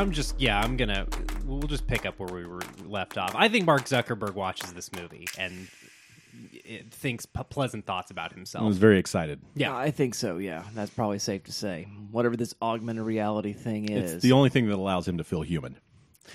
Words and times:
I'm 0.00 0.12
just 0.12 0.40
yeah. 0.40 0.58
I'm 0.60 0.76
gonna 0.76 1.06
we'll 1.44 1.60
just 1.62 1.86
pick 1.86 2.06
up 2.06 2.18
where 2.18 2.32
we 2.32 2.46
were 2.46 2.62
left 2.86 3.18
off. 3.18 3.32
I 3.34 3.48
think 3.48 3.66
Mark 3.66 3.84
Zuckerberg 3.84 4.34
watches 4.34 4.72
this 4.72 4.90
movie 4.92 5.26
and 5.38 5.68
it 6.52 6.90
thinks 6.92 7.26
p- 7.26 7.42
pleasant 7.50 7.84
thoughts 7.84 8.10
about 8.10 8.32
himself. 8.32 8.64
I 8.64 8.66
was 8.66 8.78
very 8.78 8.98
excited. 8.98 9.40
Yeah. 9.54 9.76
I 9.76 9.90
think 9.90 10.14
so. 10.14 10.38
Yeah, 10.38 10.62
that's 10.74 10.90
probably 10.90 11.18
safe 11.18 11.44
to 11.44 11.52
say. 11.52 11.86
Whatever 12.10 12.36
this 12.36 12.54
augmented 12.62 13.04
reality 13.04 13.52
thing 13.52 13.88
is, 13.90 14.12
It's 14.14 14.22
the 14.22 14.32
only 14.32 14.48
thing 14.48 14.68
that 14.68 14.76
allows 14.76 15.06
him 15.06 15.18
to 15.18 15.24
feel 15.24 15.42
human. 15.42 15.76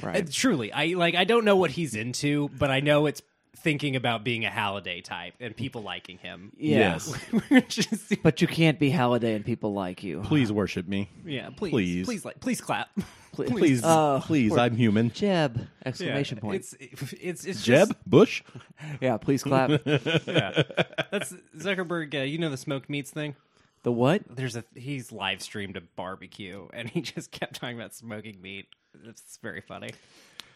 right? 0.01 0.23
Uh, 0.23 0.29
truly, 0.31 0.71
I 0.71 0.87
like. 0.87 1.15
I 1.15 1.23
don't 1.23 1.45
know 1.45 1.55
what 1.55 1.71
he's 1.71 1.95
into, 1.95 2.49
but 2.49 2.69
I 2.69 2.81
know 2.81 3.05
it's 3.07 3.21
thinking 3.55 3.95
about 3.95 4.23
being 4.23 4.45
a 4.45 4.49
Halliday 4.49 5.01
type 5.01 5.33
and 5.39 5.55
people 5.55 5.81
liking 5.81 6.17
him. 6.17 6.51
yeah. 6.57 6.77
Yes. 6.93 7.13
Which 7.49 7.79
is- 7.91 8.17
But 8.23 8.41
you 8.41 8.47
can't 8.47 8.77
be 8.79 8.89
Halliday 8.89 9.33
and 9.35 9.45
people 9.45 9.73
like 9.73 10.03
you. 10.03 10.21
Please 10.21 10.51
worship 10.51 10.87
me. 10.87 11.09
yeah, 11.25 11.49
please, 11.55 11.71
Please. 11.71 12.05
please, 12.05 12.25
like, 12.25 12.39
please 12.39 12.61
clap. 12.61 12.89
Please, 13.33 13.49
Please, 13.49 13.81
Oh, 13.83 14.21
please, 14.23 14.51
poor 14.51 14.59
I'm 14.61 14.77
human. 14.77 15.11
Jeb! 15.11 15.57
Yeah, 15.57 15.63
Exclamation 15.85 16.37
point. 16.37 16.55
It's 16.55 16.73
it's 16.79 17.43
it's 17.43 17.63
Jeb 17.65 17.89
just- 17.89 18.09
Bush. 18.09 18.43
yeah, 19.01 19.17
please 19.17 19.43
clap. 19.43 19.71
yeah. 19.85 20.63
That's 21.11 21.33
Zuckerberg. 21.57 22.15
Uh, 22.15 22.19
you 22.23 22.37
know 22.37 22.49
the 22.49 22.55
smoked 22.55 22.89
meats 22.89 23.11
thing. 23.11 23.35
the 23.83 23.91
what? 23.91 24.21
There's 24.33 24.55
a 24.55 24.63
he's 24.73 25.11
live 25.11 25.41
streamed 25.41 25.75
a 25.75 25.81
barbecue 25.81 26.67
and 26.71 26.89
he 26.89 27.01
just 27.01 27.31
kept 27.31 27.55
talking 27.55 27.75
about 27.77 27.93
smoking 27.93 28.41
meat. 28.41 28.67
It's 29.03 29.37
very 29.43 29.59
funny. 29.59 29.89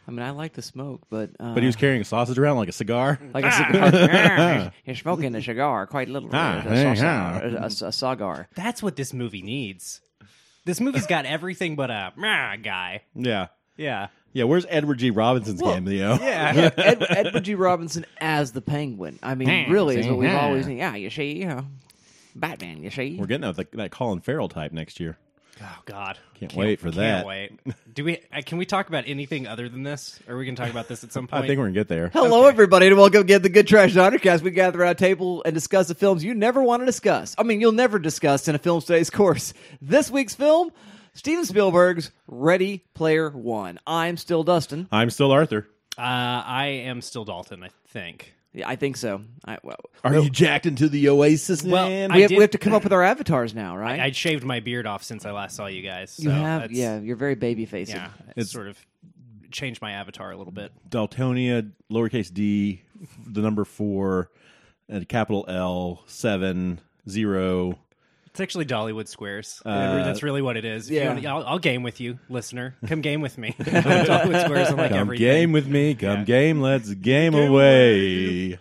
I 0.10 0.12
mean, 0.12 0.24
I 0.24 0.32
like 0.32 0.54
to 0.54 0.64
smoke, 0.64 1.04
but 1.12 1.30
uh, 1.40 1.54
But 1.54 1.62
he 1.62 1.68
was 1.68 1.76
carrying 1.76 2.02
a 2.02 2.04
sausage 2.04 2.40
around 2.40 2.58
like 2.58 2.68
a 2.68 2.72
cigar. 2.72 3.20
like 3.32 3.46
a 3.46 3.52
cigar. 4.02 4.72
You're 4.86 4.96
smoking 4.96 5.36
a 5.36 5.42
cigar, 5.44 5.86
quite 5.86 6.10
literally. 6.10 6.32
Ah, 6.34 6.58
a, 6.58 6.62
hey, 6.62 6.96
cigar, 6.96 7.42
ah. 7.44 7.48
a, 7.48 7.62
a, 7.62 7.88
a 7.90 7.92
cigar. 7.92 8.48
That's 8.56 8.82
what 8.82 8.96
this 8.96 9.14
movie 9.14 9.44
needs. 9.44 10.02
This 10.66 10.82
movie's 10.82 11.06
got 11.06 11.28
everything 11.28 11.76
but 11.76 11.92
a 11.92 12.12
meh 12.16 12.56
guy. 12.58 13.04
Yeah. 13.14 13.48
Yeah. 13.78 14.08
Yeah, 14.34 14.46
where's 14.46 14.66
Edward 14.68 14.98
G. 14.98 15.12
Robinson's 15.12 15.62
cameo? 15.62 16.16
Yeah. 16.22 16.72
Ed, 16.76 17.06
Edward 17.08 17.44
G. 17.44 17.54
Robinson 17.54 18.06
as 18.20 18.52
the 18.52 18.62
Penguin. 18.62 19.20
I 19.22 19.36
mean, 19.36 19.70
really, 19.70 20.00
is 20.00 20.08
what 20.08 20.18
we've 20.18 20.34
always. 20.34 20.68
Yeah, 20.68 20.96
you 20.96 21.12
see, 21.12 21.34
you 21.38 21.46
know, 21.48 21.66
Batman. 22.36 22.82
You 22.82 22.90
see, 22.90 23.16
We're 23.20 23.28
getting 23.28 23.52
that, 23.52 23.72
that 23.74 23.92
Colin 23.92 24.22
Farrell 24.22 24.50
type 24.50 24.72
next 24.72 25.00
year. 25.00 25.18
Oh 25.62 25.78
God. 25.86 26.18
Can't 26.40 26.54
wait 26.56 26.80
for 26.80 26.86
can't 26.86 26.96
that. 26.96 27.26
Wait. 27.26 27.60
Do 27.94 28.04
we? 28.06 28.20
Uh, 28.34 28.42
can 28.46 28.58
we 28.58 28.66
talk 28.66 28.88
about 28.88 29.04
anything 29.08 29.46
other 29.48 29.68
than 29.68 29.84
this? 29.84 30.20
Or 30.28 30.36
are 30.36 30.38
we 30.38 30.46
going 30.46 30.56
to 30.56 30.62
talk 30.62 30.72
about 30.72 30.88
this 30.88 31.04
at 31.04 31.12
some 31.12 31.28
point? 31.30 31.44
I 31.44 31.48
think 31.48 31.58
we're 31.58 31.66
gonna 31.66 31.74
get 31.74 31.88
there. 31.90 32.10
Hello, 32.14 32.46
everybody, 32.46 32.88
and 32.88 32.98
welcome 32.98 33.22
to 33.22 33.28
get 33.28 33.44
the 33.44 33.50
Good 33.50 33.68
Trash 33.68 33.96
Undercast. 33.96 34.42
We 34.42 34.52
gather 34.52 34.82
around 34.82 34.92
a 34.92 34.96
table 34.96 35.42
and 35.46 35.54
discuss 35.54 35.88
the 35.88 35.96
films 35.96 36.24
you 36.24 36.34
never 36.34 36.62
want 36.64 36.82
to 36.82 36.86
discuss. 36.86 37.36
I 37.38 37.44
mean, 37.44 37.60
you'll 37.60 37.72
never 37.74 38.00
discuss 38.00 38.48
in 38.48 38.56
a 38.56 38.60
film 38.60 38.82
today's 38.82 39.10
course. 39.10 39.54
This 39.82 40.10
week's 40.10 40.36
film, 40.36 40.72
Steven 41.14 41.44
Spielberg's 41.46 42.12
Ready 42.28 42.86
Player 42.94 43.30
One. 43.30 43.80
I'm 43.86 44.16
still 44.18 44.44
Dustin. 44.44 44.88
I'm 44.92 45.10
still 45.10 45.32
Arthur. 45.32 45.68
Uh, 45.98 46.02
I 46.02 46.68
am 46.86 47.02
still 47.02 47.26
Dalton. 47.26 47.64
I 47.64 47.70
think. 47.88 48.34
Yeah, 48.54 48.68
I 48.68 48.76
think 48.76 48.98
so. 48.98 49.22
I, 49.46 49.60
well, 49.64 49.78
Are 50.04 50.16
you 50.18 50.30
jacked 50.30 50.66
into 50.66 50.90
the 50.90 51.10
Oasis, 51.10 51.64
Well, 51.64 51.88
man? 51.88 52.12
I 52.12 52.16
we, 52.16 52.22
have, 52.24 52.30
did- 52.30 52.38
we 52.38 52.42
have 52.42 52.52
to 52.52 52.58
come 52.58 52.74
up 52.74 52.84
with 52.84 52.94
our 52.94 53.04
avatars 53.04 53.54
now, 53.54 53.78
right? 53.78 54.00
I 54.00 54.12
shaved 54.12 54.44
my 54.44 54.60
beard 54.60 54.88
off 54.88 55.04
since 55.04 55.24
I 55.26 55.32
last 55.32 55.56
saw 55.56 55.68
you 55.68 55.84
guys. 55.84 56.12
So 56.12 56.24
you 56.24 56.30
have, 56.32 56.62
that's- 56.62 56.78
yeah, 56.78 57.00
you're 57.00 57.16
very 57.16 57.36
baby 57.36 57.66
faced. 57.66 57.92
yeah. 57.92 58.10
It's, 58.22 58.30
It's- 58.32 58.52
sort 58.52 58.68
of 58.68 58.78
changed 59.52 59.82
my 59.82 59.92
avatar 59.94 60.32
a 60.32 60.38
little 60.38 60.54
bit. 60.54 60.72
Daltonia, 60.90 61.72
lowercase 61.92 62.34
d, 62.34 62.82
the 63.28 63.42
number 63.42 63.66
four, 63.66 64.32
and 64.88 65.08
capital 65.08 65.46
L, 65.48 66.04
seven, 66.08 66.82
zero. 67.08 67.78
It's 68.40 68.42
actually 68.42 68.68
Dollywood 68.68 69.10
Squares. 69.10 69.62
Uh, 69.66 70.02
That's 70.02 70.24
really 70.24 70.42
what 70.42 70.56
it 70.56 70.64
is. 70.64 70.90
If 70.90 70.94
yeah. 70.96 71.14
wanna- 71.14 71.28
I'll, 71.28 71.44
I'll 71.46 71.60
game 71.60 71.84
with 71.84 72.00
you, 72.00 72.20
listener. 72.30 72.74
Come 72.88 73.02
game 73.02 73.20
with 73.20 73.38
me. 73.38 73.50
Dollywood 73.60 74.46
Squares. 74.46 74.72
Like 74.72 74.92
Come 74.92 75.00
everything. 75.00 75.28
game 75.28 75.52
with 75.52 75.68
me. 75.68 75.94
Come 75.94 76.24
game. 76.24 76.62
Let's 76.62 76.94
game, 76.94 77.36
away. 77.36 78.58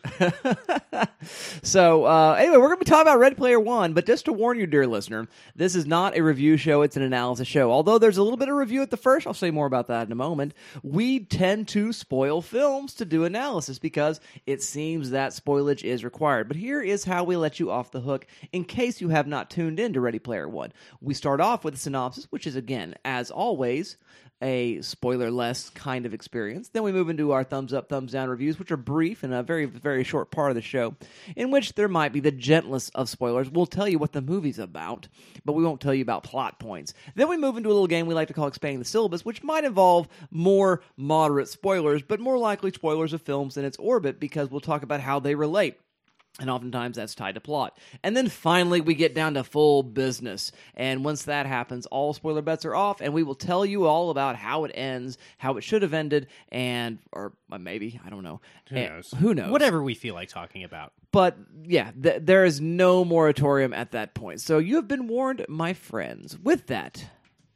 So 1.63 2.07
uh, 2.07 2.33
anyway, 2.39 2.57
we're 2.57 2.69
going 2.69 2.79
to 2.79 2.85
be 2.85 2.89
talking 2.91 3.03
about 3.03 3.19
Ready 3.19 3.37
Player 3.37 3.61
One, 3.61 3.93
but 3.93 4.07
just 4.07 4.25
to 4.25 4.33
warn 4.33 4.59
you, 4.59 4.67
dear 4.67 4.87
listener, 4.87 5.29
this 5.55 5.75
is 5.75 5.87
not 5.87 6.17
a 6.17 6.23
review 6.23 6.57
show; 6.57 6.83
it's 6.83 6.97
an 6.97 7.03
analysis 7.03 7.47
show. 7.47 7.71
Although 7.71 7.99
there's 7.99 8.17
a 8.17 8.23
little 8.23 8.37
bit 8.37 8.49
of 8.49 8.55
review 8.57 8.83
at 8.83 8.91
the 8.91 8.97
first, 8.97 9.27
I'll 9.27 9.35
say 9.35 9.51
more 9.51 9.67
about 9.67 9.89
that 9.89 10.07
in 10.07 10.13
a 10.13 10.17
moment. 10.17 10.55
We 10.83 11.21
tend 11.21 11.69
to 11.69 11.93
spoil 11.93 12.41
films 12.43 12.95
to 12.95 13.05
do 13.05 13.25
analysis 13.25 13.79
because 13.79 14.21
it 14.47 14.63
seems 14.63 15.11
that 15.11 15.33
spoilage 15.33 15.85
is 15.85 16.03
required. 16.05 16.49
But 16.49 16.57
here 16.57 16.81
is 16.81 17.05
how 17.05 17.23
we 17.25 17.37
let 17.37 17.61
you 17.61 17.71
off 17.71 17.91
the 17.91 18.01
hook 18.01 18.27
in 18.53 18.65
case 18.65 19.01
you 19.01 19.11
have 19.11 19.27
not 19.27 19.51
tuned 19.51 19.68
in 19.77 19.93
to 19.93 20.01
Ready 20.01 20.21
Player 20.21 20.49
One. 20.49 20.73
We 21.01 21.15
start 21.15 21.41
off 21.41 21.65
with 21.65 21.75
a 21.75 21.79
synopsis, 21.79 22.29
which 22.31 22.47
is 22.47 22.55
again, 22.55 22.95
as 23.05 23.33
always, 23.33 23.97
a 24.41 24.81
spoiler 24.83 25.31
less 25.31 25.71
kind 25.71 26.07
of 26.07 26.15
experience. 26.15 26.69
Then 26.69 26.83
we 26.83 26.93
move 26.93 27.09
into 27.09 27.33
our 27.33 27.43
thumbs 27.45 27.73
up, 27.73 27.89
thumbs 27.89 28.13
down 28.13 28.29
reviews, 28.29 28.59
which 28.59 28.71
are 28.71 28.77
brief 28.77 29.23
and 29.23 29.35
a 29.35 29.43
very, 29.43 29.65
very 29.65 30.05
short 30.05 30.31
part 30.31 30.51
of 30.51 30.55
the 30.55 30.63
show, 30.63 30.95
in 31.37 31.51
which 31.51 31.75
there 31.75 31.89
might 31.89 32.13
be 32.13 32.21
the 32.21 32.31
gentlest 32.31 32.93
of 32.95 33.09
spoilers. 33.09 33.51
We'll 33.51 33.67
tell 33.67 33.89
you 33.89 33.99
what 33.99 34.13
the 34.13 34.23
movie's 34.23 34.59
about, 34.59 35.09
but 35.45 35.55
we 35.55 35.65
won't 35.65 35.81
tell 35.81 35.95
you 35.95 36.03
about 36.03 36.23
plot 36.23 36.59
points. 36.61 36.95
Then 37.15 37.29
we 37.29 37.37
move 37.37 37.57
into 37.57 37.69
a 37.69 37.73
little 37.73 37.87
game 37.87 38.07
we 38.07 38.15
like 38.15 38.29
to 38.29 38.35
call 38.35 38.47
expanding 38.47 38.79
the 38.79 38.85
syllabus, 38.85 39.25
which 39.25 39.43
might 39.43 39.65
involve 39.65 40.09
more 40.31 40.83
moderate 40.97 41.49
spoilers, 41.49 42.03
but 42.03 42.21
more 42.21 42.39
likely 42.39 42.71
spoilers 42.71 43.13
of 43.13 43.23
films 43.23 43.57
in 43.57 43.65
its 43.65 43.77
orbit 43.79 44.21
because 44.21 44.51
we'll 44.51 44.61
talk 44.61 44.83
about 44.83 45.01
how 45.01 45.19
they 45.19 45.35
relate. 45.35 45.79
And 46.41 46.49
oftentimes 46.49 46.97
that's 46.97 47.17
tied 47.17 47.35
to 47.35 47.41
plot. 47.41 47.77
And 48.05 48.17
then 48.17 48.29
finally, 48.29 48.81
we 48.81 48.95
get 48.95 49.13
down 49.13 49.35
to 49.35 49.43
full 49.43 49.83
business. 49.83 50.53
And 50.77 51.05
once 51.05 51.25
that 51.25 51.47
happens, 51.47 51.87
all 51.87 52.13
spoiler 52.13 52.43
bets 52.43 52.65
are 52.65 52.77
off, 52.77 53.01
and 53.01 53.13
we 53.13 53.25
will 53.25 53.35
tell 53.35 53.67
you 53.67 53.87
all 53.87 54.11
about 54.11 54.37
how 54.37 54.63
it 54.65 54.71
ends, 54.73 55.19
how 55.39 55.57
it 55.57 55.65
should 55.65 55.83
have 55.83 55.95
ended, 55.95 56.29
and, 56.51 56.99
or 57.11 57.33
uh, 57.51 57.59
maybe, 57.59 58.01
I 58.07 58.11
don't 58.11 58.23
know. 58.23 58.41
Who 58.69 58.77
And- 58.77 58.95
knows? 58.95 59.15
Who 59.19 59.35
knows? 59.35 59.51
Whatever 59.51 59.83
we 59.83 59.95
feel 59.95 60.15
like 60.15 60.29
talking 60.29 60.63
about. 60.63 60.93
But 61.11 61.37
yeah, 61.65 61.91
th- 62.01 62.23
there 62.23 62.45
is 62.45 62.61
no 62.61 63.05
moratorium 63.05 63.73
at 63.73 63.91
that 63.91 64.15
point. 64.15 64.41
So 64.41 64.59
you 64.59 64.77
have 64.77 64.87
been 64.87 65.09
warned, 65.09 65.45
my 65.49 65.73
friends. 65.73 66.39
With 66.39 66.69
that, 66.69 67.05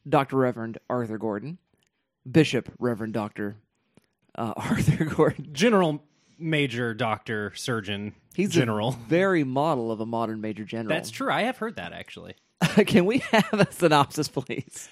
Dr. 0.08 0.38
Reverend 0.38 0.78
Arthur 0.90 1.18
Gordon, 1.18 1.58
Bishop 2.28 2.72
Reverend 2.80 3.12
Dr. 3.12 3.56
Uh, 4.34 4.54
Arthur 4.56 5.04
Gordon. 5.04 5.50
General, 5.52 6.02
major, 6.38 6.94
doctor, 6.94 7.52
surgeon, 7.54 8.14
He's 8.34 8.50
general. 8.50 8.92
the 8.92 8.98
very 9.08 9.44
model 9.44 9.90
of 9.90 10.00
a 10.00 10.06
modern 10.06 10.40
major 10.40 10.64
general. 10.64 10.94
That's 10.94 11.10
true. 11.10 11.30
I 11.30 11.42
have 11.42 11.58
heard 11.58 11.76
that 11.76 11.92
actually. 11.92 12.34
Can 12.86 13.06
we 13.06 13.18
have 13.18 13.52
a 13.52 13.70
synopsis, 13.72 14.28
please? 14.28 14.88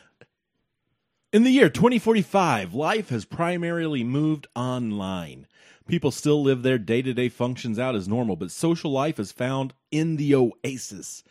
In 1.33 1.45
the 1.45 1.51
year 1.51 1.69
2045, 1.71 2.75
life 2.75 3.11
has 3.11 3.25
primarily 3.25 4.03
moved 4.03 4.49
online. 4.56 5.47
People 5.87 6.11
still 6.11 6.43
live 6.43 6.62
their 6.62 6.78
day 6.78 7.03
to 7.03 7.12
day 7.15 7.28
functions 7.28 7.78
out 7.78 7.95
as 7.95 8.09
normal, 8.09 8.37
but 8.37 8.51
social 8.51 8.91
life 8.91 9.19
is 9.19 9.31
found 9.33 9.72
in 9.91 10.17
the 10.17 10.34
oasis. 10.34 11.22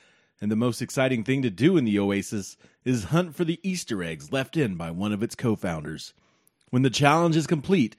And 0.41 0.49
the 0.49 0.55
most 0.55 0.81
exciting 0.81 1.25
thing 1.25 1.41
to 1.41 1.49
do 1.49 1.75
in 1.75 1.83
the 1.83 1.99
oasis 1.99 2.55
is 2.85 3.05
hunt 3.05 3.35
for 3.35 3.43
the 3.43 3.59
Easter 3.61 4.01
eggs 4.03 4.31
left 4.31 4.55
in 4.55 4.75
by 4.75 4.89
one 4.89 5.11
of 5.11 5.21
its 5.21 5.35
co 5.35 5.55
founders. 5.55 6.13
When 6.69 6.81
the 6.83 6.89
challenge 6.89 7.35
is 7.35 7.47
complete, 7.47 7.95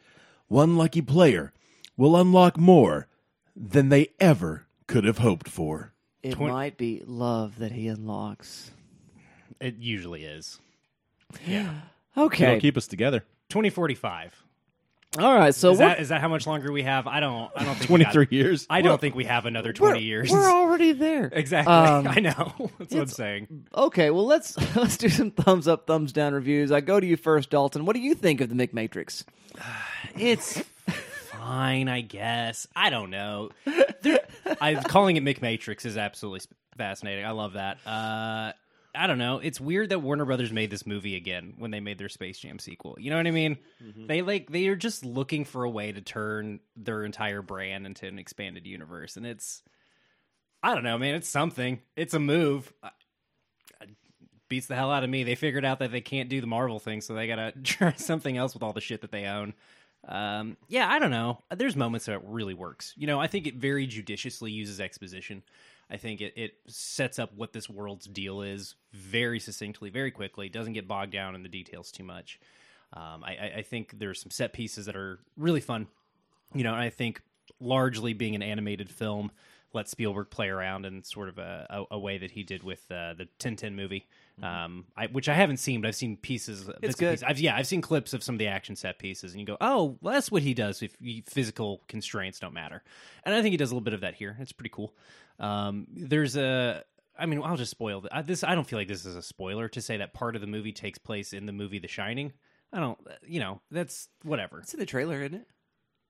one 0.49 0.77
lucky 0.79 1.03
player 1.03 1.53
will 2.01 2.17
unlock 2.17 2.57
more 2.57 3.07
than 3.55 3.91
they 3.91 4.09
ever 4.19 4.67
could 4.87 5.05
have 5.05 5.19
hoped 5.19 5.49
for. 5.49 5.93
It 6.23 6.33
Twen- 6.33 6.51
might 6.51 6.79
be 6.79 7.03
love 7.07 7.59
that 7.59 7.73
he 7.73 7.89
unlocks. 7.89 8.71
It 9.61 9.77
usually 9.79 10.25
is. 10.25 10.59
Yeah. 11.47 11.75
Okay. 12.17 12.47
It'll 12.47 12.61
keep 12.61 12.79
us 12.79 12.87
together. 12.87 13.21
2045. 13.51 14.43
All 15.19 15.35
right. 15.35 15.55
So 15.55 15.73
Is 15.73 15.79
what? 15.79 15.87
that 15.89 16.01
is 16.01 16.09
that 16.09 16.21
how 16.23 16.29
much 16.29 16.47
longer 16.47 16.73
we 16.73 16.85
have? 16.85 17.07
I 17.07 17.21
don't. 17.21 17.51
I 17.55 17.65
don't 17.65 17.75
think. 17.75 17.91
we 17.91 18.05
23 18.05 18.29
years. 18.31 18.67
I 18.71 18.81
don't 18.81 19.01
think 19.01 19.15
we 19.15 19.25
have 19.25 19.45
another 19.45 19.73
20 19.73 19.99
we're, 19.99 20.01
years. 20.01 20.31
We're 20.31 20.49
already 20.51 20.93
there. 20.93 21.27
exactly. 21.33 21.75
Um, 21.75 22.07
I 22.11 22.21
know. 22.21 22.33
That's 22.79 22.93
what 22.93 22.93
I'm 22.93 22.99
it's- 22.99 23.17
saying. 23.17 23.67
Okay. 23.75 24.11
Well, 24.11 24.25
let's 24.27 24.57
let's 24.75 24.97
do 24.97 25.11
some 25.11 25.33
thumbs 25.33 25.69
up, 25.69 25.87
thumbs 25.87 26.13
down 26.13 26.33
reviews. 26.33 26.73
I 26.73 26.81
go 26.81 26.99
to 26.99 27.07
you 27.07 27.17
first, 27.19 27.51
Dalton. 27.51 27.85
What 27.85 27.95
do 27.95 28.01
you 28.01 28.15
think 28.15 28.41
of 28.41 28.49
the 28.49 28.55
McMatrix? 28.55 29.25
It's 30.17 30.65
fine, 31.41 31.89
I 31.89 32.01
guess. 32.01 32.67
I 32.75 32.91
don't 32.91 33.11
know. 33.11 33.51
There- 34.03 34.21
I 34.61 34.75
calling 34.75 35.17
it 35.17 35.25
McMatrix 35.25 35.85
is 35.87 35.97
absolutely 35.97 36.41
fascinating. 36.77 37.25
I 37.25 37.31
love 37.31 37.55
that. 37.55 37.79
Uh, 37.87 38.53
I 38.95 39.07
don't 39.07 39.19
know. 39.19 39.39
It's 39.39 39.61
weird 39.61 39.91
that 39.91 40.01
Warner 40.01 40.25
Brothers 40.25 40.51
made 40.53 40.71
this 40.71 40.85
movie 40.87 41.15
again 41.17 41.55
when 41.59 41.71
they 41.71 41.79
made 41.81 41.99
their 41.99 42.09
Space 42.09 42.39
Jam 42.41 42.59
sequel. 42.59 42.97
You 42.99 43.11
know 43.11 43.17
what 43.17 43.27
I 43.27 43.31
mean? 43.31 43.59
They 44.09 44.23
like 44.23 44.51
they 44.51 44.67
are 44.69 44.77
just 44.77 45.05
looking 45.05 45.45
for 45.45 45.63
a 45.65 45.71
way 45.71 45.93
to 45.93 46.01
turn 46.01 46.61
their 46.77 47.05
entire 47.05 47.43
brand 47.43 47.87
into 47.87 48.07
an 48.07 48.19
expanded 48.19 48.67
universe, 48.67 49.17
and 49.17 49.25
it's 49.27 49.63
I 50.63 50.75
don't 50.75 50.85
know, 50.85 50.99
man. 50.99 51.15
It's 51.15 51.29
something. 51.29 51.81
It's 51.97 52.15
a 52.15 52.19
move. 52.21 52.73
I- 52.83 52.91
I- 53.81 53.87
Beats 54.49 54.67
the 54.67 54.75
hell 54.75 54.91
out 54.91 55.05
of 55.05 55.11
me. 55.11 55.23
They 55.23 55.37
figured 55.37 55.65
out 55.65 55.79
that 55.79 55.93
they 55.93 56.01
can't 56.01 56.29
do 56.29 56.41
the 56.41 56.49
Marvel 56.49 56.81
thing, 56.81 57.01
so 57.01 57.15
they 57.15 57.29
gotta 57.29 57.53
try 57.63 57.93
something 57.93 58.37
else 58.37 58.55
with 58.55 58.65
all 58.65 58.73
the 58.73 58.81
shit 58.81 59.03
that 59.03 59.13
they 59.13 59.27
own. 59.27 59.55
Um, 60.09 60.57
yeah, 60.69 60.89
I 60.91 60.99
don't 60.99 61.11
know. 61.11 61.43
There's 61.55 61.77
moments 61.77 62.07
that 62.07 62.15
it 62.15 62.23
really 62.25 62.55
works. 62.55 62.95
You 62.97 63.07
know, 63.07 63.21
I 63.21 63.27
think 63.27 63.47
it 63.47 63.57
very 63.57 63.87
judiciously 63.87 64.51
uses 64.51 64.81
exposition. 64.81 65.43
I 65.91 65.97
think 65.97 66.21
it, 66.21 66.33
it 66.37 66.55
sets 66.67 67.19
up 67.19 67.35
what 67.35 67.53
this 67.53 67.69
world's 67.69 68.07
deal 68.07 68.43
is 68.43 68.77
very 68.93 69.41
succinctly, 69.41 69.91
very 69.91 70.11
quickly. 70.11 70.49
Doesn't 70.49 70.73
get 70.73 70.89
bogged 70.89 71.13
down 71.13 71.35
in 71.35 71.43
the 71.43 71.49
details 71.49 71.91
too 71.91 72.05
much. 72.05 72.39
Um, 72.93 73.23
I, 73.25 73.53
I- 73.59 73.63
think 73.63 73.99
there's 73.99 74.21
some 74.21 74.31
set 74.31 74.53
pieces 74.53 74.87
that 74.87 74.97
are 74.97 75.21
really 75.37 75.61
fun. 75.61 75.87
You 76.55 76.65
know, 76.65 76.73
and 76.73 76.83
I 76.83 76.91
think 76.91 77.23
largely 77.61 78.13
being 78.13 78.35
an 78.35 78.43
animated 78.43 78.91
film 78.91 79.31
let 79.73 79.89
Spielberg 79.89 80.31
play 80.31 80.49
around 80.49 80.85
in 80.87 81.05
sort 81.05 81.29
of 81.29 81.39
a, 81.39 81.67
a, 81.71 81.95
a 81.95 81.99
way 81.99 82.19
that 82.19 82.33
he 82.33 82.43
did 82.43 82.65
with 82.65 82.85
uh, 82.91 83.15
the 83.15 83.29
Tintin 83.39 83.75
movie, 83.75 84.09
um, 84.43 84.85
I, 84.97 85.07
which 85.07 85.29
I 85.29 85.35
haven't 85.35 85.59
seen, 85.59 85.81
but 85.81 85.89
I've 85.89 85.97
seen 85.97 86.17
pieces. 86.17 86.63
Mm-hmm. 86.63 86.81
good. 86.81 86.97
pieces. 86.99 87.23
I've, 87.23 87.39
yeah, 87.41 87.57
I've 87.57 87.67
seen 87.67 87.81
clips 87.81 88.13
of 88.15 88.23
some 88.23 88.35
of 88.35 88.39
the 88.39 88.47
action 88.49 88.77
set 88.77 88.99
pieces, 88.99 89.33
and 89.33 89.41
you 89.41 89.47
go, 89.47 89.57
"Oh, 89.61 89.99
well, 90.01 90.15
that's 90.15 90.31
what 90.31 90.43
he 90.43 90.55
does 90.55 90.83
if 90.83 90.97
you- 91.01 91.23
physical 91.27 91.83
constraints 91.89 92.39
don't 92.41 92.55
matter." 92.55 92.83
And 93.25 93.35
I 93.35 93.43
think 93.43 93.53
he 93.53 93.57
does 93.57 93.71
a 93.71 93.75
little 93.75 93.85
bit 93.85 93.95
of 93.95 94.01
that 94.03 94.15
here. 94.15 94.37
It's 94.41 94.53
pretty 94.53 94.71
cool. 94.73 94.95
Um, 95.39 95.87
there's 95.95 96.37
a, 96.37 96.85
I 97.19 97.27
mean, 97.27 97.43
I'll 97.43 97.57
just 97.57 97.71
spoil 97.71 98.05
I- 98.13 98.23
this. 98.23 98.45
I 98.45 98.55
don't 98.55 98.67
feel 98.67 98.79
like 98.79 98.89
this 98.89 99.05
is 99.05 99.17
a 99.17 99.23
spoiler 99.23 99.69
to 99.69 99.81
say 99.81 99.97
that 99.99 100.15
part 100.15 100.35
of 100.35 100.41
the 100.41 100.47
movie 100.47 100.73
takes 100.73 100.99
place 100.99 101.33
in 101.33 101.47
the 101.47 101.53
movie 101.53 101.79
The 101.79 101.89
Shining. 101.89 102.33
I 102.73 102.79
don't, 102.79 102.99
you 103.27 103.41
know, 103.41 103.61
that's 103.71 104.09
whatever. 104.23 104.61
It's 104.61 104.73
in 104.75 104.81
the 104.81 104.87
trailer, 104.87 105.23
isn't 105.23 105.35
it? 105.35 105.47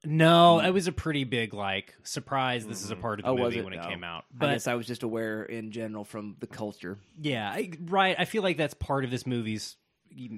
No, 0.04 0.58
hmm. 0.58 0.66
it 0.66 0.70
was 0.72 0.86
a 0.86 0.92
pretty 0.92 1.24
big 1.24 1.52
like 1.52 1.94
surprise. 2.04 2.66
This 2.66 2.82
is 2.82 2.90
a 2.90 2.94
hmm. 2.94 3.00
part 3.02 3.20
of 3.20 3.24
the 3.24 3.30
Oh, 3.30 3.34
was 3.34 3.42
movie 3.42 3.58
it? 3.58 3.64
when 3.64 3.72
it 3.74 3.82
came 3.82 4.02
out. 4.04 4.24
I 4.32 4.36
But 4.38 4.50
guess 4.52 4.66
I 4.66 4.74
was 4.74 4.86
just 4.86 5.02
aware 5.02 5.42
in 5.42 5.72
general 5.72 6.04
from 6.04 6.36
the 6.40 6.46
culture. 6.46 6.98
yeah, 7.20 7.48
I, 7.50 7.70
right. 7.84 8.16
I 8.18 8.24
feel 8.24 8.42
like 8.42 8.56
that's 8.56 8.74
part 8.74 9.04
of 9.04 9.10
this 9.10 9.26
movie's 9.26 9.76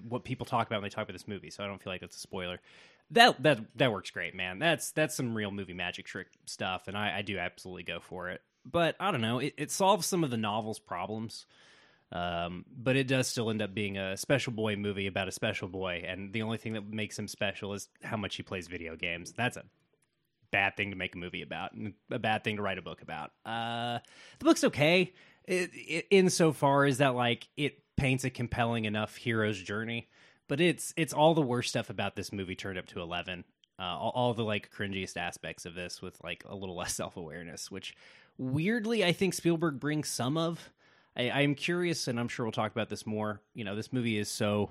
what 0.09 0.25
people 0.25 0.44
talk 0.44 0.67
about 0.67 0.76
when 0.76 0.82
they 0.82 0.94
talk 0.94 1.05
about 1.05 1.14
this 1.14 1.29
movie. 1.29 1.50
So 1.50 1.64
I 1.64 1.67
don't 1.67 1.81
feel 1.82 1.93
like 1.93 2.00
that's 2.00 2.17
a 2.17 2.20
spoiler. 2.20 2.61
That 3.12 3.43
that 3.43 3.61
that 3.76 3.93
works 3.93 4.11
great, 4.11 4.35
man. 4.35 4.59
That's 4.59 4.91
that's 4.93 5.14
some 5.14 5.35
real 5.35 5.50
movie 5.50 5.75
magic 5.75 6.06
trick 6.06 6.29
stuff, 6.47 6.88
and 6.88 6.97
I, 6.97 7.19
I 7.19 7.23
do 7.23 7.38
absolutely 7.38 7.82
go 7.85 8.00
for 8.00 8.31
it. 8.31 8.41
But 8.65 8.97
I 9.00 9.11
don't 9.11 9.20
know, 9.20 9.38
it, 9.38 9.55
it 9.56 9.70
solves 9.70 10.06
some 10.06 10.25
of 10.25 10.31
the 10.31 10.37
novel's 10.37 10.79
problems. 10.79 11.47
Um, 12.12 12.67
but 12.76 12.94
it 12.97 13.09
does 13.09 13.26
still 13.26 13.49
end 13.49 13.62
up 13.62 13.73
being 13.73 13.97
a 13.97 14.19
special 14.19 14.53
boy 14.53 14.76
movie 14.76 15.06
about 15.06 15.29
a 15.29 15.32
special 15.32 15.67
boy, 15.67 16.05
and 16.06 16.32
the 16.32 16.43
only 16.43 16.59
thing 16.59 16.75
that 16.75 16.87
makes 16.87 17.19
him 17.19 17.26
special 17.26 17.73
is 17.73 17.88
how 18.03 18.19
much 18.19 18.37
he 18.37 18.43
plays 18.43 18.69
video 18.69 18.97
games. 18.97 19.32
That's 19.32 19.56
a 19.56 19.64
bad 20.50 20.76
thing 20.76 20.91
to 20.91 20.97
make 20.97 21.14
a 21.14 21.19
movie 21.19 21.41
about, 21.41 21.73
and 21.73 21.94
a 22.11 22.19
bad 22.19 22.44
thing 22.44 22.56
to 22.56 22.62
write 22.62 22.76
a 22.76 22.82
book 22.82 23.00
about. 23.00 23.31
Uh, 23.47 23.99
the 24.38 24.44
book's 24.44 24.62
okay, 24.64 25.14
it, 25.44 25.70
it, 25.73 26.06
insofar 26.11 26.85
as 26.85 26.99
that 26.99 27.14
like 27.14 27.49
it 27.56 27.79
paints 27.97 28.25
a 28.25 28.31
compelling 28.31 28.85
enough 28.85 29.17
hero's 29.17 29.58
journey, 29.58 30.11
but 30.49 30.61
it's 30.61 30.93
it's 30.99 31.15
all 31.15 31.32
the 31.32 31.41
worst 31.41 31.70
stuff 31.70 31.88
about 31.88 32.15
this 32.15 32.31
movie 32.31 32.55
turned 32.55 32.79
up 32.79 32.87
to 32.88 33.00
eleven. 33.00 33.44
Uh, 33.79 33.97
all, 33.99 34.12
all 34.15 34.35
the 34.35 34.44
like 34.44 34.70
cringiest 34.70 35.17
aspects 35.17 35.65
of 35.65 35.75
this 35.75 36.03
with 36.03 36.23
like 36.23 36.44
a 36.47 36.55
little 36.55 36.76
less 36.82 36.94
self 36.94 37.17
awareness, 37.17 37.70
which 37.70 37.97
weirdly 38.37 39.03
I 39.03 39.12
think 39.12 39.32
Spielberg 39.32 39.81
brings 39.81 40.11
some 40.11 40.37
of. 40.37 40.70
I, 41.17 41.31
I'm 41.31 41.55
curious, 41.55 42.09
and 42.09 42.19
I'm 42.19 42.29
sure 42.29 42.47
we'll 42.47 42.53
talk 42.53 42.73
about 42.73 42.88
this 42.88 43.06
more. 43.06 43.41
You 43.55 43.64
know, 43.64 43.76
this 43.76 43.93
movie 43.93 44.19
is 44.19 44.29
so 44.29 44.70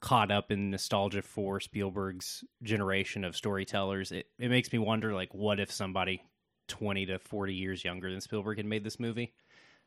caught 0.00 0.30
up 0.30 0.50
in 0.50 0.70
nostalgia 0.70 1.22
for 1.22 1.60
Spielberg's 1.60 2.44
generation 2.62 3.24
of 3.24 3.36
storytellers. 3.36 4.12
It 4.12 4.26
it 4.38 4.48
makes 4.48 4.72
me 4.72 4.78
wonder, 4.78 5.14
like, 5.14 5.34
what 5.34 5.60
if 5.60 5.70
somebody 5.70 6.22
twenty 6.66 7.06
to 7.06 7.18
forty 7.18 7.54
years 7.54 7.84
younger 7.84 8.10
than 8.10 8.20
Spielberg 8.20 8.58
had 8.58 8.66
made 8.66 8.84
this 8.84 9.00
movie? 9.00 9.34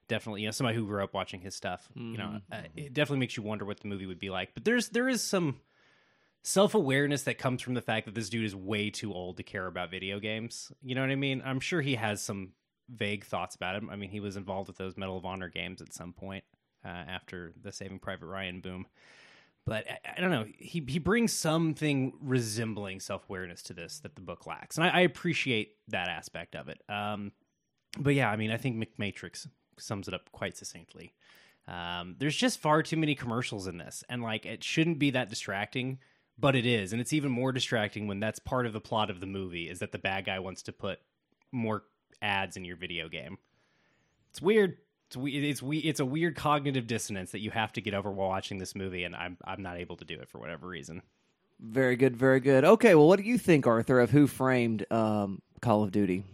Definitely, 0.08 0.42
you 0.42 0.48
know, 0.48 0.52
somebody 0.52 0.78
who 0.78 0.86
grew 0.86 1.04
up 1.04 1.14
watching 1.14 1.40
his 1.40 1.56
stuff. 1.56 1.88
You 2.12 2.18
know, 2.18 2.42
uh, 2.52 2.62
it 2.76 2.94
definitely 2.94 3.20
makes 3.20 3.38
you 3.38 3.44
wonder 3.44 3.66
what 3.66 3.80
the 3.80 3.88
movie 3.88 4.06
would 4.06 4.20
be 4.20 4.30
like. 4.30 4.54
But 4.54 4.66
there's 4.66 4.90
there 4.90 5.08
is 5.08 5.24
some 5.24 5.62
self 6.44 6.76
awareness 6.76 7.24
that 7.24 7.38
comes 7.38 7.62
from 7.62 7.76
the 7.76 7.82
fact 7.82 8.06
that 8.06 8.16
this 8.16 8.30
dude 8.30 8.46
is 8.46 8.56
way 8.56 8.90
too 8.90 9.14
old 9.14 9.38
to 9.38 9.44
care 9.44 9.68
about 9.68 9.92
video 9.92 10.20
games. 10.20 10.72
You 10.84 10.96
know 10.96 11.02
what 11.02 11.12
I 11.12 11.16
mean? 11.16 11.42
I'm 11.46 11.60
sure 11.60 11.82
he 11.82 11.96
has 11.96 12.22
some 12.22 12.50
vague 12.92 13.26
thoughts 13.26 13.56
about 13.56 13.76
him. 13.76 13.90
I 13.90 13.96
mean, 13.96 14.10
he 14.10 14.20
was 14.20 14.38
involved 14.38 14.68
with 14.68 14.78
those 14.78 14.98
Medal 14.98 15.18
of 15.18 15.26
Honor 15.26 15.50
games 15.50 15.82
at 15.82 15.94
some 15.94 16.14
point 16.14 16.44
uh, 16.86 16.90
after 16.90 17.54
the 17.62 17.72
Saving 17.72 18.00
Private 18.00 18.28
Ryan 18.28 18.60
boom. 18.60 18.86
But 19.66 19.86
I, 19.90 20.14
I 20.18 20.22
don't 20.22 20.32
know. 20.32 20.46
He 20.58 20.84
he 20.88 21.00
brings 21.00 21.34
something 21.34 22.14
resembling 22.22 23.00
self 23.00 23.30
awareness 23.30 23.62
to 23.64 23.74
this 23.74 24.00
that 24.00 24.16
the 24.16 24.22
book 24.22 24.48
lacks, 24.48 24.78
and 24.78 24.86
I, 24.86 24.90
I 24.90 25.00
appreciate 25.02 25.76
that 25.90 26.08
aspect 26.08 26.56
of 26.56 26.68
it. 26.68 26.82
Um, 26.90 27.32
but 28.00 28.16
yeah, 28.16 28.30
I 28.30 28.38
mean, 28.38 28.52
I 28.52 28.58
think 28.58 28.78
McMatrix 28.78 29.48
sums 29.78 30.08
it 30.08 30.14
up 30.14 30.32
quite 30.32 30.58
succinctly. 30.58 31.14
Um, 31.68 32.16
there's 32.18 32.36
just 32.36 32.60
far 32.60 32.82
too 32.82 32.98
many 32.98 33.14
commercials 33.14 33.68
in 33.68 33.78
this, 33.78 34.04
and 34.10 34.24
like 34.24 34.46
it 34.46 34.64
shouldn't 34.64 34.98
be 34.98 35.12
that 35.12 35.30
distracting, 35.30 36.00
but 36.40 36.56
it 36.56 36.66
is, 36.66 36.92
and 36.92 37.00
it's 37.00 37.14
even 37.14 37.32
more 37.32 37.52
distracting 37.52 38.08
when 38.08 38.20
that's 38.20 38.40
part 38.40 38.66
of 38.66 38.74
the 38.74 38.82
plot 38.82 39.12
of 39.12 39.20
the 39.20 39.28
movie 39.28 39.70
is 39.70 39.80
that 39.80 39.92
the 39.92 40.00
bad 40.00 40.26
guy 40.26 40.40
wants 40.40 40.64
to 40.64 40.72
put 40.72 41.00
more 41.52 41.84
ads 42.22 42.58
in 42.58 42.66
your 42.66 42.78
video 42.78 43.10
game. 43.10 43.38
It's 44.32 44.42
weird. 44.42 44.78
It's 45.08 45.18
we 45.18 45.50
it's 45.50 45.62
we 45.62 45.80
it's 45.80 46.00
a 46.00 46.06
weird 46.06 46.36
cognitive 46.36 46.88
dissonance 46.88 47.32
that 47.32 47.40
you 47.40 47.52
have 47.52 47.74
to 47.74 47.82
get 47.82 47.94
over 47.94 48.10
while 48.10 48.30
watching 48.30 48.60
this 48.60 48.76
movie, 48.76 49.04
and 49.04 49.16
I'm 49.16 49.38
I'm 49.44 49.62
not 49.62 49.78
able 49.78 49.98
to 49.98 50.06
do 50.06 50.20
it 50.20 50.30
for 50.30 50.38
whatever 50.38 50.68
reason. 50.68 51.02
Very 51.60 51.96
good, 51.96 52.16
very 52.18 52.40
good. 52.40 52.64
Okay, 52.64 52.96
well, 52.96 53.08
what 53.08 53.20
do 53.20 53.26
you 53.26 53.38
think, 53.38 53.68
Arthur, 53.68 54.00
of 54.00 54.10
who 54.10 54.26
framed 54.26 54.86
um, 54.92 55.42
Call 55.62 55.84
of 55.84 55.92
Duty? 55.92 56.24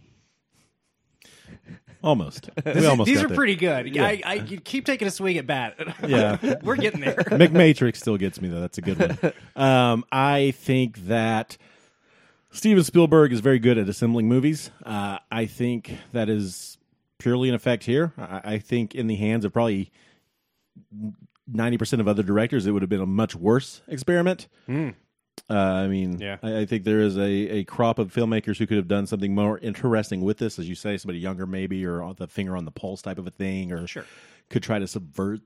Almost. 2.02 2.48
We 2.64 2.86
almost 2.86 3.08
These 3.08 3.16
got 3.16 3.24
are 3.24 3.28
there. 3.28 3.36
pretty 3.36 3.56
good. 3.56 3.98
I, 3.98 4.22
I 4.24 4.34
you 4.34 4.60
keep 4.60 4.86
taking 4.86 5.08
a 5.08 5.10
swing 5.10 5.36
at 5.36 5.48
bat. 5.48 5.76
Yeah. 6.06 6.54
we're 6.62 6.76
getting 6.76 7.00
there. 7.00 7.14
McMatrix 7.16 7.96
still 7.96 8.16
gets 8.16 8.40
me 8.40 8.48
though. 8.48 8.60
That's 8.60 8.78
a 8.78 8.82
good 8.82 8.98
one. 9.00 9.32
Um, 9.56 10.04
I 10.12 10.52
think 10.52 10.96
that 11.08 11.58
Steven 12.58 12.82
Spielberg 12.82 13.32
is 13.32 13.38
very 13.38 13.60
good 13.60 13.78
at 13.78 13.88
assembling 13.88 14.26
movies. 14.26 14.72
Uh, 14.84 15.18
I 15.30 15.46
think 15.46 15.96
that 16.12 16.28
is 16.28 16.76
purely 17.18 17.48
an 17.48 17.54
effect 17.54 17.84
here. 17.84 18.12
I, 18.18 18.40
I 18.54 18.58
think 18.58 18.96
in 18.96 19.06
the 19.06 19.14
hands 19.14 19.44
of 19.44 19.52
probably 19.52 19.92
ninety 21.46 21.78
percent 21.78 22.00
of 22.00 22.08
other 22.08 22.24
directors, 22.24 22.66
it 22.66 22.72
would 22.72 22.82
have 22.82 22.88
been 22.88 23.00
a 23.00 23.06
much 23.06 23.36
worse 23.36 23.80
experiment. 23.86 24.48
Uh, 24.68 25.54
I 25.54 25.86
mean, 25.86 26.18
Yeah. 26.18 26.38
I, 26.42 26.58
I 26.62 26.66
think 26.66 26.82
there 26.82 26.98
is 26.98 27.16
a, 27.16 27.22
a 27.58 27.64
crop 27.64 28.00
of 28.00 28.12
filmmakers 28.12 28.58
who 28.58 28.66
could 28.66 28.76
have 28.76 28.88
done 28.88 29.06
something 29.06 29.36
more 29.36 29.58
interesting 29.58 30.22
with 30.22 30.38
this, 30.38 30.58
as 30.58 30.68
you 30.68 30.74
say, 30.74 30.96
somebody 30.96 31.20
younger 31.20 31.46
maybe, 31.46 31.86
or 31.86 32.12
the 32.12 32.26
finger 32.26 32.56
on 32.56 32.64
the 32.64 32.72
pulse 32.72 33.02
type 33.02 33.18
of 33.18 33.26
a 33.28 33.30
thing, 33.30 33.70
or 33.70 33.86
Sure. 33.86 34.04
could 34.50 34.64
try 34.64 34.80
to 34.80 34.88
subvert 34.88 35.42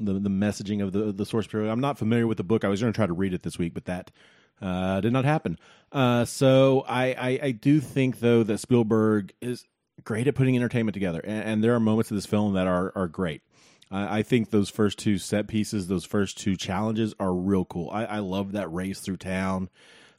the 0.00 0.14
the 0.14 0.28
messaging 0.30 0.82
of 0.82 0.90
the 0.90 1.12
the 1.12 1.24
source 1.24 1.46
material. 1.46 1.70
I'm 1.70 1.80
not 1.80 1.96
familiar 1.96 2.26
with 2.26 2.38
the 2.38 2.44
book. 2.44 2.64
I 2.64 2.68
was 2.68 2.80
going 2.80 2.92
to 2.92 2.96
try 2.96 3.06
to 3.06 3.12
read 3.12 3.32
it 3.34 3.44
this 3.44 3.56
week, 3.56 3.72
but 3.72 3.84
that 3.84 4.10
uh, 4.60 5.00
did 5.00 5.12
not 5.12 5.24
happen. 5.24 5.58
Uh, 5.92 6.24
so 6.24 6.84
I, 6.88 7.04
I 7.12 7.40
I 7.42 7.50
do 7.52 7.80
think 7.80 8.20
though 8.20 8.42
that 8.42 8.58
Spielberg 8.58 9.32
is 9.40 9.64
great 10.04 10.26
at 10.26 10.34
putting 10.34 10.56
entertainment 10.56 10.94
together, 10.94 11.20
and, 11.20 11.48
and 11.48 11.64
there 11.64 11.74
are 11.74 11.80
moments 11.80 12.10
of 12.10 12.16
this 12.16 12.26
film 12.26 12.54
that 12.54 12.66
are 12.66 12.92
are 12.94 13.08
great. 13.08 13.42
I 13.90 14.18
I 14.18 14.22
think 14.22 14.50
those 14.50 14.68
first 14.68 14.98
two 14.98 15.18
set 15.18 15.46
pieces, 15.46 15.88
those 15.88 16.04
first 16.04 16.38
two 16.38 16.56
challenges, 16.56 17.14
are 17.20 17.32
real 17.32 17.64
cool. 17.64 17.90
I, 17.90 18.04
I 18.04 18.18
love 18.18 18.52
that 18.52 18.72
race 18.72 19.00
through 19.00 19.18
town. 19.18 19.68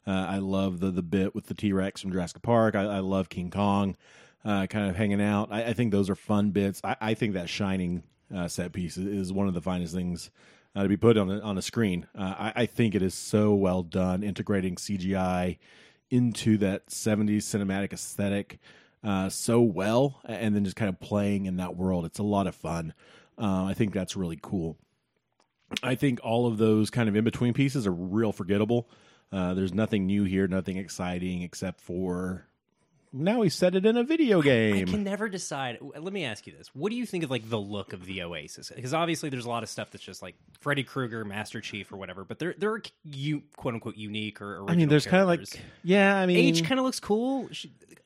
Uh, 0.06 0.10
I 0.10 0.38
love 0.38 0.80
the 0.80 0.90
the 0.90 1.02
bit 1.02 1.34
with 1.34 1.46
the 1.46 1.54
T 1.54 1.72
Rex 1.72 2.00
from 2.00 2.12
Jurassic 2.12 2.42
Park. 2.42 2.74
I, 2.74 2.84
I 2.84 2.98
love 3.00 3.28
King 3.28 3.50
Kong, 3.50 3.96
uh, 4.44 4.66
kind 4.66 4.88
of 4.88 4.96
hanging 4.96 5.20
out. 5.20 5.48
I, 5.52 5.64
I 5.64 5.72
think 5.74 5.92
those 5.92 6.08
are 6.08 6.14
fun 6.14 6.50
bits. 6.50 6.80
I, 6.82 6.96
I 7.00 7.14
think 7.14 7.34
that 7.34 7.48
Shining 7.48 8.04
uh, 8.34 8.48
set 8.48 8.72
piece 8.72 8.96
is, 8.96 9.06
is 9.06 9.32
one 9.32 9.48
of 9.48 9.54
the 9.54 9.60
finest 9.60 9.94
things 9.94 10.30
uh, 10.78 10.84
to 10.84 10.88
be 10.88 10.96
put 10.96 11.18
on 11.18 11.28
a, 11.28 11.40
on 11.40 11.58
a 11.58 11.62
screen. 11.62 12.06
Uh, 12.16 12.34
I, 12.38 12.52
I 12.62 12.66
think 12.66 12.94
it 12.94 13.02
is 13.02 13.12
so 13.12 13.52
well 13.52 13.82
done, 13.82 14.22
integrating 14.22 14.76
CGI 14.76 15.58
into 16.08 16.56
that 16.58 16.86
'70s 16.86 17.38
cinematic 17.38 17.92
aesthetic 17.92 18.60
uh, 19.02 19.28
so 19.28 19.60
well, 19.60 20.20
and 20.24 20.54
then 20.54 20.62
just 20.62 20.76
kind 20.76 20.88
of 20.88 21.00
playing 21.00 21.46
in 21.46 21.56
that 21.56 21.76
world. 21.76 22.04
It's 22.04 22.20
a 22.20 22.24
lot 22.24 22.46
of 22.46 22.54
fun. 22.54 22.94
Uh, 23.36 23.64
I 23.64 23.74
think 23.74 23.92
that's 23.92 24.16
really 24.16 24.38
cool. 24.40 24.76
I 25.82 25.96
think 25.96 26.20
all 26.22 26.46
of 26.46 26.58
those 26.58 26.90
kind 26.90 27.08
of 27.08 27.16
in 27.16 27.24
between 27.24 27.54
pieces 27.54 27.84
are 27.84 27.92
real 27.92 28.30
forgettable. 28.30 28.88
Uh, 29.32 29.54
there's 29.54 29.74
nothing 29.74 30.06
new 30.06 30.22
here, 30.24 30.46
nothing 30.46 30.76
exciting 30.76 31.42
except 31.42 31.80
for 31.80 32.46
now 33.12 33.42
he 33.42 33.48
said 33.48 33.74
it 33.74 33.86
in 33.86 33.96
a 33.96 34.04
video 34.04 34.42
game. 34.42 34.74
I 34.74 34.76
game. 34.78 34.86
can 34.86 35.04
never 35.04 35.28
decide. 35.28 35.78
Let 35.80 36.12
me 36.12 36.24
ask 36.24 36.46
you 36.46 36.52
this: 36.52 36.68
What 36.74 36.90
do 36.90 36.96
you 36.96 37.06
think 37.06 37.24
of 37.24 37.30
like 37.30 37.48
the 37.48 37.58
look 37.58 37.92
of 37.92 38.04
the 38.06 38.22
Oasis? 38.22 38.70
Because 38.74 38.94
obviously, 38.94 39.28
there's 39.30 39.44
a 39.44 39.48
lot 39.48 39.62
of 39.62 39.68
stuff 39.68 39.90
that's 39.90 40.04
just 40.04 40.22
like 40.22 40.34
Freddy 40.60 40.84
Krueger, 40.84 41.24
Master 41.24 41.60
Chief, 41.60 41.90
or 41.92 41.96
whatever. 41.96 42.24
But 42.24 42.38
there, 42.38 42.54
there 42.58 42.70
are 42.72 42.82
you 43.04 43.42
quote 43.56 43.74
unquote 43.74 43.96
unique 43.96 44.40
or 44.40 44.52
original. 44.58 44.70
I 44.70 44.76
mean, 44.76 44.88
there's 44.88 45.06
kind 45.06 45.22
of 45.22 45.28
like, 45.28 45.46
yeah, 45.82 46.16
I 46.16 46.26
mean, 46.26 46.36
H 46.38 46.64
kind 46.64 46.78
of 46.78 46.84
looks 46.84 47.00
cool. 47.00 47.48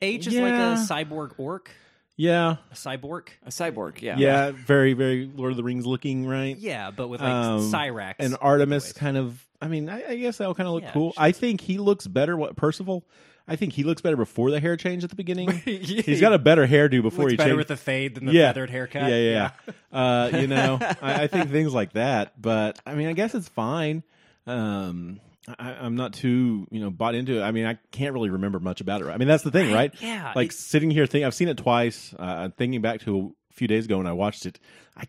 H 0.00 0.26
is 0.26 0.34
Yeah. 0.34 0.42
like 0.42 0.52
a 0.78 0.82
cyborg 0.82 1.32
orc, 1.38 1.70
yeah, 2.16 2.56
a 2.70 2.74
cyborg. 2.74 3.28
A 3.46 3.50
cyborg, 3.50 4.00
yeah. 4.02 4.16
yeah, 4.18 4.50
very, 4.52 4.92
very 4.92 5.30
Lord 5.34 5.52
of 5.52 5.56
the 5.56 5.62
Rings 5.64 5.86
looking, 5.86 6.26
right? 6.26 6.56
Yeah, 6.56 6.90
but 6.90 7.08
with 7.08 7.20
like 7.20 7.30
Um, 7.32 7.60
Cyrax 7.72 8.14
and 8.18 8.36
Artemis 8.40 8.84
voice. 8.86 8.92
kind 8.92 9.16
of. 9.16 9.44
I 9.60 9.68
mean, 9.68 9.88
I, 9.88 10.02
I 10.08 10.16
guess 10.16 10.38
that'll 10.38 10.56
kind 10.56 10.66
of 10.66 10.74
look 10.74 10.82
Yeah, 10.82 10.90
cool. 10.92 11.14
I 11.16 11.30
think 11.30 11.60
he 11.60 11.78
looks 11.78 12.08
better. 12.08 12.36
What 12.36 12.56
Percival? 12.56 13.04
I 13.48 13.56
think 13.56 13.72
he 13.72 13.82
looks 13.82 14.00
better 14.00 14.16
before 14.16 14.50
the 14.50 14.60
hair 14.60 14.76
change 14.76 15.04
at 15.04 15.10
the 15.10 15.16
beginning. 15.16 15.50
He's 15.64 16.20
got 16.20 16.32
a 16.32 16.38
better 16.38 16.66
hairdo 16.66 17.02
before 17.02 17.24
looks 17.24 17.32
he 17.32 17.36
better 17.36 17.50
changed. 17.50 17.58
with 17.58 17.68
the 17.68 17.76
fade 17.76 18.14
than 18.14 18.26
the 18.26 18.32
yeah. 18.32 18.48
feathered 18.48 18.70
haircut. 18.70 19.10
Yeah, 19.10 19.16
yeah. 19.16 19.50
yeah. 19.92 19.98
uh, 19.98 20.38
you 20.38 20.46
know, 20.46 20.78
I, 21.02 21.22
I 21.22 21.26
think 21.26 21.50
things 21.50 21.74
like 21.74 21.92
that. 21.94 22.40
But 22.40 22.78
I 22.86 22.94
mean, 22.94 23.08
I 23.08 23.12
guess 23.12 23.34
it's 23.34 23.48
fine. 23.48 24.02
Um, 24.46 25.20
I, 25.58 25.72
I'm 25.74 25.96
not 25.96 26.12
too 26.12 26.66
you 26.70 26.80
know 26.80 26.90
bought 26.90 27.14
into 27.14 27.40
it. 27.40 27.42
I 27.42 27.50
mean, 27.50 27.66
I 27.66 27.78
can't 27.90 28.14
really 28.14 28.30
remember 28.30 28.60
much 28.60 28.80
about 28.80 29.02
it. 29.02 29.06
I 29.08 29.16
mean, 29.16 29.28
that's 29.28 29.42
the 29.42 29.50
thing, 29.50 29.72
right? 29.72 29.92
yeah, 30.00 30.32
Like 30.36 30.50
it- 30.50 30.54
sitting 30.54 30.90
here 30.90 31.06
thinking, 31.06 31.26
I've 31.26 31.34
seen 31.34 31.48
it 31.48 31.56
twice. 31.56 32.14
Uh, 32.18 32.48
thinking 32.56 32.80
back 32.80 33.00
to 33.02 33.34
a 33.50 33.54
few 33.54 33.66
days 33.68 33.86
ago 33.86 33.98
when 33.98 34.06
I 34.06 34.12
watched 34.12 34.46
it. 34.46 34.58
I 34.96 35.04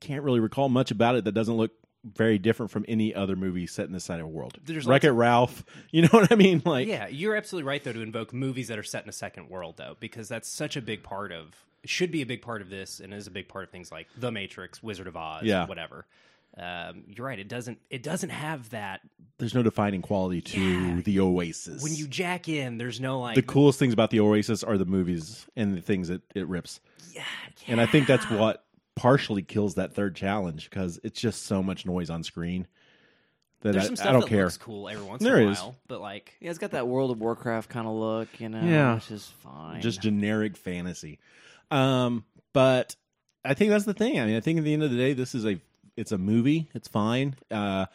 can't 0.00 0.22
really 0.24 0.40
recall 0.40 0.68
much 0.68 0.90
about 0.90 1.14
it 1.14 1.24
that 1.24 1.32
doesn't 1.32 1.56
look 1.56 1.70
very 2.14 2.38
different 2.38 2.70
from 2.70 2.84
any 2.88 3.14
other 3.14 3.36
movie 3.36 3.66
set 3.66 3.86
in 3.86 3.92
this 3.92 4.04
side 4.04 4.20
of 4.20 4.26
the 4.26 4.32
world. 4.32 4.58
There's 4.64 4.86
Wreck 4.86 5.04
It 5.04 5.12
Ralph. 5.12 5.64
You 5.90 6.02
know 6.02 6.08
what 6.12 6.30
I 6.30 6.34
mean? 6.36 6.62
Like, 6.64 6.86
Yeah, 6.88 7.06
you're 7.08 7.36
absolutely 7.36 7.66
right 7.68 7.82
though 7.82 7.92
to 7.92 8.02
invoke 8.02 8.32
movies 8.32 8.68
that 8.68 8.78
are 8.78 8.82
set 8.82 9.02
in 9.02 9.08
a 9.08 9.12
second 9.12 9.48
world 9.48 9.76
though, 9.76 9.96
because 10.00 10.28
that's 10.28 10.48
such 10.48 10.76
a 10.76 10.82
big 10.82 11.02
part 11.02 11.32
of 11.32 11.54
should 11.84 12.10
be 12.10 12.20
a 12.22 12.26
big 12.26 12.42
part 12.42 12.62
of 12.62 12.68
this, 12.68 12.98
and 13.00 13.14
is 13.14 13.26
a 13.28 13.30
big 13.30 13.48
part 13.48 13.62
of 13.64 13.70
things 13.70 13.92
like 13.92 14.08
The 14.18 14.32
Matrix, 14.32 14.82
Wizard 14.82 15.06
of 15.06 15.16
Oz, 15.16 15.44
Yeah. 15.44 15.66
whatever. 15.66 16.04
Um, 16.58 17.04
you're 17.08 17.26
right. 17.26 17.38
It 17.38 17.48
doesn't. 17.48 17.78
It 17.90 18.02
doesn't 18.02 18.30
have 18.30 18.70
that. 18.70 19.00
there's 19.38 19.54
no 19.54 19.62
defining 19.62 20.00
quality 20.02 20.40
to 20.40 20.60
Yeah. 20.60 21.00
the 21.04 21.20
Oasis. 21.20 21.82
When 21.82 21.94
you 21.94 22.08
jack 22.08 22.48
in, 22.48 22.78
there's 22.78 22.98
no 23.00 23.20
like 23.20 23.34
the 23.36 23.42
coolest 23.42 23.78
things 23.78 23.92
about 23.92 24.10
the 24.10 24.18
Oasis 24.20 24.64
are 24.64 24.78
the 24.78 24.86
movies 24.86 25.46
and 25.54 25.76
the 25.76 25.80
things 25.82 26.08
that 26.08 26.22
it 26.34 26.48
rips. 26.48 26.80
Yeah, 27.12 27.22
And 27.68 27.80
I 27.80 27.86
think 27.86 28.06
that's 28.06 28.28
what 28.30 28.64
partially 28.96 29.42
kills 29.42 29.74
that 29.76 29.94
third 29.94 30.16
challenge 30.16 30.68
because 30.68 30.98
it's 31.04 31.20
just 31.20 31.44
so 31.44 31.62
much 31.62 31.86
noise 31.86 32.10
on 32.10 32.22
screen 32.24 32.66
that 33.60 33.72
There's 33.72 33.84
I, 33.84 33.86
some 33.86 33.96
stuff 33.96 34.08
I 34.08 34.12
don't 34.12 34.20
that 34.22 34.28
care. 34.28 34.44
looks 34.44 34.56
cool 34.56 34.88
every 34.88 35.04
once 35.04 35.22
There 35.22 35.38
in 35.38 35.48
a 35.48 35.50
is. 35.52 35.58
while, 35.58 35.76
but 35.86 36.00
like 36.00 36.34
Yeah, 36.40 36.50
it's 36.50 36.58
got 36.58 36.72
that 36.72 36.88
World 36.88 37.10
of 37.10 37.20
Warcraft 37.20 37.68
kind 37.70 37.86
of 37.86 37.94
look, 37.94 38.40
you 38.40 38.48
know. 38.48 38.60
Yeah. 38.62 38.94
which 38.96 39.10
is 39.10 39.26
fine. 39.42 39.80
Just 39.80 40.00
generic 40.02 40.56
fantasy. 40.56 41.18
Um, 41.70 42.24
but 42.52 42.96
I 43.44 43.54
think 43.54 43.70
that's 43.70 43.84
the 43.84 43.94
thing. 43.94 44.18
I 44.18 44.26
mean, 44.26 44.36
I 44.36 44.40
think 44.40 44.58
at 44.58 44.64
the 44.64 44.72
end 44.72 44.82
of 44.82 44.90
the 44.90 44.96
day, 44.96 45.12
this 45.12 45.34
is 45.34 45.44
a 45.46 45.60
it's 45.96 46.12
a 46.12 46.18
movie. 46.18 46.68
It's 46.74 46.88
fine. 46.88 47.34
Uh, 47.50 47.86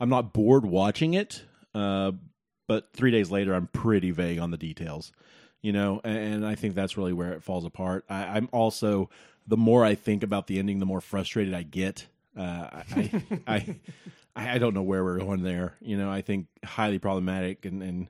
I'm 0.00 0.08
not 0.08 0.32
bored 0.32 0.64
watching 0.64 1.14
it. 1.14 1.42
Uh, 1.74 2.12
but 2.68 2.92
three 2.94 3.10
days 3.10 3.30
later, 3.30 3.52
I'm 3.54 3.66
pretty 3.68 4.10
vague 4.10 4.38
on 4.38 4.50
the 4.50 4.56
details. 4.56 5.12
You 5.62 5.72
know, 5.72 6.00
and 6.02 6.44
I 6.44 6.56
think 6.56 6.74
that's 6.74 6.96
really 6.96 7.12
where 7.12 7.32
it 7.32 7.42
falls 7.42 7.64
apart. 7.64 8.04
I, 8.10 8.24
I'm 8.24 8.48
also 8.52 9.10
the 9.46 9.56
more 9.56 9.84
I 9.84 9.94
think 9.94 10.22
about 10.22 10.46
the 10.46 10.58
ending, 10.58 10.78
the 10.78 10.86
more 10.86 11.00
frustrated 11.00 11.54
I 11.54 11.62
get. 11.62 12.06
Uh, 12.36 12.68
I, 12.72 13.22
I, 13.46 13.76
I, 14.36 14.54
I 14.54 14.58
don't 14.58 14.74
know 14.74 14.82
where 14.82 15.04
we're 15.04 15.18
going 15.18 15.42
there. 15.42 15.76
You 15.80 15.96
know, 15.96 16.10
I 16.10 16.22
think 16.22 16.46
highly 16.64 16.98
problematic 16.98 17.64
and, 17.64 17.82
and 17.82 18.08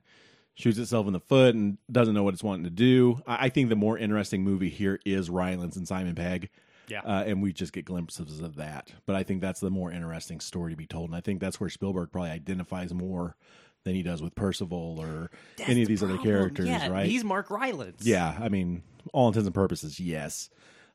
shoots 0.55 0.77
itself 0.77 1.07
in 1.07 1.13
the 1.13 1.19
foot 1.19 1.55
and 1.55 1.77
doesn't 1.91 2.13
know 2.13 2.23
what 2.23 2.33
it's 2.33 2.43
wanting 2.43 2.65
to 2.65 2.69
do. 2.69 3.21
I, 3.25 3.45
I 3.45 3.49
think 3.49 3.69
the 3.69 3.75
more 3.75 3.97
interesting 3.97 4.43
movie 4.43 4.69
here 4.69 4.99
is 5.05 5.29
Rylance 5.29 5.75
and 5.75 5.87
Simon 5.87 6.15
Pegg. 6.15 6.49
Yeah. 6.87 7.01
Uh, 7.01 7.23
and 7.25 7.41
we 7.41 7.53
just 7.53 7.71
get 7.71 7.85
glimpses 7.85 8.41
of 8.41 8.55
that. 8.57 8.91
But 9.05 9.15
I 9.15 9.23
think 9.23 9.41
that's 9.41 9.61
the 9.61 9.69
more 9.69 9.91
interesting 9.91 10.39
story 10.39 10.71
to 10.73 10.77
be 10.77 10.85
told. 10.85 11.09
And 11.09 11.15
I 11.15 11.21
think 11.21 11.39
that's 11.39 11.59
where 11.59 11.69
Spielberg 11.69 12.11
probably 12.11 12.31
identifies 12.31 12.93
more 12.93 13.35
than 13.83 13.95
he 13.95 14.03
does 14.03 14.21
with 14.21 14.35
Percival 14.35 14.97
or 14.99 15.29
any 15.59 15.81
of 15.81 15.87
these 15.87 16.03
other 16.03 16.17
characters, 16.17 16.67
yeah, 16.67 16.89
right? 16.89 17.05
He's 17.05 17.23
Mark 17.23 17.49
Rylance. 17.49 18.05
Yeah, 18.05 18.37
I 18.39 18.49
mean, 18.49 18.83
all 19.11 19.27
intents 19.27 19.45
and 19.45 19.55
purposes, 19.55 19.99
yes. 19.99 20.49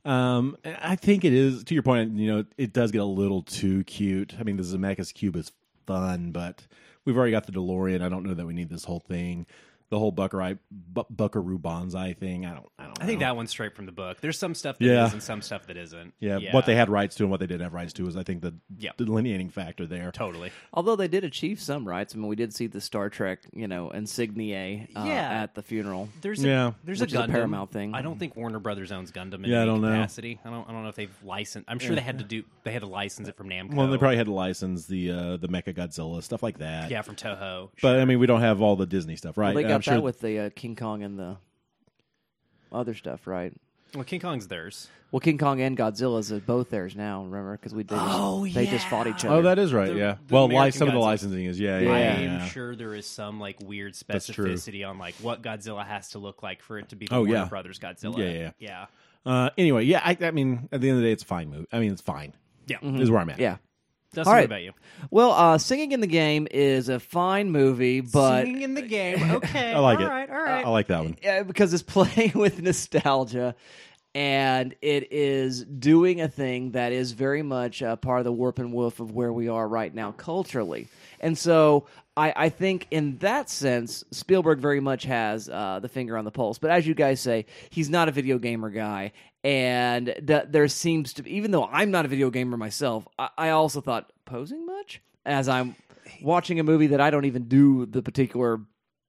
Um, 0.04 0.56
I 0.64 0.96
think 0.96 1.24
it 1.24 1.32
is 1.32 1.64
to 1.64 1.74
your 1.74 1.82
point. 1.82 2.12
You 2.12 2.32
know, 2.32 2.44
it 2.56 2.72
does 2.72 2.90
get 2.90 3.00
a 3.00 3.04
little 3.04 3.42
too 3.42 3.84
cute. 3.84 4.34
I 4.38 4.42
mean, 4.42 4.56
the 4.56 4.62
Zemeckis 4.62 5.12
cube 5.12 5.36
is 5.36 5.52
fun, 5.86 6.32
but 6.32 6.66
we've 7.04 7.16
already 7.16 7.32
got 7.32 7.46
the 7.46 7.52
DeLorean. 7.52 8.02
I 8.02 8.08
don't 8.08 8.24
know 8.24 8.34
that 8.34 8.46
we 8.46 8.54
need 8.54 8.70
this 8.70 8.84
whole 8.84 9.00
thing. 9.00 9.46
The 9.90 9.98
whole 9.98 10.12
Buckaroo, 10.12 10.58
Bu- 10.70 11.04
Buckaroo 11.08 11.58
Banzai 11.58 12.12
thing. 12.12 12.44
I 12.44 12.52
don't. 12.52 12.66
I 12.78 12.84
don't. 12.84 13.02
I 13.02 13.06
think 13.06 13.20
know. 13.20 13.26
that 13.26 13.36
one's 13.36 13.48
straight 13.50 13.74
from 13.74 13.86
the 13.86 13.92
book. 13.92 14.20
There's 14.20 14.38
some 14.38 14.54
stuff 14.54 14.78
that 14.78 14.84
Yeah. 14.84 15.06
is 15.06 15.14
and 15.14 15.22
some 15.22 15.40
stuff 15.40 15.66
that 15.68 15.78
isn't. 15.78 16.12
Yeah, 16.20 16.38
what 16.52 16.66
they 16.66 16.74
had 16.74 16.90
rights 16.90 17.14
to 17.16 17.22
and 17.24 17.30
what 17.30 17.40
they 17.40 17.46
didn't 17.46 17.62
have 17.62 17.72
rights 17.72 17.94
to 17.94 18.06
is, 18.06 18.14
I 18.16 18.22
think, 18.22 18.42
the 18.42 18.54
Yeah. 18.78 18.90
delineating 18.98 19.48
factor 19.48 19.86
there. 19.86 20.10
totally. 20.12 20.50
Although 20.74 20.96
they 20.96 21.08
did 21.08 21.24
achieve 21.24 21.58
some 21.60 21.88
rights. 21.88 22.14
I 22.14 22.18
mean, 22.18 22.26
we 22.28 22.36
did 22.36 22.52
see 22.54 22.66
the 22.66 22.80
Star 22.82 23.08
Trek, 23.08 23.40
you 23.54 23.66
know, 23.66 23.90
insignia 23.90 24.86
uh, 24.94 25.04
Yeah. 25.06 25.42
at 25.42 25.54
the 25.54 25.62
funeral. 25.62 26.08
There's 26.20 26.44
a, 26.44 26.46
Yeah. 26.48 26.72
there's 26.84 27.00
Which 27.00 27.12
a 27.12 27.16
is 27.16 27.20
a 27.20 27.26
Gundam. 27.26 27.30
Paramount 27.32 27.70
thing. 27.72 27.94
I 27.94 28.02
don't 28.02 28.18
think 28.18 28.36
Warner 28.36 28.58
Brothers 28.58 28.92
owns 28.92 29.10
Gundam 29.12 29.44
in 29.44 29.50
Yeah, 29.50 29.62
I 29.62 29.64
don't 29.64 29.80
know. 29.80 29.88
capacity. 29.88 30.38
I 30.44 30.50
don't 30.50 30.68
I 30.68 30.72
don't 30.72 30.82
know 30.82 30.88
if 30.90 30.96
they've 30.96 31.16
licensed. 31.24 31.64
I'm 31.70 31.78
sure 31.78 31.94
they 31.94 32.00
had 32.02 32.18
to 32.18 32.24
do 32.24 32.42
they 32.64 32.72
had 32.72 32.82
to 32.82 32.88
license 32.88 33.28
it 33.28 33.36
from 33.36 33.48
Namco. 33.48 33.74
Well, 33.74 33.86
they 33.88 33.96
probably 33.96 34.16
had 34.18 34.26
to 34.26 34.32
license 34.32 34.86
the 34.86 35.10
uh, 35.10 35.36
the 35.38 35.48
Mecha 35.48 35.74
Godzilla 35.74 36.22
stuff 36.22 36.42
like 36.42 36.58
that. 36.58 36.90
yeah 36.90 37.00
from 37.02 37.16
Toho. 37.16 37.70
but 37.80 37.98
I 38.00 38.04
mean, 38.04 38.18
we 38.18 38.26
don't 38.26 38.40
have 38.42 38.60
all 38.60 38.76
the 38.76 38.84
Disney 38.86 39.16
stuff, 39.16 39.38
right? 39.38 39.54
Well, 39.54 39.62
they 39.62 39.68
got 39.78 39.90
I'm 39.90 39.94
sure 39.94 39.94
that 39.94 40.02
with 40.02 40.20
the 40.20 40.38
uh, 40.38 40.50
King 40.54 40.76
Kong 40.76 41.02
and 41.02 41.18
the 41.18 41.36
other 42.72 42.94
stuff, 42.94 43.26
right? 43.26 43.52
well, 43.94 44.04
King 44.04 44.20
Kong's 44.20 44.48
theirs. 44.48 44.88
Well, 45.10 45.20
King 45.20 45.38
Kong 45.38 45.62
and 45.62 45.74
Godzilla's 45.74 46.30
are 46.30 46.40
both 46.40 46.68
theirs 46.68 46.94
now. 46.94 47.22
Remember, 47.24 47.52
because 47.56 47.74
we 47.74 47.82
did. 47.82 47.96
Oh, 47.98 48.46
they 48.46 48.66
just 48.66 48.86
fought 48.88 49.06
each 49.06 49.24
other. 49.24 49.36
Oh, 49.36 49.42
that 49.42 49.58
is 49.58 49.72
right. 49.72 49.88
The- 49.90 49.98
yeah. 49.98 50.16
the 50.26 50.34
Well, 50.34 50.48
li- 50.48 50.56
American 50.56 50.78
some 50.78 50.88
of 50.88 50.92
the 50.94 51.00
licensing 51.00 51.46
is 51.46 51.58
yeah, 51.58 51.78
yeah. 51.78 51.90
I 51.92 51.98
yeah, 52.00 52.04
am 52.12 52.22
yeah. 52.40 52.44
sure 52.48 52.76
there 52.76 52.94
is 52.94 53.06
some 53.06 53.40
like 53.40 53.56
weird 53.64 53.94
specificity 53.94 54.86
on 54.86 54.98
like 54.98 55.14
what 55.22 55.40
Godzilla 55.40 55.86
has 55.86 56.10
to 56.10 56.18
look 56.18 56.42
like 56.42 56.60
for 56.60 56.78
it 56.78 56.90
to 56.90 56.96
be 56.96 57.06
the 57.06 57.14
Oh, 57.14 57.18
Warner 57.20 57.32
yeah. 57.32 57.44
Brothers 57.46 57.78
Godzilla. 57.78 58.18
Yeah, 58.18 58.50
yeah, 58.58 58.86
yeah. 59.24 59.32
Uh, 59.32 59.48
anyway, 59.56 59.84
yeah. 59.84 60.02
I, 60.04 60.14
I 60.20 60.30
mean, 60.30 60.68
at 60.72 60.82
the 60.82 60.90
end 60.90 60.98
of 60.98 61.02
the 61.02 61.08
day, 61.08 61.12
it's 61.12 61.22
a 61.22 61.26
fine 61.26 61.48
movie. 61.48 61.66
I 61.72 61.78
mean, 61.80 61.92
it's 61.92 62.02
fine. 62.02 62.34
Yeah. 62.66 62.76
Is 62.82 63.10
where 63.10 63.20
I'm 63.20 63.30
at. 63.30 63.38
yeah. 63.38 63.56
Dustin, 64.14 64.28
All 64.28 64.32
what 64.32 64.36
right. 64.38 64.44
about 64.46 64.62
you? 64.62 64.72
Well, 65.10 65.32
uh, 65.32 65.58
singing 65.58 65.92
in 65.92 66.00
the 66.00 66.06
game 66.06 66.48
is 66.50 66.88
a 66.88 66.98
fine 66.98 67.50
movie, 67.50 68.00
but 68.00 68.44
Singing 68.44 68.62
in 68.62 68.74
the 68.74 68.82
game. 68.82 69.18
Okay. 69.36 69.72
I 69.72 69.78
like 69.78 69.98
all 69.98 70.06
it. 70.06 70.08
right, 70.08 70.30
all 70.30 70.36
right. 70.42 70.64
I 70.64 70.68
like 70.70 70.86
that 70.88 71.02
one. 71.04 71.16
uh, 71.28 71.42
because 71.42 71.72
it's 71.74 71.82
playing 71.86 72.32
with 72.34 72.60
nostalgia 72.62 73.54
and 74.14 74.74
it 74.80 75.12
is 75.12 75.62
doing 75.64 76.20
a 76.22 76.28
thing 76.28 76.72
that 76.72 76.92
is 76.92 77.12
very 77.12 77.42
much 77.42 77.82
a 77.82 77.96
part 77.96 78.20
of 78.20 78.24
the 78.24 78.32
warp 78.32 78.58
and 78.58 78.72
woof 78.72 78.98
of 79.00 79.12
where 79.12 79.32
we 79.32 79.48
are 79.48 79.68
right 79.68 79.94
now 79.94 80.12
culturally. 80.12 80.88
And 81.20 81.36
so 81.36 81.86
I, 82.16 82.32
I 82.34 82.48
think 82.48 82.86
in 82.90 83.18
that 83.18 83.50
sense, 83.50 84.04
Spielberg 84.10 84.58
very 84.60 84.80
much 84.80 85.04
has 85.04 85.48
uh, 85.48 85.78
the 85.80 85.88
finger 85.88 86.16
on 86.16 86.24
the 86.24 86.30
pulse. 86.30 86.58
But 86.58 86.70
as 86.70 86.86
you 86.86 86.94
guys 86.94 87.20
say, 87.20 87.44
he's 87.70 87.90
not 87.90 88.08
a 88.08 88.12
video 88.12 88.38
gamer 88.38 88.70
guy. 88.70 89.12
And 89.48 90.14
th- 90.26 90.44
there 90.50 90.68
seems 90.68 91.14
to 91.14 91.22
be, 91.22 91.36
even 91.36 91.52
though 91.52 91.64
I'm 91.64 91.90
not 91.90 92.04
a 92.04 92.08
video 92.08 92.28
gamer 92.28 92.58
myself, 92.58 93.08
I, 93.18 93.30
I 93.38 93.48
also 93.50 93.80
thought, 93.80 94.12
posing 94.26 94.66
much? 94.66 95.00
As 95.24 95.48
I'm 95.48 95.74
watching 96.20 96.60
a 96.60 96.62
movie 96.62 96.88
that 96.88 97.00
I 97.00 97.08
don't 97.10 97.24
even 97.24 97.44
do 97.44 97.86
the 97.86 98.02
particular 98.02 98.60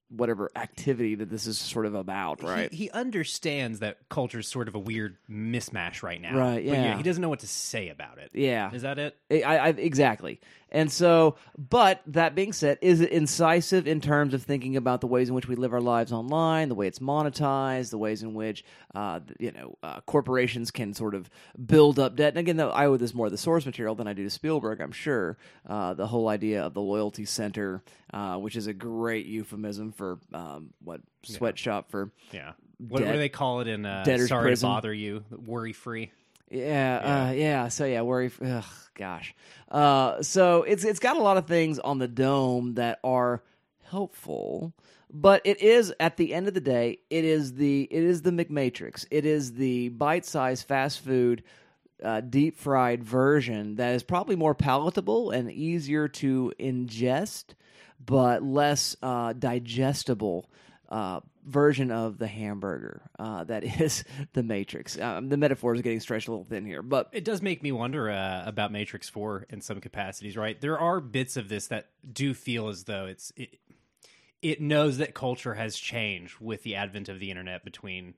whatever 0.09 0.49
activity 0.55 1.15
that 1.15 1.29
this 1.29 1.45
is 1.45 1.59
sort 1.59 1.85
of 1.85 1.93
about, 1.93 2.41
right? 2.41 2.71
He, 2.71 2.85
he 2.85 2.91
understands 2.91 3.79
that 3.79 3.97
culture 4.09 4.39
is 4.39 4.47
sort 4.47 4.69
of 4.69 4.75
a 4.75 4.79
weird 4.79 5.17
mismatch 5.29 6.03
right 6.03 6.19
now. 6.19 6.35
Right, 6.35 6.65
But 6.65 6.73
yeah. 6.73 6.95
he 6.97 7.03
doesn't 7.03 7.21
know 7.21 7.29
what 7.29 7.41
to 7.41 7.47
say 7.47 7.89
about 7.89 8.17
it. 8.17 8.31
Yeah. 8.33 8.73
Is 8.73 8.83
that 8.83 8.97
it? 8.97 9.17
I, 9.29 9.43
I, 9.43 9.67
exactly. 9.69 10.39
And 10.71 10.91
so, 10.91 11.35
but 11.57 12.01
that 12.07 12.35
being 12.35 12.53
said, 12.53 12.77
is 12.81 13.01
it 13.01 13.11
incisive 13.11 13.87
in 13.87 14.01
terms 14.01 14.33
of 14.33 14.43
thinking 14.43 14.77
about 14.77 15.01
the 15.01 15.07
ways 15.07 15.29
in 15.29 15.35
which 15.35 15.47
we 15.47 15.55
live 15.55 15.73
our 15.73 15.81
lives 15.81 16.11
online, 16.11 16.69
the 16.69 16.75
way 16.75 16.87
it's 16.87 16.99
monetized, 16.99 17.89
the 17.89 17.97
ways 17.97 18.23
in 18.23 18.33
which, 18.33 18.63
uh, 18.93 19.19
you 19.39 19.51
know, 19.51 19.77
uh, 19.81 20.01
corporations 20.01 20.71
can 20.71 20.93
sort 20.93 21.15
of 21.15 21.29
build 21.65 21.99
up 21.99 22.15
debt? 22.15 22.29
And 22.33 22.37
again, 22.37 22.57
though, 22.57 22.69
I 22.69 22.85
owe 22.85 22.97
this 22.97 23.13
more 23.13 23.27
to 23.27 23.31
the 23.31 23.37
source 23.37 23.65
material 23.65 23.95
than 23.95 24.07
I 24.07 24.13
do 24.13 24.23
to 24.23 24.29
Spielberg, 24.29 24.81
I'm 24.81 24.91
sure. 24.91 25.37
Uh, 25.67 25.93
the 25.93 26.07
whole 26.07 26.27
idea 26.27 26.63
of 26.63 26.73
the 26.73 26.81
loyalty 26.81 27.25
center, 27.25 27.83
uh, 28.13 28.37
which 28.37 28.55
is 28.55 28.67
a 28.67 28.73
great 28.73 29.25
euphemism 29.25 29.91
for 29.91 30.19
um, 30.33 30.69
what 30.83 31.01
sweatshop 31.23 31.89
for 31.89 32.11
Yeah. 32.31 32.51
What, 32.77 33.03
what 33.03 33.11
do 33.11 33.17
they 33.17 33.27
call 33.27 33.59
it 33.59 33.67
in 33.67 33.85
uh, 33.85 34.03
debtor's 34.05 34.29
Sorry 34.29 34.51
prison. 34.51 34.69
to 34.69 34.73
Bother 34.73 34.93
You? 34.93 35.25
Worry 35.31 35.73
Free. 35.73 36.11
Yeah, 36.49 37.27
Uh, 37.29 37.31
yeah. 37.31 37.67
So 37.67 37.85
yeah, 37.85 38.01
worry. 38.01 38.31
Ugh, 38.43 38.63
gosh. 38.95 39.35
Uh, 39.69 40.21
so 40.23 40.63
it's 40.63 40.83
it's 40.83 40.99
got 40.99 41.17
a 41.17 41.21
lot 41.21 41.37
of 41.37 41.45
things 41.47 41.79
on 41.79 41.99
the 41.99 42.07
dome 42.07 42.75
that 42.75 42.99
are 43.03 43.43
helpful, 43.83 44.73
but 45.11 45.41
it 45.45 45.61
is 45.61 45.93
at 45.99 46.17
the 46.17 46.33
end 46.33 46.47
of 46.47 46.53
the 46.53 46.61
day, 46.61 46.99
it 47.09 47.25
is 47.25 47.53
the 47.53 47.83
it 47.91 48.03
is 48.03 48.21
the 48.23 48.31
McMatrix. 48.31 49.05
It 49.11 49.25
is 49.25 49.53
the 49.53 49.89
bite-sized 49.89 50.67
fast 50.67 51.01
food. 51.01 51.43
Uh, 52.01 52.21
deep 52.21 52.55
fried 52.55 53.03
version 53.03 53.75
that 53.75 53.93
is 53.93 54.03
probably 54.03 54.37
more 54.37 54.55
palatable 54.55 55.31
and 55.31 55.51
easier 55.51 56.07
to 56.07 56.49
ingest, 56.57 57.47
but 57.99 58.41
less 58.41 58.95
uh, 59.03 59.33
digestible 59.33 60.49
uh, 60.87 61.19
version 61.49 61.91
of 61.91 62.17
the 62.17 62.27
hamburger 62.27 63.01
uh, 63.17 63.43
that 63.45 63.63
is 63.81 64.03
the 64.33 64.43
Matrix. 64.43 64.99
Um, 64.99 65.29
the 65.29 65.37
metaphor 65.37 65.75
is 65.75 65.81
getting 65.81 65.99
stretched 65.99 66.27
a 66.27 66.31
little 66.31 66.45
thin 66.45 66.65
here, 66.65 66.81
but 66.81 67.09
It 67.11 67.25
does 67.25 67.41
make 67.41 67.63
me 67.63 67.71
wonder 67.71 68.09
uh, 68.09 68.43
about 68.45 68.71
Matrix 68.71 69.09
4 69.09 69.47
in 69.49 69.61
some 69.61 69.81
capacities, 69.81 70.37
right? 70.37 70.59
There 70.59 70.79
are 70.79 70.99
bits 71.01 71.37
of 71.37 71.49
this 71.49 71.67
that 71.67 71.89
do 72.11 72.33
feel 72.33 72.67
as 72.69 72.83
though 72.85 73.05
it's 73.05 73.33
it, 73.35 73.57
it 74.41 74.61
knows 74.61 74.97
that 74.99 75.13
culture 75.13 75.55
has 75.55 75.75
changed 75.77 76.35
with 76.39 76.63
the 76.63 76.75
advent 76.75 77.09
of 77.09 77.19
the 77.19 77.29
internet 77.29 77.65
between 77.65 78.13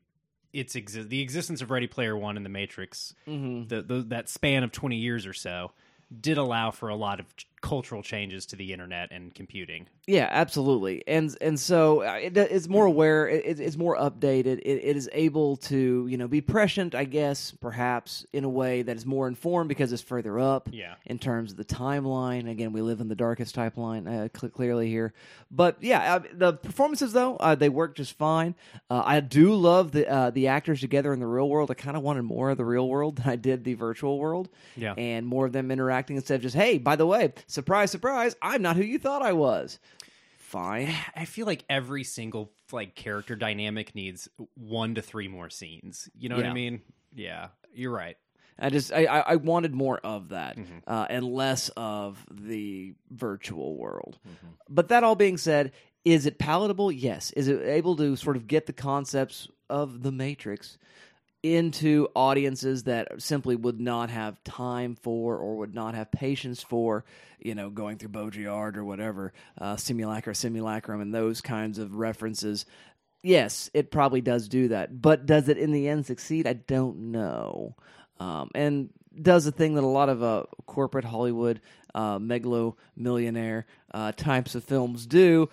its 0.54 0.76
exi- 0.76 1.08
the 1.08 1.22
existence 1.22 1.62
of 1.62 1.72
Ready 1.72 1.88
Player 1.88 2.16
1 2.16 2.38
and 2.38 2.46
the 2.46 2.50
Matrix. 2.50 3.16
The, 3.26 3.82
the 3.82 4.02
that 4.10 4.30
span 4.30 4.64
of 4.64 4.72
20 4.72 4.98
years 4.98 5.26
or 5.26 5.34
so 5.34 5.72
did 6.20 6.38
allow 6.38 6.72
for 6.72 6.90
a 6.90 6.96
lot 6.96 7.20
of 7.22 7.26
cultural 7.62 8.02
changes 8.04 8.46
to 8.48 8.56
the 8.56 8.74
internet 8.74 9.12
and 9.12 9.34
computing. 9.34 9.88
Yeah, 10.08 10.28
absolutely, 10.30 11.04
and 11.08 11.36
and 11.42 11.60
so 11.60 12.04
uh, 12.04 12.14
it, 12.22 12.36
it's 12.36 12.68
more 12.68 12.86
aware. 12.86 13.28
It, 13.28 13.60
it's 13.60 13.78
more 13.78 13.96
updated. 13.98 14.60
It, 14.60 14.82
it 14.84 14.98
is 14.98 15.10
able 15.14 15.58
to 15.58 16.08
you 16.08 16.18
know 16.18 16.28
be 16.28 16.42
prescient, 16.42 16.96
I 16.96 17.06
guess, 17.06 17.52
perhaps 17.52 18.26
in 18.34 18.44
a 18.44 18.50
way 18.50 18.82
that 18.82 18.98
is 18.98 19.06
more 19.06 19.28
informed 19.28 19.70
because 19.70 19.94
it's 19.94 20.02
further 20.02 20.40
up. 20.40 20.70
Yeah. 20.72 20.96
In 21.06 21.20
terms 21.20 21.52
of 21.52 21.58
the 21.58 21.66
timeline, 21.66 22.50
again, 22.50 22.74
we 22.74 22.82
live 22.82 23.00
in 23.00 23.08
the 23.08 23.16
darkest 23.16 23.56
timeline 23.56 24.08
uh, 24.08 24.30
cl- 24.38 24.52
clearly 24.52 24.90
here. 24.90 25.14
But 25.50 25.78
yeah, 25.82 26.16
uh, 26.16 26.24
the 26.34 26.54
performances 26.54 27.14
though 27.14 27.38
uh, 27.38 27.56
they 27.56 27.70
work 27.70 27.96
just 27.96 28.18
fine. 28.18 28.56
Uh, 28.90 29.04
I 29.06 29.20
do 29.20 29.54
love 29.54 29.92
the 29.92 30.10
uh, 30.10 30.30
the 30.32 30.48
actors 30.48 30.82
together 30.82 31.14
in 31.14 31.20
the 31.20 31.28
real 31.28 31.48
world. 31.48 31.70
I 31.72 31.76
kind 31.76 31.96
of 31.96 32.04
wanted 32.04 32.24
more 32.24 32.50
of 32.50 32.58
the 32.58 32.66
real 32.66 32.88
world 32.88 33.18
than 33.18 33.30
I 33.30 33.36
did 33.36 33.64
the 33.64 33.76
virtual 33.76 34.18
world. 34.18 34.50
Yeah. 34.76 34.94
and 34.98 35.28
more 35.28 35.46
of 35.46 35.52
them 35.52 35.72
interacting 35.72 36.16
instead 36.16 36.36
of 36.36 36.42
just 36.42 36.56
hey, 36.56 36.78
by 36.78 36.96
the 36.96 37.06
way, 37.06 37.34
surprise, 37.52 37.92
surprise, 37.92 38.36
I'm 38.42 38.62
not 38.62 38.76
who 38.78 38.84
you 38.84 38.98
thought 39.00 39.22
I 39.22 39.34
was. 39.34 39.80
Fine. 40.38 40.94
I 41.16 41.26
feel 41.26 41.46
like 41.46 41.64
every 41.70 42.04
single 42.04 42.52
like 42.72 42.96
character 42.96 43.36
dynamic 43.36 43.94
needs 43.96 44.30
one 44.56 44.96
to 44.96 45.02
three 45.02 45.28
more 45.28 45.50
scenes. 45.50 46.10
You 46.18 46.30
know 46.30 46.36
what 46.38 46.46
Yeah. 46.46 46.52
I 46.52 46.56
mean? 46.56 46.82
Yeah, 47.14 47.48
you're 47.74 47.92
right. 47.92 48.18
I 48.60 48.70
just 48.70 48.94
I, 48.94 49.06
I 49.06 49.20
I 49.20 49.36
wanted 49.38 49.74
more 49.74 50.00
of 50.04 50.30
that 50.30 50.56
Mm-hmm. 50.58 50.78
uh, 50.88 51.08
and 51.10 51.26
less 51.26 51.70
of 51.76 52.24
the 52.32 52.94
virtual 53.10 53.76
world. 53.76 54.20
Mm-hmm. 54.28 54.48
But 54.70 54.90
that 54.90 55.04
all 55.04 55.16
being 55.16 55.38
said, 55.38 55.72
is 56.06 56.26
it 56.26 56.38
palatable? 56.38 56.92
Yes. 56.92 57.32
Is 57.32 57.48
it 57.48 57.62
able 57.64 57.96
to 57.98 58.16
sort 58.16 58.36
of 58.38 58.48
get 58.48 58.66
the 58.68 58.74
concepts 58.74 59.48
of 59.70 60.04
the 60.04 60.12
Matrix 60.12 60.78
into 61.44 62.08
audiences 62.16 62.84
that 62.84 63.22
simply 63.22 63.56
would 63.56 63.80
not 63.80 64.10
have 64.10 64.44
time 64.44 64.96
for 64.96 65.38
or 65.38 65.58
would 65.58 65.74
not 65.74 65.96
have 65.96 66.12
patience 66.12 66.62
for, 66.62 67.04
you 67.40 67.56
know, 67.56 67.70
going 67.70 67.98
through 67.98 68.10
Baudrillard 68.10 68.78
or 68.78 68.86
whatever, 68.86 69.34
uh, 69.60 69.76
Simulacra, 69.76 70.36
Simulacrum, 70.36 71.02
and 71.02 71.14
those 71.14 71.42
kinds 71.42 71.80
of 71.80 71.96
references. 71.96 72.66
Yes, 73.24 73.70
it 73.74 73.92
probably 73.92 74.22
does 74.22 74.48
do 74.48 74.70
that. 74.70 75.02
But 75.02 75.26
does 75.26 75.50
it 75.50 75.58
in 75.58 75.72
the 75.72 75.88
end 75.88 76.06
succeed? 76.06 76.48
I 76.48 76.54
don't 76.54 77.12
know. 77.12 77.76
Um, 78.20 78.50
and 78.54 78.90
does 79.20 79.46
the 79.46 79.52
thing 79.52 79.76
that 79.76 79.84
a 79.84 79.88
lot 79.88 80.10
of 80.10 80.24
uh, 80.24 80.44
corporate 80.68 81.06
Hollywood, 81.06 81.60
uh, 81.94 82.20
megalo 82.20 82.76
millionaire 82.96 83.66
uh, 83.94 84.12
types 84.12 84.56
of 84.56 84.64
films 84.64 85.06
do, 85.06 85.50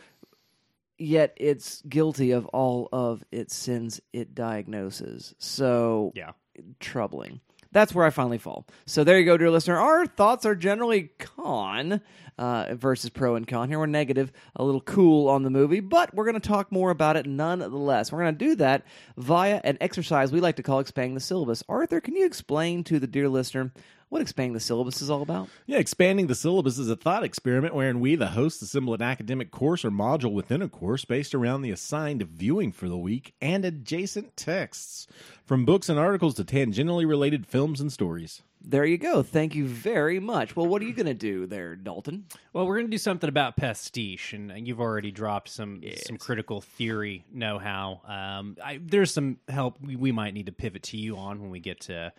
yet 0.98 1.32
it's 1.36 1.82
guilty 1.88 2.32
of 2.32 2.46
all 2.46 2.88
of 2.92 3.24
its 3.32 3.54
sins 3.54 4.00
it 4.12 4.34
diagnoses. 4.34 5.34
So 5.38 6.12
Yeah. 6.14 6.32
troubling. 6.80 7.40
That's 7.70 7.94
where 7.94 8.06
I 8.06 8.10
finally 8.10 8.38
fall. 8.38 8.66
So 8.86 9.04
there 9.04 9.18
you 9.18 9.26
go, 9.26 9.36
dear 9.36 9.50
listener. 9.50 9.76
Our 9.76 10.06
thoughts 10.06 10.46
are 10.46 10.54
generally 10.54 11.10
con 11.18 12.00
uh, 12.38 12.74
versus 12.74 13.10
pro 13.10 13.34
and 13.34 13.46
con. 13.46 13.68
Here 13.68 13.78
we're 13.78 13.84
negative, 13.84 14.32
a 14.56 14.64
little 14.64 14.80
cool 14.80 15.28
on 15.28 15.42
the 15.42 15.50
movie, 15.50 15.80
but 15.80 16.14
we're 16.14 16.24
going 16.24 16.40
to 16.40 16.48
talk 16.48 16.72
more 16.72 16.90
about 16.90 17.18
it 17.18 17.26
nonetheless. 17.26 18.10
We're 18.10 18.22
going 18.22 18.38
to 18.38 18.44
do 18.44 18.54
that 18.56 18.84
via 19.18 19.60
an 19.64 19.76
exercise 19.82 20.32
we 20.32 20.40
like 20.40 20.56
to 20.56 20.62
call 20.62 20.78
expanding 20.78 21.14
the 21.14 21.20
syllabus. 21.20 21.62
Arthur, 21.68 22.00
can 22.00 22.16
you 22.16 22.24
explain 22.24 22.84
to 22.84 22.98
the 22.98 23.06
dear 23.06 23.28
listener 23.28 23.70
what 24.08 24.22
expanding 24.22 24.54
the 24.54 24.60
syllabus 24.60 25.02
is 25.02 25.10
all 25.10 25.22
about? 25.22 25.48
Yeah, 25.66 25.78
expanding 25.78 26.26
the 26.26 26.34
syllabus 26.34 26.78
is 26.78 26.88
a 26.88 26.96
thought 26.96 27.24
experiment 27.24 27.74
wherein 27.74 28.00
we, 28.00 28.14
the 28.14 28.28
hosts, 28.28 28.62
assemble 28.62 28.94
an 28.94 29.02
academic 29.02 29.50
course 29.50 29.84
or 29.84 29.90
module 29.90 30.32
within 30.32 30.62
a 30.62 30.68
course 30.68 31.04
based 31.04 31.34
around 31.34 31.62
the 31.62 31.70
assigned 31.70 32.22
viewing 32.22 32.72
for 32.72 32.88
the 32.88 32.96
week 32.96 33.34
and 33.40 33.64
adjacent 33.64 34.36
texts, 34.36 35.06
from 35.44 35.64
books 35.64 35.88
and 35.88 35.98
articles 35.98 36.34
to 36.34 36.44
tangentially 36.44 37.06
related 37.06 37.46
films 37.46 37.80
and 37.80 37.92
stories. 37.92 38.42
There 38.60 38.84
you 38.84 38.98
go. 38.98 39.22
Thank 39.22 39.54
you 39.54 39.66
very 39.66 40.18
much. 40.18 40.56
Well, 40.56 40.66
what 40.66 40.82
are 40.82 40.84
you 40.84 40.92
going 40.92 41.06
to 41.06 41.14
do 41.14 41.46
there, 41.46 41.76
Dalton? 41.76 42.24
Well, 42.52 42.66
we're 42.66 42.76
going 42.76 42.88
to 42.88 42.90
do 42.90 42.98
something 42.98 43.28
about 43.28 43.56
pastiche, 43.56 44.32
and 44.32 44.66
you've 44.66 44.80
already 44.80 45.10
dropped 45.10 45.48
some 45.48 45.80
some 46.04 46.16
critical 46.16 46.60
theory 46.60 47.24
know 47.32 47.58
how. 47.58 48.00
Um, 48.06 48.56
I, 48.62 48.80
there's 48.82 49.12
some 49.12 49.38
help 49.48 49.76
we, 49.80 49.96
we 49.96 50.12
might 50.12 50.34
need 50.34 50.46
to 50.46 50.52
pivot 50.52 50.82
to 50.84 50.96
you 50.96 51.16
on 51.16 51.40
when 51.40 51.50
we 51.50 51.60
get 51.60 51.80
to 51.82 52.12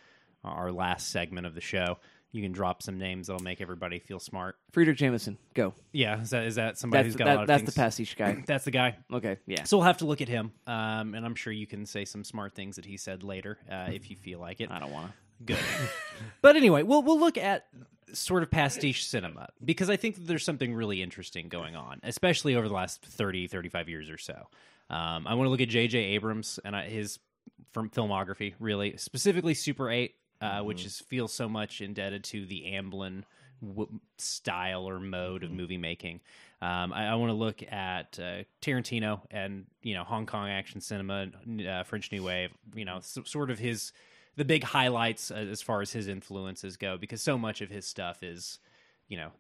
our 0.44 0.72
last 0.72 1.10
segment 1.10 1.46
of 1.48 1.56
the 1.56 1.62
show. 1.62 1.98
You 2.32 2.44
can 2.44 2.52
drop 2.52 2.84
some 2.84 3.00
names 3.00 3.26
that'll 3.26 3.42
make 3.42 3.60
everybody 3.60 3.98
feel 3.98 4.20
smart. 4.20 4.56
Fredric 4.72 4.98
Jameson, 4.98 5.40
go. 5.56 5.74
Yeah, 5.92 6.22
is 6.22 6.30
that 6.30 6.44
is 6.44 6.56
that 6.56 6.78
somebody 6.78 7.04
That's 7.04 7.16
who's 7.16 7.18
got 7.18 7.28
a 7.28 7.34
lot 7.34 7.42
of 7.42 7.48
that's 7.48 7.64
things? 7.64 7.74
the 7.74 7.80
pastiche 7.82 8.16
guy. 8.16 8.38
That's 8.46 8.66
the 8.66 8.72
guy. 8.72 8.98
Okay, 9.12 9.38
yeah. 9.48 9.64
So 9.64 9.78
we'll 9.78 9.88
have 9.88 9.98
to 9.98 10.06
look 10.06 10.22
at 10.22 10.28
him, 10.28 10.52
um, 10.68 11.16
and 11.16 11.26
I'm 11.26 11.34
sure 11.34 11.52
you 11.52 11.66
can 11.66 11.88
say 11.88 12.06
some 12.06 12.24
smart 12.24 12.54
things 12.54 12.76
that 12.76 12.86
he 12.86 12.98
said 12.98 13.24
later 13.24 13.58
uh, 13.70 13.88
if 13.92 14.12
you 14.12 14.16
feel 14.16 14.40
like 14.40 14.62
it. 14.62 14.70
I 14.70 14.80
don't 14.80 14.92
want 14.92 15.08
to. 15.08 15.14
Good. 15.46 15.58
but 16.42 16.56
anyway, 16.56 16.84
we'll 16.84 17.02
we'll 17.02 17.20
look 17.20 17.38
at 17.38 17.66
sort 18.14 18.44
of 18.44 18.52
pastiche 18.52 19.06
cinema 19.08 19.50
because 19.64 19.90
I 19.90 19.96
think 19.96 20.16
that 20.16 20.28
there's 20.28 20.44
something 20.44 20.74
really 20.74 21.02
interesting 21.02 21.48
going 21.48 21.76
on, 21.76 22.00
especially 22.04 22.56
over 22.56 22.68
the 22.68 22.74
last 22.74 23.04
30, 23.04 23.48
35 23.48 23.90
years 23.90 24.10
or 24.10 24.18
so. 24.18 24.48
Um, 24.90 25.28
I 25.28 25.36
want 25.36 25.46
to 25.46 25.50
look 25.50 25.62
at 25.62 25.70
J.J. 25.70 25.98
Abrams 26.00 26.60
and 26.66 26.76
uh, 26.76 26.82
his 26.82 27.20
from 27.72 27.90
filmography, 27.90 28.54
really 28.60 28.98
specifically 28.98 29.54
Super 29.54 29.90
Eight, 29.90 30.16
uh, 30.42 30.62
which 30.62 30.86
is 30.86 31.00
feels 31.00 31.34
so 31.34 31.50
much 31.50 31.82
indebted 31.82 32.24
to 32.26 32.46
the 32.46 32.64
Amblin 32.68 33.24
w- 33.62 34.00
style 34.18 34.88
or 34.88 35.00
mode 35.00 35.44
of 35.44 35.52
movie 35.52 35.78
making. 35.78 36.22
Um, 36.62 36.92
I, 36.92 37.08
I 37.08 37.16
want 37.16 37.30
to 37.30 37.36
look 37.36 37.64
at 37.72 38.20
uh, 38.20 38.44
Tarantino 38.62 39.22
and 39.32 39.66
you 39.82 39.94
know 39.94 40.04
Hong 40.04 40.26
Kong 40.26 40.50
action 40.50 40.82
cinema, 40.82 41.28
uh, 41.68 41.84
French 41.84 42.12
New 42.12 42.24
Wave. 42.24 42.52
You 42.74 42.86
know, 42.86 42.98
s- 42.98 43.18
sort 43.26 43.50
of 43.52 43.60
his 43.60 43.92
the 44.36 44.46
big 44.46 44.64
highlights 44.64 45.32
uh, 45.32 45.36
as 45.36 45.62
far 45.62 45.82
as 45.82 45.92
his 45.92 46.08
influences 46.08 46.78
go, 46.78 46.98
because 46.98 47.22
so 47.22 47.38
much 47.38 47.62
of 47.62 47.70
his 47.70 47.86
stuff 47.86 48.24
is, 48.24 48.60
you 49.08 49.18
know, 49.18 49.32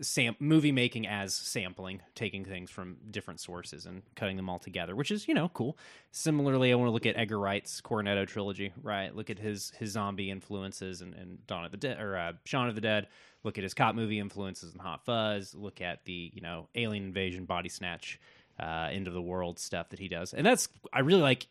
sam- 0.00 0.36
movie 0.38 0.72
making 0.72 1.06
as 1.06 1.34
sampling, 1.34 2.00
taking 2.14 2.44
things 2.44 2.70
from 2.70 2.96
different 3.10 3.40
sources 3.40 3.86
and 3.86 4.02
cutting 4.14 4.36
them 4.36 4.48
all 4.48 4.58
together, 4.58 4.94
which 4.94 5.10
is 5.10 5.28
you 5.28 5.34
know 5.34 5.48
cool. 5.48 5.76
Similarly, 6.12 6.72
I 6.72 6.74
want 6.76 6.88
to 6.88 6.92
look 6.92 7.06
at 7.06 7.16
Edgar 7.16 7.38
Wright's 7.38 7.80
Cornetto 7.80 8.26
trilogy, 8.26 8.72
right? 8.82 9.14
Look 9.14 9.30
at 9.30 9.38
his 9.38 9.72
his 9.78 9.92
zombie 9.92 10.30
influences 10.30 11.00
and, 11.00 11.14
and 11.14 11.46
Dawn 11.46 11.64
of 11.64 11.70
the 11.70 11.76
Dead 11.76 12.00
or 12.00 12.16
uh, 12.16 12.32
Shaun 12.44 12.68
of 12.68 12.74
the 12.74 12.80
Dead. 12.80 13.08
Look 13.44 13.56
at 13.56 13.64
his 13.64 13.74
cop 13.74 13.94
movie 13.94 14.18
influences 14.18 14.72
and 14.72 14.80
Hot 14.80 15.04
Fuzz. 15.04 15.54
Look 15.54 15.80
at 15.80 16.04
the 16.04 16.30
you 16.34 16.40
know 16.40 16.68
Alien 16.74 17.04
Invasion, 17.04 17.44
Body 17.44 17.68
Snatch 17.68 18.20
uh, 18.60 18.88
end 18.90 19.06
of 19.06 19.14
the 19.14 19.22
world 19.22 19.58
stuff 19.58 19.90
that 19.90 19.98
he 19.98 20.08
does, 20.08 20.34
and 20.34 20.44
that's 20.44 20.68
I 20.92 21.00
really 21.00 21.22
like 21.22 21.46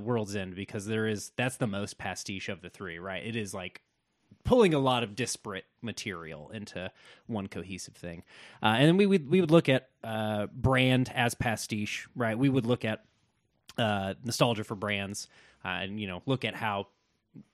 World's 0.00 0.34
End 0.34 0.54
because 0.54 0.86
there 0.86 1.06
is 1.06 1.30
that's 1.36 1.56
the 1.56 1.66
most 1.66 1.98
pastiche 1.98 2.48
of 2.48 2.62
the 2.62 2.70
three, 2.70 2.98
right? 2.98 3.24
It 3.24 3.36
is 3.36 3.54
like 3.54 3.82
pulling 4.44 4.74
a 4.74 4.78
lot 4.78 5.02
of 5.02 5.14
disparate 5.14 5.64
material 5.82 6.50
into 6.50 6.90
one 7.26 7.46
cohesive 7.46 7.94
thing, 7.94 8.22
uh, 8.62 8.76
and 8.78 8.88
then 8.88 8.96
we 8.96 9.06
would 9.06 9.28
we 9.30 9.40
would 9.40 9.50
look 9.50 9.68
at 9.68 9.88
uh, 10.04 10.46
brand 10.52 11.10
as 11.14 11.34
pastiche, 11.34 12.08
right? 12.14 12.38
We 12.38 12.48
would 12.48 12.66
look 12.66 12.84
at 12.84 13.04
uh, 13.76 14.14
nostalgia 14.24 14.64
for 14.64 14.74
brands, 14.74 15.28
uh, 15.64 15.68
and 15.68 16.00
you 16.00 16.06
know 16.06 16.22
look 16.26 16.44
at 16.44 16.54
how 16.54 16.88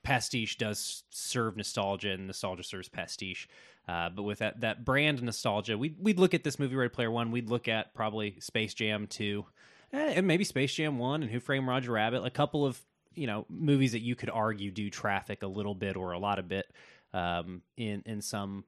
pastiche 0.02 0.56
does 0.56 1.04
serve 1.10 1.56
nostalgia 1.56 2.12
and 2.12 2.26
nostalgia 2.26 2.62
serves 2.62 2.88
pastiche. 2.88 3.48
Uh, 3.86 4.08
but 4.08 4.22
with 4.22 4.38
that 4.38 4.60
that 4.60 4.84
brand 4.84 5.22
nostalgia, 5.22 5.76
we'd 5.76 5.96
we'd 5.98 6.18
look 6.18 6.32
at 6.32 6.42
this 6.42 6.58
movie 6.58 6.74
Ready 6.74 6.88
Player 6.88 7.10
One. 7.10 7.30
We'd 7.30 7.50
look 7.50 7.68
at 7.68 7.94
probably 7.94 8.36
Space 8.40 8.72
Jam 8.72 9.06
Two, 9.06 9.44
eh, 9.92 10.14
and 10.16 10.26
maybe 10.26 10.44
Space 10.44 10.74
Jam 10.74 10.98
One, 10.98 11.22
and 11.22 11.30
Who 11.30 11.38
Framed 11.38 11.66
Roger 11.66 11.92
Rabbit. 11.92 12.24
A 12.24 12.30
couple 12.30 12.64
of 12.64 12.80
you 13.14 13.26
know 13.26 13.46
movies 13.48 13.92
that 13.92 14.02
you 14.02 14.14
could 14.14 14.30
argue 14.30 14.70
do 14.70 14.90
traffic 14.90 15.42
a 15.42 15.46
little 15.46 15.74
bit 15.74 15.96
or 15.96 16.12
a 16.12 16.18
lot 16.18 16.38
of 16.38 16.48
bit 16.48 16.66
um, 17.12 17.62
in 17.76 18.02
in 18.06 18.20
some 18.20 18.64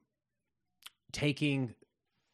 taking 1.13 1.75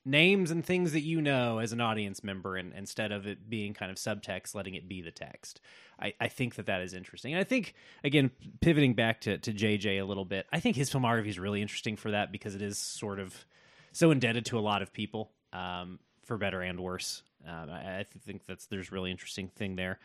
names 0.04 0.50
and 0.50 0.64
things 0.64 0.92
that 0.92 1.02
you 1.02 1.20
know 1.22 1.58
as 1.58 1.72
an 1.72 1.80
audience 1.80 2.24
member 2.24 2.56
and 2.56 2.72
instead 2.74 3.12
of 3.12 3.24
it 3.26 3.48
being 3.48 3.72
kind 3.72 3.90
of 3.90 3.96
subtext 3.96 4.54
letting 4.54 4.74
it 4.74 4.88
be 4.88 5.00
the 5.00 5.12
text. 5.12 5.60
I, 6.00 6.14
I 6.20 6.26
think 6.26 6.56
that 6.56 6.66
that 6.66 6.80
is 6.80 6.94
interesting. 6.94 7.32
And 7.34 7.40
i 7.40 7.44
think 7.44 7.74
again 8.02 8.30
pivoting 8.60 8.94
back 8.94 9.20
to, 9.22 9.38
to 9.38 9.52
jj 9.52 10.00
a 10.00 10.02
little 10.02 10.24
bit 10.24 10.46
i 10.52 10.58
think 10.58 10.76
his 10.76 10.90
filmography 10.90 11.28
is 11.28 11.38
really 11.38 11.62
interesting 11.62 11.96
for 11.96 12.10
that 12.10 12.32
because 12.32 12.54
it 12.54 12.62
is 12.62 12.78
sort 12.78 13.20
of 13.20 13.46
so 13.92 14.10
indebted 14.10 14.46
to 14.46 14.58
a 14.58 14.60
lot 14.60 14.82
of 14.82 14.92
people 14.92 15.30
um, 15.52 15.98
for 16.24 16.38
better 16.38 16.62
and 16.62 16.80
worse. 16.80 17.22
Um, 17.46 17.70
I, 17.70 18.00
I 18.00 18.06
think 18.24 18.46
that's 18.46 18.66
there's 18.66 18.90
really 18.90 19.10
interesting 19.10 19.48
thing 19.48 19.76
there 19.76 19.98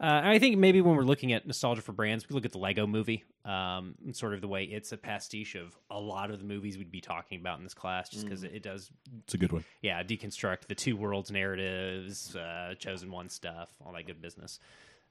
uh, 0.00 0.20
I 0.24 0.38
think 0.38 0.58
maybe 0.58 0.80
when 0.80 0.96
we're 0.96 1.02
looking 1.02 1.32
at 1.32 1.46
nostalgia 1.46 1.80
for 1.82 1.92
brands, 1.92 2.28
we 2.28 2.34
look 2.34 2.44
at 2.44 2.52
the 2.52 2.58
Lego 2.58 2.86
movie, 2.86 3.24
um, 3.44 3.94
and 4.04 4.14
sort 4.14 4.34
of 4.34 4.40
the 4.40 4.48
way 4.48 4.64
it's 4.64 4.90
a 4.92 4.96
pastiche 4.96 5.54
of 5.54 5.76
a 5.90 5.98
lot 6.00 6.30
of 6.30 6.38
the 6.38 6.44
movies 6.44 6.76
we'd 6.76 6.90
be 6.90 7.00
talking 7.00 7.40
about 7.40 7.58
in 7.58 7.64
this 7.64 7.74
class, 7.74 8.08
just 8.10 8.24
because 8.24 8.42
it 8.42 8.62
does 8.62 8.90
It's 9.24 9.34
a 9.34 9.38
good 9.38 9.52
one. 9.52 9.64
yeah, 9.82 10.02
deconstruct 10.02 10.66
the 10.66 10.74
two 10.74 10.96
worlds 10.96 11.30
narratives, 11.30 12.34
uh, 12.36 12.74
chosen 12.78 13.10
one 13.10 13.28
stuff, 13.28 13.70
all 13.84 13.92
that 13.92 14.06
good 14.06 14.20
business. 14.20 14.58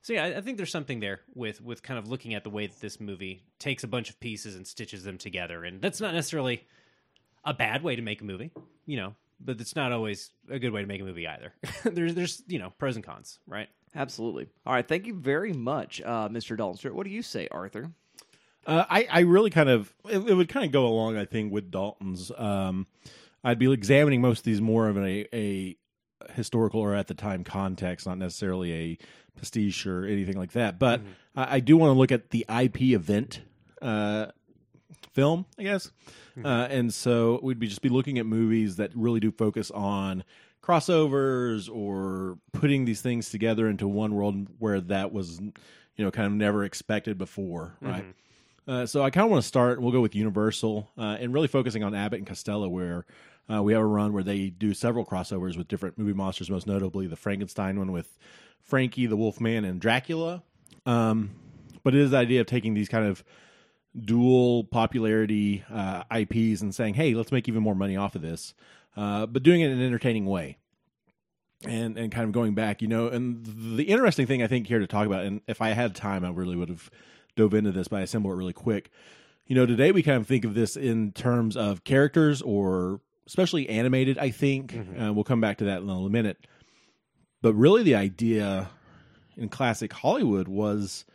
So 0.02 0.12
yeah, 0.14 0.26
I, 0.26 0.38
I 0.38 0.42
think 0.42 0.58
there's 0.58 0.72
something 0.72 1.00
there 1.00 1.22
with 1.34 1.62
with 1.62 1.82
kind 1.82 1.98
of 1.98 2.10
looking 2.10 2.34
at 2.34 2.44
the 2.44 2.50
way 2.50 2.68
that 2.68 2.80
this 2.82 3.00
movie 3.00 3.42
takes 3.60 3.84
a 3.86 3.88
bunch 3.88 4.10
of 4.10 4.20
pieces 4.20 4.56
and 4.56 4.68
stitches 4.68 5.04
them 5.06 5.18
together, 5.18 5.64
and 5.64 5.82
that's 5.82 6.02
not 6.02 6.14
necessarily 6.14 6.68
a 7.46 7.54
bad 7.54 7.84
way 7.84 7.96
to 7.96 8.02
make 8.02 8.20
a 8.22 8.26
movie, 8.26 8.52
you 8.86 8.98
know, 8.98 9.16
but 9.40 9.62
it's 9.62 9.76
not 9.78 9.94
always 9.94 10.32
a 10.50 10.60
good 10.60 10.72
way 10.74 10.82
to 10.82 10.88
make 10.88 11.00
a 11.00 11.06
movie 11.06 11.26
either. 11.26 11.54
there's 11.86 12.16
there's 12.16 12.44
you 12.48 12.60
know 12.60 12.74
pros 12.78 12.98
and 12.98 13.06
cons, 13.06 13.40
right? 13.48 13.70
Absolutely. 13.96 14.48
All 14.66 14.74
right. 14.74 14.88
Thank 14.88 15.06
you 15.06 15.14
very 15.14 15.54
much, 15.54 16.02
uh, 16.02 16.30
Mr. 16.30 16.58
Dalton. 16.58 16.78
Stewart. 16.78 16.96
What 16.96 17.06
do 17.06 17.12
you 17.12 17.22
say, 17.22 17.48
Arthur? 17.52 17.92
Uh, 18.66 18.86
I, 18.90 19.08
I 19.12 19.20
really 19.22 19.50
kind 19.50 19.70
of 19.70 19.94
it, 20.10 20.18
it 20.18 20.34
would 20.34 20.48
kind 20.48 20.66
of 20.66 20.72
go 20.72 20.88
along 20.88 21.18
I 21.18 21.26
think 21.26 21.52
with 21.52 21.70
Dalton's 21.70 22.32
um, 22.38 22.88
I'd 23.44 23.60
be 23.60 23.72
examining 23.72 24.22
most 24.22 24.40
of 24.40 24.46
these 24.46 24.62
more 24.62 24.88
of 24.88 24.98
a, 24.98 25.36
a 25.36 25.78
historical 26.32 26.80
or 26.80 26.96
at 26.96 27.08
the 27.08 27.14
time 27.14 27.44
context, 27.44 28.08
not 28.08 28.18
necessarily 28.18 28.74
a 28.74 28.98
pastiche 29.38 29.86
or 29.86 30.06
anything 30.06 30.38
like 30.38 30.54
that. 30.54 30.80
But 30.80 31.02
I, 31.36 31.58
I 31.58 31.60
do 31.60 31.76
want 31.76 31.90
to 31.94 32.00
look 32.00 32.12
at 32.12 32.30
the 32.30 32.46
IP 32.48 32.82
event 32.82 33.42
uh, 33.82 34.28
film, 35.12 35.46
I 35.60 35.64
guess. 35.64 35.92
Uh, 36.44 36.68
and 36.70 36.94
so 36.94 37.40
we'd 37.44 37.60
be 37.60 37.68
just 37.68 37.82
be 37.82 37.90
looking 37.90 38.18
at 38.18 38.26
movies 38.26 38.78
that 38.78 38.92
really 38.96 39.20
do 39.20 39.32
focus 39.32 39.70
on 39.72 40.24
crossovers 40.64 41.70
or 41.70 42.38
putting 42.54 42.86
these 42.86 43.02
things 43.02 43.30
together 43.30 43.68
into 43.68 43.88
one 43.88 44.16
world 44.16 44.48
where 44.60 44.80
that 44.80 45.12
was, 45.12 45.40
you 45.42 46.06
know, 46.06 46.10
kind 46.12 46.28
of 46.28 46.34
never 46.34 46.64
expected 46.64 47.18
before, 47.18 47.76
right? 47.82 48.06
Uh, 48.66 48.86
so 48.86 49.04
I 49.04 49.10
kind 49.10 49.26
of 49.26 49.32
want 49.32 49.42
to 49.44 49.48
start. 49.48 49.82
We'll 49.82 49.92
go 49.92 50.00
with 50.00 50.16
Universal 50.16 50.90
uh, 50.98 51.18
and 51.20 51.34
really 51.34 51.50
focusing 51.50 51.84
on 51.84 51.94
Abbott 51.94 52.20
and 52.20 52.28
Costello, 52.28 52.70
where 52.70 53.06
uh, 53.52 53.62
we 53.62 53.74
have 53.74 53.82
a 53.82 53.86
run 53.86 54.14
where 54.14 54.24
they 54.24 54.50
do 54.50 54.74
several 54.74 55.06
crossovers 55.06 55.58
with 55.58 55.68
different 55.68 55.98
movie 55.98 56.14
monsters, 56.14 56.50
most 56.50 56.66
notably 56.66 57.08
the 57.08 57.18
Frankenstein 57.18 57.78
one 57.78 57.92
with 57.92 58.18
Frankie 58.62 59.06
the 59.06 59.18
Wolfman 59.18 59.66
and 59.66 59.82
Dracula. 59.82 60.44
Um, 60.86 61.32
but 61.84 61.94
it 61.94 62.00
is 62.00 62.12
the 62.12 62.18
idea 62.18 62.40
of 62.40 62.48
taking 62.48 62.74
these 62.74 62.88
kind 62.88 63.06
of 63.06 63.22
dual 64.00 64.64
popularity 64.64 65.66
uh, 65.70 66.04
IPs 66.10 66.62
and 66.62 66.74
saying, 66.74 66.94
"Hey, 66.94 67.14
let's 67.16 67.34
make 67.34 67.50
even 67.50 67.62
more 67.62 67.76
money 67.76 67.98
off 67.98 68.16
of 68.16 68.22
this," 68.22 68.54
uh, 68.96 69.26
but 69.26 69.44
doing 69.44 69.62
it 69.62 69.72
in 69.72 69.80
an 69.80 69.86
entertaining 69.86 70.26
way. 70.26 70.58
And 71.66 71.98
and 71.98 72.12
kind 72.12 72.26
of 72.26 72.34
going 72.34 72.56
back, 72.56 72.82
you 72.82 72.90
know, 72.90 73.08
and 73.08 73.46
the 73.46 73.84
interesting 73.84 74.28
thing 74.28 74.44
I 74.44 74.48
think 74.48 74.68
here 74.68 74.80
to 74.80 74.88
talk 74.88 75.06
about, 75.06 75.24
and 75.24 75.40
if 75.48 75.62
I 75.62 75.70
had 75.70 75.96
time, 75.96 76.26
I 76.26 76.30
really 76.30 76.58
would 76.58 76.68
have 76.68 76.92
dove 77.38 77.54
into 77.54 77.72
this, 77.72 77.88
but 77.88 78.00
I 78.00 78.02
assemble 78.02 78.32
it 78.34 78.36
really 78.36 78.52
quick. 78.52 78.92
You 79.48 79.56
know, 79.56 79.66
today 79.66 79.94
we 79.94 80.04
kind 80.04 80.18
of 80.18 80.28
think 80.28 80.44
of 80.44 80.56
this 80.56 80.76
in 80.76 81.14
terms 81.14 81.56
of 81.56 81.86
characters 81.86 82.42
or 82.42 83.00
especially 83.26 83.70
animated. 83.70 84.18
I 84.18 84.32
think 84.32 84.78
uh, 85.02 85.14
we'll 85.14 85.24
come 85.24 85.40
back 85.40 85.58
to 85.60 85.66
that 85.66 85.82
in 85.82 85.90
a 85.90 85.94
little 85.94 86.10
minute. 86.10 86.46
But 87.42 87.54
really, 87.54 87.84
the 87.84 87.96
idea 87.96 88.70
in 89.38 89.50
classic 89.50 89.94
Hollywood 89.94 90.48
was 90.48 91.06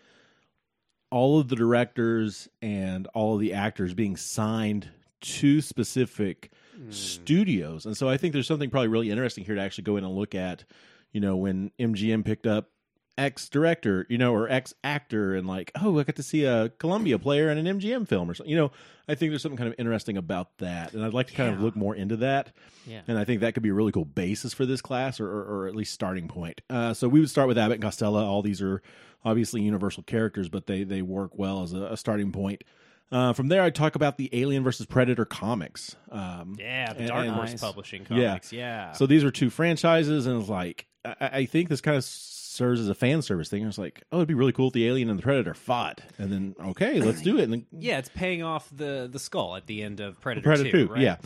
all 1.10 1.40
of 1.40 1.48
the 1.48 1.56
directors 1.56 2.48
and 2.60 3.06
all 3.14 3.34
of 3.34 3.40
the 3.40 3.54
actors 3.54 3.94
being 3.94 4.16
signed 4.16 4.90
to 5.20 5.60
specific 5.60 6.50
studios. 6.90 7.86
And 7.86 7.96
so 7.96 8.08
I 8.08 8.16
think 8.16 8.32
there's 8.32 8.46
something 8.46 8.70
probably 8.70 8.88
really 8.88 9.10
interesting 9.10 9.44
here 9.44 9.54
to 9.54 9.60
actually 9.60 9.84
go 9.84 9.96
in 9.96 10.04
and 10.04 10.14
look 10.14 10.34
at, 10.34 10.64
you 11.12 11.20
know, 11.20 11.36
when 11.36 11.70
MGM 11.78 12.24
picked 12.24 12.46
up 12.46 12.70
X 13.18 13.48
director, 13.48 14.06
you 14.08 14.16
know, 14.16 14.32
or 14.32 14.48
X 14.48 14.72
actor, 14.84 15.34
and 15.34 15.46
like, 15.46 15.72
oh, 15.82 15.98
I 15.98 16.04
got 16.04 16.16
to 16.16 16.22
see 16.22 16.44
a 16.44 16.68
Columbia 16.68 17.18
player 17.18 17.50
in 17.50 17.58
an 17.58 17.80
MGM 17.80 18.06
film 18.06 18.30
or 18.30 18.34
something. 18.34 18.50
You 18.50 18.56
know, 18.56 18.72
I 19.08 19.16
think 19.16 19.32
there's 19.32 19.42
something 19.42 19.58
kind 19.58 19.68
of 19.68 19.74
interesting 19.76 20.16
about 20.16 20.56
that, 20.58 20.94
and 20.94 21.04
I'd 21.04 21.12
like 21.12 21.26
to 21.26 21.34
kind 21.34 21.52
of 21.52 21.60
look 21.60 21.74
more 21.74 21.96
into 21.96 22.16
that. 22.18 22.52
Yeah. 22.86 23.00
And 23.08 23.18
I 23.18 23.24
think 23.24 23.40
that 23.40 23.54
could 23.54 23.62
be 23.64 23.70
a 23.70 23.74
really 23.74 23.90
cool 23.90 24.04
basis 24.04 24.54
for 24.54 24.64
this 24.64 24.80
class, 24.80 25.18
or, 25.18 25.26
or, 25.26 25.42
or 25.42 25.66
at 25.66 25.74
least 25.74 25.92
starting 25.92 26.28
point. 26.28 26.60
Uh, 26.70 26.94
so 26.94 27.08
we 27.08 27.18
would 27.18 27.28
start 27.28 27.48
with 27.48 27.58
Abbott 27.58 27.74
and 27.74 27.82
Costello. 27.82 28.24
All 28.24 28.40
these 28.40 28.62
are 28.62 28.80
obviously 29.24 29.62
universal 29.62 30.04
characters, 30.04 30.48
but 30.48 30.66
they 30.66 30.84
they 30.84 31.02
work 31.02 31.32
well 31.36 31.64
as 31.64 31.72
a, 31.72 31.86
a 31.86 31.96
starting 31.96 32.30
point. 32.30 32.62
Uh, 33.10 33.32
from 33.32 33.48
there, 33.48 33.62
I'd 33.62 33.74
talk 33.74 33.94
about 33.94 34.18
the 34.18 34.28
Alien 34.32 34.62
versus 34.62 34.84
Predator 34.86 35.24
comics. 35.24 35.96
Um, 36.10 36.56
Yeah, 36.58 36.92
the 36.92 37.06
Dark 37.06 37.24
and- 37.26 37.34
Horse 37.34 37.50
Nice. 37.52 37.60
Publishing 37.60 38.06
Yeah. 38.10 38.28
comics. 38.28 38.52
Yeah. 38.52 38.92
So 38.92 39.06
these 39.06 39.24
are 39.24 39.30
two 39.30 39.48
franchises, 39.50 40.26
and 40.26 40.40
it's 40.40 40.50
like 40.50 40.86
I, 41.04 41.14
I 41.32 41.44
think 41.46 41.68
this 41.70 41.80
kind 41.80 41.96
of 41.96 42.04
serves 42.04 42.80
as 42.80 42.88
a 42.88 42.94
fan 42.94 43.22
service 43.22 43.48
thing. 43.48 43.64
It's 43.66 43.78
like, 43.78 44.02
oh, 44.12 44.16
it'd 44.18 44.28
be 44.28 44.34
really 44.34 44.52
cool 44.52 44.66
if 44.66 44.72
the 44.74 44.86
Alien 44.88 45.08
and 45.08 45.18
the 45.18 45.22
Predator 45.22 45.54
fought, 45.54 46.00
and 46.18 46.30
then 46.32 46.54
okay, 46.70 47.00
let's 47.00 47.22
do 47.22 47.38
it. 47.38 47.44
And 47.44 47.52
then, 47.52 47.66
yeah, 47.78 47.98
it's 47.98 48.10
paying 48.10 48.42
off 48.42 48.68
the 48.74 49.08
the 49.10 49.18
skull 49.18 49.56
at 49.56 49.66
the 49.66 49.82
end 49.82 50.00
of 50.00 50.20
Predator, 50.20 50.44
Predator 50.44 50.70
2, 50.70 50.86
2, 50.88 50.92
right? 50.92 51.00
yeah. 51.02 51.16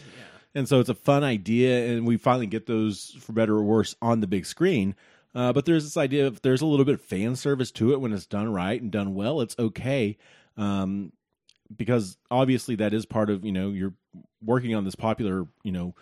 And 0.55 0.69
so 0.69 0.79
it's 0.81 0.91
a 0.91 0.95
fun 0.95 1.25
idea, 1.25 1.89
and 1.95 2.07
we 2.07 2.17
finally 2.19 2.47
get 2.47 2.67
those 2.67 3.17
for 3.21 3.33
better 3.33 3.57
or 3.57 3.63
worse 3.65 3.97
on 4.03 4.21
the 4.21 4.27
big 4.27 4.45
screen. 4.47 4.95
Uh, 5.35 5.51
but 5.55 5.65
there's 5.65 5.83
this 5.85 5.97
idea 5.97 6.27
of 6.27 6.43
there's 6.43 6.61
a 6.61 6.67
little 6.67 6.85
bit 6.85 6.95
of 6.97 7.01
fan 7.01 7.35
service 7.35 7.71
to 7.73 7.93
it 7.93 8.01
when 8.03 8.13
it's 8.13 8.27
done 8.27 8.53
right 8.53 8.81
and 8.81 8.91
done 8.93 9.15
well. 9.15 9.41
It's 9.41 9.57
okay, 9.59 10.19
um, 10.59 11.13
because 11.77 12.17
obviously 12.31 12.77
that 12.77 12.93
is 12.95 13.07
part 13.07 13.31
of 13.31 13.45
you 13.45 13.53
know 13.53 13.71
you're 13.71 13.95
working 14.45 14.75
on 14.75 14.85
this 14.85 14.95
popular 14.95 15.47
you 15.63 15.73
know 15.73 15.95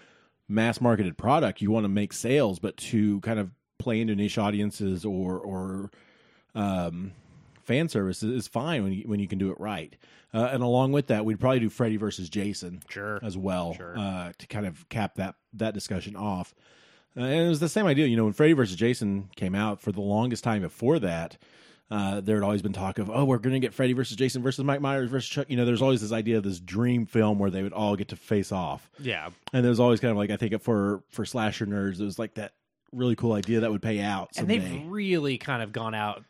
mass 0.48 0.80
marketed 0.80 1.16
product. 1.16 1.60
You 1.60 1.70
want 1.70 1.84
to 1.84 1.88
make 1.88 2.12
sales, 2.12 2.58
but 2.58 2.76
to 2.78 3.20
kind 3.20 3.38
of 3.38 3.50
play 3.78 4.00
into 4.00 4.14
niche 4.14 4.38
audiences 4.38 5.04
or 5.04 5.38
or 5.38 5.90
um, 6.54 7.12
fan 7.62 7.88
service 7.88 8.22
is, 8.22 8.48
fine 8.48 8.82
when 8.82 8.92
you 8.92 9.02
when 9.06 9.20
you 9.20 9.28
can 9.28 9.38
do 9.38 9.50
it 9.50 9.60
right. 9.60 9.96
Uh, 10.32 10.48
and 10.52 10.62
along 10.62 10.92
with 10.92 11.08
that, 11.08 11.24
we'd 11.24 11.40
probably 11.40 11.58
do 11.60 11.68
Freddy 11.68 11.96
versus 11.96 12.28
Jason 12.28 12.82
Sure. 12.88 13.18
as 13.22 13.36
well 13.36 13.74
Sure. 13.74 13.98
uh, 13.98 14.32
to 14.38 14.46
kind 14.46 14.66
of 14.66 14.88
cap 14.88 15.14
that 15.16 15.34
that 15.54 15.74
discussion 15.74 16.16
off. 16.16 16.54
Uh, 17.16 17.22
and 17.22 17.46
it 17.46 17.48
was 17.48 17.60
the 17.60 17.68
same 17.68 17.86
idea, 17.86 18.06
you 18.06 18.16
know, 18.16 18.24
when 18.24 18.32
Freddy 18.32 18.52
versus 18.52 18.76
Jason 18.76 19.28
came 19.34 19.54
out 19.54 19.80
for 19.80 19.90
the 19.92 20.00
longest 20.00 20.44
time 20.44 20.62
before 20.62 20.98
that. 21.00 21.36
Uh, 21.90 22.20
there 22.20 22.36
had 22.36 22.44
always 22.44 22.62
been 22.62 22.72
talk 22.72 22.98
of, 22.98 23.10
oh, 23.10 23.24
we're 23.24 23.38
going 23.38 23.54
to 23.54 23.58
get 23.58 23.74
Freddy 23.74 23.94
versus 23.94 24.16
Jason 24.16 24.42
versus 24.42 24.64
Mike 24.64 24.80
Myers 24.80 25.10
versus 25.10 25.28
Chuck. 25.28 25.46
You 25.50 25.56
know, 25.56 25.64
there's 25.64 25.82
always 25.82 26.00
this 26.00 26.12
idea 26.12 26.36
of 26.36 26.44
this 26.44 26.60
dream 26.60 27.04
film 27.04 27.40
where 27.40 27.50
they 27.50 27.64
would 27.64 27.72
all 27.72 27.96
get 27.96 28.08
to 28.08 28.16
face 28.16 28.52
off. 28.52 28.88
Yeah. 29.00 29.30
And 29.52 29.64
there 29.64 29.70
was 29.70 29.80
always 29.80 29.98
kind 29.98 30.12
of 30.12 30.16
like, 30.16 30.30
I 30.30 30.36
think 30.36 30.60
for 30.62 31.02
for 31.08 31.24
slasher 31.24 31.66
nerds, 31.66 32.00
it 32.00 32.04
was 32.04 32.18
like 32.18 32.34
that 32.34 32.52
really 32.92 33.16
cool 33.16 33.32
idea 33.32 33.60
that 33.60 33.70
would 33.70 33.82
pay 33.82 34.00
out 34.00 34.30
And 34.36 34.48
they've 34.48 34.82
really 34.86 35.38
kind 35.38 35.62
of 35.62 35.72
gone 35.72 35.94
out 35.94 36.24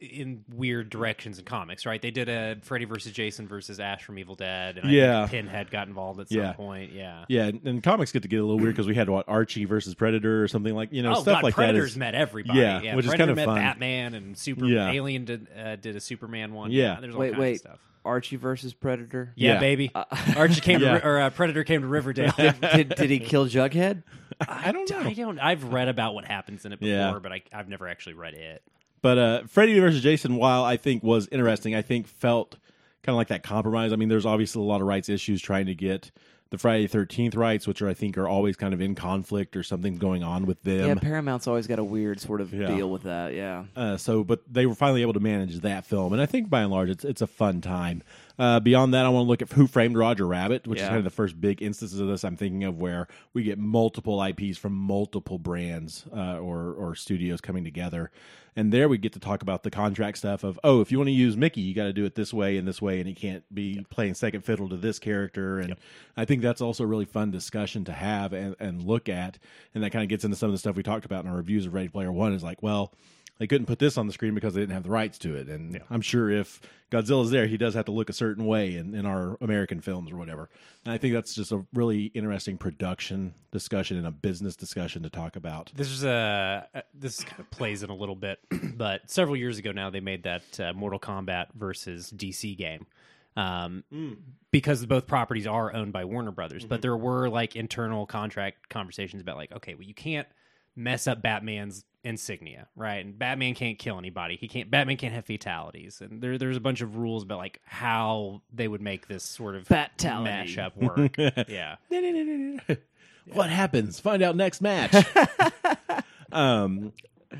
in 0.00 0.44
weird 0.52 0.90
directions 0.90 1.38
in 1.38 1.44
comics, 1.44 1.86
right? 1.86 2.00
They 2.00 2.10
did 2.10 2.28
a 2.28 2.56
Freddy 2.62 2.84
versus 2.84 3.12
Jason 3.12 3.46
versus 3.48 3.78
Ash 3.80 4.02
from 4.02 4.18
Evil 4.18 4.34
Dead, 4.34 4.78
and 4.78 4.88
I 4.88 4.92
Yeah. 4.92 5.26
think 5.26 5.46
Pinhead 5.46 5.70
got 5.70 5.88
involved 5.88 6.20
at 6.20 6.28
some 6.28 6.38
Yeah. 6.38 6.52
point. 6.52 6.92
Yeah. 6.92 7.24
yeah, 7.28 7.44
and, 7.46 7.60
and 7.66 7.82
comics 7.82 8.12
get 8.12 8.22
to 8.22 8.28
get 8.28 8.38
a 8.38 8.42
little 8.44 8.58
weird 8.58 8.74
because 8.74 8.86
we 8.86 8.94
had 8.94 9.08
what 9.08 9.28
Archie 9.28 9.64
versus 9.64 9.94
Predator 9.94 10.42
or 10.42 10.48
something 10.48 10.74
like 10.74 10.92
you 10.92 11.02
know 11.02 11.12
oh 11.12 11.22
stuff 11.22 11.36
God, 11.36 11.42
like 11.44 11.54
Predators 11.54 11.82
that. 11.84 11.88
Is, 11.92 11.96
met 11.98 12.14
everybody. 12.14 12.58
Yeah, 12.58 12.94
which 12.94 13.04
is 13.04 13.10
Predator 13.10 13.16
kind 13.18 13.30
of 13.30 13.36
met 13.36 13.44
fun. 13.46 13.56
Batman 13.56 14.14
and 14.14 14.36
Super 14.36 14.66
Yeah. 14.66 14.90
Alien 14.90 15.24
did 15.24 15.46
uh, 15.58 15.76
did 15.76 15.96
a 15.96 16.00
Superman 16.00 16.52
one. 16.54 16.70
Yeah. 16.70 16.98
there's 17.00 17.14
all 17.14 17.20
Wait, 17.20 17.32
kinds 17.32 17.40
wait. 17.40 17.52
of 17.52 17.58
stuff. 17.58 17.78
Archie 18.04 18.34
versus 18.34 18.74
Predator. 18.74 19.32
Yeah, 19.36 19.54
Yeah. 19.54 19.60
baby. 19.60 19.90
Archie 20.36 20.60
came 20.60 20.80
Yeah. 20.80 20.98
to, 20.98 21.06
or 21.06 21.20
uh, 21.20 21.30
Predator 21.30 21.62
came 21.62 21.82
to 21.82 21.86
Riverdale. 21.86 22.32
did, 22.36 22.88
did 22.88 23.10
he 23.10 23.20
kill 23.20 23.46
Jughead? 23.46 24.02
I 24.48 24.72
don't 24.72 24.90
know. 24.90 24.98
I 24.98 25.12
don't. 25.12 25.38
I've 25.38 25.62
read 25.72 25.86
about 25.88 26.14
what 26.14 26.24
happens 26.24 26.64
in 26.64 26.72
it 26.72 26.80
before, 26.80 26.90
Yeah. 26.92 27.18
but 27.22 27.30
I, 27.32 27.42
I've 27.54 27.68
never 27.68 27.86
actually 27.86 28.14
read 28.14 28.34
it. 28.34 28.62
But 29.02 29.18
uh, 29.18 29.42
Freddy 29.48 29.78
versus 29.78 30.00
Jason, 30.02 30.36
while 30.36 30.64
I 30.64 30.76
think 30.76 31.02
was 31.02 31.28
interesting, 31.32 31.74
I 31.74 31.82
think 31.82 32.06
felt 32.06 32.56
kind 33.02 33.14
of 33.14 33.16
like 33.16 33.28
that 33.28 33.42
compromise. 33.42 33.92
I 33.92 33.96
mean, 33.96 34.08
there's 34.08 34.26
obviously 34.26 34.62
a 34.62 34.64
lot 34.64 34.80
of 34.80 34.86
rights 34.86 35.08
issues 35.08 35.42
trying 35.42 35.66
to 35.66 35.74
get 35.74 36.10
the 36.50 36.58
Friday 36.58 36.86
Thirteenth 36.86 37.34
rights, 37.34 37.66
which 37.66 37.80
are 37.82 37.88
I 37.88 37.94
think 37.94 38.16
are 38.18 38.28
always 38.28 38.56
kind 38.56 38.74
of 38.74 38.80
in 38.80 38.94
conflict 38.94 39.56
or 39.56 39.62
something 39.62 39.96
going 39.96 40.22
on 40.22 40.44
with 40.46 40.62
them. 40.62 40.86
yeah, 40.86 40.94
Paramount's 40.94 41.46
always 41.48 41.66
got 41.66 41.78
a 41.78 41.84
weird 41.84 42.20
sort 42.20 42.40
of 42.42 42.52
Yeah. 42.52 42.66
deal 42.66 42.90
with 42.90 43.02
that. 43.04 43.32
Yeah. 43.34 43.64
Uh, 43.74 43.96
so, 43.96 44.22
but 44.22 44.40
they 44.52 44.66
were 44.66 44.74
finally 44.74 45.00
able 45.02 45.14
to 45.14 45.20
manage 45.20 45.58
that 45.60 45.86
film, 45.86 46.12
and 46.12 46.20
I 46.20 46.26
think 46.26 46.48
by 46.50 46.60
and 46.60 46.70
large, 46.70 46.90
it's 46.90 47.04
it's 47.04 47.22
a 47.22 47.26
fun 47.26 47.60
time. 47.62 48.02
Uh, 48.38 48.60
beyond 48.60 48.94
that, 48.94 49.04
I 49.04 49.08
want 49.08 49.24
to 49.24 49.28
look 49.28 49.42
at 49.42 49.52
Who 49.52 49.66
Framed 49.66 49.96
Roger 49.96 50.26
Rabbit, 50.26 50.66
which 50.66 50.80
is 50.80 50.86
kind 50.86 50.98
of 50.98 51.04
the 51.04 51.10
first 51.10 51.40
big 51.40 51.62
instances 51.62 52.00
of 52.00 52.08
this 52.08 52.24
I'm 52.24 52.36
thinking 52.36 52.64
of, 52.64 52.78
where 52.78 53.08
we 53.34 53.42
get 53.42 53.58
multiple 53.58 54.22
IPs 54.22 54.58
from 54.58 54.72
multiple 54.74 55.38
brands 55.38 56.06
uh, 56.14 56.38
or 56.38 56.72
or 56.72 56.94
studios 56.94 57.40
coming 57.40 57.64
together, 57.64 58.10
and 58.56 58.72
there 58.72 58.88
we 58.88 58.98
get 58.98 59.12
to 59.14 59.20
talk 59.20 59.42
about 59.42 59.62
the 59.62 59.70
contract 59.70 60.18
stuff 60.18 60.44
of 60.44 60.58
oh, 60.64 60.80
if 60.80 60.90
you 60.90 60.98
want 60.98 61.08
to 61.08 61.12
use 61.12 61.36
Mickey, 61.36 61.60
you 61.60 61.74
got 61.74 61.84
to 61.84 61.92
do 61.92 62.04
it 62.04 62.14
this 62.14 62.32
way 62.32 62.56
and 62.56 62.66
this 62.66 62.80
way, 62.80 62.98
and 62.98 63.08
he 63.08 63.14
can't 63.14 63.44
be 63.54 63.84
playing 63.90 64.14
second 64.14 64.42
fiddle 64.42 64.68
to 64.68 64.76
this 64.76 64.98
character, 64.98 65.58
and 65.58 65.76
I 66.16 66.24
think 66.24 66.42
that's 66.42 66.60
also 66.60 66.84
a 66.84 66.86
really 66.86 67.06
fun 67.06 67.30
discussion 67.30 67.84
to 67.84 67.92
have 67.92 68.32
and, 68.32 68.56
and 68.58 68.82
look 68.82 69.08
at, 69.08 69.38
and 69.74 69.84
that 69.84 69.90
kind 69.90 70.02
of 70.02 70.08
gets 70.08 70.24
into 70.24 70.36
some 70.36 70.48
of 70.48 70.52
the 70.52 70.58
stuff 70.58 70.76
we 70.76 70.82
talked 70.82 71.04
about 71.04 71.24
in 71.24 71.30
our 71.30 71.36
reviews 71.36 71.66
of 71.66 71.74
Ready 71.74 71.88
Player 71.88 72.12
One. 72.12 72.32
Is 72.32 72.42
like, 72.42 72.62
well 72.62 72.92
they 73.38 73.46
couldn't 73.46 73.66
put 73.66 73.78
this 73.78 73.98
on 73.98 74.06
the 74.06 74.12
screen 74.12 74.34
because 74.34 74.54
they 74.54 74.60
didn't 74.60 74.74
have 74.74 74.84
the 74.84 74.90
rights 74.90 75.18
to 75.18 75.34
it. 75.34 75.48
And 75.48 75.80
I'm 75.90 76.00
sure 76.00 76.30
if 76.30 76.60
Godzilla's 76.90 77.30
there, 77.30 77.46
he 77.46 77.56
does 77.56 77.74
have 77.74 77.86
to 77.86 77.92
look 77.92 78.08
a 78.08 78.12
certain 78.12 78.46
way 78.46 78.76
in, 78.76 78.94
in 78.94 79.06
our 79.06 79.36
American 79.40 79.80
films 79.80 80.12
or 80.12 80.16
whatever. 80.16 80.48
And 80.84 80.92
I 80.92 80.98
think 80.98 81.14
that's 81.14 81.34
just 81.34 81.50
a 81.50 81.64
really 81.72 82.04
interesting 82.14 82.58
production 82.58 83.34
discussion 83.50 83.96
and 83.96 84.06
a 84.06 84.10
business 84.10 84.54
discussion 84.54 85.02
to 85.02 85.10
talk 85.10 85.36
about. 85.36 85.72
This 85.74 85.90
is 85.90 86.04
a 86.04 86.68
uh, 86.74 86.80
this 86.94 87.24
kind 87.24 87.40
of 87.40 87.50
plays 87.50 87.82
in 87.82 87.90
a 87.90 87.96
little 87.96 88.14
bit, 88.14 88.38
but 88.76 89.10
several 89.10 89.36
years 89.36 89.58
ago 89.58 89.72
now 89.72 89.90
they 89.90 90.00
made 90.00 90.24
that 90.24 90.60
uh, 90.60 90.72
Mortal 90.72 91.00
Kombat 91.00 91.46
versus 91.54 92.12
DC 92.14 92.56
game. 92.56 92.86
Um, 93.34 93.82
because 94.50 94.84
both 94.84 95.06
properties 95.06 95.46
are 95.46 95.74
owned 95.74 95.94
by 95.94 96.04
Warner 96.04 96.32
Brothers, 96.32 96.66
but 96.66 96.82
there 96.82 96.96
were 96.96 97.30
like 97.30 97.56
internal 97.56 98.04
contract 98.04 98.68
conversations 98.68 99.22
about 99.22 99.36
like, 99.36 99.52
okay, 99.52 99.72
well, 99.72 99.84
you 99.84 99.94
can't 99.94 100.28
mess 100.76 101.06
up 101.06 101.22
Batman's 101.22 101.84
insignia, 102.04 102.68
right? 102.76 103.04
And 103.04 103.18
Batman 103.18 103.54
can't 103.54 103.78
kill 103.78 103.98
anybody. 103.98 104.36
He 104.36 104.48
can't. 104.48 104.70
Batman 104.70 104.96
can't 104.96 105.14
have 105.14 105.24
fatalities, 105.24 106.00
and 106.00 106.20
there 106.22 106.38
there's 106.38 106.56
a 106.56 106.60
bunch 106.60 106.80
of 106.80 106.96
rules 106.96 107.22
about 107.22 107.38
like 107.38 107.60
how 107.64 108.42
they 108.52 108.66
would 108.68 108.80
make 108.82 109.06
this 109.08 109.22
sort 109.24 109.54
of 109.54 109.66
Fatality. 109.66 110.30
mashup 110.54 110.76
work. 110.76 111.16
yeah, 111.48 111.76
What 113.32 113.50
happens? 113.50 114.00
Find 114.00 114.22
out 114.22 114.34
next 114.34 114.60
match. 114.60 114.92
um, 116.32 116.92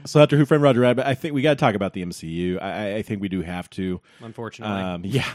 so 0.05 0.21
after 0.23 0.37
Who 0.37 0.45
Framed 0.47 0.63
Roger 0.63 0.81
Rabbit, 0.81 1.07
I 1.07 1.15
think 1.15 1.35
we 1.35 1.43
got 1.43 1.51
to 1.51 1.57
talk 1.57 1.75
about 1.75 1.93
the 1.93 2.05
MCU. 2.05 2.61
I, 2.63 2.71
I- 2.93 2.95
I 2.97 3.03
think 3.03 3.21
we 3.21 3.29
do 3.29 3.43
have 3.43 3.69
to. 3.71 4.01
unfortunately, 4.21 4.81
Um, 4.83 5.03
yeah, 5.05 5.29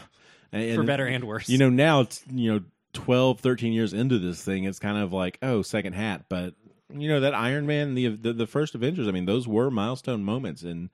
and, 0.52 0.76
for 0.76 0.84
better 0.84 1.06
and 1.06 1.24
worse. 1.26 1.50
You 1.50 1.58
know, 1.58 1.70
now 1.70 2.02
it's 2.02 2.24
you 2.32 2.54
know 2.54 2.62
12, 2.94 3.40
13 3.42 3.74
years 3.74 3.94
into 3.94 4.18
this 4.20 4.42
thing, 4.44 4.64
it's 4.64 4.80
kind 4.80 4.98
of 4.98 5.14
like, 5.14 5.38
oh, 5.42 5.62
second 5.62 5.94
hat. 5.94 6.26
But, 6.30 6.56
you 6.94 7.08
know, 7.08 7.20
that 7.20 7.34
Iron 7.34 7.66
Man, 7.66 7.96
the, 7.96 8.08
the, 8.08 8.34
the 8.34 8.48
first 8.48 8.76
Avengers, 8.76 9.08
I 9.08 9.12
mean, 9.12 9.26
those 9.26 9.48
were 9.48 9.70
milestone 9.70 10.24
moments. 10.24 10.64
And 10.64 10.90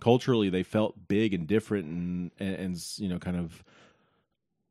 culturally, 0.00 0.50
they 0.50 0.62
felt 0.62 1.08
big 1.08 1.34
and 1.34 1.46
different 1.46 1.86
and, 1.86 2.30
and, 2.38 2.54
and 2.54 2.84
you 2.96 3.08
know, 3.08 3.18
kind 3.18 3.36
of 3.36 3.64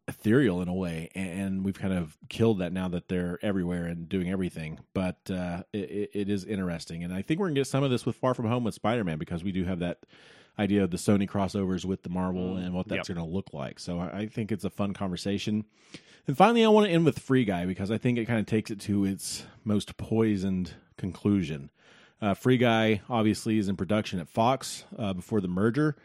ethereal 0.07 0.61
in 0.61 0.67
a 0.67 0.73
way 0.73 1.09
and 1.15 1.63
we've 1.63 1.79
kind 1.79 1.93
of 1.93 2.17
killed 2.27 2.59
that 2.59 2.73
now 2.73 2.89
that 2.89 3.07
they're 3.07 3.39
everywhere 3.41 3.85
and 3.85 4.09
doing 4.09 4.29
everything 4.29 4.77
but 4.93 5.17
uh, 5.31 5.63
it, 5.71 6.09
it 6.13 6.29
is 6.29 6.43
interesting 6.43 7.05
and 7.05 7.13
i 7.13 7.21
think 7.21 7.39
we're 7.39 7.47
gonna 7.47 7.55
get 7.55 7.67
some 7.67 7.85
of 7.85 7.89
this 7.89 8.05
with 8.05 8.17
far 8.17 8.33
from 8.33 8.45
home 8.45 8.65
with 8.65 8.73
spider-man 8.73 9.17
because 9.17 9.45
we 9.45 9.51
do 9.53 9.63
have 9.63 9.79
that 9.79 9.99
idea 10.59 10.83
of 10.83 10.91
the 10.91 10.97
sony 10.97 11.27
crossovers 11.27 11.83
with 11.85 12.03
the 12.03 12.09
marvel 12.09 12.57
and 12.57 12.73
what 12.73 12.87
that's 12.87 13.09
Yep. 13.09 13.17
gonna 13.17 13.27
look 13.27 13.53
like 13.53 13.79
so 13.79 13.99
I, 13.99 14.19
I 14.19 14.25
think 14.27 14.51
it's 14.51 14.63
a 14.63 14.69
fun 14.69 14.93
conversation 14.93 15.65
and 16.27 16.37
finally 16.37 16.63
i 16.63 16.67
want 16.67 16.87
to 16.87 16.91
end 16.93 17.05
with 17.05 17.19
free 17.19 17.43
guy 17.45 17.65
because 17.65 17.89
i 17.91 17.97
think 17.97 18.17
it 18.17 18.25
kind 18.25 18.39
of 18.39 18.45
takes 18.45 18.69
it 18.71 18.79
to 18.81 19.03
its 19.05 19.45
most 19.63 19.97
poisoned 19.97 20.73
conclusion 20.97 21.69
uh, 22.21 22.33
free 22.33 22.57
guy 22.57 23.01
obviously 23.09 23.57
is 23.57 23.67
in 23.67 23.75
production 23.75 24.19
at 24.19 24.29
fox 24.29 24.85
uh, 24.97 25.11
before 25.13 25.41
the 25.41 25.47
merger 25.47 25.95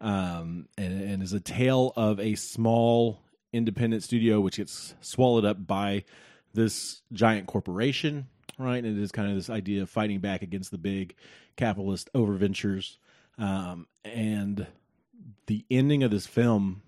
um, 0.00 0.66
and, 0.78 1.02
and 1.02 1.22
is 1.22 1.32
a 1.34 1.40
tale 1.40 1.92
of 1.94 2.18
a 2.18 2.34
small 2.34 3.20
independent 3.52 4.02
studio 4.02 4.40
which 4.40 4.56
gets 4.56 4.94
swallowed 5.00 5.44
up 5.44 5.66
by 5.66 6.04
this 6.54 7.02
giant 7.12 7.46
corporation, 7.46 8.26
right? 8.58 8.82
And 8.82 8.98
it 8.98 9.02
is 9.02 9.12
kind 9.12 9.28
of 9.28 9.36
this 9.36 9.50
idea 9.50 9.82
of 9.82 9.90
fighting 9.90 10.18
back 10.20 10.42
against 10.42 10.70
the 10.70 10.78
big 10.78 11.14
capitalist 11.56 12.08
overventures. 12.14 12.96
Um, 13.40 13.86
and 14.04 14.66
the 15.46 15.64
ending 15.70 16.02
of 16.02 16.10
this 16.10 16.26
film 16.26 16.82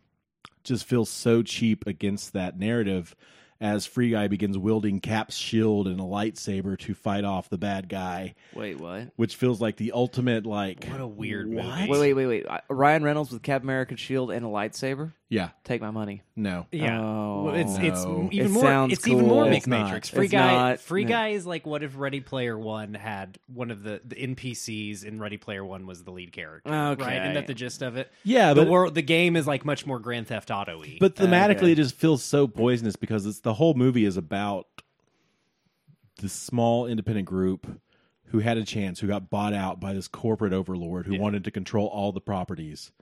just 0.65 0.85
feels 0.85 1.09
so 1.09 1.43
cheap 1.43 1.87
against 1.87 2.35
that 2.35 2.59
narrative 2.59 3.17
as 3.61 3.87
Free 3.87 4.11
Guy 4.11 4.27
begins 4.27 4.59
wielding 4.59 4.99
Cap's 5.01 5.37
shield 5.37 5.87
and 5.87 6.01
a 6.01 6.05
lightsaber 6.05 6.77
to 6.81 6.95
fight 6.95 7.23
off 7.25 7.49
the 7.49 7.59
bad 7.59 7.89
guy, 7.89 8.35
Wait, 8.55 8.79
what? 8.81 9.13
which 9.17 9.37
feels 9.37 9.61
like 9.61 9.77
the 9.77 9.93
ultimate 9.93 10.45
like 10.47 10.85
What 10.89 11.01
a 11.01 11.07
weird 11.07 11.49
What? 11.49 11.65
movie. 11.65 11.89
Wait, 11.91 12.01
wait, 12.01 12.13
wait, 12.15 12.27
wait. 12.27 12.47
Uh, 12.47 12.59
Ryan 12.69 13.05
Reynolds 13.05 13.31
with 13.31 13.43
Cap 13.43 13.63
American 13.63 13.97
Shield 13.97 14.31
and 14.33 14.45
a 14.45 14.49
lightsaber. 14.49 15.13
Yeah, 15.33 15.49
Take 15.65 15.81
my 15.81 15.91
money. 15.91 16.23
no. 16.37 16.67
Yeah, 16.71 17.01
Oh, 17.01 17.45
Well, 17.45 17.55
it's 17.55 17.77
it's 17.79 18.05
no. 18.05 18.29
even 18.33 18.47
It 18.47 18.51
more. 18.51 18.63
sounds 18.63 18.93
It's 18.93 19.09
even 19.09 19.27
more 19.27 19.45
cool. 19.45 19.53
Mick 19.53 19.57
It's 19.57 19.67
not. 19.67 19.85
Matrix. 19.87 20.09
Free 20.11 20.27
It's 20.27 20.33
guy. 20.33 20.53
not. 20.53 20.81
Free 20.81 21.05
No. 21.05 21.09
guy 21.09 21.29
is 21.29 21.47
like 21.47 21.67
what 21.67 21.83
if 21.83 21.97
Ready 21.97 22.21
Player 22.21 22.59
One 22.59 22.93
had 22.93 23.39
one 23.47 23.71
of 23.71 23.83
the 23.83 24.01
the 24.05 24.15
NPCs 24.17 25.05
in 25.05 25.19
Ready 25.19 25.39
Player 25.39 25.65
One 25.65 25.87
was 25.87 26.05
the 26.05 26.11
lead 26.11 26.33
character. 26.33 26.71
Okay. 26.71 27.03
right? 27.03 27.23
Isn't 27.23 27.35
that 27.35 27.47
the 27.47 27.55
gist 27.55 27.81
of 27.83 27.97
it? 27.97 28.13
Yeah, 28.25 28.53
the 28.53 28.63
but 28.63 28.71
world, 28.71 28.95
the 28.95 29.01
game 29.03 29.35
is 29.37 29.47
like 29.47 29.65
much 29.65 29.87
more 29.87 29.99
Grand 29.99 30.27
Theft 30.27 30.51
Auto-y. 30.51 30.99
But 31.01 31.17
thematically, 31.17 31.57
Okay. 31.57 31.73
it 31.73 31.77
just 31.77 31.95
feels 31.95 32.23
so 32.23 32.47
poisonous 32.47 32.97
because 32.97 33.25
it's 33.25 33.41
the 33.41 33.55
whole 33.55 33.73
movie 33.75 34.05
is 34.05 34.19
about 34.19 34.67
this 36.21 36.33
small 36.33 36.87
independent 36.87 37.27
group 37.27 37.67
who 38.27 38.39
had 38.41 38.57
a 38.57 38.65
chance, 38.65 39.01
who 39.01 39.07
got 39.09 39.29
bought 39.31 39.53
out 39.53 39.81
by 39.81 39.93
this 39.93 40.09
corporate 40.09 40.53
overlord 40.53 41.07
who 41.07 41.19
wanted 41.19 41.45
to 41.45 41.51
control 41.51 41.87
all 41.89 42.13
the 42.13 42.21
properties. 42.21 42.93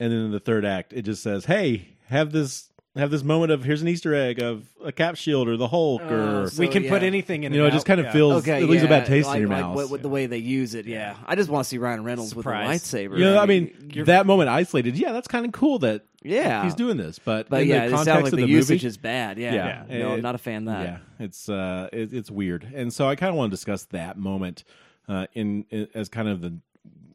And 0.00 0.12
then 0.12 0.18
in 0.26 0.30
the 0.30 0.40
third 0.40 0.64
act, 0.64 0.92
it 0.92 1.02
just 1.02 1.22
says, 1.22 1.44
"Hey, 1.46 1.88
have 2.06 2.30
this 2.32 2.68
have 2.96 3.10
this 3.12 3.22
moment 3.22 3.52
of 3.52 3.62
here's 3.62 3.80
an 3.82 3.86
Easter 3.86 4.12
egg 4.14 4.40
of 4.42 4.66
a 4.84 4.90
cap 4.90 5.16
shield 5.16 5.48
or 5.48 5.56
the 5.56 5.68
Hulk 5.68 6.02
or 6.02 6.48
so- 6.50 6.58
we 6.60 6.66
can 6.66 6.82
put 6.84 7.02
yeah. 7.02 7.06
anything 7.06 7.44
in. 7.44 7.52
you 7.52 7.60
know, 7.60 7.66
it 7.66 7.70
just 7.72 7.86
kind 7.86 8.00
of 8.00 8.06
Yeah. 8.06 8.12
feels 8.12 8.42
Okay, 8.42 8.62
it 8.62 8.66
leaves 8.68 8.82
yeah, 8.82 8.88
a 8.88 8.90
bad 8.90 9.06
taste 9.06 9.28
like, 9.28 9.36
in 9.36 9.42
your 9.42 9.50
like 9.50 9.60
mouth. 9.60 9.76
What, 9.76 9.90
what- 9.90 10.02
the 10.02 10.08
way 10.08 10.26
they 10.26 10.38
use 10.38 10.74
it, 10.74 10.86
yeah. 10.86 11.14
I 11.24 11.36
just 11.36 11.48
want 11.48 11.64
to 11.64 11.68
see 11.68 11.78
Ryan 11.78 12.02
Reynolds 12.02 12.30
Surprise. 12.30 12.68
with 12.68 12.94
a 12.94 12.96
lightsaber. 13.08 13.18
you 13.18 13.24
know, 13.24 13.38
I 13.38 13.46
mean, 13.46 13.92
that 14.06 14.26
moment 14.26 14.48
isolated, 14.48 14.96
yeah, 14.98 15.12
that's 15.12 15.28
kind 15.28 15.46
of 15.46 15.52
cool 15.52 15.78
that 15.80 16.06
yeah, 16.24 16.64
he's 16.64 16.74
doing 16.74 16.96
this, 16.96 17.20
but 17.20 17.48
But 17.48 17.62
in 17.62 17.68
yeah, 17.68 17.80
the 17.80 17.86
it 17.86 17.90
context 17.90 18.04
sounds 18.06 18.24
like 18.24 18.32
of 18.32 18.38
the, 18.38 18.46
the 18.46 18.50
usage 18.50 18.82
movie, 18.82 18.86
is 18.88 18.96
bad. 18.96 19.38
Yeah, 19.38 19.84
Yeah. 19.88 19.98
no, 20.00 20.14
I'm 20.14 20.20
not 20.22 20.34
a 20.34 20.38
fan 20.38 20.66
of 20.66 20.74
that. 20.74 20.82
Yeah, 20.84 21.24
it's 21.24 21.48
uh, 21.48 21.88
it, 21.92 22.12
it's 22.12 22.30
weird, 22.32 22.66
and 22.74 22.92
so 22.92 23.08
I 23.08 23.14
kind 23.14 23.30
of 23.30 23.36
want 23.36 23.50
to 23.52 23.54
discuss 23.56 23.84
that 23.84 24.18
moment 24.18 24.64
uh, 25.08 25.26
in, 25.34 25.66
in 25.70 25.86
as 25.94 26.08
kind 26.08 26.26
of 26.28 26.40
the, 26.40 26.58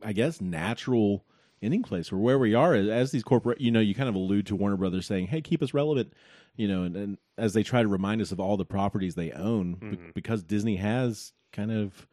I 0.02 0.14
guess, 0.14 0.40
natural 0.40 1.26
ending 1.64 1.84
place 1.84 2.12
or 2.12 2.18
where 2.18 2.38
we 2.38 2.54
are 2.54 2.74
as, 2.74 2.88
as 2.88 3.12
these 3.12 3.24
corporate. 3.24 3.62
You 3.62 3.72
know, 3.72 3.80
you 3.80 3.96
kind 3.96 4.10
of 4.10 4.16
allude 4.16 4.48
to 4.48 4.56
Warner 4.56 4.78
Brothers 4.78 5.06
saying, 5.06 5.28
"Hey, 5.28 5.42
keep 5.42 5.62
us 5.62 5.74
relevant," 5.74 6.14
you 6.56 6.68
know, 6.68 6.84
and, 6.84 6.96
and 6.96 7.18
as 7.38 7.54
they 7.54 7.64
try 7.64 7.82
to 7.82 7.88
remind 7.88 8.22
us 8.22 8.32
of 8.32 8.40
all 8.40 8.58
the 8.58 8.66
properties 8.66 9.16
they 9.16 9.32
own, 9.32 9.76
be- 9.76 9.88
mm-hmm. 9.88 10.10
because 10.14 10.44
Disney 10.44 10.78
has 10.78 11.34
kind 11.52 11.72
of 11.72 12.08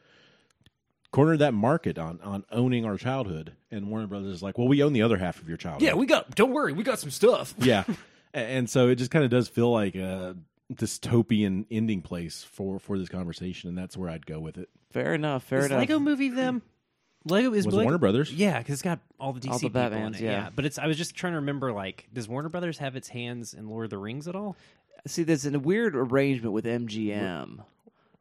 cornered 1.12 1.38
that 1.38 1.54
market 1.54 1.98
on 1.98 2.20
on 2.22 2.44
owning 2.50 2.84
our 2.84 2.96
childhood, 2.96 3.54
and 3.70 3.88
Warner 3.90 4.06
Brothers 4.06 4.34
is 4.34 4.42
like, 4.42 4.58
"Well, 4.58 4.68
we 4.68 4.82
own 4.82 4.92
the 4.92 5.02
other 5.02 5.18
half 5.18 5.40
of 5.40 5.48
your 5.48 5.58
childhood." 5.58 5.82
Yeah, 5.82 5.94
we 5.94 6.06
got. 6.06 6.34
Don't 6.34 6.52
worry, 6.52 6.72
we 6.72 6.82
got 6.82 6.98
some 6.98 7.10
stuff. 7.10 7.54
yeah 7.58 7.84
and 8.32 8.70
so 8.70 8.86
it 8.86 8.94
just 8.94 9.10
kind 9.10 9.24
of 9.24 9.30
does 9.32 9.48
feel 9.48 9.72
like 9.72 9.96
a 9.96 10.36
dystopian 10.72 11.66
ending 11.68 12.00
place 12.00 12.44
for 12.44 12.78
for 12.78 12.96
this 12.96 13.08
conversation 13.08 13.68
and 13.68 13.76
that's 13.76 13.96
where 13.96 14.08
i'd 14.08 14.24
go 14.24 14.38
with 14.38 14.56
it 14.56 14.68
Fair 14.90 15.14
enough. 15.14 15.44
Fair 15.44 15.60
Is 15.60 15.66
enough. 15.66 15.78
Lego 15.78 15.98
Movie 15.98 16.28
them? 16.28 16.62
Lego 17.24 17.52
is 17.52 17.66
was 17.66 17.74
Lego- 17.74 17.84
Warner 17.84 17.98
Brothers 17.98 18.32
Yeah, 18.32 18.58
because 18.58 18.74
it's 18.74 18.82
got 18.82 18.98
all 19.18 19.32
the 19.32 19.40
DC 19.40 19.50
All 19.52 19.58
the 19.58 19.68
people 19.68 19.80
in 19.82 19.92
Batmans, 19.92 20.14
it. 20.16 20.20
yeah. 20.22 20.48
but 20.54 20.64
it's. 20.64 20.78
I 20.78 20.86
was 20.86 20.96
just 20.96 21.14
trying 21.14 21.34
to 21.34 21.38
remember. 21.40 21.72
Like, 21.72 22.08
does 22.12 22.28
Warner 22.28 22.48
Brothers 22.48 22.78
have 22.78 22.96
its 22.96 23.08
hands 23.08 23.52
in 23.54 23.68
Lord 23.68 23.84
of 23.84 23.90
the 23.90 23.98
Rings 23.98 24.26
at 24.28 24.34
all? 24.34 24.56
See, 25.06 25.22
there's 25.22 25.46
a 25.46 25.58
weird 25.58 25.94
arrangement 25.96 26.52
with 26.52 26.64
MGM 26.66 27.62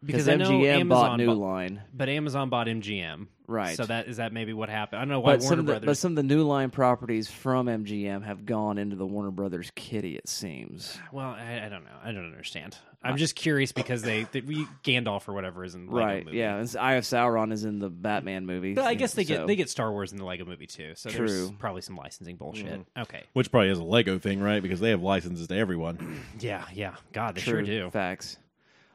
Because 0.04 0.30
I 0.30 0.36
know 0.36 0.50
MGM 0.50 0.88
bought 0.88 1.12
Amazon 1.12 1.18
New 1.18 1.26
bought- 1.28 1.38
Line, 1.38 1.82
But 1.94 2.10
Amazon 2.10 2.50
bought 2.50 2.68
MGM, 2.68 3.28
Right. 3.50 3.76
So 3.76 3.86
that 3.86 4.08
is 4.08 4.18
that 4.18 4.32
maybe 4.32 4.54
what 4.54 4.70
happened. 4.70 5.00
I 5.00 5.02
don't 5.02 5.10
know 5.10 5.22
why 5.22 5.38
but 5.38 5.42
Warner 5.42 5.58
some, 5.58 5.60
of 5.70 5.82
the, 5.82 5.86
but 5.88 5.98
some 5.98 6.12
of 6.12 6.16
the 6.18 6.24
New 6.24 6.44
Line 6.44 6.70
properties 6.70 7.32
from 7.32 7.66
MGM 7.66 8.24
have 8.24 8.46
gone 8.46 8.78
into 8.78 8.96
the 8.96 9.08
Warner 9.08 9.32
Brothers 9.32 9.72
kitty. 9.74 10.16
It 10.16 10.30
seems. 10.30 11.00
well, 11.12 11.30
I, 11.32 11.64
I 11.66 11.70
don't 11.70 11.84
know. 11.84 11.98
I 12.04 12.12
don't 12.12 12.26
understand. 12.26 12.78
I'm 13.02 13.18
just 13.18 13.36
curious 13.36 13.72
because 13.72 14.02
they, 14.02 14.28
they 14.34 14.42
we, 14.42 14.66
Gandalf 14.84 15.28
or 15.30 15.34
whatever 15.34 15.64
is 15.64 15.74
in 15.74 15.88
the 15.88 15.94
Lego 15.94 16.06
right? 16.06 16.26
movie. 16.26 16.38
Yeah. 16.38 16.60
It's, 16.60 16.76
Eye 16.76 16.96
of 16.96 17.06
Sauron 17.06 17.54
is 17.54 17.64
in 17.64 17.80
the 17.80 17.90
Batman 17.90 18.46
movie. 18.46 18.74
But 18.74 18.86
I 18.86 18.94
guess 18.94 19.14
they 19.14 19.24
get 19.24 19.48
they 19.48 19.56
get 19.56 19.70
Star 19.70 19.92
Wars 19.92 20.12
in 20.12 20.18
the 20.20 20.26
Lego 20.26 20.46
movie 20.46 20.68
too. 20.68 20.94
So 20.96 21.10
there's 21.10 21.32
True. 21.48 21.56
probably 21.58 21.82
some 21.82 21.96
licensing 21.96 22.36
bullshit. 22.36 22.66
Mm-hmm. 22.68 23.02
Okay. 23.02 23.24
which 23.34 23.50
probably 23.52 23.70
is 23.70 23.80
a 23.80 23.84
lego 23.84 24.20
thing 24.20 24.42
right 24.42 24.62
because 24.62 24.80
they 24.80 24.92
have 24.92 25.02
licenses 25.02 25.48
to 25.48 25.56
everyone 25.56 26.22
Yeah, 26.40 26.66
yeah. 26.74 26.96
God, 27.14 27.36
they 27.36 27.42
True. 27.42 27.66
sure 27.66 27.86
do. 27.86 27.90
Facts. 27.90 28.38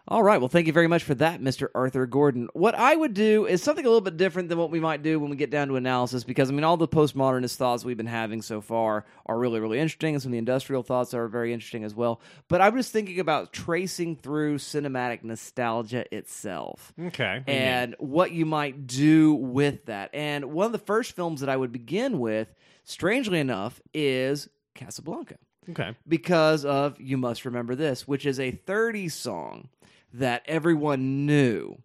All 0.06 0.22
right. 0.22 0.38
Well, 0.38 0.50
thank 0.50 0.66
you 0.66 0.72
very 0.74 0.86
much 0.86 1.02
for 1.02 1.14
that, 1.14 1.40
Mr. 1.40 1.68
Arthur 1.74 2.04
Gordon. 2.04 2.48
What 2.52 2.74
I 2.74 2.94
would 2.94 3.14
do 3.14 3.46
is 3.46 3.62
something 3.62 3.86
a 3.86 3.88
little 3.88 4.02
bit 4.02 4.18
different 4.18 4.50
than 4.50 4.58
what 4.58 4.70
we 4.70 4.78
might 4.78 5.02
do 5.02 5.18
when 5.18 5.30
we 5.30 5.36
get 5.36 5.48
down 5.48 5.68
to 5.68 5.76
analysis, 5.76 6.24
because 6.24 6.50
I 6.50 6.52
mean, 6.52 6.62
all 6.62 6.76
the 6.76 6.86
postmodernist 6.86 7.56
thoughts 7.56 7.86
we've 7.86 7.96
been 7.96 8.04
having 8.04 8.42
so 8.42 8.60
far 8.60 9.06
are 9.24 9.38
really, 9.38 9.60
really 9.60 9.78
interesting, 9.78 10.14
and 10.14 10.22
some 10.22 10.28
of 10.28 10.32
the 10.32 10.38
industrial 10.38 10.82
thoughts 10.82 11.14
are 11.14 11.26
very 11.26 11.54
interesting 11.54 11.84
as 11.84 11.94
well. 11.94 12.20
But 12.48 12.60
I'm 12.60 12.76
just 12.76 12.92
thinking 12.92 13.18
about 13.18 13.54
tracing 13.54 14.16
through 14.16 14.58
cinematic 14.58 15.24
nostalgia 15.24 16.04
itself 16.14 16.92
Okay. 17.00 17.24
Mm-hmm. 17.40 17.50
and 17.50 17.96
what 17.98 18.30
you 18.30 18.44
might 18.44 18.86
do 18.86 19.32
with 19.32 19.86
that. 19.86 20.10
And 20.12 20.52
one 20.52 20.66
of 20.66 20.72
the 20.72 20.78
first 20.78 21.12
films 21.12 21.40
that 21.40 21.48
I 21.48 21.56
would 21.56 21.72
begin 21.72 22.18
with, 22.18 22.52
strangely 22.84 23.40
enough, 23.40 23.80
is 23.94 24.50
Casablanca 24.74 25.36
okay. 25.70 25.94
because 26.06 26.64
of 26.64 27.00
You 27.00 27.16
Must 27.16 27.44
Remember 27.44 27.74
This, 27.74 28.06
which 28.06 28.26
is 28.26 28.40
a 28.40 28.52
30 28.52 29.08
song 29.08 29.68
that 30.12 30.42
everyone 30.46 31.26
knew. 31.26 31.78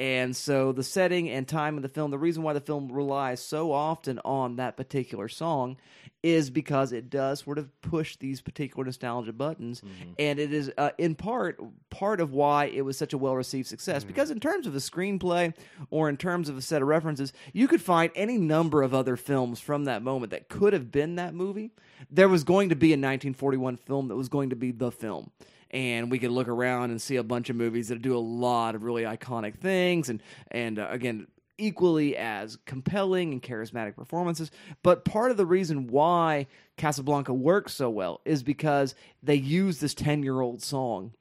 And 0.00 0.34
so 0.34 0.72
the 0.72 0.82
setting 0.82 1.28
and 1.28 1.46
time 1.46 1.76
of 1.76 1.82
the 1.82 1.88
film, 1.90 2.10
the 2.10 2.16
reason 2.18 2.42
why 2.42 2.54
the 2.54 2.60
film 2.60 2.90
relies 2.90 3.38
so 3.44 3.70
often 3.70 4.18
on 4.24 4.56
that 4.56 4.74
particular 4.78 5.28
song 5.28 5.76
is 6.22 6.48
because 6.48 6.92
it 6.92 7.10
does 7.10 7.40
sort 7.40 7.58
of 7.58 7.68
push 7.82 8.16
these 8.16 8.40
particular 8.40 8.86
nostalgia 8.86 9.34
buttons. 9.34 9.82
And 10.18 10.38
it 10.38 10.54
is 10.54 10.72
uh, 10.78 10.92
in 10.96 11.14
part 11.16 11.60
part 11.90 12.22
of 12.22 12.32
why 12.32 12.64
it 12.66 12.80
was 12.80 12.96
such 12.96 13.12
a 13.12 13.18
well-received 13.18 13.68
success. 13.68 14.02
Because 14.02 14.30
in 14.30 14.40
terms 14.40 14.66
of 14.66 14.74
a 14.74 14.78
screenplay 14.78 15.52
or 15.90 16.08
in 16.08 16.16
terms 16.16 16.48
of 16.48 16.56
a 16.56 16.62
set 16.62 16.80
of 16.80 16.88
references 16.88 17.34
you 17.52 17.68
could 17.68 17.82
find 17.82 18.10
any 18.14 18.38
number 18.38 18.80
of 18.80 18.94
other 18.94 19.16
films 19.16 19.60
from 19.60 19.84
that 19.84 20.02
moment 20.02 20.30
that 20.30 20.48
could 20.48 20.72
have 20.72 20.90
been 20.90 21.16
that 21.16 21.34
movie. 21.34 21.72
There 22.10 22.28
was 22.28 22.42
going 22.42 22.70
to 22.70 22.74
be 22.74 22.88
a 22.88 22.96
1941 22.96 23.76
film 23.76 24.08
that 24.08 24.16
was 24.16 24.30
going 24.30 24.48
to 24.48 24.56
be 24.56 24.72
the 24.72 24.90
film 24.90 25.30
and 25.70 26.10
we 26.10 26.18
could 26.18 26.30
look 26.30 26.48
around 26.48 26.90
and 26.90 27.00
see 27.00 27.16
a 27.16 27.22
bunch 27.22 27.50
of 27.50 27.56
movies 27.56 27.88
that 27.88 28.02
do 28.02 28.16
a 28.16 28.18
lot 28.18 28.74
of 28.74 28.82
really 28.82 29.02
iconic 29.02 29.56
things 29.56 30.08
and 30.08 30.22
and 30.50 30.78
uh, 30.78 30.88
again 30.90 31.26
equally 31.58 32.16
as 32.16 32.56
compelling 32.64 33.32
and 33.32 33.42
charismatic 33.42 33.94
performances. 33.94 34.50
But 34.82 35.04
part 35.04 35.30
of 35.30 35.36
the 35.36 35.44
reason 35.44 35.88
why 35.88 36.46
Casablanca 36.78 37.34
works 37.34 37.74
so 37.74 37.90
well 37.90 38.22
is 38.24 38.42
because 38.42 38.94
they 39.22 39.34
use 39.34 39.78
this 39.78 39.94
10-year-old 39.94 40.62
song 40.62 41.12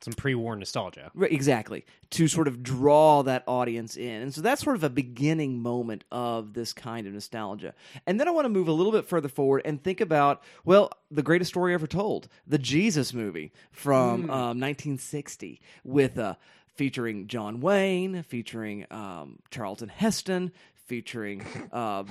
Some 0.00 0.14
pre-war 0.14 0.54
nostalgia. 0.56 1.10
Right, 1.14 1.32
exactly 1.32 1.84
to 2.10 2.26
sort 2.28 2.48
of 2.48 2.62
draw 2.62 3.22
that 3.22 3.44
audience 3.46 3.96
in 3.96 4.22
and 4.22 4.34
so 4.34 4.40
that's 4.40 4.62
sort 4.62 4.76
of 4.76 4.84
a 4.84 4.88
beginning 4.88 5.60
moment 5.60 6.04
of 6.10 6.54
this 6.54 6.72
kind 6.72 7.06
of 7.06 7.12
nostalgia 7.12 7.74
and 8.06 8.18
then 8.18 8.26
i 8.26 8.30
want 8.30 8.46
to 8.46 8.48
move 8.48 8.66
a 8.66 8.72
little 8.72 8.92
bit 8.92 9.04
further 9.04 9.28
forward 9.28 9.60
and 9.64 9.82
think 9.82 10.00
about 10.00 10.42
well 10.64 10.90
the 11.10 11.22
greatest 11.22 11.50
story 11.50 11.74
ever 11.74 11.86
told 11.86 12.28
the 12.46 12.58
jesus 12.58 13.12
movie 13.12 13.52
from 13.70 14.30
um, 14.30 14.58
1960 14.58 15.60
with 15.84 16.18
uh, 16.18 16.34
featuring 16.74 17.26
john 17.26 17.60
wayne 17.60 18.22
featuring 18.22 18.86
um, 18.90 19.38
charlton 19.50 19.88
heston 19.88 20.50
featuring 20.86 21.44
uh, 21.72 22.02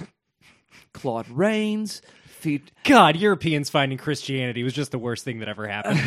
Claude 0.94 1.28
Rains. 1.30 2.02
Fe- 2.28 2.62
God, 2.84 3.16
Europeans 3.16 3.70
finding 3.70 3.98
Christianity 3.98 4.64
was 4.64 4.74
just 4.74 4.92
the 4.92 5.00
worst 5.00 5.24
thing 5.24 5.40
that 5.40 5.50
ever 5.50 5.68
happened. 5.68 6.00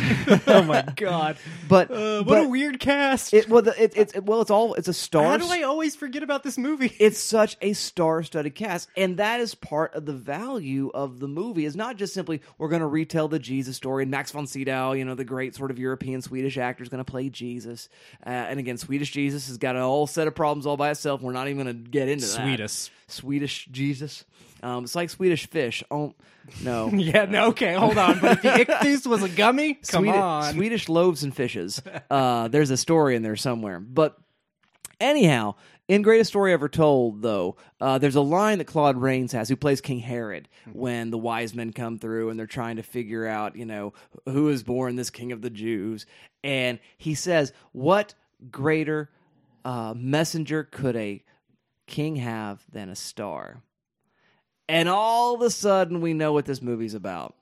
oh 0.47 0.63
my 0.63 0.83
god! 0.95 1.37
but 1.67 1.91
Uh, 1.91 2.23
what 2.23 2.27
but 2.27 2.45
a 2.45 2.47
weird 2.47 2.79
cast. 2.79 3.33
it 3.33 3.49
well 3.49 3.61
the, 3.61 3.83
it, 3.83 3.93
it's 3.95 4.19
well 4.21 4.41
it's 4.41 4.51
all 4.51 4.73
it's 4.75 4.87
a 4.87 4.93
star. 4.93 5.23
How 5.23 5.37
do 5.37 5.47
I 5.49 5.63
always 5.63 5.95
forget 5.95 6.23
about 6.23 6.43
this 6.43 6.57
movie? 6.57 6.95
it's 6.99 7.19
such 7.19 7.57
a 7.61 7.73
star-studded 7.73 8.55
cast 8.55 8.89
and 8.95 9.17
that 9.17 9.39
is 9.39 9.55
part 9.55 9.93
of 9.95 10.05
the 10.05 10.13
value 10.13 10.91
of 10.93 11.19
the 11.19 11.27
movie 11.27 11.65
is 11.65 11.75
not 11.75 11.97
just 11.97 12.13
simply 12.13 12.41
we're 12.57 12.69
going 12.69 12.81
to 12.81 12.87
retell 12.87 13.27
the 13.27 13.39
jesus 13.39 13.75
story 13.75 14.03
and 14.03 14.11
max 14.11 14.31
von 14.31 14.47
sydow 14.47 14.91
you 14.91 15.03
know 15.05 15.15
the 15.15 15.23
great 15.23 15.55
sort 15.55 15.71
of 15.71 15.79
european 15.79 16.21
swedish 16.21 16.57
actor 16.57 16.83
is 16.83 16.89
going 16.89 17.03
to 17.03 17.09
play 17.09 17.29
jesus 17.29 17.89
uh, 18.25 18.29
and 18.29 18.59
again 18.59 18.77
swedish 18.77 19.11
jesus 19.11 19.47
has 19.47 19.57
got 19.57 19.75
a 19.75 19.81
whole 19.81 20.07
set 20.07 20.27
of 20.27 20.35
problems 20.35 20.65
all 20.65 20.77
by 20.77 20.89
itself 20.91 21.21
we're 21.21 21.31
not 21.31 21.47
even 21.47 21.63
going 21.63 21.83
to 21.83 21.89
get 21.89 22.07
into 22.07 22.25
that 22.25 22.43
Swedish. 22.43 22.89
swedish 23.07 23.67
jesus 23.71 24.25
um, 24.63 24.83
it's 24.83 24.95
like 24.95 25.09
swedish 25.09 25.47
fish 25.47 25.83
oh 26.11 26.51
no 26.63 26.89
Yeah, 26.93 27.25
no, 27.25 27.47
okay, 27.47 27.73
hold 27.73 27.97
on. 27.97 28.19
But 28.19 28.37
if 28.37 28.41
the 28.41 28.49
Ichthus 28.49 29.07
was 29.07 29.23
a 29.23 29.29
gummy, 29.29 29.75
come 29.75 30.09
on. 30.09 30.53
Swedish 30.53 30.89
loaves 30.89 31.23
and 31.23 31.35
fishes. 31.35 31.81
Uh, 32.09 32.47
there's 32.47 32.69
a 32.69 32.77
story 32.77 33.15
in 33.15 33.23
there 33.23 33.35
somewhere. 33.35 33.79
But 33.79 34.17
anyhow, 34.99 35.55
in 35.87 36.03
Greatest 36.03 36.29
Story 36.29 36.53
Ever 36.53 36.69
Told, 36.69 37.21
though, 37.21 37.57
uh, 37.81 37.97
there's 37.97 38.15
a 38.15 38.21
line 38.21 38.59
that 38.59 38.65
Claude 38.65 38.97
Rains 38.97 39.33
has, 39.33 39.49
who 39.49 39.55
plays 39.55 39.81
King 39.81 39.99
Herod, 39.99 40.47
when 40.71 41.09
the 41.11 41.17
wise 41.17 41.53
men 41.53 41.73
come 41.73 41.97
through 41.99 42.29
and 42.29 42.39
they're 42.39 42.47
trying 42.47 42.77
to 42.77 42.83
figure 42.83 43.27
out, 43.27 43.55
you 43.55 43.65
know, 43.65 43.93
who 44.25 44.47
is 44.49 44.63
born 44.63 44.95
this 44.95 45.09
King 45.09 45.31
of 45.31 45.41
the 45.41 45.49
Jews. 45.49 46.05
And 46.43 46.79
he 46.97 47.13
says, 47.13 47.51
What 47.73 48.13
greater 48.49 49.09
uh, 49.65 49.93
messenger 49.97 50.63
could 50.63 50.95
a 50.95 51.23
king 51.87 52.15
have 52.17 52.63
than 52.71 52.87
a 52.89 52.95
star? 52.95 53.61
And 54.71 54.87
all 54.87 55.35
of 55.35 55.41
a 55.41 55.49
sudden, 55.49 55.99
we 55.99 56.13
know 56.13 56.31
what 56.31 56.45
this 56.45 56.61
movie's 56.61 56.93
about. 56.93 57.35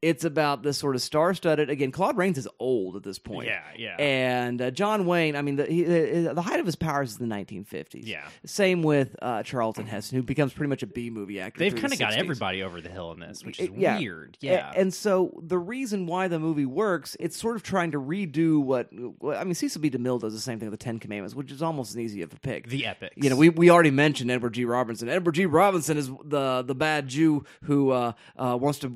It's 0.00 0.24
about 0.24 0.62
this 0.62 0.78
sort 0.78 0.94
of 0.94 1.02
star-studded. 1.02 1.70
Again, 1.70 1.90
Claude 1.90 2.16
Rains 2.16 2.38
is 2.38 2.46
old 2.60 2.94
at 2.94 3.02
this 3.02 3.18
point. 3.18 3.46
Yeah, 3.48 3.62
yeah. 3.76 3.96
And 3.98 4.62
uh, 4.62 4.70
John 4.70 5.06
Wayne, 5.06 5.34
I 5.34 5.42
mean, 5.42 5.56
the, 5.56 5.66
he, 5.66 5.82
the 5.82 6.32
the 6.34 6.42
height 6.42 6.60
of 6.60 6.66
his 6.66 6.76
powers 6.76 7.10
is 7.10 7.18
the 7.18 7.24
1950s. 7.26 8.06
Yeah. 8.06 8.28
Same 8.46 8.82
with 8.82 9.16
uh, 9.20 9.42
Charlton 9.42 9.86
Heston, 9.86 10.16
who 10.16 10.22
becomes 10.22 10.52
pretty 10.52 10.68
much 10.68 10.84
a 10.84 10.86
B 10.86 11.10
movie 11.10 11.40
actor. 11.40 11.58
They've 11.58 11.74
kind 11.74 11.92
of 11.92 11.98
got 11.98 12.14
everybody 12.14 12.62
over 12.62 12.80
the 12.80 12.88
hill 12.90 13.10
in 13.12 13.18
this, 13.20 13.44
which 13.44 13.58
is 13.58 13.66
It- 13.70 13.74
yeah. 13.76 13.98
weird. 13.98 14.38
Yeah. 14.40 14.72
And 14.76 14.94
so 14.94 15.32
the 15.42 15.58
reason 15.58 16.06
why 16.06 16.28
the 16.28 16.38
movie 16.38 16.66
works, 16.66 17.16
it's 17.18 17.36
sort 17.36 17.56
of 17.56 17.64
trying 17.64 17.90
to 17.90 18.00
redo 18.00 18.62
what, 18.62 18.88
what 19.18 19.36
I 19.36 19.42
mean, 19.42 19.54
Cecil 19.54 19.80
B. 19.80 19.90
DeMille 19.90 20.20
does 20.20 20.32
the 20.32 20.38
same 20.40 20.60
thing 20.60 20.70
with 20.70 20.78
the 20.78 20.84
Ten 20.84 21.00
Commandments, 21.00 21.34
which 21.34 21.50
is 21.50 21.60
almost 21.60 21.90
as 21.90 21.98
easy 21.98 22.22
of 22.22 22.32
a 22.32 22.36
pick. 22.36 22.68
the 22.68 22.86
epics. 22.86 23.14
You 23.16 23.30
know, 23.30 23.36
we, 23.36 23.48
we 23.48 23.68
already 23.68 23.90
mentioned 23.90 24.30
Edward 24.30 24.54
G. 24.54 24.64
Robinson. 24.64 25.08
Edward 25.08 25.32
G. 25.34 25.46
Robinson 25.46 25.96
is 25.96 26.08
the 26.24 26.62
the 26.64 26.74
bad 26.76 27.08
Jew 27.08 27.44
who 27.64 27.90
uh, 27.90 28.12
uh, 28.36 28.56
wants 28.60 28.78
to 28.80 28.92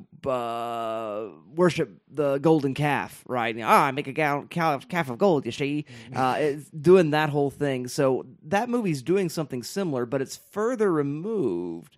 uh, 0.93 1.29
worship 1.55 1.89
the 2.11 2.37
golden 2.37 2.73
calf, 2.73 3.23
right? 3.27 3.55
You 3.55 3.61
know, 3.61 3.67
ah, 3.67 3.85
I 3.85 3.91
make 3.91 4.07
a 4.07 4.11
gal- 4.13 4.45
calf, 4.49 4.87
calf 4.87 5.09
of 5.09 5.17
gold, 5.17 5.45
you 5.45 5.51
see. 5.51 5.85
Uh, 6.15 6.35
it's 6.39 6.69
doing 6.69 7.11
that 7.11 7.29
whole 7.29 7.49
thing. 7.49 7.87
So 7.87 8.25
that 8.43 8.69
movie's 8.69 9.01
doing 9.01 9.29
something 9.29 9.63
similar, 9.63 10.05
but 10.05 10.21
it's 10.21 10.37
further 10.51 10.91
removed 10.91 11.97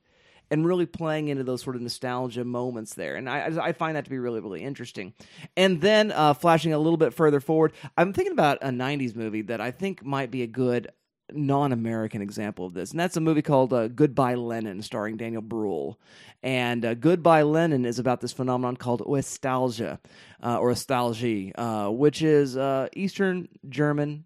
and 0.51 0.65
really 0.65 0.85
playing 0.85 1.27
into 1.27 1.43
those 1.43 1.61
sort 1.61 1.75
of 1.75 1.81
nostalgia 1.81 2.45
moments 2.45 2.93
there. 2.93 3.15
And 3.15 3.29
I, 3.29 3.51
I 3.61 3.71
find 3.73 3.95
that 3.95 4.05
to 4.05 4.11
be 4.11 4.19
really, 4.19 4.39
really 4.39 4.63
interesting. 4.63 5.13
And 5.57 5.81
then 5.81 6.11
uh, 6.11 6.33
flashing 6.33 6.71
a 6.71 6.77
little 6.77 6.97
bit 6.97 7.13
further 7.13 7.39
forward, 7.39 7.73
I'm 7.97 8.13
thinking 8.13 8.33
about 8.33 8.59
a 8.61 8.69
90s 8.69 9.15
movie 9.15 9.41
that 9.43 9.59
I 9.59 9.71
think 9.71 10.05
might 10.05 10.31
be 10.31 10.43
a 10.43 10.47
good 10.47 10.89
non-American 11.33 12.21
example 12.21 12.65
of 12.65 12.73
this, 12.73 12.91
and 12.91 12.99
that's 12.99 13.17
a 13.17 13.21
movie 13.21 13.41
called 13.41 13.73
uh, 13.73 13.87
Goodbye 13.87 14.35
Lenin, 14.35 14.81
starring 14.81 15.17
Daniel 15.17 15.41
Bruhl. 15.41 15.99
And 16.43 16.85
uh, 16.85 16.93
Goodbye 16.93 17.43
Lenin 17.43 17.85
is 17.85 17.99
about 17.99 18.21
this 18.21 18.31
phenomenon 18.33 18.77
called 18.77 19.01
nostalgia, 19.07 19.99
uh, 20.43 20.59
or 20.59 20.71
Ostalgie, 20.71 21.51
uh, 21.55 21.89
which 21.89 22.21
is 22.21 22.57
uh, 22.57 22.87
Eastern 22.95 23.47
German, 23.67 24.25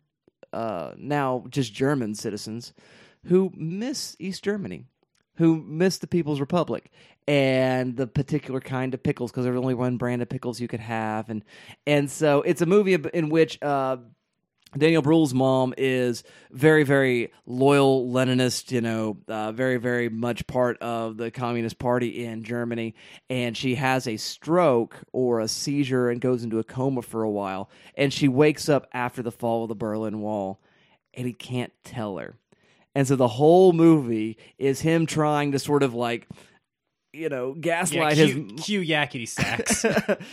uh, 0.52 0.94
now 0.98 1.46
just 1.50 1.74
German 1.74 2.16
citizens 2.16 2.74
who 3.26 3.52
miss 3.56 4.16
East 4.20 4.44
Germany, 4.44 4.86
who 5.36 5.62
miss 5.62 5.98
the 5.98 6.08
People's 6.08 6.40
Republic 6.40 6.92
and 7.28 7.96
the 7.96 8.08
particular 8.08 8.60
kind 8.60 8.94
of 8.94 9.04
pickles 9.04 9.32
because 9.32 9.46
there's 9.46 9.58
only 9.58 9.74
one 9.74 9.98
brand 9.98 10.22
of 10.22 10.30
pickles 10.30 10.60
you 10.60 10.68
could 10.68 10.80
have, 10.80 11.30
and 11.30 11.44
and 11.86 12.10
so 12.10 12.42
it's 12.42 12.62
a 12.62 12.66
movie 12.66 12.98
in 13.14 13.30
which. 13.30 13.58
Daniel 14.78 15.02
Bruhl's 15.02 15.34
mom 15.34 15.74
is 15.78 16.24
very, 16.52 16.84
very 16.84 17.32
loyal 17.48 18.08
Leninist, 18.08 18.72
you 18.72 18.82
know, 18.82 19.18
uh, 19.28 19.52
very, 19.52 19.78
very 19.78 20.10
much 20.10 20.46
part 20.46 20.78
of 20.80 21.18
the 21.18 21.32
Communist 21.32 21.80
Party 21.80 22.24
in 22.24 22.44
Germany. 22.44 22.94
And 23.30 23.58
she 23.58 23.76
has 23.76 24.08
a 24.08 24.18
stroke 24.18 24.98
or 25.12 25.40
a 25.40 25.48
seizure 25.48 26.10
and 26.10 26.22
goes 26.22 26.44
into 26.44 26.60
a 26.60 26.64
coma 26.64 27.02
for 27.02 27.24
a 27.24 27.30
while. 27.30 27.70
And 27.96 28.14
she 28.14 28.28
wakes 28.28 28.70
up 28.70 28.88
after 28.94 29.24
the 29.24 29.32
fall 29.32 29.64
of 29.64 29.70
the 29.70 29.76
Berlin 29.76 30.22
Wall, 30.22 30.60
and 31.16 31.26
he 31.26 31.34
can't 31.34 31.74
tell 31.84 32.18
her. 32.18 32.36
And 32.94 33.08
so 33.08 33.16
the 33.16 33.28
whole 33.28 33.74
movie 33.74 34.38
is 34.58 34.82
him 34.82 35.06
trying 35.06 35.52
to 35.54 35.60
sort 35.60 35.84
of 35.84 35.94
like, 35.94 36.28
you 37.12 37.30
know, 37.30 37.56
yeah, 37.56 37.62
gaslight 37.62 38.16
cue, 38.16 38.26
his 38.26 38.66
cue 38.66 38.82
yakety 38.82 39.28
sax. 39.28 39.86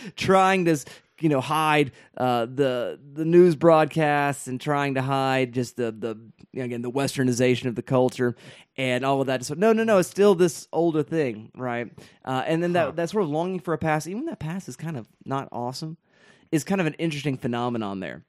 trying 0.16 0.66
to 0.66 0.76
you 1.20 1.28
know 1.28 1.40
hide 1.40 1.92
uh, 2.16 2.46
the 2.46 2.98
the 3.14 3.24
news 3.24 3.56
broadcasts 3.56 4.46
and 4.46 4.60
trying 4.60 4.94
to 4.94 5.02
hide 5.02 5.52
just 5.52 5.76
the 5.76 5.92
the 5.92 6.18
you 6.52 6.60
know, 6.60 6.64
again 6.64 6.82
the 6.82 6.90
westernization 6.90 7.66
of 7.66 7.74
the 7.74 7.82
culture 7.82 8.36
and 8.76 9.04
all 9.04 9.20
of 9.20 9.26
that. 9.26 9.44
So 9.44 9.54
no, 9.54 9.72
no, 9.72 9.84
no, 9.84 9.98
it's 9.98 10.08
still 10.08 10.34
this 10.34 10.68
older 10.72 11.02
thing, 11.02 11.50
right? 11.54 11.90
Uh, 12.24 12.42
and 12.46 12.62
then 12.62 12.72
that 12.74 12.96
that 12.96 13.10
sort 13.10 13.24
of 13.24 13.30
longing 13.30 13.60
for 13.60 13.74
a 13.74 13.78
past, 13.78 14.06
even 14.06 14.26
that 14.26 14.38
past 14.38 14.68
is 14.68 14.76
kind 14.76 14.96
of 14.96 15.08
not 15.24 15.48
awesome, 15.52 15.96
is 16.52 16.64
kind 16.64 16.80
of 16.80 16.86
an 16.86 16.94
interesting 16.94 17.36
phenomenon 17.36 18.00
there. 18.00 18.24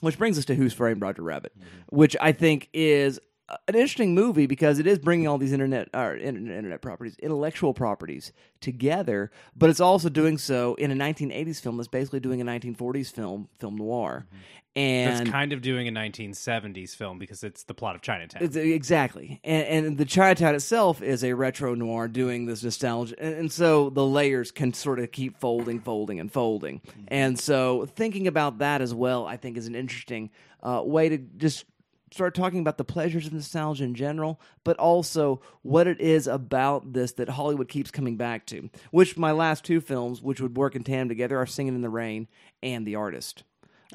Which 0.00 0.16
brings 0.16 0.38
us 0.38 0.44
to 0.44 0.54
Who's 0.54 0.72
Framed 0.72 1.02
Roger 1.02 1.22
Rabbit, 1.22 1.52
which 1.88 2.16
I 2.20 2.30
think 2.30 2.68
is 2.72 3.18
an 3.48 3.74
interesting 3.74 4.14
movie 4.14 4.46
because 4.46 4.78
it 4.78 4.86
is 4.86 4.98
bringing 4.98 5.26
all 5.26 5.38
these 5.38 5.52
internet 5.52 5.88
or 5.94 6.16
internet, 6.16 6.56
internet 6.56 6.82
properties, 6.82 7.16
intellectual 7.18 7.72
properties 7.72 8.32
together, 8.60 9.30
but 9.56 9.70
it's 9.70 9.80
also 9.80 10.08
doing 10.08 10.36
so 10.36 10.74
in 10.74 10.90
a 10.90 10.94
1980s 10.94 11.60
film 11.60 11.78
that's 11.78 11.88
basically 11.88 12.20
doing 12.20 12.40
a 12.40 12.44
1940s 12.44 13.10
film, 13.10 13.48
film 13.58 13.76
noir. 13.76 14.26
That's 14.30 14.44
And 14.76 15.20
it's 15.22 15.30
kind 15.30 15.52
of 15.52 15.62
doing 15.62 15.88
a 15.88 15.92
1970s 15.92 16.94
film 16.94 17.18
because 17.18 17.42
it's 17.42 17.64
the 17.64 17.74
plot 17.74 17.96
of 17.96 18.02
Chinatown. 18.02 18.42
it's, 18.42 18.54
exactly, 18.54 19.40
and, 19.42 19.86
and 19.86 19.98
the 19.98 20.04
Chinatown 20.04 20.54
itself 20.54 21.00
is 21.00 21.24
a 21.24 21.32
retro 21.32 21.74
noir 21.74 22.06
doing 22.06 22.44
this 22.44 22.62
nostalgia, 22.62 23.14
and, 23.18 23.34
and 23.34 23.52
so 23.52 23.88
the 23.90 24.04
layers 24.04 24.52
can 24.52 24.74
sort 24.74 25.00
of 25.00 25.10
keep 25.10 25.40
folding, 25.40 25.80
folding, 25.80 26.20
and 26.20 26.30
folding. 26.30 26.82
And 27.08 27.38
so 27.38 27.86
thinking 27.86 28.26
about 28.26 28.58
that 28.58 28.82
as 28.82 28.94
well, 28.94 29.26
I 29.26 29.38
think, 29.38 29.56
is 29.56 29.66
an 29.66 29.74
interesting 29.74 30.30
uh, 30.62 30.82
way 30.84 31.08
to 31.08 31.18
just 31.18 31.64
start 32.12 32.34
talking 32.34 32.60
about 32.60 32.78
the 32.78 32.84
pleasures 32.84 33.26
of 33.26 33.32
nostalgia 33.32 33.84
in 33.84 33.94
general, 33.94 34.40
but 34.64 34.76
also 34.78 35.40
what 35.62 35.86
it 35.86 36.00
is 36.00 36.26
about 36.26 36.92
this 36.92 37.12
that 37.12 37.28
Hollywood 37.30 37.68
keeps 37.68 37.90
coming 37.90 38.16
back 38.16 38.46
to. 38.46 38.70
Which 38.90 39.16
my 39.16 39.32
last 39.32 39.64
two 39.64 39.80
films, 39.80 40.22
which 40.22 40.40
would 40.40 40.56
work 40.56 40.74
in 40.74 40.84
tandem 40.84 41.08
together, 41.08 41.38
are 41.38 41.46
Singing 41.46 41.74
in 41.74 41.82
the 41.82 41.88
Rain 41.88 42.28
and 42.62 42.86
The 42.86 42.96
Artist. 42.96 43.44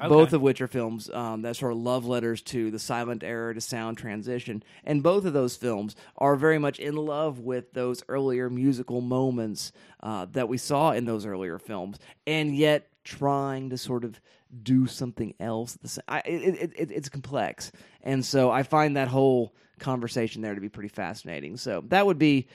Both 0.08 0.32
of 0.32 0.42
which 0.42 0.60
are 0.60 0.66
films 0.66 1.08
um, 1.10 1.42
that 1.42 1.54
sort 1.54 1.70
of 1.70 1.78
love 1.78 2.04
letters 2.04 2.42
to 2.42 2.72
the 2.72 2.80
silent 2.80 3.22
era 3.22 3.54
to 3.54 3.60
sound 3.60 3.96
transition. 3.96 4.64
And 4.82 5.04
both 5.04 5.24
of 5.24 5.32
those 5.32 5.54
films 5.54 5.94
are 6.18 6.34
very 6.34 6.58
much 6.58 6.80
in 6.80 6.96
love 6.96 7.38
with 7.38 7.72
those 7.74 8.02
earlier 8.08 8.50
musical 8.50 9.00
moments 9.00 9.70
uh, 10.02 10.26
that 10.32 10.48
we 10.48 10.58
saw 10.58 10.90
in 10.90 11.04
those 11.04 11.24
earlier 11.24 11.60
films, 11.60 11.98
and 12.26 12.56
yet 12.56 12.88
trying 13.04 13.70
to 13.70 13.78
sort 13.78 14.02
of 14.02 14.20
do 14.62 14.86
something 14.86 15.34
else. 15.40 15.76
I, 16.08 16.20
it, 16.20 16.54
it, 16.54 16.72
it, 16.76 16.90
it's 16.90 17.08
complex. 17.08 17.72
And 18.02 18.24
so 18.24 18.50
I 18.50 18.62
find 18.62 18.96
that 18.96 19.08
whole 19.08 19.54
conversation 19.78 20.42
there 20.42 20.54
to 20.54 20.60
be 20.60 20.68
pretty 20.68 20.88
fascinating. 20.88 21.56
So 21.56 21.82
that 21.88 22.06
would 22.06 22.18
be 22.18 22.46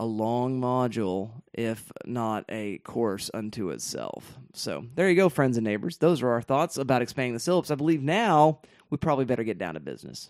a 0.00 0.04
long 0.04 0.60
module, 0.60 1.30
if 1.52 1.92
not 2.04 2.44
a 2.48 2.78
course 2.78 3.30
unto 3.32 3.70
itself. 3.70 4.36
So 4.52 4.84
there 4.94 5.08
you 5.08 5.14
go, 5.14 5.28
friends 5.28 5.56
and 5.56 5.64
neighbors. 5.64 5.98
Those 5.98 6.22
are 6.22 6.30
our 6.30 6.42
thoughts 6.42 6.76
about 6.76 7.02
expanding 7.02 7.34
the 7.34 7.40
syllabus. 7.40 7.70
I 7.70 7.76
believe 7.76 8.02
now 8.02 8.60
we 8.90 8.96
probably 8.96 9.24
better 9.24 9.44
get 9.44 9.58
down 9.58 9.74
to 9.74 9.80
business. 9.80 10.28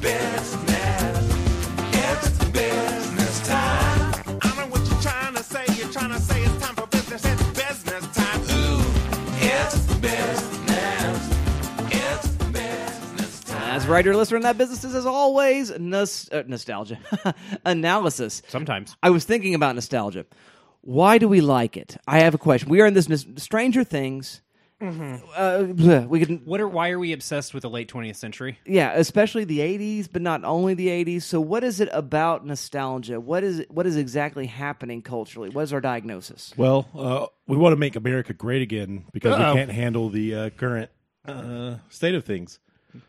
Business. 0.00 0.59
Writer, 13.90 14.14
listener, 14.16 14.36
in 14.38 14.42
that 14.44 14.56
business 14.58 14.84
is, 14.84 14.94
as 14.94 15.06
always, 15.06 15.76
nos- 15.78 16.30
uh, 16.30 16.42
nostalgia, 16.46 16.98
analysis. 17.64 18.42
Sometimes. 18.48 18.96
I 19.02 19.10
was 19.10 19.24
thinking 19.24 19.54
about 19.54 19.74
nostalgia. 19.74 20.26
Why 20.82 21.18
do 21.18 21.28
we 21.28 21.40
like 21.40 21.76
it? 21.76 21.96
I 22.06 22.20
have 22.20 22.34
a 22.34 22.38
question. 22.38 22.68
We 22.70 22.80
are 22.80 22.86
in 22.86 22.94
this 22.94 23.08
nos- 23.08 23.26
Stranger 23.36 23.84
Things 23.84 24.40
uh, 24.82 24.84
bleh, 24.86 26.08
we 26.08 26.24
can 26.24 26.38
What 26.46 26.60
are 26.60 26.68
why 26.68 26.90
are 26.90 26.98
we 26.98 27.12
obsessed 27.12 27.52
with 27.52 27.62
the 27.62 27.68
late 27.70 27.92
20th 27.92 28.16
century? 28.16 28.58
yeah, 28.64 28.92
especially 28.94 29.44
the 29.44 29.58
'80s, 29.58 30.08
but 30.10 30.22
not 30.22 30.42
only 30.42 30.72
the 30.72 30.88
'80s. 30.88 31.22
So, 31.22 31.38
what 31.40 31.64
is 31.64 31.80
it 31.80 31.90
about 31.92 32.46
nostalgia? 32.46 33.20
What 33.20 33.44
is 33.44 33.62
what 33.68 33.86
is 33.86 33.96
exactly 33.96 34.46
happening 34.46 35.02
culturally? 35.02 35.50
What 35.50 35.62
is 35.62 35.72
our 35.74 35.82
diagnosis? 35.82 36.54
Well, 36.56 36.88
uh, 36.96 37.26
we 37.46 37.58
want 37.58 37.72
to 37.74 37.76
make 37.76 37.94
America 37.94 38.32
great 38.32 38.62
again 38.62 39.04
because 39.12 39.34
Uh-oh. 39.34 39.52
we 39.52 39.58
can't 39.58 39.70
handle 39.70 40.08
the 40.08 40.34
uh, 40.34 40.50
current 40.50 40.90
uh, 41.26 41.76
state 41.90 42.14
of 42.14 42.24
things. 42.24 42.58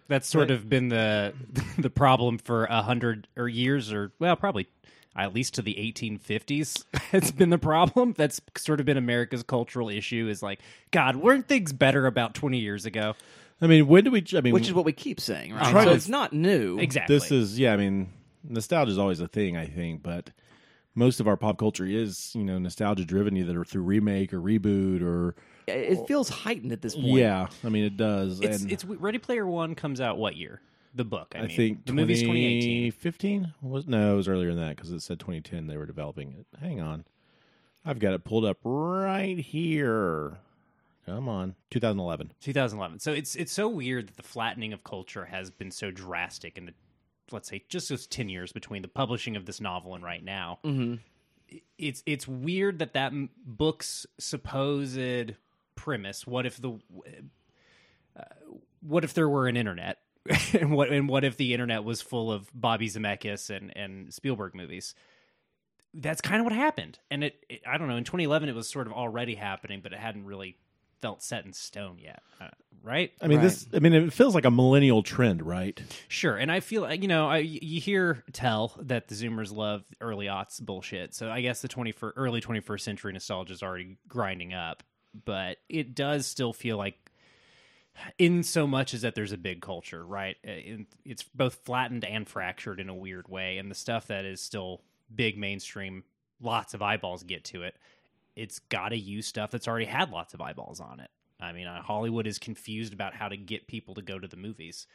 That's 0.07 0.27
sort 0.27 0.51
of 0.51 0.69
been 0.69 0.89
the 0.89 1.33
the 1.77 1.89
problem 1.89 2.37
for 2.37 2.65
a 2.65 2.81
hundred 2.81 3.27
or 3.37 3.47
years, 3.47 3.91
or 3.91 4.11
well, 4.19 4.35
probably 4.35 4.67
at 5.15 5.33
least 5.33 5.55
to 5.55 5.61
the 5.61 5.73
1850s. 5.75 6.85
it's 7.11 7.31
been 7.31 7.49
the 7.49 7.57
problem. 7.57 8.13
That's 8.17 8.39
sort 8.57 8.79
of 8.79 8.85
been 8.85 8.97
America's 8.97 9.43
cultural 9.43 9.89
issue. 9.89 10.27
Is 10.29 10.41
like, 10.41 10.59
God, 10.91 11.17
weren't 11.17 11.47
things 11.47 11.73
better 11.73 12.05
about 12.07 12.33
20 12.33 12.59
years 12.59 12.85
ago? 12.85 13.15
I 13.61 13.67
mean, 13.67 13.87
when 13.87 14.03
do 14.03 14.11
we? 14.11 14.25
I 14.35 14.41
mean, 14.41 14.53
Which 14.53 14.67
is 14.67 14.73
what 14.73 14.85
we 14.85 14.93
keep 14.93 15.19
saying, 15.19 15.53
right? 15.53 15.69
Try 15.71 15.83
So 15.83 15.89
to- 15.89 15.95
it's 15.95 16.09
not 16.09 16.33
new. 16.33 16.79
Exactly. 16.79 17.15
this 17.15 17.31
is 17.31 17.59
yeah. 17.59 17.73
I 17.73 17.77
mean, 17.77 18.09
nostalgia 18.43 18.91
is 18.91 18.97
always 18.97 19.19
a 19.19 19.27
thing, 19.27 19.55
I 19.55 19.65
think, 19.67 20.01
but 20.01 20.31
most 20.95 21.19
of 21.19 21.27
our 21.27 21.37
pop 21.37 21.57
culture 21.57 21.85
is 21.85 22.33
you 22.35 22.43
know 22.43 22.57
nostalgia 22.57 23.05
driven, 23.05 23.37
either 23.37 23.63
through 23.63 23.83
remake 23.83 24.33
or 24.33 24.41
reboot 24.41 25.01
or 25.01 25.35
It 25.71 26.07
feels 26.07 26.29
heightened 26.29 26.71
at 26.71 26.81
this 26.81 26.95
point. 26.95 27.07
yeah. 27.07 27.47
I 27.63 27.69
mean, 27.69 27.83
it 27.83 27.97
does. 27.97 28.39
it's 28.39 28.63
and 28.63 28.71
it's 28.71 28.85
Ready 28.85 29.17
Player 29.17 29.45
One 29.45 29.75
comes 29.75 30.01
out 30.01 30.17
what 30.17 30.35
year? 30.35 30.61
The 30.93 31.05
book. 31.05 31.33
I, 31.35 31.39
I 31.39 31.41
mean. 31.47 31.55
think 31.55 31.85
the 31.85 31.93
movie's 31.93 32.21
2018. 32.21 32.91
2015 32.91 33.53
was 33.61 33.87
no, 33.87 34.13
it 34.13 34.17
was 34.17 34.27
earlier 34.27 34.49
than 34.53 34.59
that 34.67 34.75
because 34.75 34.91
it 34.91 35.01
said 35.01 35.19
2010 35.19 35.67
they 35.67 35.77
were 35.77 35.85
developing 35.85 36.33
it. 36.39 36.45
Hang 36.59 36.81
on, 36.81 37.05
I've 37.85 37.99
got 37.99 38.13
it 38.13 38.23
pulled 38.23 38.45
up 38.45 38.57
right 38.63 39.37
here. 39.37 40.39
Come 41.05 41.27
on, 41.27 41.55
2011. 41.71 42.33
2011. 42.41 42.99
So 42.99 43.11
it's 43.11 43.35
it's 43.35 43.51
so 43.51 43.67
weird 43.67 44.07
that 44.09 44.17
the 44.17 44.23
flattening 44.23 44.73
of 44.73 44.83
culture 44.83 45.25
has 45.25 45.49
been 45.49 45.71
so 45.71 45.91
drastic 45.91 46.57
in 46.57 46.65
the 46.65 46.73
let's 47.31 47.49
say 47.49 47.63
just 47.69 47.89
those 47.89 48.07
10 48.07 48.29
years 48.29 48.51
between 48.51 48.81
the 48.81 48.87
publishing 48.87 49.35
of 49.35 49.45
this 49.45 49.61
novel 49.61 49.95
and 49.95 50.03
right 50.03 50.23
now. 50.23 50.59
Mm-hmm. 50.63 50.95
It's 51.77 52.03
it's 52.05 52.27
weird 52.27 52.79
that 52.79 52.93
that 52.93 53.13
book's 53.45 54.05
supposed 54.19 54.97
premise. 55.81 56.27
What 56.27 56.45
if 56.45 56.57
the 56.57 56.79
uh, 58.17 58.23
what 58.81 59.03
if 59.03 59.13
there 59.13 59.27
were 59.27 59.47
an 59.47 59.57
internet? 59.57 59.97
and 60.53 60.71
what 60.71 60.89
and 60.89 61.09
what 61.09 61.23
if 61.23 61.35
the 61.37 61.53
internet 61.53 61.83
was 61.83 62.01
full 62.01 62.31
of 62.31 62.47
Bobby 62.53 62.87
Zemeckis 62.87 63.49
and 63.49 63.75
and 63.75 64.13
Spielberg 64.13 64.53
movies? 64.53 64.93
That's 65.93 66.21
kind 66.21 66.39
of 66.39 66.45
what 66.45 66.53
happened. 66.53 66.99
And 67.09 67.23
it, 67.23 67.43
it 67.49 67.61
I 67.67 67.77
don't 67.77 67.87
know, 67.87 67.97
in 67.97 68.03
2011 68.03 68.47
it 68.47 68.55
was 68.55 68.69
sort 68.69 68.85
of 68.87 68.93
already 68.93 69.35
happening, 69.35 69.81
but 69.81 69.91
it 69.93 69.99
hadn't 69.99 70.25
really 70.25 70.57
felt 71.01 71.23
set 71.23 71.43
in 71.45 71.53
stone 71.53 71.97
yet. 71.97 72.21
Uh, 72.39 72.49
right? 72.83 73.11
I 73.19 73.27
mean, 73.27 73.39
Right. 73.39 73.43
this. 73.45 73.67
I 73.73 73.79
mean, 73.79 73.93
it 73.93 74.13
feels 74.13 74.35
like 74.35 74.45
a 74.45 74.51
millennial 74.51 75.01
trend, 75.01 75.41
right? 75.41 75.81
Sure, 76.07 76.37
and 76.37 76.51
I 76.51 76.59
feel 76.59 76.83
like 76.83 77.01
you 77.01 77.07
know, 77.07 77.27
I 77.27 77.39
you 77.39 77.81
hear 77.81 78.23
tell 78.31 78.73
that 78.81 79.07
the 79.07 79.15
Zoomers 79.15 79.51
love 79.51 79.83
early 79.99 80.27
aughts 80.27 80.61
bullshit. 80.61 81.15
So 81.15 81.31
I 81.31 81.41
guess 81.41 81.61
the 81.61 81.67
twenty 81.67 81.91
first, 81.91 82.13
early 82.15 82.41
twenty 82.41 82.59
first 82.59 82.85
century 82.85 83.11
nostalgia 83.11 83.53
is 83.53 83.63
already 83.63 83.97
grinding 84.07 84.53
up, 84.53 84.83
but 85.25 85.57
it 85.69 85.95
does 85.95 86.25
still 86.25 86.53
feel 86.53 86.77
like, 86.77 86.95
in 88.17 88.43
so 88.43 88.65
much 88.65 88.93
as 88.93 89.01
that 89.01 89.15
there's 89.15 89.31
a 89.31 89.37
big 89.37 89.61
culture, 89.61 90.05
right? 90.05 90.37
Uh, 90.47 90.83
It's 91.05 91.23
both 91.23 91.55
flattened 91.65 92.05
and 92.05 92.27
fractured 92.27 92.79
in 92.79 92.89
a 92.89 92.95
weird 92.95 93.27
way, 93.27 93.57
and 93.57 93.69
the 93.69 93.75
stuff 93.75 94.07
that 94.07 94.25
is 94.25 94.41
still 94.41 94.81
big 95.13 95.37
mainstream, 95.37 96.03
lots 96.41 96.73
of 96.73 96.81
eyeballs 96.81 97.23
get 97.23 97.43
to 97.45 97.63
it. 97.63 97.75
It's 98.35 98.59
got 98.59 98.89
to 98.89 98.97
use 98.97 99.27
stuff 99.27 99.51
that's 99.51 99.67
already 99.67 99.85
had 99.85 100.09
lots 100.09 100.33
of 100.33 100.41
eyeballs 100.41 100.79
on 100.79 100.99
it. 100.99 101.11
I 101.39 101.51
mean, 101.51 101.67
uh, 101.67 101.81
Hollywood 101.81 102.27
is 102.27 102.39
confused 102.39 102.93
about 102.93 103.13
how 103.13 103.27
to 103.27 103.35
get 103.35 103.67
people 103.67 103.95
to 103.95 104.01
go 104.01 104.17
to 104.17 104.27
the 104.27 104.37
movies 104.37 104.87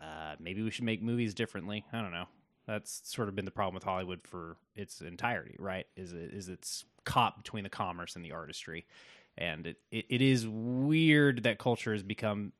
uh, 0.00 0.34
maybe 0.38 0.62
we 0.62 0.70
should 0.70 0.84
make 0.84 1.02
movies 1.02 1.34
differently. 1.34 1.84
I 1.92 2.00
don't 2.00 2.12
know. 2.12 2.26
That's 2.66 3.02
sort 3.04 3.28
of 3.28 3.34
been 3.34 3.44
the 3.44 3.50
problem 3.50 3.74
with 3.74 3.84
Hollywood 3.84 4.20
for 4.22 4.56
its 4.76 5.00
entirety, 5.00 5.56
right? 5.58 5.86
Is 5.96 6.12
it, 6.12 6.32
is 6.32 6.48
it's 6.48 6.84
caught 7.04 7.36
between 7.36 7.64
the 7.64 7.70
commerce 7.70 8.16
and 8.16 8.24
the 8.24 8.32
artistry, 8.32 8.86
and 9.36 9.66
it, 9.66 9.76
it, 9.90 10.06
it 10.08 10.22
is 10.22 10.46
weird 10.46 11.42
that 11.44 11.58
culture 11.58 11.92
has 11.92 12.02
become 12.02 12.52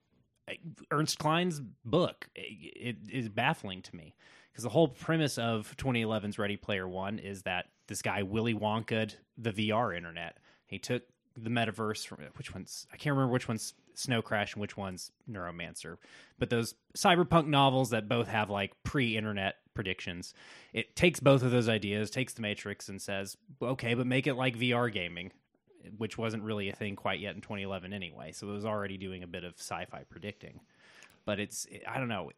eh, 0.48 0.54
Ernest 0.90 1.18
Cline's 1.18 1.60
book. 1.84 2.28
It, 2.34 2.96
it 3.04 3.12
is 3.12 3.28
baffling 3.28 3.82
to 3.82 3.96
me 3.96 4.14
because 4.50 4.64
the 4.64 4.70
whole 4.70 4.88
premise 4.88 5.38
of 5.38 5.74
2011's 5.76 6.38
Ready 6.38 6.56
Player 6.56 6.88
One 6.88 7.18
is 7.18 7.42
that 7.42 7.66
this 7.86 8.02
guy 8.02 8.22
Willy 8.22 8.54
Wonka'd 8.54 9.14
the 9.36 9.52
VR 9.52 9.96
internet. 9.96 10.38
He 10.66 10.78
took 10.78 11.02
the 11.36 11.50
metaverse 11.50 12.06
from 12.06 12.22
eh, 12.22 12.28
which 12.36 12.52
one's 12.52 12.86
I 12.92 12.96
can't 12.96 13.14
remember 13.14 13.32
which 13.32 13.48
one's 13.48 13.74
Snow 13.94 14.22
Crash 14.22 14.54
and 14.54 14.60
which 14.60 14.76
one's 14.76 15.10
Neuromancer, 15.30 15.98
but 16.38 16.48
those 16.50 16.74
cyberpunk 16.96 17.46
novels 17.46 17.90
that 17.90 18.08
both 18.08 18.28
have 18.28 18.48
like 18.48 18.72
pre-internet 18.82 19.56
predictions. 19.74 20.34
It 20.72 20.96
takes 20.96 21.20
both 21.20 21.42
of 21.42 21.50
those 21.50 21.68
ideas, 21.68 22.10
takes 22.10 22.32
the 22.34 22.42
Matrix, 22.42 22.88
and 22.88 23.00
says, 23.00 23.36
okay, 23.62 23.94
but 23.94 24.06
make 24.06 24.26
it 24.26 24.34
like 24.34 24.58
VR 24.58 24.92
gaming, 24.92 25.32
which 25.96 26.18
wasn't 26.18 26.42
really 26.42 26.68
a 26.68 26.74
thing 26.74 26.96
quite 26.96 27.20
yet 27.20 27.34
in 27.34 27.40
2011 27.40 27.92
anyway. 27.92 28.32
So 28.32 28.48
it 28.48 28.52
was 28.52 28.64
already 28.64 28.96
doing 28.96 29.22
a 29.22 29.26
bit 29.26 29.44
of 29.44 29.54
sci-fi 29.56 30.04
predicting, 30.08 30.60
but 31.24 31.40
it's 31.40 31.66
I 31.86 31.98
don't 31.98 32.08
know. 32.08 32.30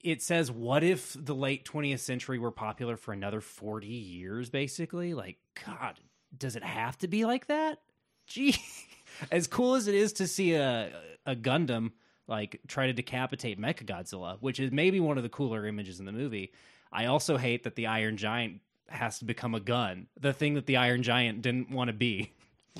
It 0.00 0.20
says, 0.20 0.50
what 0.50 0.82
if 0.82 1.16
the 1.18 1.36
late 1.36 1.64
20th 1.64 2.00
century 2.00 2.38
were 2.38 2.50
popular 2.50 2.96
for 2.96 3.12
another 3.12 3.40
40 3.40 3.86
years, 3.86 4.50
basically? 4.50 5.14
Like, 5.14 5.38
God, 5.64 6.00
does 6.36 6.56
it 6.56 6.64
have 6.64 6.98
to 6.98 7.08
be 7.08 7.24
like 7.24 7.46
that? 7.46 7.78
Gee, 8.26 8.56
as 9.30 9.46
cool 9.46 9.76
as 9.76 9.86
it 9.86 9.94
is 9.94 10.12
to 10.14 10.26
see 10.26 10.54
a 10.54 10.92
a 11.24 11.36
Gundam 11.36 11.92
like 12.26 12.60
try 12.66 12.86
to 12.86 12.92
decapitate 12.92 13.60
Mechagodzilla, 13.60 14.38
which 14.40 14.60
is 14.60 14.72
maybe 14.72 15.00
one 15.00 15.16
of 15.16 15.22
the 15.22 15.28
cooler 15.28 15.66
images 15.66 16.00
in 16.00 16.06
the 16.06 16.12
movie. 16.12 16.52
I 16.92 17.06
also 17.06 17.36
hate 17.36 17.64
that 17.64 17.74
the 17.74 17.86
Iron 17.86 18.16
Giant 18.16 18.60
has 18.92 19.18
to 19.20 19.24
become 19.24 19.54
a 19.54 19.60
gun, 19.60 20.06
the 20.20 20.32
thing 20.32 20.54
that 20.54 20.66
the 20.66 20.76
Iron 20.76 21.02
Giant 21.02 21.42
didn't 21.42 21.70
want 21.70 21.88
to 21.88 21.92
be. 21.94 22.32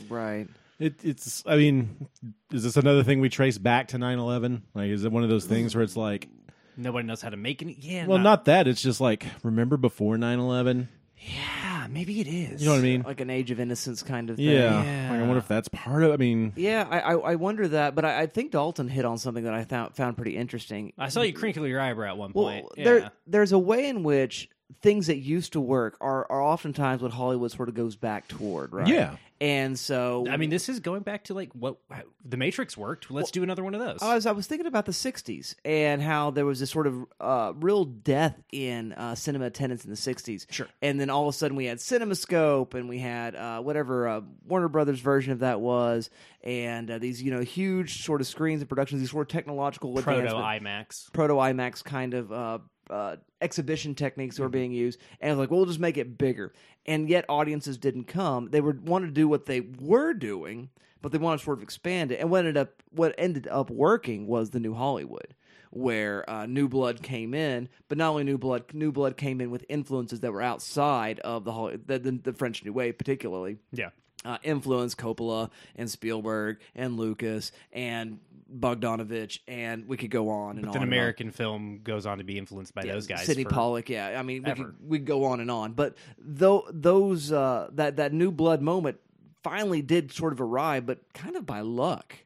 Right. 0.08 0.48
It, 0.78 0.94
it's. 1.04 1.42
I 1.46 1.56
mean, 1.56 2.08
is 2.50 2.62
this 2.64 2.76
another 2.76 3.04
thing 3.04 3.20
we 3.20 3.28
trace 3.28 3.58
back 3.58 3.88
to 3.88 3.98
9/11? 3.98 4.62
Like, 4.74 4.88
is 4.90 5.04
it 5.04 5.12
one 5.12 5.22
of 5.22 5.28
those 5.28 5.44
things 5.44 5.74
where 5.74 5.84
it's 5.84 5.96
like, 5.96 6.28
Nobody 6.76 7.06
knows 7.06 7.20
how 7.22 7.28
to 7.28 7.36
make 7.36 7.60
it. 7.62 7.76
Yeah, 7.78 8.06
well, 8.06 8.18
not, 8.18 8.24
not 8.24 8.44
that. 8.46 8.66
It's 8.66 8.80
just 8.82 9.00
like, 9.00 9.26
remember 9.42 9.76
before 9.76 10.16
9/11? 10.16 10.88
yeah, 11.18 11.86
maybe 11.88 12.20
it 12.20 12.26
is. 12.26 12.60
You 12.60 12.68
know 12.68 12.72
what 12.74 12.80
I 12.80 12.82
mean? 12.82 13.02
Like 13.02 13.20
an 13.20 13.30
age 13.30 13.52
of 13.52 13.60
innocence 13.60 14.02
kind 14.02 14.28
of 14.30 14.36
thing. 14.36 14.46
Yeah. 14.46 14.82
Yeah. 14.82 15.10
Like, 15.12 15.20
I 15.20 15.22
wonder 15.22 15.38
if 15.38 15.46
that's 15.46 15.68
part 15.68 16.02
of. 16.02 16.10
I 16.12 16.16
mean, 16.16 16.52
Yeah, 16.56 16.84
I, 16.90 16.98
I, 17.00 17.12
I 17.14 17.34
wonder 17.36 17.68
that, 17.68 17.94
but 17.94 18.04
I, 18.04 18.22
I 18.22 18.26
think 18.26 18.50
Dalton 18.50 18.88
hit 18.88 19.04
on 19.04 19.18
something 19.18 19.44
that 19.44 19.54
I 19.54 19.62
found 19.64 19.94
found 19.94 20.16
pretty 20.16 20.36
interesting. 20.36 20.94
I 20.98 21.10
saw 21.10 21.22
you 21.22 21.32
crinkle 21.32 21.64
your 21.68 21.80
eyebrow 21.80 22.08
at 22.12 22.16
one 22.16 22.32
Well, 22.34 22.46
point. 22.46 22.66
there 22.76 22.98
yeah. 23.00 23.08
there's 23.28 23.52
a 23.52 23.58
way 23.58 23.88
in 23.88 24.02
which 24.02 24.48
things 24.80 25.08
that 25.08 25.18
used 25.18 25.52
to 25.52 25.60
work 25.60 25.96
are, 26.00 26.26
are 26.30 26.42
oftentimes 26.42 27.02
what 27.02 27.12
Hollywood 27.12 27.50
sort 27.50 27.68
of 27.68 27.74
goes 27.74 27.96
back 27.96 28.28
toward, 28.28 28.72
right? 28.72 28.86
Yeah. 28.86 29.16
And 29.42 29.76
so 29.76 30.24
I 30.30 30.36
mean, 30.36 30.50
this 30.50 30.68
is 30.68 30.78
going 30.78 31.02
back 31.02 31.24
to 31.24 31.34
like 31.34 31.50
what 31.52 31.76
the 32.24 32.36
Matrix 32.36 32.76
worked. 32.76 33.10
Let's 33.10 33.32
do 33.32 33.42
another 33.42 33.64
one 33.64 33.74
of 33.74 33.80
those. 33.80 34.00
I 34.00 34.14
was 34.14 34.24
I 34.24 34.30
was 34.30 34.46
thinking 34.46 34.68
about 34.68 34.86
the 34.86 34.92
'60s 34.92 35.56
and 35.64 36.00
how 36.00 36.30
there 36.30 36.46
was 36.46 36.60
this 36.60 36.70
sort 36.70 36.86
of 36.86 37.04
uh, 37.20 37.52
real 37.56 37.84
death 37.84 38.40
in 38.52 38.92
uh, 38.92 39.16
cinema 39.16 39.46
attendance 39.46 39.84
in 39.84 39.90
the 39.90 39.96
'60s. 39.96 40.46
Sure. 40.48 40.68
And 40.80 41.00
then 41.00 41.10
all 41.10 41.22
of 41.28 41.34
a 41.34 41.36
sudden 41.36 41.56
we 41.56 41.64
had 41.64 41.78
CinemaScope 41.78 42.74
and 42.74 42.88
we 42.88 43.00
had 43.00 43.34
uh, 43.34 43.60
whatever 43.60 44.06
uh, 44.06 44.20
Warner 44.46 44.68
Brothers 44.68 45.00
version 45.00 45.32
of 45.32 45.40
that 45.40 45.60
was, 45.60 46.08
and 46.44 46.88
uh, 46.88 46.98
these 46.98 47.20
you 47.20 47.32
know 47.32 47.40
huge 47.40 48.04
sort 48.04 48.20
of 48.20 48.28
screens 48.28 48.60
and 48.60 48.68
productions, 48.68 49.00
these 49.00 49.10
sort 49.10 49.28
of 49.28 49.32
technological 49.32 49.92
Proto 49.92 50.28
IMAX. 50.28 51.12
proto 51.12 51.34
IMAX 51.34 51.82
kind 51.82 52.14
of 52.14 52.62
uh, 52.90 53.16
exhibition 53.40 53.94
techniques 53.94 54.36
Mm-hmm. 54.36 54.42
were 54.42 54.48
being 54.48 54.72
used, 54.72 54.98
and 55.20 55.30
it 55.30 55.32
was 55.34 55.38
like, 55.38 55.50
well, 55.50 55.58
we'll 55.60 55.66
just 55.66 55.80
make 55.80 55.96
it 55.96 56.16
bigger. 56.18 56.52
And 56.86 57.08
yet, 57.08 57.24
audiences 57.28 57.78
didn't 57.78 58.04
come. 58.04 58.48
They 58.50 58.60
were 58.60 58.76
wanted 58.84 59.06
to 59.06 59.12
do 59.12 59.28
what 59.28 59.46
they 59.46 59.60
were 59.80 60.12
doing, 60.14 60.68
but 61.00 61.12
they 61.12 61.18
wanted 61.18 61.38
to 61.38 61.44
sort 61.44 61.58
of 61.58 61.62
expand 61.62 62.12
it. 62.12 62.20
And 62.20 62.30
what 62.30 62.38
ended 62.40 62.56
up 62.56 62.82
what 62.90 63.14
ended 63.18 63.46
up 63.48 63.70
working 63.70 64.26
was 64.26 64.50
the 64.50 64.60
New 64.60 64.74
Hollywood, 64.74 65.34
where 65.70 66.28
uh, 66.28 66.46
New 66.46 66.68
Blood 66.68 67.02
came 67.02 67.34
in. 67.34 67.68
But 67.88 67.98
not 67.98 68.10
only 68.10 68.24
New 68.24 68.38
Blood, 68.38 68.64
New 68.72 68.92
Blood 68.92 69.16
came 69.16 69.40
in 69.40 69.50
with 69.50 69.64
influences 69.68 70.20
that 70.20 70.32
were 70.32 70.42
outside 70.42 71.20
of 71.20 71.44
the 71.44 71.80
the, 71.86 71.98
the, 71.98 72.10
the 72.12 72.32
French 72.32 72.64
New 72.64 72.72
Wave, 72.72 72.98
particularly 72.98 73.58
Yeah. 73.72 73.90
uh, 74.24 74.38
influenced 74.42 74.98
Coppola 74.98 75.50
and 75.76 75.88
Spielberg 75.90 76.58
and 76.74 76.96
Lucas 76.96 77.52
and 77.72 78.18
Bogdanovich, 78.52 79.40
and 79.48 79.86
we 79.86 79.96
could 79.96 80.10
go 80.10 80.30
on 80.30 80.58
and 80.58 80.66
on. 80.66 80.72
Then 80.72 80.82
and 80.82 80.88
on. 80.88 80.88
American 80.88 81.30
film 81.30 81.80
goes 81.82 82.06
on 82.06 82.18
to 82.18 82.24
be 82.24 82.38
influenced 82.38 82.74
by 82.74 82.84
those 82.84 83.06
guys. 83.06 83.24
Sydney 83.24 83.44
Pollack, 83.44 83.88
yeah. 83.88 84.18
I 84.18 84.22
mean, 84.22 84.42
we 84.42 84.52
could, 84.52 84.74
we 84.86 84.98
could 84.98 85.06
go 85.06 85.24
on 85.24 85.40
and 85.40 85.50
on, 85.50 85.72
but 85.72 85.96
though 86.18 86.66
those 86.70 87.32
uh, 87.32 87.70
that 87.72 87.96
that 87.96 88.12
new 88.12 88.30
blood 88.30 88.62
moment 88.62 88.98
finally 89.42 89.82
did 89.82 90.12
sort 90.12 90.32
of 90.32 90.40
arrive, 90.40 90.86
but 90.86 91.00
kind 91.12 91.36
of 91.36 91.46
by 91.46 91.60
luck. 91.60 92.16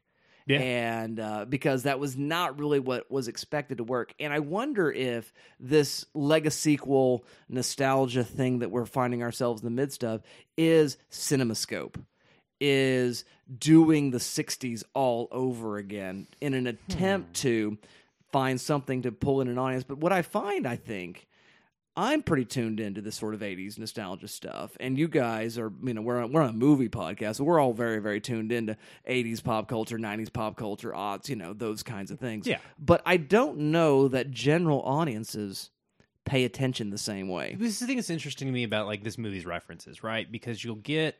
Yeah. 0.45 0.59
And 0.59 1.19
uh, 1.19 1.43
because 1.43 1.83
that 1.83 1.99
was 1.99 2.15
not 2.15 2.57
really 2.57 2.79
what 2.79 3.11
was 3.11 3.27
expected 3.27 3.79
to 3.79 3.83
work. 3.83 4.13
And 4.17 4.31
I 4.31 4.39
wonder 4.39 4.89
if 4.89 5.33
this 5.59 6.05
legacy 6.13 6.71
sequel 6.71 7.25
nostalgia 7.49 8.23
thing 8.23 8.59
that 8.59 8.71
we're 8.71 8.85
finding 8.85 9.23
ourselves 9.23 9.61
in 9.61 9.65
the 9.65 9.71
midst 9.71 10.05
of 10.05 10.21
is 10.55 10.97
CinemaScope. 11.11 11.95
Is 12.59 13.23
doing 13.59 14.11
the 14.11 14.17
60s 14.17 14.83
all 14.93 15.27
over 15.31 15.77
again 15.77 16.27
in 16.41 16.53
an 16.53 16.65
Hmm. 16.65 16.69
attempt 16.91 17.35
to 17.41 17.77
find 18.31 18.59
something 18.59 19.03
to 19.03 19.11
pull 19.11 19.41
in 19.41 19.47
an 19.47 19.57
audience. 19.57 19.83
But 19.83 19.99
what 19.99 20.11
I 20.11 20.21
find, 20.21 20.67
I 20.67 20.75
think, 20.75 21.27
I'm 21.95 22.21
pretty 22.21 22.45
tuned 22.45 22.79
into 22.79 23.01
this 23.01 23.15
sort 23.15 23.33
of 23.33 23.41
80s 23.41 23.79
nostalgia 23.79 24.27
stuff. 24.27 24.77
And 24.79 24.99
you 24.99 25.07
guys 25.07 25.57
are, 25.57 25.71
you 25.83 25.93
know, 25.95 26.01
we're 26.01 26.21
on, 26.21 26.31
we're 26.31 26.43
on 26.43 26.49
a 26.51 26.53
movie 26.53 26.89
podcast, 26.89 27.37
so 27.37 27.43
we're 27.43 27.59
all 27.59 27.73
very, 27.73 27.99
very 27.99 28.21
tuned 28.21 28.51
into 28.51 28.77
80s 29.09 29.43
pop 29.43 29.67
culture, 29.67 29.97
90s 29.97 30.31
pop 30.31 30.57
culture, 30.57 30.93
odds, 30.93 31.27
you 31.29 31.35
know, 31.35 31.53
those 31.53 31.81
kinds 31.81 32.11
of 32.11 32.19
things. 32.19 32.45
Yeah. 32.45 32.59
But 32.77 33.01
I 33.05 33.17
don't 33.17 33.57
know 33.71 34.07
that 34.09 34.29
general 34.29 34.81
audiences 34.83 35.71
pay 36.23 36.43
attention 36.43 36.89
the 36.91 36.97
same 36.99 37.29
way. 37.29 37.55
This 37.57 37.71
is 37.71 37.79
the 37.79 37.87
thing 37.87 37.95
that's 37.95 38.09
interesting 38.11 38.47
to 38.47 38.51
me 38.51 38.63
about 38.63 38.85
like 38.85 39.03
this 39.03 39.17
movie's 39.17 39.45
references, 39.45 40.03
right? 40.03 40.29
Because 40.31 40.63
you'll 40.63 40.75
get 40.75 41.15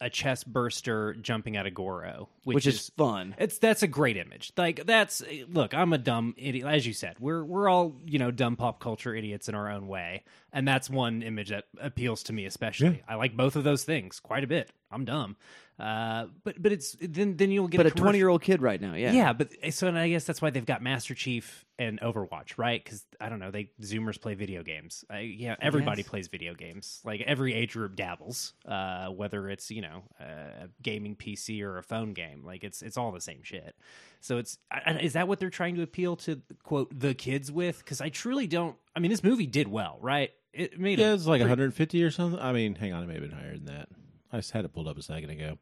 a 0.00 0.10
chest 0.10 0.52
burster 0.52 1.14
jumping 1.14 1.56
out 1.56 1.66
of 1.66 1.74
Goro, 1.74 2.28
which, 2.44 2.54
Which 2.56 2.66
is 2.66 2.90
fun. 2.96 3.34
It's 3.38 3.58
that's 3.58 3.82
a 3.82 3.86
great 3.86 4.16
image. 4.16 4.52
Like 4.56 4.84
that's 4.86 5.22
look, 5.48 5.74
I'm 5.74 5.92
a 5.92 5.98
dumb 5.98 6.34
idiot. 6.36 6.66
As 6.66 6.86
you 6.86 6.92
said, 6.92 7.16
we're 7.20 7.44
we're 7.44 7.68
all 7.68 7.94
you 8.06 8.18
know 8.18 8.30
dumb 8.30 8.56
pop 8.56 8.80
culture 8.80 9.14
idiots 9.14 9.48
in 9.48 9.54
our 9.54 9.70
own 9.70 9.88
way, 9.88 10.24
and 10.52 10.66
that's 10.66 10.88
one 10.90 11.22
image 11.22 11.50
that 11.50 11.64
appeals 11.80 12.22
to 12.24 12.32
me 12.32 12.44
especially. 12.44 13.02
I 13.08 13.14
like 13.16 13.36
both 13.36 13.56
of 13.56 13.64
those 13.64 13.84
things 13.84 14.20
quite 14.20 14.44
a 14.44 14.48
bit. 14.48 14.70
I'm 14.90 15.04
dumb, 15.04 15.36
uh, 15.78 16.26
but 16.44 16.60
but 16.62 16.70
it's 16.72 16.96
then 17.00 17.36
then 17.36 17.50
you'll 17.50 17.66
get 17.68 17.78
But 17.78 17.86
a 17.86 17.90
20 17.90 18.16
year 18.18 18.28
old 18.28 18.42
kid 18.42 18.62
right 18.62 18.80
now, 18.80 18.94
yeah. 18.94 19.12
yeah, 19.12 19.32
but 19.32 19.50
eh, 19.62 19.70
so 19.70 19.88
and 19.88 19.98
I 19.98 20.08
guess 20.08 20.24
that's 20.24 20.40
why 20.40 20.50
they've 20.50 20.64
got 20.64 20.82
Master 20.82 21.14
Chief 21.14 21.64
and 21.78 22.00
Overwatch, 22.00 22.56
right? 22.56 22.82
Because 22.82 23.04
I 23.20 23.28
don't 23.28 23.40
know, 23.40 23.50
they 23.50 23.70
Zoomers 23.82 24.20
play 24.20 24.34
video 24.34 24.62
games. 24.62 25.04
I, 25.10 25.20
yeah, 25.20 25.56
everybody 25.60 26.02
guess. 26.02 26.10
plays 26.10 26.28
video 26.28 26.54
games. 26.54 27.00
Like 27.04 27.22
every 27.22 27.54
age 27.54 27.72
group 27.72 27.96
dabbles, 27.96 28.52
uh, 28.68 29.08
whether 29.08 29.48
it's 29.48 29.70
you 29.72 29.82
know 29.82 30.04
a 30.20 30.68
gaming 30.80 31.16
PC 31.16 31.62
or 31.62 31.78
a 31.78 31.82
phone 31.82 32.12
game. 32.12 32.44
Like 32.44 32.62
it's 32.62 32.80
it's 32.80 32.96
all 32.96 33.10
the 33.10 33.20
same 33.20 33.42
shit. 33.42 33.74
So 34.20 34.38
it's 34.38 34.58
I- 34.70 34.82
I- 34.86 34.98
is 35.00 35.14
that 35.14 35.26
what 35.26 35.40
they're 35.40 35.50
trying 35.50 35.74
to 35.74 35.82
appeal 35.82 36.14
to 36.18 36.40
quote 36.62 36.96
the 36.96 37.14
kids 37.14 37.50
with? 37.50 37.78
Because 37.78 38.00
I 38.00 38.10
truly 38.10 38.46
don't. 38.46 38.76
I 38.94 39.00
mean, 39.00 39.10
this 39.10 39.24
movie 39.24 39.46
did 39.46 39.66
well, 39.66 39.98
right? 40.00 40.30
It 40.52 40.78
made 40.78 41.00
Yeah, 41.00 41.10
a 41.10 41.14
it's 41.14 41.26
like 41.26 41.40
150 41.40 42.00
or 42.04 42.12
something. 42.12 42.38
I 42.38 42.52
mean, 42.52 42.76
hang 42.76 42.92
on, 42.92 43.02
it 43.02 43.06
may 43.08 43.14
have 43.14 43.22
been 43.22 43.32
higher 43.32 43.54
than 43.56 43.64
that. 43.64 43.88
I 44.34 44.38
just 44.38 44.50
had 44.50 44.64
it 44.64 44.72
pulled 44.72 44.88
up 44.88 44.98
a 44.98 45.02
second 45.02 45.30
ago. 45.30 45.58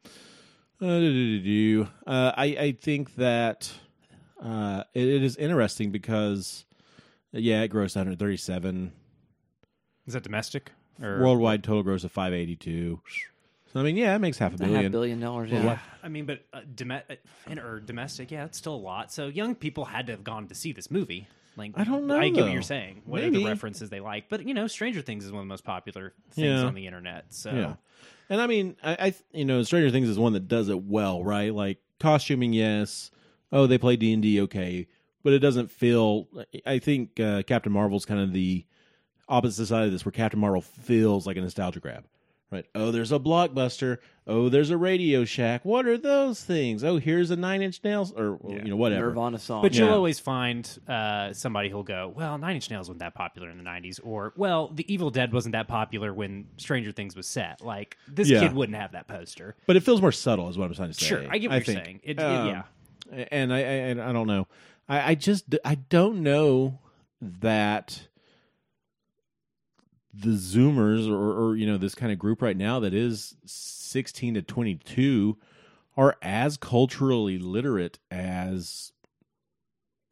Uh. 0.81 2.11
Uh, 2.11 2.33
I 2.37 2.45
I 2.59 2.73
think 2.81 3.14
that 3.16 3.70
uh, 4.43 4.85
it, 4.95 5.07
it 5.07 5.23
is 5.23 5.37
interesting 5.37 5.91
because 5.91 6.64
yeah, 7.33 7.62
it 7.62 7.70
grossed 7.70 7.97
137 7.97 8.93
Is 10.07 10.14
that 10.14 10.23
domestic 10.23 10.73
or 11.01 11.20
worldwide 11.20 11.62
total 11.62 11.83
gross 11.83 12.03
of 12.05 12.12
582. 12.12 13.01
So 13.73 13.81
I 13.81 13.83
mean, 13.83 13.97
yeah, 13.97 14.16
it 14.16 14.18
makes 14.20 14.39
half 14.39 14.53
a 14.53 14.55
A 14.57 14.59
half 14.59 14.68
billion. 14.73 14.93
billion 14.93 15.20
dollars, 15.20 15.51
yeah. 15.51 15.62
Yeah, 15.64 15.79
I 16.03 16.09
mean, 16.09 16.25
but 16.27 16.41
uh, 16.53 16.61
dome- 16.75 16.91
uh, 16.93 17.61
or 17.61 17.81
domestic, 17.81 18.31
yeah, 18.31 18.45
it's 18.47 18.59
still 18.59 18.75
a 18.75 18.77
lot. 18.77 19.12
So 19.12 19.29
young 19.29 19.55
people 19.55 19.85
had 19.87 20.07
to 20.07 20.12
have 20.12 20.25
gone 20.25 20.49
to 20.49 20.55
see 20.55 20.73
this 20.73 20.91
movie. 20.91 21.27
Like, 21.57 21.72
I 21.74 21.84
don't 21.84 22.07
know, 22.07 22.18
I 22.18 22.28
get 22.30 22.36
though. 22.36 22.42
what 22.44 22.53
you're 22.53 22.62
saying. 22.62 23.03
What 23.05 23.20
are 23.20 23.24
Maybe. 23.24 23.38
the 23.40 23.44
references 23.46 23.90
they 23.90 24.00
like? 24.00 24.28
But 24.30 24.46
you 24.46 24.55
know, 24.55 24.66
Stranger 24.66 25.03
Things 25.03 25.24
is 25.24 25.32
one 25.32 25.40
of 25.40 25.46
the 25.46 25.50
most 25.50 25.64
popular 25.64 26.14
things 26.30 26.46
Yeah. 26.62 26.64
on 26.66 26.74
the 26.74 26.86
internet. 26.86 27.26
So 27.28 27.50
Yeah, 27.53 27.74
and 28.30 28.40
I 28.40 28.46
mean, 28.46 28.76
I, 28.82 28.92
I 29.09 29.14
you 29.32 29.44
know, 29.44 29.62
Stranger 29.62 29.90
Things 29.90 30.09
is 30.09 30.18
one 30.18 30.32
that 30.32 30.48
does 30.48 30.68
it 30.68 30.82
well, 30.82 31.22
right? 31.22 31.55
Like 31.55 31.78
costuming, 32.00 32.53
yes. 32.53 33.11
Oh, 33.53 33.66
they 33.66 33.76
play 33.78 33.96
D 33.96 34.12
and 34.14 34.22
D, 34.22 34.40
okay, 34.42 34.86
but 35.22 35.32
it 35.34 35.40
doesn't 35.40 35.70
feel. 35.70 36.26
I 36.64 36.78
think 36.78 37.20
uh, 37.20 37.42
Captain 37.42 37.70
Marvel's 37.72 38.07
kind 38.07 38.20
of 38.20 38.32
the 38.32 38.64
opposite 39.28 39.66
side 39.66 39.84
of 39.84 39.92
this, 39.92 40.05
where 40.07 40.12
Captain 40.12 40.40
Marvel 40.40 40.62
feels 40.62 41.26
like 41.26 41.36
a 41.36 41.40
nostalgia 41.42 41.80
grab, 41.80 42.05
right? 42.53 42.66
Oh, 42.74 42.90
there's 42.92 43.11
a 43.11 43.18
blockbuster. 43.18 43.98
Oh, 44.26 44.48
there's 44.48 44.70
a 44.70 44.76
Radio 44.76 45.24
Shack. 45.24 45.64
What 45.64 45.86
are 45.86 45.98
those 45.98 46.44
things? 46.44 46.84
Oh, 46.84 46.98
here's 46.98 47.30
a 47.32 47.36
Nine 47.36 47.61
Inch 47.62 47.82
Nails, 47.82 48.12
or 48.12 48.38
you 48.48 48.62
know, 48.62 48.76
whatever. 48.76 49.07
Nirvana 49.09 49.38
song. 49.38 49.62
But 49.62 49.74
Yeah. 49.74 49.86
you'll 49.86 49.94
always 49.94 50.20
find 50.20 50.68
uh, 50.86 51.32
somebody 51.32 51.70
who'll 51.70 51.82
go, 51.82 52.12
"Well, 52.14 52.38
Nine 52.38 52.55
Inch 52.55 52.70
Nails 52.70 52.88
wasn't 52.88 53.00
that 53.00 53.14
popular 53.14 53.50
in 53.50 53.59
the 53.59 53.64
'90s," 53.64 53.98
or 54.05 54.32
"Well, 54.36 54.68
The 54.68 54.92
Evil 54.92 55.11
Dead 55.11 55.32
wasn't 55.32 55.55
that 55.55 55.66
popular 55.66 56.14
when 56.14 56.46
Stranger 56.59 56.92
Things 56.92 57.16
was 57.16 57.26
set." 57.26 57.61
Like 57.62 57.96
this 58.07 58.28
Yeah. 58.28 58.40
kid 58.40 58.53
wouldn't 58.53 58.76
have 58.78 58.92
that 58.92 59.09
poster. 59.09 59.57
But 59.66 59.74
it 59.76 59.80
feels 59.82 60.00
more 60.00 60.12
subtle, 60.12 60.48
is 60.48 60.57
what 60.57 60.66
I'm 60.68 60.74
trying 60.74 60.90
to 60.92 60.94
say. 60.94 61.07
Sure, 61.07 61.24
I 61.28 61.38
get 61.38 61.50
what 61.50 61.57
you're 61.66 61.74
think. 61.74 61.84
saying. 61.84 62.00
It- 62.05 62.20
it- 62.20 62.22
Um, 62.22 62.48
yeah. 62.48 63.24
and 63.32 63.53
I, 63.53 63.59
I 63.59 63.61
and 63.62 64.00
I 64.00 64.12
don't 64.12 64.26
know. 64.28 64.46
I, 64.88 65.11
I 65.11 65.14
just 65.16 65.46
I 65.64 65.74
don't 65.76 66.22
know 66.22 66.78
that 67.20 68.07
the 70.15 70.31
Zoomers 70.31 71.09
or, 71.11 71.33
or 71.51 71.57
you 71.57 71.67
know 71.67 71.79
this 71.79 71.95
kind 71.95 72.13
of 72.13 72.19
group 72.19 72.43
right 72.43 72.57
now 72.57 72.81
that 72.81 72.93
is 72.95 73.35
16 73.47 74.35
to 74.35 74.43
22 74.43 75.39
are 75.97 76.17
as 76.23 76.57
culturally 76.57 77.39
literate 77.39 77.99
as 78.11 78.93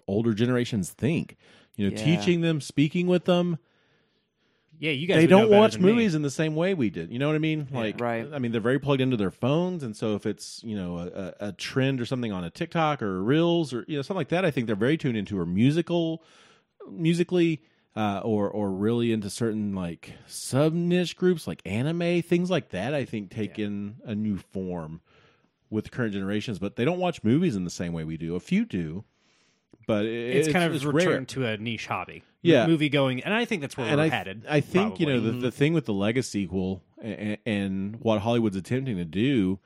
older 0.06 0.32
generations 0.34 0.90
think. 0.90 1.36
You 1.76 1.88
know, 1.88 1.96
Yeah. 1.96 2.04
teaching 2.04 2.40
them, 2.42 2.60
speaking 2.60 3.06
with 3.06 3.24
them, 3.24 3.58
Yeah, 4.78 4.92
you 4.92 5.06
guys. 5.06 5.16
they 5.18 5.26
don't 5.26 5.50
watch 5.50 5.74
than 5.74 5.82
me. 5.82 5.92
movies 5.92 6.14
in 6.14 6.22
the 6.22 6.30
same 6.30 6.54
way 6.56 6.72
we 6.74 6.88
did. 6.90 7.12
You 7.12 7.18
know 7.18 7.26
what 7.28 7.36
I 7.36 7.38
mean? 7.38 7.68
Like, 7.70 8.00
Right. 8.00 8.26
I 8.32 8.38
mean, 8.38 8.50
they're 8.52 8.60
very 8.60 8.78
plugged 8.78 9.00
into 9.02 9.16
their 9.16 9.30
phones, 9.30 9.82
and 9.82 9.94
so 9.96 10.14
if 10.14 10.24
it's 10.26 10.62
you 10.64 10.74
know 10.76 10.98
a, 10.98 11.06
a, 11.06 11.48
a 11.48 11.52
trend 11.52 12.00
or 12.00 12.06
something 12.06 12.32
on 12.32 12.44
a 12.44 12.50
TikTok 12.50 13.02
or 13.02 13.22
Reels 13.22 13.72
or 13.74 13.84
you 13.88 13.96
know 13.96 14.02
something 14.02 14.16
like 14.20 14.28
that, 14.30 14.44
I 14.44 14.50
think 14.50 14.66
they're 14.66 14.76
very 14.76 14.96
tuned 14.96 15.16
into 15.18 15.38
or 15.38 15.46
musical, 15.46 16.22
musically, 16.90 17.62
uh, 17.96 18.20
or 18.24 18.48
or 18.48 18.70
really 18.70 19.12
into 19.12 19.28
certain 19.30 19.74
like 19.74 20.14
sub 20.26 20.72
niche 20.72 21.16
groups 21.16 21.46
like 21.46 21.60
anime 21.64 22.22
things 22.22 22.50
like 22.50 22.70
that. 22.70 22.94
I 22.94 23.04
think 23.04 23.30
take 23.30 23.58
in 23.58 23.96
a 24.04 24.14
new 24.14 24.38
form 24.38 25.00
with 25.70 25.90
current 25.90 26.12
generations, 26.12 26.58
but 26.58 26.76
they 26.76 26.84
don't 26.84 26.98
watch 26.98 27.22
movies 27.22 27.56
in 27.56 27.64
the 27.64 27.70
same 27.70 27.92
way 27.92 28.04
we 28.04 28.16
do. 28.16 28.34
A 28.34 28.40
few 28.40 28.64
do, 28.64 29.04
but 29.86 30.04
it, 30.04 30.36
It's, 30.36 30.48
kind 30.52 30.64
of 30.64 30.74
it's 30.74 30.84
returned 30.84 31.06
rare. 31.08 31.24
to 31.26 31.46
a 31.46 31.56
niche 31.56 31.86
hobby. 31.86 32.22
Yeah. 32.42 32.66
movie 32.66 32.88
going, 32.88 33.22
and 33.22 33.34
I 33.34 33.44
think 33.44 33.60
that's 33.60 33.76
where 33.76 33.86
and 33.86 33.98
we're 33.98 34.04
I, 34.04 34.08
headed. 34.08 34.46
I 34.48 34.60
think 34.60 34.98
you 34.98 35.04
know 35.06 35.20
the, 35.20 35.32
the 35.32 35.50
thing 35.50 35.74
with 35.74 35.84
the 35.84 35.92
legacy 35.92 36.44
sequel 36.44 36.82
and, 37.02 37.36
and 37.44 37.96
what 38.00 38.20
Hollywood's 38.20 38.56
attempting 38.56 38.96
to 38.96 39.04
do 39.04 39.58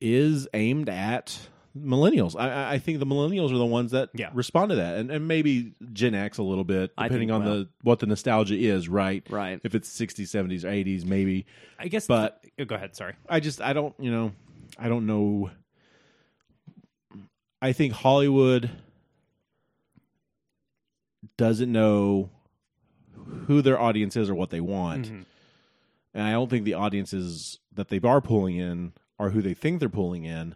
is 0.00 0.48
aimed 0.54 0.88
at 0.88 1.48
millennials. 1.76 2.38
I- 2.38 2.74
I, 2.74 2.78
think 2.78 2.98
the 3.00 3.06
millennials 3.06 3.52
are 3.52 3.58
the 3.58 3.66
ones 3.66 3.90
that 3.90 4.10
Yeah. 4.14 4.30
respond 4.32 4.70
to 4.70 4.76
that, 4.76 4.96
and, 4.98 5.10
and 5.10 5.26
maybe 5.26 5.74
Gen 5.92 6.14
X 6.14 6.38
a 6.38 6.42
little 6.42 6.62
bit, 6.64 6.92
depending 6.96 7.28
think 7.28 7.32
on 7.32 7.44
well. 7.44 7.54
the 7.54 7.68
what 7.82 7.98
the 7.98 8.06
nostalgia 8.06 8.54
is. 8.56 8.88
Right, 8.88 9.24
Right. 9.28 9.60
If 9.64 9.74
it's 9.74 9.88
sixties, 9.88 10.30
seventies, 10.30 10.64
or 10.64 10.68
eighties, 10.70 11.04
maybe. 11.04 11.46
I 11.78 11.88
guess, 11.88 12.06
but- 12.06 12.40
oh, 12.60 12.64
go 12.64 12.74
ahead. 12.76 12.94
Sorry. 12.94 13.14
I 13.28 13.40
just 13.40 13.60
I 13.60 13.72
don't 13.72 13.94
you 13.98 14.10
know 14.10 14.32
I 14.78 14.88
don't 14.88 15.06
know. 15.06 15.50
I 17.62 17.72
think 17.72 17.92
Hollywood 17.94 18.70
doesn't 21.36 21.70
know 21.72 22.30
who 23.46 23.62
their 23.62 23.80
audience 23.80 24.16
is 24.16 24.28
or 24.30 24.34
what 24.34 24.50
they 24.50 24.60
want, 24.60 25.06
Mhm. 25.10 25.24
and 26.14 26.22
I 26.22 26.32
don't 26.32 26.48
think 26.50 26.64
the 26.64 26.74
audiences 26.74 27.58
that 27.72 27.88
they 27.88 27.98
are 28.00 28.20
pulling 28.20 28.56
in 28.56 28.92
are 29.18 29.30
who 29.30 29.42
they 29.42 29.54
think 29.54 29.80
they're 29.80 29.88
pulling 29.88 30.24
in. 30.24 30.54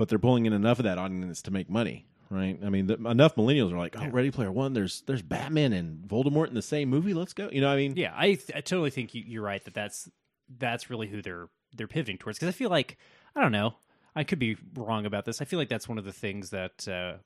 But 0.00 0.08
they're 0.08 0.18
pulling 0.18 0.46
in 0.46 0.54
enough 0.54 0.78
of 0.78 0.84
that 0.84 0.96
audience 0.96 1.42
to 1.42 1.50
make 1.50 1.68
money, 1.68 2.06
right? 2.30 2.58
I 2.64 2.70
mean, 2.70 2.86
the, 2.86 2.94
enough 2.94 3.34
millennials 3.34 3.70
are 3.70 3.76
like, 3.76 3.94
"Oh, 3.98 4.08
Ready 4.08 4.30
Player 4.30 4.50
One. 4.50 4.72
There's 4.72 5.02
there's 5.02 5.20
Batman 5.20 5.74
and 5.74 6.08
Voldemort 6.08 6.48
in 6.48 6.54
the 6.54 6.62
same 6.62 6.88
movie. 6.88 7.12
Let's 7.12 7.34
go." 7.34 7.50
You 7.52 7.60
know, 7.60 7.66
what 7.66 7.74
I 7.74 7.76
mean, 7.76 7.96
Yeah, 7.96 8.14
I, 8.16 8.28
th- 8.28 8.52
I 8.54 8.62
totally 8.62 8.88
think 8.88 9.14
you, 9.14 9.22
you're 9.26 9.42
right 9.42 9.62
that 9.62 9.74
that's 9.74 10.08
that's 10.48 10.88
really 10.88 11.06
who 11.06 11.20
they're 11.20 11.50
they're 11.76 11.86
pivoting 11.86 12.16
towards. 12.16 12.38
Because 12.38 12.48
I 12.48 12.56
feel 12.56 12.70
like 12.70 12.96
I 13.36 13.42
don't 13.42 13.52
know. 13.52 13.74
I 14.16 14.24
could 14.24 14.38
be 14.38 14.56
wrong 14.74 15.04
about 15.04 15.26
this. 15.26 15.42
I 15.42 15.44
feel 15.44 15.58
like 15.58 15.68
that's 15.68 15.86
one 15.86 15.98
of 15.98 16.06
the 16.06 16.14
things 16.14 16.48
that 16.48 16.88
uh, 16.88 17.18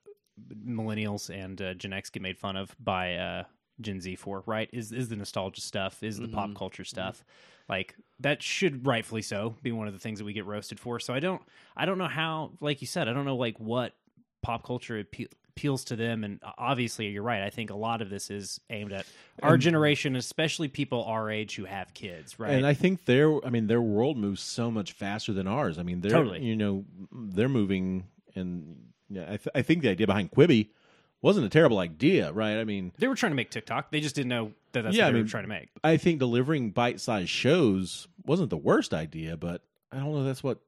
millennials 0.66 1.30
and 1.30 1.62
uh, 1.62 1.74
Gen 1.74 1.92
X 1.92 2.10
get 2.10 2.22
made 2.22 2.38
fun 2.38 2.56
of 2.56 2.74
by 2.80 3.14
uh, 3.14 3.44
Gen 3.80 4.00
Z 4.00 4.16
for. 4.16 4.42
Right? 4.46 4.68
Is 4.72 4.90
is 4.90 5.10
the 5.10 5.14
nostalgia 5.14 5.60
stuff? 5.60 6.02
Is 6.02 6.18
the 6.18 6.26
pop 6.26 6.56
culture 6.56 6.82
stuff? 6.84 7.22
Like 7.68 7.94
that 8.20 8.42
should 8.42 8.86
rightfully 8.86 9.22
so 9.22 9.56
be 9.62 9.72
one 9.72 9.86
of 9.86 9.92
the 9.94 10.00
things 10.00 10.18
that 10.18 10.24
we 10.24 10.32
get 10.32 10.46
roasted 10.46 10.78
for. 10.78 11.00
So 11.00 11.14
I 11.14 11.20
don't 11.20 11.42
I 11.76 11.86
don't 11.86 11.98
know 11.98 12.08
how. 12.08 12.52
Like 12.60 12.80
you 12.80 12.86
said, 12.86 13.08
I 13.08 13.12
don't 13.12 13.24
know 13.24 13.36
like 13.36 13.58
what 13.58 13.94
pop 14.42 14.64
culture 14.64 15.02
appe- 15.02 15.32
appeals 15.48 15.84
to 15.84 15.96
them 15.96 16.24
and 16.24 16.40
uh, 16.42 16.50
obviously 16.58 17.06
you're 17.06 17.22
right 17.22 17.42
i 17.42 17.48
think 17.48 17.70
a 17.70 17.74
lot 17.76 18.02
of 18.02 18.10
this 18.10 18.28
is 18.28 18.60
aimed 18.70 18.92
at 18.92 19.06
our 19.42 19.56
generation 19.56 20.16
especially 20.16 20.66
people 20.66 21.04
our 21.04 21.30
age 21.30 21.54
who 21.54 21.64
have 21.64 21.94
kids 21.94 22.38
right 22.40 22.50
And 22.54 22.66
I 22.66 22.74
think 22.74 23.04
their, 23.04 23.42
I 23.46 23.50
mean, 23.50 23.68
their 23.68 23.80
world 23.80 24.18
moves 24.18 24.42
so 24.42 24.70
much 24.70 24.92
faster 24.92 25.32
than 25.32 25.46
ours. 25.46 25.78
I 25.78 25.82
mean, 25.84 26.00
they're, 26.00 26.10
Totally. 26.10 26.42
you 26.42 26.56
know, 26.56 26.84
they're 27.12 27.48
moving, 27.48 28.04
and 28.34 28.76
yeah, 29.08 29.22
I, 29.24 29.36
th- 29.36 29.48
I 29.54 29.62
think 29.62 29.82
the 29.82 29.90
idea 29.90 30.06
behind 30.08 30.32
Quibi 30.32 30.70
wasn't 31.24 31.46
a 31.46 31.48
terrible 31.48 31.78
idea, 31.78 32.30
right? 32.32 32.58
I 32.58 32.64
mean, 32.64 32.92
they 32.98 33.08
were 33.08 33.14
trying 33.16 33.32
to 33.32 33.36
make 33.36 33.50
tiktok 33.50 33.90
they 33.90 34.00
just 34.00 34.14
didn't 34.14 34.28
know 34.28 34.52
that 34.72 34.82
that's 34.82 34.96
Yeah, 34.96 35.04
what 35.04 35.08
I 35.08 35.10
they 35.10 35.14
mean- 35.18 35.24
were 35.24 35.30
trying 35.30 35.44
to 35.44 35.48
make 35.48 35.68
I 35.82 35.96
think 35.96 36.18
delivering 36.20 36.70
bite-sized 36.70 37.28
shows 37.30 38.06
wasn't 38.24 38.50
the 38.50 38.56
worst 38.58 38.92
idea, 38.94 39.36
but 39.36 39.62
I 39.90 39.98
don't 39.98 40.12
know 40.12 40.24
that's 40.24 40.42
what 40.42 40.58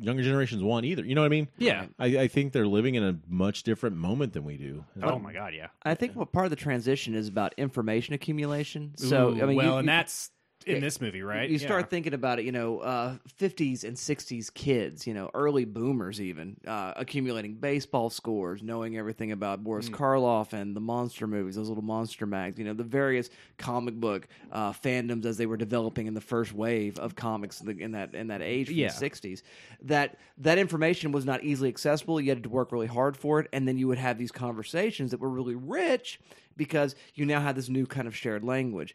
younger 0.00 0.22
generations 0.22 0.62
want 0.62 0.84
either. 0.84 1.04
You 1.04 1.14
know 1.14 1.22
what 1.22 1.26
I 1.26 1.30
mean? 1.30 1.48
yeah 1.58 1.86
I, 1.98 2.06
I 2.18 2.28
think 2.28 2.52
they're 2.52 2.66
living 2.66 2.96
in 2.96 3.02
a 3.02 3.18
much 3.28 3.62
different 3.62 3.96
moment 3.96 4.34
than 4.34 4.44
we 4.44 4.56
do. 4.58 4.84
oh 5.02 5.18
my 5.18 5.32
god 5.32 5.54
yeah 5.54 5.68
I 5.82 5.94
think 5.94 6.14
what 6.14 6.32
part 6.32 6.44
of 6.46 6.50
the 6.50 6.56
transition 6.56 7.14
is 7.14 7.28
about 7.28 7.54
information 7.56 8.12
accumulation. 8.14 8.92
So 8.96 9.30
Ooh, 9.30 9.42
I 9.42 9.46
mean, 9.46 9.56
well 9.56 9.66
you, 9.66 9.72
and 9.78 9.86
you- 9.86 9.90
that's 9.92 10.30
in 10.64 10.80
this 10.80 11.00
movie, 11.00 11.22
right? 11.22 11.48
You 11.48 11.58
start 11.58 11.82
Yeah. 11.82 11.86
thinking 11.86 12.14
about 12.14 12.38
it, 12.38 12.44
you 12.44 12.52
know, 12.52 12.78
uh, 12.80 13.18
50s 13.38 13.84
and 13.84 13.96
60s 13.96 14.50
kids, 14.50 15.06
you 15.06 15.14
know, 15.14 15.30
early 15.34 15.64
boomers 15.64 16.20
even, 16.20 16.56
uh, 16.66 16.92
accumulating 16.96 17.54
baseball 17.54 18.10
scores, 18.10 18.62
knowing 18.62 18.96
everything 18.96 19.32
about 19.32 19.62
Boris 19.62 19.88
Karloff 19.88 20.52
and 20.52 20.74
the 20.74 20.80
monster 20.80 21.26
movies, 21.26 21.54
those 21.56 21.68
little 21.68 21.84
monster 21.84 22.26
mags, 22.26 22.58
you 22.58 22.64
know, 22.64 22.74
the 22.74 22.82
various 22.84 23.30
comic 23.58 23.94
book 23.94 24.26
uh, 24.50 24.72
fandoms 24.72 25.24
as 25.24 25.36
they 25.36 25.46
were 25.46 25.56
developing 25.56 26.06
in 26.06 26.14
the 26.14 26.20
first 26.20 26.52
wave 26.52 26.98
of 26.98 27.14
comics 27.14 27.60
in 27.60 27.78
in 27.80 27.92
that 27.92 28.14
in 28.14 28.26
that 28.28 28.42
age 28.42 28.66
from 28.68 28.76
Yeah. 28.76 28.88
the 28.88 28.94
60s. 28.94 29.42
That 29.82 30.18
that 30.38 30.58
information 30.58 31.12
was 31.12 31.24
not 31.24 31.44
easily 31.44 31.68
accessible. 31.68 32.20
You 32.20 32.30
had 32.30 32.42
to 32.42 32.48
work 32.48 32.72
really 32.72 32.86
hard 32.86 33.16
for 33.16 33.40
it, 33.40 33.48
and 33.52 33.68
then 33.68 33.78
you 33.78 33.86
would 33.88 33.98
have 33.98 34.18
these 34.18 34.32
conversations 34.32 35.10
that 35.12 35.20
were 35.20 35.30
really 35.30 35.54
rich 35.54 36.18
because 36.56 36.96
you 37.14 37.26
now 37.26 37.40
had 37.40 37.54
this 37.54 37.68
new 37.68 37.86
kind 37.86 38.08
of 38.08 38.16
shared 38.16 38.42
language. 38.42 38.94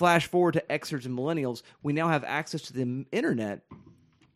Flash 0.00 0.26
forward 0.26 0.54
to 0.54 0.64
Xers 0.70 1.04
and 1.04 1.14
millennials, 1.18 1.60
we 1.82 1.92
now 1.92 2.08
have 2.08 2.24
access 2.24 2.62
to 2.62 2.72
the 2.72 3.04
internet 3.12 3.60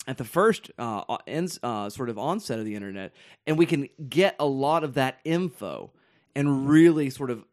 at 0.06 0.18
the 0.18 0.24
first 0.24 0.70
uh, 0.78 1.04
uh, 1.08 1.16
ends, 1.26 1.58
uh, 1.62 1.88
sort 1.88 2.10
of 2.10 2.18
onset 2.18 2.58
of 2.58 2.66
the 2.66 2.74
internet, 2.74 3.14
and 3.46 3.56
we 3.56 3.64
can 3.64 3.88
get 4.06 4.36
a 4.38 4.44
lot 4.44 4.84
of 4.84 4.92
that 4.94 5.20
info 5.24 5.90
and 6.36 6.68
really 6.68 7.08
sort 7.08 7.30
of, 7.30 7.46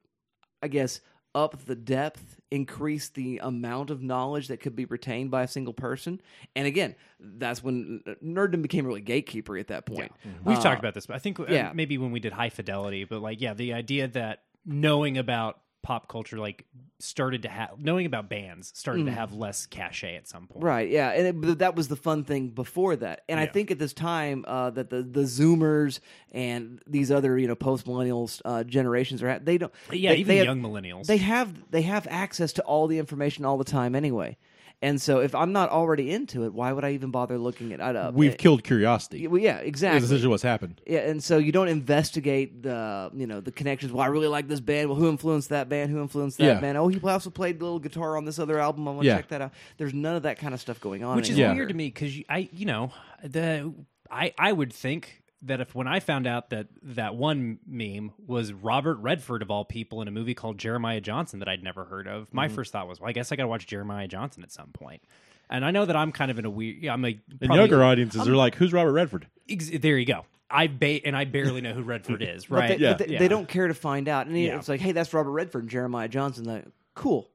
I 0.61 0.67
guess, 0.67 0.99
up 1.33 1.63
the 1.65 1.75
depth, 1.75 2.41
increase 2.51 3.07
the 3.07 3.39
amount 3.41 3.89
of 3.89 4.01
knowledge 4.01 4.49
that 4.49 4.59
could 4.59 4.75
be 4.75 4.83
retained 4.83 5.31
by 5.31 5.43
a 5.43 5.47
single 5.47 5.73
person. 5.73 6.19
And 6.53 6.67
again, 6.67 6.95
that's 7.17 7.63
when 7.63 8.01
uh, 8.05 8.15
nerddom 8.21 8.61
became 8.61 8.85
really 8.85 8.99
gatekeeper 8.99 9.57
at 9.57 9.69
that 9.69 9.85
point. 9.85 10.11
We've 10.43 10.57
Uh, 10.57 10.61
talked 10.61 10.79
about 10.79 10.95
this, 10.95 11.05
but 11.05 11.15
I 11.15 11.19
think 11.19 11.39
uh, 11.39 11.45
yeah. 11.47 11.71
maybe 11.73 11.97
when 11.97 12.11
we 12.11 12.19
did 12.19 12.33
High 12.33 12.49
Fidelity, 12.49 13.05
but 13.05 13.21
like, 13.21 13.39
yeah, 13.39 13.53
the 13.53 13.71
idea 13.71 14.09
that 14.09 14.43
knowing 14.65 15.17
about 15.17 15.61
pop 15.83 16.07
culture, 16.07 16.37
like, 16.37 16.65
started 16.99 17.41
to 17.43 17.49
have 17.49 17.79
knowing 17.79 18.05
about 18.05 18.29
bands 18.29 18.71
started 18.75 19.05
to 19.07 19.11
have 19.11 19.33
less 19.33 19.65
cachet 19.65 20.15
at 20.15 20.27
some 20.27 20.45
point. 20.47 20.63
Mm. 20.63 20.67
Right, 20.67 20.89
yeah, 20.89 21.09
and 21.11 21.43
it, 21.45 21.57
that 21.59 21.75
was 21.75 21.87
the 21.87 21.95
fun 21.95 22.23
thing 22.23 22.49
before 22.49 22.95
that. 22.97 23.23
And 23.27 23.39
I 23.39 23.47
think 23.47 23.71
at 23.71 23.79
this 23.79 23.91
time 23.93 24.45
uh, 24.47 24.69
that 24.71 24.89
the 24.91 25.01
the 25.01 25.21
Zoomers 25.21 25.99
and 26.31 26.79
these 26.85 27.11
other 27.11 27.37
you 27.39 27.47
know 27.47 27.55
post 27.55 27.87
millennials 27.87 28.41
uh, 28.45 28.63
generations 28.63 29.23
are 29.23 29.39
they 29.39 29.57
don't 29.57 29.73
Yeah, 29.91 30.11
they- 30.11 30.17
even 30.17 30.27
they 30.27 30.37
have- 30.37 30.45
young 30.45 30.61
millennials. 30.61 31.07
they 31.07 31.17
have 31.17 31.71
they 31.71 31.81
have 31.81 32.05
access 32.09 32.53
to 32.53 32.61
all 32.63 32.85
the 32.87 32.99
information 32.99 33.43
all 33.45 33.57
the 33.57 33.63
time 33.63 33.95
anyway. 33.95 34.37
And 34.83 34.99
so 34.99 35.19
if 35.19 35.35
I'm 35.35 35.51
not 35.51 35.69
already 35.69 36.09
into 36.11 36.43
it, 36.43 36.53
why 36.55 36.71
would 36.71 36.83
I 36.83 36.93
even 36.93 37.11
bother 37.11 37.37
looking 37.37 37.71
at 37.71 37.79
it 37.79 37.95
up? 37.95 38.15
We've 38.15 38.33
Uh, 38.33 38.37
killed 38.37 38.63
curiosity. 38.63 39.27
well, 39.27 39.39
yeah, 39.39 39.57
That's 39.57 39.67
exactly. 39.67 40.03
essentially 40.05 40.27
what's 40.27 40.41
happened. 40.41 40.81
Yeah, 40.87 41.01
and 41.01 41.23
so 41.23 41.37
you 41.37 41.51
don't 41.51 41.67
investigate 41.67 42.63
the 42.63 43.11
you 43.13 43.27
know 43.27 43.41
the 43.41 43.51
connections. 43.51 43.91
Well, 43.91 44.01
I 44.01 44.07
really 44.07 44.27
like 44.27 44.47
this 44.47 44.59
band. 44.59 44.89
Well, 44.89 44.97
who 44.97 45.07
influenced 45.07 45.49
that 45.49 45.69
band? 45.69 45.91
Who 45.91 46.01
influenced 46.01 46.39
that 46.39 46.43
Yeah. 46.45 46.59
band? 46.59 46.77
Oh, 46.79 46.87
he 46.87 46.99
also 47.01 47.29
played 47.29 47.61
a 47.61 47.63
little 47.63 47.79
guitar 47.79 48.17
on 48.17 48.25
this 48.25 48.39
other 48.39 48.57
album. 48.59 48.87
I 48.87 48.91
want 48.91 49.01
to 49.03 49.07
Yeah. 49.07 49.17
check 49.17 49.27
that 49.27 49.41
out. 49.41 49.51
There's 49.77 49.93
none 49.93 50.15
of 50.15 50.23
that 50.23 50.39
kind 50.39 50.53
of 50.53 50.59
stuff 50.59 50.79
going 50.81 51.03
on. 51.03 51.15
which 51.15 51.25
is 51.29 51.35
any 51.35 51.41
Yeah. 51.41 51.47
longer. 51.49 51.61
weird 51.61 51.69
to 51.69 51.75
me 51.75 51.87
because 51.87 52.13
I, 52.27 52.49
you 52.51 52.65
know, 52.65 52.91
the 53.23 53.73
I 54.09 54.33
I 54.39 54.51
would 54.51 54.73
think 54.73 55.20
that 55.43 55.59
if 55.61 55.73
when 55.73 55.87
I 55.87 55.99
found 55.99 56.27
out 56.27 56.51
that 56.51 56.67
that 56.83 57.15
one 57.15 57.59
meme 57.65 58.11
was 58.27 58.53
Robert 58.53 58.95
Redford 58.97 59.41
of 59.41 59.49
all 59.49 59.65
people 59.65 60.01
in 60.01 60.07
a 60.07 60.11
movie 60.11 60.33
called 60.35 60.57
Jeremiah 60.57 61.01
Johnson 61.01 61.39
that 61.39 61.47
I'd 61.47 61.63
never 61.63 61.85
heard 61.85 62.07
of, 62.07 62.27
Mm-hmm. 62.27 62.35
my 62.35 62.47
first 62.47 62.71
thought 62.71 62.87
was, 62.87 62.99
well, 62.99 63.09
I 63.09 63.13
guess 63.13 63.31
I 63.31 63.35
got 63.35 63.43
to 63.43 63.47
watch 63.47 63.65
Jeremiah 63.67 64.07
Johnson 64.07 64.43
at 64.43 64.51
some 64.51 64.69
point. 64.71 65.01
And 65.49 65.65
I 65.65 65.71
know 65.71 65.85
that 65.85 65.95
I'm 65.95 66.11
kind 66.11 66.31
of 66.31 66.39
in 66.39 66.45
a 66.45 66.49
weird. 66.49 66.85
I'm 66.85 67.03
a 67.03 67.07
And 67.09 67.19
probably- 67.39 67.57
younger 67.57 67.83
audiences 67.83 68.27
are 68.27 68.35
like, 68.35 68.55
"Who's 68.55 68.71
Robert 68.71 68.93
Redford?" 68.93 69.27
Ex- 69.49 69.69
there 69.79 69.97
you 69.97 70.05
go. 70.05 70.25
I 70.49 70.67
ba- 70.67 71.05
and 71.05 71.15
I 71.17 71.25
barely 71.25 71.61
know 71.61 71.73
who 71.73 71.81
Redford 71.81 72.21
is, 72.21 72.45
But 72.45 72.55
right? 72.59 72.67
they, 72.77 72.83
Yeah. 72.83 72.93
but 72.93 73.07
they, 73.07 73.13
Yeah. 73.13 73.19
they 73.19 73.27
don't 73.27 73.47
care 73.47 73.67
to 73.67 73.73
find 73.73 74.07
out. 74.07 74.27
And 74.27 74.37
Yeah. 74.37 74.57
it's 74.57 74.69
like, 74.69 74.79
hey, 74.79 74.91
that's 74.91 75.13
Robert 75.13 75.31
Redford 75.31 75.63
and 75.63 75.69
Jeremiah 75.71 76.07
Johnson. 76.07 76.43
Like, 76.45 76.65
cool. 76.93 77.30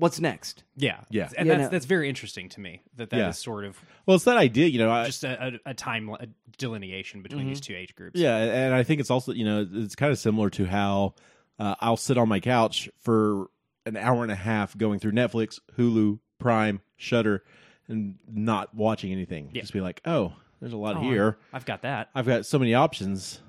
What's 0.00 0.18
next? 0.18 0.64
Yeah, 0.76 1.00
Yeah. 1.10 1.28
and 1.38 1.46
Yeah, 1.46 1.54
that's 1.56 1.66
no. 1.66 1.68
that's 1.70 1.86
very 1.86 2.08
interesting 2.08 2.48
to 2.50 2.60
me. 2.60 2.82
That 2.96 3.10
that 3.10 3.16
is 3.16 3.20
Yeah. 3.20 3.30
sort 3.32 3.64
of 3.64 3.78
Well, 4.06 4.16
it's 4.16 4.24
that 4.24 4.36
idea, 4.36 4.66
you 4.66 4.78
know. 4.78 4.90
I, 4.90 5.06
just 5.06 5.22
a, 5.24 5.58
a, 5.64 5.70
a 5.70 5.74
time 5.74 6.08
a 6.08 6.26
delineation 6.58 7.22
between 7.22 7.46
these 7.46 7.60
two 7.60 7.74
age 7.76 7.94
groups. 7.94 8.18
Yeah, 8.18 8.36
and 8.36 8.74
I 8.74 8.82
think 8.82 9.00
it's 9.00 9.10
also 9.10 9.32
you 9.32 9.44
know 9.44 9.66
it's 9.72 9.94
kind 9.94 10.10
of 10.10 10.18
similar 10.18 10.50
to 10.50 10.64
how 10.66 11.14
uh, 11.58 11.74
I'll 11.80 11.96
sit 11.96 12.18
on 12.18 12.28
my 12.28 12.40
couch 12.40 12.88
for 12.98 13.46
an 13.86 13.96
hour 13.96 14.22
and 14.22 14.32
a 14.32 14.36
half 14.36 14.76
going 14.76 14.98
through 14.98 15.12
Netflix, 15.12 15.58
Hulu, 15.78 16.18
Prime, 16.38 16.80
Shudder, 16.96 17.44
and 17.88 18.16
not 18.30 18.74
watching 18.74 19.12
anything. 19.12 19.50
Yeah. 19.52 19.60
Just 19.62 19.72
be 19.72 19.80
like, 19.80 20.00
oh, 20.04 20.32
there's 20.60 20.72
a 20.72 20.76
lot 20.78 20.96
Oh, 20.96 21.00
here. 21.00 21.38
I've 21.52 21.64
got 21.64 21.82
that. 21.82 22.10
I've 22.14 22.26
got 22.26 22.44
so 22.46 22.58
many 22.58 22.74
options. 22.74 23.40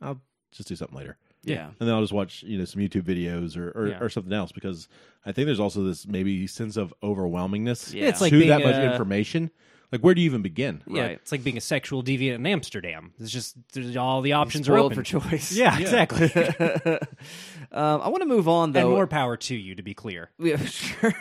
I'll 0.00 0.20
just 0.52 0.68
do 0.68 0.76
something 0.76 0.96
later, 0.98 1.16
Yeah. 1.46 1.66
and 1.78 1.88
then 1.88 1.90
I'll 1.94 2.00
just 2.00 2.12
watch 2.12 2.42
you 2.42 2.58
know 2.58 2.64
some 2.64 2.80
YouTube 2.82 3.02
videos 3.02 3.56
or 3.56 3.70
or, 3.70 3.88
Yeah. 3.88 3.98
or 4.00 4.08
something 4.08 4.32
else 4.32 4.52
because 4.52 4.88
I 5.26 5.32
think 5.32 5.46
there's 5.46 5.60
also 5.60 5.82
this 5.84 6.06
maybe 6.06 6.46
sense 6.46 6.76
of 6.76 6.92
overwhelmingness. 7.02 7.92
Yeah. 7.94 8.06
It's 8.08 8.20
like 8.20 8.30
to 8.30 8.38
being 8.38 8.50
that 8.50 8.62
much 8.62 8.76
information. 8.76 9.50
Like, 9.92 10.00
where 10.00 10.14
do 10.14 10.22
you 10.22 10.24
even 10.26 10.42
begin? 10.42 10.82
Yeah, 10.88 11.02
Right. 11.02 11.10
it's 11.12 11.30
like 11.30 11.44
being 11.44 11.56
a 11.56 11.60
sexual 11.60 12.02
deviant 12.02 12.34
in 12.36 12.46
Amsterdam. 12.46 13.12
It's 13.20 13.30
just 13.30 13.54
there's 13.74 13.96
all 13.96 14.22
the 14.22 14.32
options 14.32 14.68
are 14.68 14.76
open 14.76 14.96
for 14.96 15.02
choice. 15.04 15.52
Yeah, 15.56 15.78
exactly. 15.78 16.32
um, 17.72 18.00
I 18.02 18.08
want 18.08 18.22
to 18.22 18.26
move 18.26 18.48
on, 18.48 18.72
though. 18.72 18.80
and 18.80 18.88
more 18.90 19.06
power 19.06 19.36
to 19.36 19.54
you, 19.54 19.74
to 19.76 19.82
be 19.82 19.94
clear. 19.94 20.30
Yeah, 20.38 20.56
sure. 20.56 21.14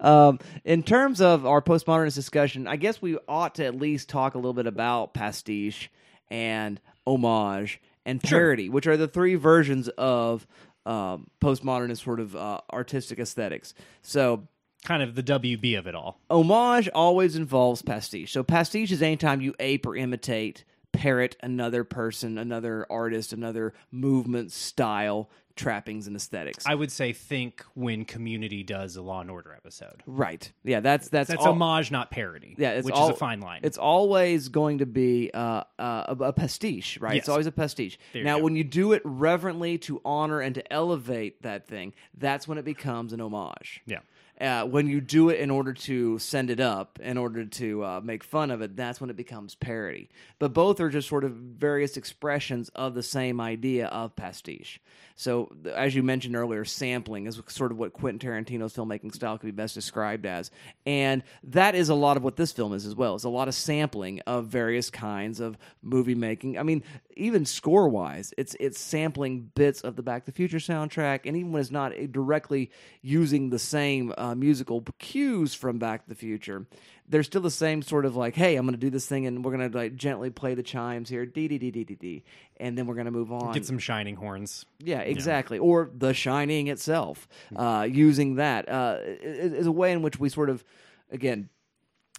um, 0.00 0.40
in 0.64 0.82
terms 0.82 1.20
of 1.20 1.46
our 1.46 1.62
postmodernist 1.62 2.14
discussion, 2.16 2.66
I 2.66 2.76
guess 2.76 3.00
we 3.00 3.18
ought 3.28 3.54
to 3.56 3.64
at 3.64 3.76
least 3.76 4.08
talk 4.08 4.34
a 4.34 4.38
little 4.38 4.54
bit 4.54 4.66
about 4.66 5.14
pastiche 5.14 5.90
and 6.28 6.80
homage 7.06 7.80
and 8.06 8.22
parody, 8.22 8.70
which 8.70 8.86
are 8.86 8.96
the 8.96 9.08
three 9.08 9.34
versions 9.34 9.88
of 9.98 10.46
um, 10.86 11.26
postmodernist 11.42 12.02
sort 12.04 12.20
of 12.20 12.34
uh, 12.34 12.60
artistic 12.72 13.18
aesthetics. 13.18 13.74
So, 14.02 14.48
Kind 14.84 15.02
of 15.02 15.16
the 15.16 15.22
WB 15.22 15.76
of 15.78 15.86
it 15.88 15.94
all. 15.96 16.20
homage 16.30 16.88
always 16.94 17.34
involves 17.34 17.82
pastiche. 17.82 18.32
So, 18.32 18.42
pastiche 18.44 18.92
is 18.92 19.02
anytime 19.02 19.40
you 19.40 19.52
ape 19.58 19.84
or 19.84 19.96
imitate, 19.96 20.64
parrot 20.96 21.36
another 21.42 21.84
person, 21.84 22.38
another 22.38 22.86
artist, 22.90 23.32
another 23.32 23.74
movement, 23.90 24.50
style, 24.52 25.30
trappings, 25.54 26.06
and 26.06 26.14
aesthetics. 26.16 26.64
I 26.66 26.74
would 26.74 26.92
say 26.92 27.12
think 27.12 27.64
when 27.74 28.04
Community 28.04 28.62
does 28.62 28.96
a 28.96 29.02
Law 29.02 29.20
and 29.20 29.30
Order 29.30 29.54
episode. 29.54 30.02
right. 30.06 30.50
Yeah, 30.64 30.80
that's 30.80 31.08
that's 31.08 31.28
That's 31.30 31.40
all- 31.40 31.52
homage, 31.52 31.90
not 31.90 32.10
parody. 32.10 32.54
Yeah, 32.58 32.72
it's 32.72 32.84
which 32.84 32.94
all, 32.94 33.08
is 33.10 33.14
a 33.16 33.18
fine 33.18 33.40
line. 33.40 33.60
It's 33.62 33.78
always 33.78 34.48
going 34.48 34.78
to 34.78 34.86
be 34.86 35.30
uh, 35.32 35.64
uh, 35.78 36.14
a, 36.18 36.24
a 36.24 36.32
pastiche, 36.32 36.98
right? 37.00 37.16
It's 37.16 37.28
always 37.28 37.46
a 37.46 37.52
pastiche. 37.52 37.98
There 38.12 38.24
now, 38.24 38.38
go. 38.38 38.44
when 38.44 38.56
you 38.56 38.64
do 38.64 38.92
it 38.92 39.02
reverently 39.04 39.78
to 39.78 40.00
honor 40.04 40.40
and 40.40 40.54
to 40.56 40.72
elevate 40.72 41.42
that 41.42 41.66
thing, 41.66 41.94
that's 42.18 42.46
when 42.48 42.58
it 42.58 42.64
becomes 42.64 43.12
an 43.12 43.20
homage. 43.20 43.82
yeah. 43.86 44.00
Uh, 44.38 44.64
when 44.64 44.86
you 44.86 45.00
do 45.00 45.30
it 45.30 45.40
in 45.40 45.50
order 45.50 45.72
to 45.72 46.18
send 46.18 46.50
it 46.50 46.60
up, 46.60 46.98
in 47.02 47.16
order 47.16 47.46
to 47.46 47.82
uh, 47.82 48.00
make 48.04 48.22
fun 48.22 48.50
of 48.50 48.60
it, 48.60 48.76
that's 48.76 49.00
when 49.00 49.08
it 49.08 49.16
becomes 49.16 49.54
parody. 49.54 50.10
But 50.38 50.52
both 50.52 50.78
are 50.80 50.90
just 50.90 51.08
sort 51.08 51.24
of 51.24 51.32
various 51.32 51.96
expressions 51.96 52.68
of 52.70 52.94
the 52.94 53.02
same 53.02 53.40
idea 53.40 53.86
of 53.86 54.14
pastiche. 54.14 54.80
So, 55.18 55.50
as 55.74 55.94
you 55.94 56.02
mentioned 56.02 56.36
earlier, 56.36 56.66
sampling 56.66 57.26
is 57.26 57.40
sort 57.46 57.72
of 57.72 57.78
what 57.78 57.94
Quentin 57.94 58.28
Tarantino's 58.28 58.74
filmmaking 58.74 59.14
style 59.14 59.38
could 59.38 59.46
be 59.46 59.52
best 59.52 59.74
described 59.74 60.26
as, 60.26 60.50
and 60.84 61.22
that 61.44 61.74
is 61.74 61.88
a 61.88 61.94
lot 61.94 62.18
of 62.18 62.22
what 62.22 62.36
this 62.36 62.52
film 62.52 62.74
is 62.74 62.84
as 62.84 62.94
well. 62.94 63.14
It's 63.14 63.24
a 63.24 63.30
lot 63.30 63.48
of 63.48 63.54
sampling 63.54 64.20
of 64.26 64.48
various 64.48 64.90
kinds 64.90 65.40
of 65.40 65.56
movie 65.82 66.14
making. 66.14 66.58
I 66.58 66.62
mean, 66.64 66.82
even 67.16 67.44
score 67.44 67.88
wise, 67.88 68.32
it's 68.36 68.54
it's 68.60 68.78
sampling 68.78 69.50
bits 69.54 69.80
of 69.80 69.96
the 69.96 70.02
Back 70.02 70.24
to 70.24 70.30
the 70.30 70.36
Future 70.36 70.58
soundtrack, 70.58 71.20
and 71.24 71.36
even 71.36 71.52
when 71.52 71.60
it's 71.60 71.70
not 71.70 71.92
directly 72.12 72.70
using 73.02 73.50
the 73.50 73.58
same 73.58 74.12
uh, 74.16 74.34
musical 74.34 74.84
cues 74.98 75.54
from 75.54 75.78
Back 75.78 76.04
to 76.04 76.08
the 76.08 76.14
Future, 76.14 76.66
there's 77.08 77.26
still 77.26 77.40
the 77.40 77.50
same 77.50 77.82
sort 77.82 78.04
of 78.04 78.16
like, 78.16 78.34
hey, 78.34 78.56
I'm 78.56 78.66
going 78.66 78.74
to 78.74 78.80
do 78.80 78.90
this 78.90 79.06
thing, 79.06 79.26
and 79.26 79.44
we're 79.44 79.56
going 79.56 79.70
to 79.70 79.76
like 79.76 79.96
gently 79.96 80.30
play 80.30 80.54
the 80.54 80.62
chimes 80.62 81.08
here, 81.08 81.24
dee 81.26 81.48
dee 81.48 81.58
dee 81.58 81.70
dee 81.70 81.84
dee 81.84 81.94
dee, 81.94 82.24
and 82.58 82.76
then 82.76 82.86
we're 82.86 82.94
going 82.94 83.06
to 83.06 83.10
move 83.12 83.32
on. 83.32 83.52
Get 83.52 83.66
some 83.66 83.78
shining 83.78 84.16
horns. 84.16 84.66
Yeah, 84.78 85.00
exactly. 85.00 85.58
Or 85.58 85.90
The 85.96 86.12
Shining 86.12 86.68
itself, 86.68 87.26
uh, 87.54 87.86
using 87.90 88.36
that 88.36 88.68
uh, 88.68 88.98
is 89.02 89.66
a 89.66 89.72
way 89.72 89.92
in 89.92 90.02
which 90.02 90.18
we 90.18 90.28
sort 90.28 90.50
of, 90.50 90.64
again, 91.10 91.48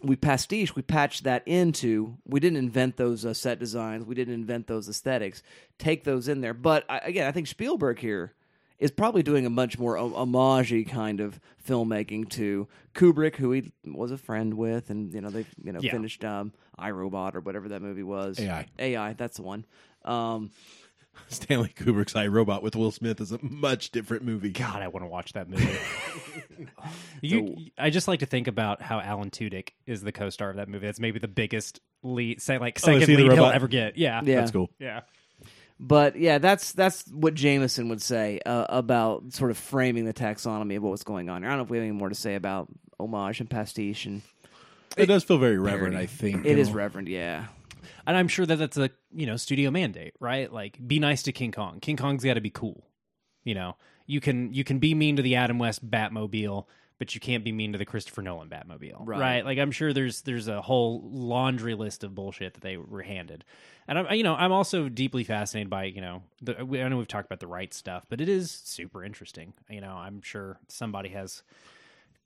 we 0.03 0.15
pastiche, 0.15 0.75
we 0.75 0.81
patch 0.83 1.23
that 1.23 1.43
into. 1.47 2.17
We 2.25 2.39
didn't 2.39 2.57
invent 2.59 2.97
those 2.97 3.25
uh, 3.25 3.33
set 3.33 3.59
designs, 3.59 4.05
we 4.05 4.15
didn't 4.15 4.33
invent 4.35 4.67
those 4.67 4.87
aesthetics. 4.87 5.41
Take 5.79 6.03
those 6.03 6.27
in 6.27 6.41
there, 6.41 6.53
but 6.53 6.85
I, 6.89 6.99
again, 6.99 7.27
I 7.27 7.31
think 7.31 7.47
Spielberg 7.47 7.99
here 7.99 8.33
is 8.79 8.91
probably 8.91 9.23
doing 9.23 9.45
a 9.47 9.49
much 9.49 9.79
more 9.79 9.97
ho- 9.97 10.13
homage 10.13 10.87
kind 10.87 11.19
of 11.19 11.39
filmmaking 11.67 12.29
to 12.29 12.67
Kubrick, 12.93 13.35
who 13.37 13.51
he 13.51 13.71
was 13.85 14.11
a 14.11 14.17
friend 14.19 14.53
with, 14.53 14.91
and 14.91 15.11
you 15.13 15.21
know 15.21 15.29
they 15.31 15.45
you 15.63 15.71
know 15.73 15.79
Yeah. 15.81 15.91
finished 15.93 16.23
um, 16.23 16.53
iRobot 16.79 17.33
or 17.33 17.39
whatever 17.39 17.69
that 17.69 17.81
movie 17.81 18.03
was. 18.03 18.39
AI. 18.39 18.67
AI, 18.77 19.13
that's 19.13 19.37
the 19.37 19.43
one. 19.43 19.65
Um, 20.05 20.51
Stanley 21.29 21.73
Kubrick's 21.75 22.15
I 22.15 22.27
Robot 22.27 22.63
with 22.63 22.75
Will 22.75 22.91
Smith 22.91 23.19
is 23.21 23.31
a 23.31 23.39
much 23.41 23.91
different 23.91 24.23
movie. 24.23 24.51
God, 24.51 24.81
I 24.81 24.87
want 24.87 25.03
to 25.03 25.07
watch 25.09 25.33
that 25.33 25.49
movie. 25.49 25.67
you, 27.21 27.55
I 27.77 27.89
just 27.89 28.07
like 28.07 28.19
to 28.19 28.25
think 28.25 28.47
about 28.47 28.81
how 28.81 28.99
Alan 28.99 29.29
Tudyk 29.29 29.69
is 29.85 30.01
the 30.01 30.11
co-star 30.11 30.49
of 30.49 30.55
that 30.57 30.69
movie. 30.69 30.85
That's 30.85 30.99
maybe 30.99 31.19
the 31.19 31.27
biggest 31.27 31.79
lead, 32.03 32.41
say 32.41 32.57
like 32.57 32.77
Oh, 32.83 32.85
second 32.85 33.01
he 33.01 33.15
the 33.15 33.23
lead 33.23 33.33
he'll 33.33 33.45
ever 33.45 33.67
get. 33.67 33.97
Yeah, 33.97 34.21
Yeah. 34.23 34.39
That's 34.39 34.51
cool. 34.51 34.69
yeah. 34.79 35.01
But 35.79 36.15
yeah, 36.15 36.39
that's 36.39 36.71
that's 36.71 37.07
what 37.11 37.35
Jameson 37.35 37.89
would 37.89 38.01
say 38.01 38.39
uh, 38.45 38.65
about 38.69 39.31
sort 39.33 39.51
of 39.51 39.57
framing 39.59 40.05
the 40.05 40.13
taxonomy 40.13 40.75
of 40.77 40.81
what 40.81 40.89
was 40.89 41.03
going 41.03 41.29
on. 41.29 41.43
here. 41.43 41.49
I 41.49 41.51
don't 41.51 41.59
know 41.59 41.63
if 41.65 41.69
we 41.69 41.77
have 41.77 41.83
any 41.83 41.91
more 41.91 42.09
to 42.09 42.15
say 42.15 42.33
about 42.33 42.67
homage 42.99 43.39
and 43.41 43.47
pastiche, 43.49 44.07
and 44.07 44.23
It 44.97 45.05
does 45.05 45.23
feel 45.23 45.37
very 45.37 45.59
reverent, 45.59 45.95
I 45.95 46.07
think. 46.07 46.47
it 46.47 46.53
you 46.53 46.57
is 46.57 46.69
know. 46.69 46.75
reverent. 46.75 47.09
Yeah, 47.09 47.45
And 48.07 48.15
I'm 48.15 48.29
sure 48.29 48.45
that 48.45 48.55
that's 48.55 48.77
a 48.77 48.89
you 49.13 49.27
know 49.27 49.35
studio 49.35 49.69
mandate, 49.69 50.13
right? 50.19 50.51
Like, 50.51 50.79
be 50.85 50.97
nice 50.97 51.23
to 51.23 51.33
King 51.33 51.51
Kong. 51.51 51.79
King 51.81 51.97
Kong's 51.97 52.23
got 52.23 52.35
to 52.35 52.41
be 52.41 52.49
cool. 52.49 52.87
You 53.43 53.53
know, 53.53 53.75
you 54.07 54.21
can 54.21 54.53
you 54.53 54.63
can 54.63 54.79
be 54.79 54.95
mean 54.95 55.17
to 55.17 55.21
the 55.21 55.35
Adam 55.35 55.59
West 55.59 55.87
Batmobile, 55.89 56.65
but 56.99 57.13
you 57.13 57.21
can't 57.21 57.43
be 57.43 57.51
mean 57.51 57.73
to 57.73 57.77
the 57.77 57.85
Christopher 57.85 58.21
Nolan 58.21 58.49
Batmobile, 58.49 59.05
Right. 59.19 59.45
Like, 59.45 59.59
I'm 59.59 59.71
sure 59.71 59.93
there's 59.93 60.21
there's 60.21 60.47
a 60.47 60.61
whole 60.61 61.01
laundry 61.03 61.75
list 61.75 62.03
of 62.05 62.15
bullshit 62.15 62.53
that 62.55 62.63
they 62.63 62.77
were 62.77 63.03
handed. 63.03 63.43
And 63.89 63.99
I'm 63.99 64.13
you 64.15 64.23
know 64.23 64.35
I'm 64.35 64.53
also 64.53 64.87
deeply 64.87 65.25
fascinated 65.25 65.69
by 65.69 65.83
you 65.83 66.01
know 66.01 66.23
the, 66.41 66.57
I 66.59 66.87
know 66.87 66.97
we've 66.97 67.07
talked 67.07 67.27
about 67.27 67.41
the 67.41 67.47
right 67.47 67.73
stuff, 67.73 68.05
but 68.09 68.21
it 68.21 68.29
is 68.29 68.51
super 68.51 69.03
interesting. 69.03 69.53
You 69.69 69.81
know, 69.81 69.93
I'm 69.93 70.21
sure 70.21 70.59
somebody 70.69 71.09
has 71.09 71.43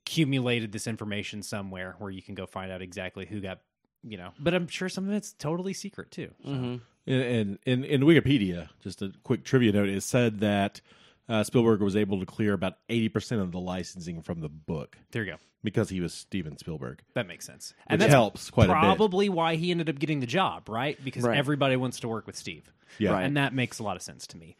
accumulated 0.05 0.71
this 0.71 0.87
information 0.87 1.41
somewhere 1.41 1.95
where 1.99 2.11
you 2.11 2.21
can 2.21 2.35
go 2.35 2.45
find 2.45 2.71
out 2.71 2.81
exactly 2.81 3.25
who 3.25 3.41
got 3.41 3.59
you 4.03 4.17
know 4.17 4.31
but 4.39 4.53
i'm 4.53 4.67
sure 4.67 4.89
some 4.89 5.07
of 5.07 5.13
it's 5.13 5.33
totally 5.33 5.73
secret 5.73 6.11
too 6.11 6.31
so. 6.43 6.49
In, 6.51 6.79
in, 7.07 7.59
in, 7.65 7.83
in 7.83 8.01
Wikipedia, 8.01 8.69
just 8.83 9.01
a 9.01 9.11
quick 9.23 9.43
trivia 9.43 9.71
note, 9.71 9.89
it 9.89 10.03
said 10.03 10.41
that 10.41 10.81
uh, 11.27 11.43
Spielberg 11.43 11.81
was 11.81 11.95
able 11.95 12.19
to 12.19 12.27
clear 12.27 12.53
about 12.53 12.75
80% 12.89 13.41
of 13.41 13.51
the 13.51 13.59
licensing 13.59 14.21
from 14.21 14.39
the 14.41 14.49
book 14.49 14.97
there 15.11 15.23
you 15.23 15.31
go 15.31 15.37
because 15.63 15.89
he 15.89 15.99
was 15.99 16.13
Steven 16.13 16.57
Spielberg. 16.59 17.01
that 17.15 17.27
makes 17.27 17.45
sense 17.47 17.73
Which 17.89 17.99
that's 18.01 18.13
helps 18.13 18.51
quite 18.51 18.65
a 18.69 18.73
bit. 18.73 18.79
probably 18.79 19.29
why 19.29 19.55
he 19.55 19.71
ended 19.71 19.89
up 19.89 19.97
getting 19.97 20.19
the 20.19 20.27
job 20.27 20.69
right 20.69 21.03
because 21.03 21.23
Right. 21.23 21.37
everybody 21.39 21.75
wants 21.75 21.99
to 22.01 22.07
work 22.07 22.27
with 22.27 22.35
steve 22.35 22.71
Yeah. 22.99 23.13
Right. 23.13 23.25
and 23.25 23.35
that 23.35 23.51
makes 23.53 23.79
a 23.79 23.83
lot 23.83 23.95
of 23.95 24.03
sense 24.03 24.27
to 24.27 24.37
me 24.37 24.55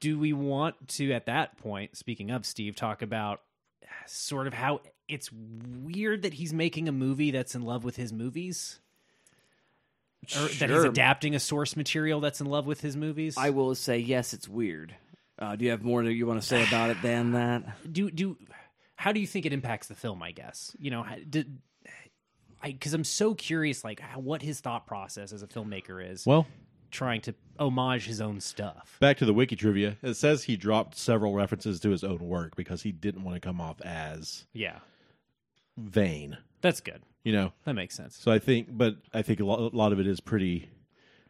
do 0.00 0.18
we 0.18 0.32
want 0.32 0.88
to 0.88 1.12
at 1.12 1.26
that 1.26 1.58
point 1.58 1.96
speaking 1.98 2.30
of 2.30 2.46
steve 2.46 2.76
talk 2.76 3.02
about 3.02 3.42
sort 4.06 4.46
of 4.46 4.54
how 4.54 4.80
it's 5.08 5.30
weird 5.32 6.22
that 6.22 6.34
he's 6.34 6.52
making 6.52 6.88
a 6.88 6.92
movie 6.92 7.30
that's 7.30 7.54
in 7.54 7.62
love 7.62 7.84
with 7.84 7.96
his 7.96 8.12
movies. 8.12 8.80
Or 10.36 10.48
that 10.48 10.70
he's 10.70 10.84
adapting 10.84 11.34
a 11.34 11.40
source 11.40 11.76
material 11.76 12.20
that's 12.20 12.40
in 12.40 12.46
love 12.46 12.66
with 12.66 12.80
his 12.80 12.96
movies. 12.96 13.36
I 13.36 13.50
will 13.50 13.74
say 13.74 13.98
yes, 13.98 14.32
it's 14.32 14.48
weird. 14.48 14.94
Uh, 15.38 15.56
do 15.56 15.64
you 15.64 15.70
have 15.72 15.82
more 15.82 16.02
that 16.02 16.12
you 16.12 16.26
want 16.26 16.40
to 16.40 16.46
say 16.46 16.66
about 16.66 16.90
it 16.90 17.02
than 17.02 17.32
that? 17.32 17.64
do 17.92 18.10
do 18.10 18.36
how 18.96 19.12
do 19.12 19.20
you 19.20 19.26
think 19.26 19.44
it 19.44 19.52
impacts 19.52 19.88
the 19.88 19.94
film 19.94 20.22
i 20.22 20.30
guess? 20.30 20.74
You 20.78 20.90
know 20.90 21.02
how- 21.02 21.16
did 21.28 21.58
i 22.62 22.72
because 22.72 22.94
i'm 22.94 23.04
so 23.04 23.34
curious 23.34 23.84
like 23.84 24.00
how, 24.00 24.20
what 24.20 24.40
his 24.40 24.60
thought 24.60 24.86
process 24.86 25.32
as 25.32 25.42
a 25.42 25.46
filmmaker 25.46 26.10
is. 26.10 26.24
Well, 26.24 26.46
trying 26.94 27.20
to 27.20 27.34
homage 27.58 28.06
his 28.06 28.20
own 28.20 28.40
stuff 28.40 28.96
back 29.00 29.16
to 29.18 29.24
the 29.24 29.34
wiki 29.34 29.54
trivia. 29.56 29.96
It 30.02 30.14
says 30.14 30.44
he 30.44 30.56
dropped 30.56 30.96
several 30.96 31.34
references 31.34 31.78
to 31.80 31.90
his 31.90 32.02
own 32.02 32.18
work 32.20 32.56
because 32.56 32.82
he 32.82 32.92
didn't 32.92 33.22
want 33.24 33.34
to 33.36 33.40
come 33.40 33.60
off 33.60 33.80
as 33.82 34.46
yeah 34.52 34.78
vain. 35.76 36.38
that's 36.60 36.80
good 36.80 37.02
You 37.24 37.32
know, 37.32 37.52
that 37.64 37.74
makes 37.74 37.94
sense 37.96 38.16
so 38.16 38.30
I 38.32 38.38
think, 38.38 38.68
but 38.70 38.96
I 39.12 39.22
think 39.22 39.40
a 39.40 39.44
lot, 39.44 39.58
a 39.72 39.76
lot 39.76 39.92
of 39.92 40.00
it 40.00 40.06
is 40.06 40.20
pretty. 40.20 40.68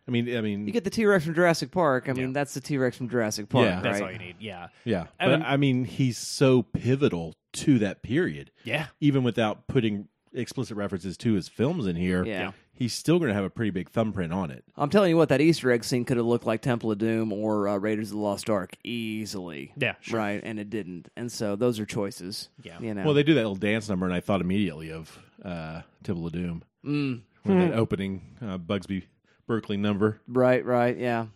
I 0.07 0.11
mean, 0.11 0.37
I 0.37 0.43
mean, 0.43 0.67
You 0.67 0.73
get 0.73 0.85
the 0.85 0.91
T 0.91 1.07
Rex 1.07 1.25
from 1.25 1.35
Jurassic 1.35 1.71
Park. 1.71 2.11
I 2.11 2.13
mean, 2.13 2.35
that's 2.35 2.53
the 2.53 2.61
T 2.61 2.77
Rex 2.77 2.97
from 2.97 3.09
Jurassic 3.09 3.49
Park, 3.49 3.65
Yeah. 3.67 3.75
right? 3.77 3.83
that's 3.83 4.01
all 4.03 4.13
you 4.13 4.19
need 4.19 4.37
yeah 4.39 4.69
yeah, 4.85 5.07
I 5.19 5.27
but 5.27 5.39
mean- 5.41 5.43
I 5.49 5.57
mean, 5.57 5.85
he's 5.85 6.19
so 6.19 6.63
pivotal 6.63 7.35
to 7.55 7.79
that 7.79 8.03
period. 8.03 8.51
yeah 8.65 8.87
even 9.01 9.23
without 9.23 9.67
putting 9.67 10.09
explicit 10.35 10.77
references 10.77 11.17
to 11.19 11.35
his 11.35 11.49
films 11.49 11.87
in 11.87 11.97
here, 11.97 12.25
Yeah. 12.25 12.53
He's 12.77 12.93
still 12.93 13.19
going 13.19 13.29
to 13.29 13.35
have 13.35 13.45
a 13.45 13.51
pretty 13.51 13.71
big 13.71 13.89
thumbprint 13.89 14.33
on 14.33 14.51
it. 14.51 14.65
I'm 14.77 14.91
telling 14.91 15.11
you 15.11 15.17
what, 15.17 15.29
that 15.29 15.41
Easter 15.41 15.71
egg 15.71 15.85
scene 15.85 16.05
could 16.05 16.17
have 16.17 16.27
looked 16.27 16.45
like 16.45 16.61
Temple 16.61 16.91
of 16.91 16.99
Doom 16.99 17.33
or 17.33 17.69
uh, 17.69 17.77
Raiders 17.77 18.11
of 18.11 18.17
the 18.17 18.23
Lost 18.23 18.51
Ark 18.51 18.75
easily. 18.83 19.73
Yeah, 19.77 19.95
sure. 20.01 20.19
Right, 20.19 20.41
and 20.43 20.59
it 20.59 20.71
didn't. 20.71 21.09
And 21.17 21.31
so 21.31 21.55
those 21.55 21.79
are 21.79 21.87
choices. 21.87 22.49
Yeah. 22.63 22.79
You 22.81 22.95
know. 22.95 23.05
Well, 23.05 23.15
they 23.15 23.23
do 23.23 23.35
that 23.35 23.41
little 23.41 23.55
dance 23.55 23.89
number, 23.89 24.07
and 24.07 24.15
I 24.15 24.21
thought 24.21 24.41
immediately 24.41 24.91
of 24.91 25.19
uh, 25.45 25.83
Temple 26.03 26.27
of 26.27 26.33
Doom. 26.33 26.65
Mm. 26.85 27.23
With 27.45 27.59
that 27.59 27.75
opening 27.75 28.23
uh, 28.41 28.59
Busby 28.59 29.07
Berkeley 29.47 29.77
number. 29.77 30.21
Right, 30.27 30.65
right, 30.65 30.97
yeah. 30.97 31.27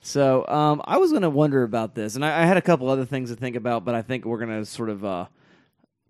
So 0.00 0.46
um, 0.48 0.80
I 0.84 0.96
was 0.98 1.10
going 1.10 1.22
to 1.22 1.30
wonder 1.30 1.62
about 1.62 1.94
this, 1.94 2.14
and 2.14 2.24
I, 2.24 2.42
I 2.42 2.46
had 2.46 2.56
a 2.56 2.62
couple 2.62 2.88
other 2.88 3.04
things 3.04 3.30
to 3.30 3.36
think 3.36 3.54
about, 3.54 3.84
but 3.84 3.94
I 3.94 4.02
think 4.02 4.24
we're 4.24 4.38
going 4.38 4.58
to 4.58 4.64
sort 4.64 4.88
of 4.88 5.04
uh, 5.04 5.26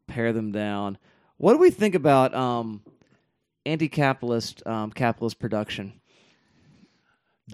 pare 0.07 0.33
them 0.33 0.53
down. 0.53 0.99
What 1.39 1.53
do 1.53 1.59
we 1.59 1.71
think 1.71 1.95
about 1.95 2.35
um, 2.35 2.83
anti-capitalist 3.67 4.67
um, 4.67 4.91
capitalist 4.93 5.39
production? 5.39 5.93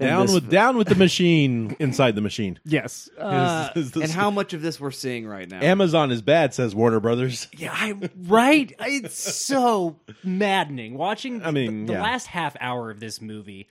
And 0.01 0.09
Down 0.09 0.27
this- 0.27 0.35
with 0.37 0.51
down 0.51 0.77
with 0.79 0.89
the 0.89 0.95
machine 1.09 1.77
inside 1.79 2.15
the 2.15 2.23
machine. 2.23 2.59
yes 2.65 3.11
Uh, 3.19 3.69
Is- 3.77 3.87
is 3.87 3.91
the- 3.93 4.01
and 4.03 4.11
how 4.11 4.31
much 4.31 4.55
of 4.55 4.63
this 4.63 4.81
we're 4.81 4.91
seeing 4.91 5.27
right 5.27 5.49
now? 5.49 5.61
Amazon 5.61 6.11
is 6.11 6.23
bad, 6.23 6.55
says 6.55 6.75
Warner 6.75 7.01
Brothers. 7.01 7.47
Yeah, 7.59 7.73
I 7.75 7.95
right. 8.23 8.73
It's 8.81 9.19
so 9.45 9.99
maddening 10.25 10.95
watching. 10.97 11.43
I 11.43 11.51
mean, 11.51 11.85
the, 11.87 11.93
the 11.93 11.99
yeah. 11.99 12.03
last 12.03 12.27
half 12.27 12.57
hour 12.61 12.91
of 12.91 13.01
this 13.01 13.21
movie. 13.21 13.69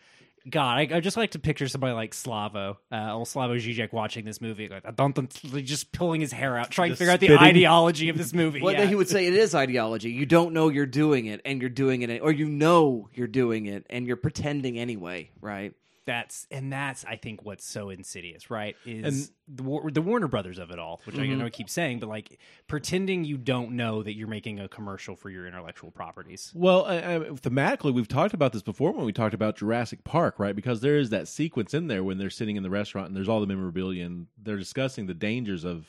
God, 0.49 0.77
I, 0.77 0.97
I 0.97 0.99
just 1.01 1.17
like 1.17 1.31
to 1.31 1.39
picture 1.39 1.67
somebody 1.67 1.93
like 1.93 2.11
Slavoj, 2.11 2.77
uh, 2.91 3.13
old 3.13 3.27
Slavoj 3.27 3.57
Zizek, 3.57 3.93
watching 3.93 4.25
this 4.25 4.41
movie, 4.41 4.67
like 4.67 4.85
I 4.85 4.91
don't, 4.91 5.15
just 5.63 5.91
pulling 5.91 6.21
his 6.21 6.31
hair 6.31 6.57
out, 6.57 6.71
trying 6.71 6.89
Just 6.89 6.99
to 6.99 7.05
figure 7.05 7.13
out 7.13 7.19
the 7.19 7.37
ideology 7.37 8.09
of 8.09 8.17
this 8.17 8.33
movie. 8.33 8.61
Well, 8.61 8.73
yeah. 8.73 8.85
he 8.85 8.95
would 8.95 9.09
say 9.09 9.27
it 9.27 9.35
is 9.35 9.53
ideology. 9.53 10.09
You 10.11 10.25
don't 10.25 10.53
know 10.53 10.69
you're 10.69 10.85
doing 10.85 11.27
it, 11.27 11.41
and 11.45 11.61
you're 11.61 11.69
doing 11.69 12.01
it, 12.01 12.21
or 12.21 12.31
you 12.31 12.47
know 12.47 13.09
you're 13.13 13.27
doing 13.27 13.67
it, 13.67 13.85
and 13.89 14.07
you're 14.07 14.17
pretending 14.17 14.79
anyway, 14.79 15.29
right? 15.41 15.73
That's 16.05 16.47
and 16.49 16.73
that's 16.73 17.05
I 17.05 17.15
think 17.15 17.43
what's 17.43 17.65
so 17.65 17.89
insidious, 17.89 18.49
right? 18.49 18.75
Is 18.85 19.31
the 19.47 19.63
the 19.91 20.01
Warner 20.01 20.27
Brothers 20.27 20.57
of 20.57 20.71
it 20.71 20.79
all, 20.79 21.01
which 21.05 21.17
I 21.17 21.27
know 21.27 21.35
mm-hmm. 21.35 21.45
I 21.45 21.49
keep 21.49 21.69
saying, 21.69 21.99
but 21.99 22.09
like 22.09 22.39
pretending 22.67 23.23
you 23.23 23.37
don't 23.37 23.73
know 23.73 24.01
that 24.01 24.15
you're 24.15 24.27
making 24.27 24.59
a 24.59 24.67
commercial 24.67 25.15
for 25.15 25.29
your 25.29 25.45
intellectual 25.45 25.91
properties. 25.91 26.51
Well, 26.55 26.85
I, 26.85 26.97
I, 26.97 27.19
thematically, 27.19 27.93
we've 27.93 28.07
talked 28.07 28.33
about 28.33 28.53
this 28.53 28.63
before 28.63 28.91
when 28.91 29.05
we 29.05 29.13
talked 29.13 29.33
about 29.33 29.57
Jurassic 29.57 30.03
Park, 30.03 30.39
right? 30.39 30.55
Because 30.55 30.81
there 30.81 30.97
is 30.97 31.11
that 31.11 31.27
sequence 31.27 31.73
in 31.73 31.87
there 31.87 32.03
when 32.03 32.17
they're 32.17 32.29
sitting 32.29 32.55
in 32.55 32.63
the 32.63 32.69
restaurant 32.69 33.07
and 33.07 33.15
there's 33.15 33.29
all 33.29 33.39
the 33.39 33.47
memorabilia 33.47 34.05
and 34.05 34.27
they're 34.41 34.57
discussing 34.57 35.05
the 35.05 35.13
dangers 35.13 35.63
of 35.63 35.85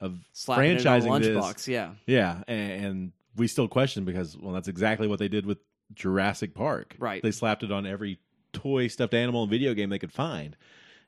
of 0.00 0.18
Slapping 0.32 0.72
it 0.72 0.86
on 0.86 0.96
a 0.96 1.00
franchising 1.00 1.20
this. 1.20 1.36
lunchbox, 1.36 1.68
yeah. 1.68 1.92
Yeah, 2.06 2.42
and, 2.48 2.84
and 2.84 3.12
we 3.36 3.46
still 3.46 3.68
question 3.68 4.04
because 4.04 4.36
well, 4.36 4.52
that's 4.52 4.68
exactly 4.68 5.06
what 5.06 5.20
they 5.20 5.28
did 5.28 5.46
with 5.46 5.58
Jurassic 5.94 6.54
Park. 6.54 6.96
Right. 6.98 7.22
They 7.22 7.30
slapped 7.30 7.62
it 7.62 7.70
on 7.70 7.86
every 7.86 8.18
toy, 8.52 8.86
stuffed 8.88 9.14
animal, 9.14 9.42
and 9.42 9.50
video 9.50 9.74
game 9.74 9.90
they 9.90 9.98
could 9.98 10.12
find, 10.12 10.56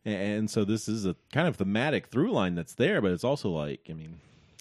and, 0.05 0.15
and 0.15 0.51
so 0.51 0.65
this 0.65 0.89
is 0.89 1.07
a 1.07 1.15
kind 1.33 1.47
of 1.49 1.57
thematic 1.57 2.07
through 2.09 2.33
line 2.33 2.55
that's 2.55 2.75
there, 2.75 3.01
but 3.01 3.13
it's 3.13 3.25
also 3.25 3.49
like, 3.51 3.81
I 3.91 3.93
mean, 3.93 4.19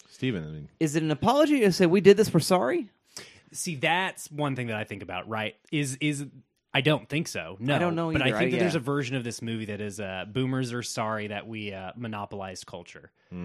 Steven, 0.10 0.44
I 0.44 0.48
mean, 0.48 0.70
Is 0.80 0.96
it 0.96 1.04
an 1.04 1.12
apology 1.12 1.60
to 1.62 1.72
say 1.72 1.86
we 1.86 2.02
did 2.02 2.18
this? 2.18 2.34
We're 2.34 2.40
sorry. 2.40 2.90
See, 3.52 3.76
that's 3.76 4.32
one 4.32 4.56
thing 4.56 4.68
that 4.68 4.76
I 4.78 4.84
think 4.84 5.04
about. 5.04 5.28
Right? 5.28 5.56
Is 5.72 5.98
is 6.02 6.26
I 6.76 6.82
don't 6.82 7.08
think 7.08 7.28
so. 7.28 7.56
No, 7.60 7.76
I 7.76 7.78
don't 7.80 7.94
know 7.96 8.12
But 8.12 8.24
I 8.24 8.32
think 8.32 8.36
I- 8.36 8.50
that 8.52 8.60
there's 8.60 8.74
a 8.76 8.80
version 8.80 9.16
of 9.16 9.24
this 9.24 9.42
movie 9.44 9.66
that 9.66 9.80
is 9.80 10.00
uh, 10.00 10.26
boomers 10.28 10.74
are 10.74 10.82
sorry 10.82 11.28
that 11.28 11.48
we 11.48 11.72
uh, 11.72 11.92
monopolized 11.96 12.66
culture, 12.66 13.12
uh, 13.32 13.36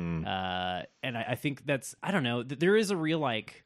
and 1.03 1.17
I, 1.19 1.25
I 1.31 1.35
think 1.35 1.67
that's 1.67 1.95
I 2.03 2.11
don't 2.11 2.23
know. 2.23 2.43
th- 2.43 2.59
There 2.59 2.77
is 2.77 2.91
a 2.91 2.97
real 2.97 3.19
like 3.19 3.65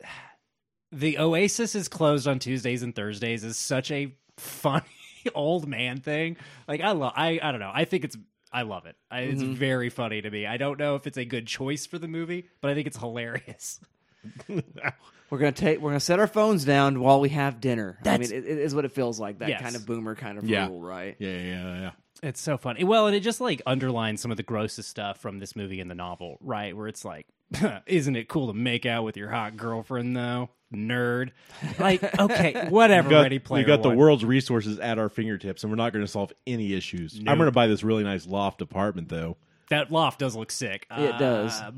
the 0.92 1.18
Oasis 1.18 1.74
is 1.74 1.88
closed 1.88 2.26
on 2.28 2.38
Tuesdays 2.38 2.82
and 2.82 2.94
Thursdays 2.94 3.44
is 3.44 3.56
such 3.56 3.90
a 3.90 4.14
funny 4.36 4.84
old 5.34 5.66
man 5.68 6.00
thing. 6.00 6.36
Like 6.68 6.80
I 6.80 6.92
love 6.92 7.12
I 7.16 7.38
I 7.42 7.50
don't 7.50 7.60
know. 7.60 7.72
I 7.72 7.84
think 7.84 8.04
it's 8.04 8.16
I 8.52 8.62
love 8.62 8.86
it. 8.86 8.94
I, 9.10 9.20
It's 9.22 9.42
Mm-hmm. 9.42 9.54
very 9.54 9.90
funny 9.90 10.22
to 10.22 10.30
me. 10.30 10.46
I 10.46 10.56
don't 10.58 10.78
know 10.78 10.94
if 10.94 11.06
it's 11.06 11.18
a 11.18 11.24
good 11.24 11.46
choice 11.46 11.86
for 11.86 11.98
the 11.98 12.06
movie, 12.08 12.48
but 12.60 12.70
I 12.70 12.74
think 12.74 12.86
it's 12.86 12.96
hilarious. 12.98 13.80
We're 14.48 15.38
gonna 15.38 15.52
take. 15.52 15.80
We're 15.80 15.90
gonna 15.90 16.00
set 16.00 16.18
our 16.20 16.26
phones 16.26 16.64
down 16.64 17.00
while 17.00 17.20
we 17.20 17.30
have 17.30 17.60
dinner. 17.60 17.98
I 18.00 18.04
That's- 18.04 18.30
mean, 18.30 18.38
it, 18.38 18.46
it 18.46 18.58
is 18.58 18.74
what 18.74 18.84
it 18.84 18.92
feels 18.92 19.18
like. 19.18 19.38
That 19.40 19.48
Yes. 19.48 19.60
kind 19.62 19.74
of 19.74 19.84
boomer 19.86 20.14
kind 20.14 20.38
of 20.38 20.44
Yeah. 20.44 20.68
rule, 20.68 20.80
right? 20.80 21.16
yeah, 21.18 21.30
yeah, 21.38 21.80
yeah. 21.80 21.90
It's 22.22 22.40
so 22.40 22.56
funny. 22.56 22.84
Well, 22.84 23.06
and 23.06 23.16
it 23.16 23.20
just 23.20 23.40
like 23.40 23.60
underlines 23.66 24.20
some 24.20 24.30
of 24.30 24.36
the 24.36 24.42
grossest 24.42 24.88
stuff 24.88 25.18
from 25.18 25.40
this 25.40 25.56
movie 25.56 25.80
and 25.80 25.90
the 25.90 25.94
novel, 25.94 26.38
right? 26.40 26.76
Where 26.76 26.86
it's 26.88 27.04
like, 27.04 27.26
isn't 27.86 28.16
it 28.16 28.28
cool 28.28 28.48
to 28.48 28.54
make 28.54 28.86
out 28.86 29.04
with 29.04 29.16
your 29.16 29.30
hot 29.30 29.56
girlfriend 29.56 30.16
though? 30.16 30.50
Nerd. 30.72 31.30
Like, 31.78 32.18
okay, 32.18 32.66
whatever. 32.68 33.08
We've 33.08 33.16
got, 33.16 33.22
Ready 33.22 33.38
Player 33.38 33.60
we've 33.60 33.66
got 33.66 33.82
the 33.82 33.90
One. 33.90 33.98
world's 33.98 34.24
resources 34.24 34.78
at 34.80 34.98
our 34.98 35.08
fingertips, 35.08 35.62
and 35.62 35.70
we're 35.70 35.76
not 35.76 35.92
going 35.92 36.04
to 36.04 36.10
solve 36.10 36.32
any 36.46 36.74
issues. 36.74 37.16
I'm 37.18 37.24
going 37.38 37.46
to 37.46 37.52
buy 37.52 37.68
this 37.68 37.84
really 37.84 38.02
nice 38.02 38.26
loft 38.26 38.60
apartment, 38.60 39.08
though. 39.08 39.36
That 39.70 39.90
loft 39.90 40.18
does 40.18 40.36
look 40.36 40.50
sick. 40.50 40.86
It 40.90 41.18
does. 41.18 41.60
Uh, 41.60 41.72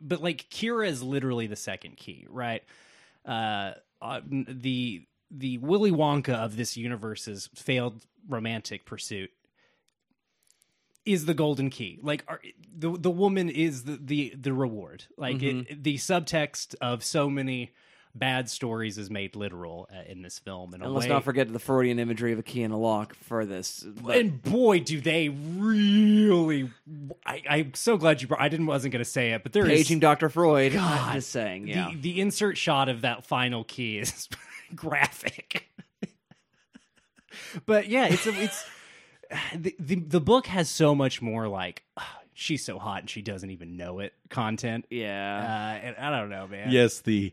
but 0.00 0.22
like 0.22 0.48
Kira 0.50 0.88
is 0.88 1.02
literally 1.02 1.46
the 1.46 1.56
second 1.56 1.96
key, 1.96 2.26
right? 2.28 2.62
Uh, 3.24 3.72
uh, 4.02 4.20
the 4.26 5.06
the 5.30 5.58
Willy 5.58 5.90
Wonka 5.90 6.34
of 6.34 6.56
this 6.56 6.76
universe's 6.76 7.48
failed 7.54 8.04
romantic 8.28 8.84
pursuit 8.84 9.30
is 11.04 11.26
the 11.26 11.34
golden 11.34 11.70
key. 11.70 11.98
Like 12.02 12.24
are, 12.28 12.40
the 12.76 12.90
the 12.96 13.10
woman 13.10 13.48
is 13.50 13.84
the 13.84 13.98
the, 14.02 14.34
the 14.38 14.52
reward. 14.52 15.04
Like 15.16 15.42
it, 15.42 15.82
the 15.82 15.96
subtext 15.96 16.74
of 16.80 17.04
so 17.04 17.28
many 17.28 17.72
bad 18.16 18.48
stories 18.48 18.96
is 18.96 19.10
made 19.10 19.34
literal 19.34 19.88
uh, 19.92 20.02
in 20.06 20.22
this 20.22 20.38
film. 20.38 20.72
In 20.72 20.80
a 20.80 20.84
And 20.84 20.94
let's 20.94 21.06
way. 21.06 21.12
not 21.12 21.24
forget 21.24 21.52
the 21.52 21.58
Freudian 21.58 21.98
imagery 21.98 22.32
of 22.32 22.38
a 22.38 22.44
key 22.44 22.62
and 22.62 22.72
a 22.72 22.76
lock 22.76 23.14
for 23.16 23.44
this. 23.44 23.80
But- 23.84 24.16
and 24.16 24.40
boy, 24.40 24.80
do 24.80 25.00
they 25.00 25.30
really! 25.30 26.70
I, 27.26 27.42
I'm 27.48 27.74
so 27.74 27.96
glad 27.96 28.22
you 28.22 28.28
brought. 28.28 28.40
I 28.40 28.48
didn't 28.48 28.66
wasn't 28.66 28.92
going 28.92 29.04
to 29.04 29.10
say 29.10 29.32
it, 29.32 29.42
but 29.42 29.52
there 29.52 29.66
is 29.66 29.80
Paging 29.80 29.98
Dr. 29.98 30.28
Freud. 30.28 30.76
i'm 30.76 31.14
Just 31.14 31.30
saying, 31.30 31.66
yeah. 31.66 31.90
the, 31.90 31.96
the 32.00 32.20
insert 32.20 32.56
shot 32.56 32.88
of 32.88 33.00
that 33.00 33.26
final 33.26 33.64
key 33.64 33.98
is 33.98 34.28
graphic. 34.76 35.68
but 37.66 37.88
yeah, 37.88 38.06
it's 38.06 38.26
a, 38.26 38.42
it's 38.42 38.64
the, 39.54 39.74
the 39.78 39.94
the 39.96 40.20
book 40.20 40.46
has 40.46 40.68
so 40.68 40.94
much 40.94 41.20
more 41.22 41.48
like 41.48 41.82
she's 42.34 42.64
so 42.64 42.78
hot 42.78 43.00
and 43.00 43.10
she 43.10 43.22
doesn't 43.22 43.50
even 43.50 43.76
know 43.76 44.00
it 44.00 44.12
content. 44.28 44.84
Uh, 44.86 44.94
yeah. 44.94 45.72
and 45.82 45.96
I 45.96 46.18
don't 46.20 46.30
know, 46.30 46.46
man. 46.46 46.70
Yes, 46.70 47.00
the 47.00 47.32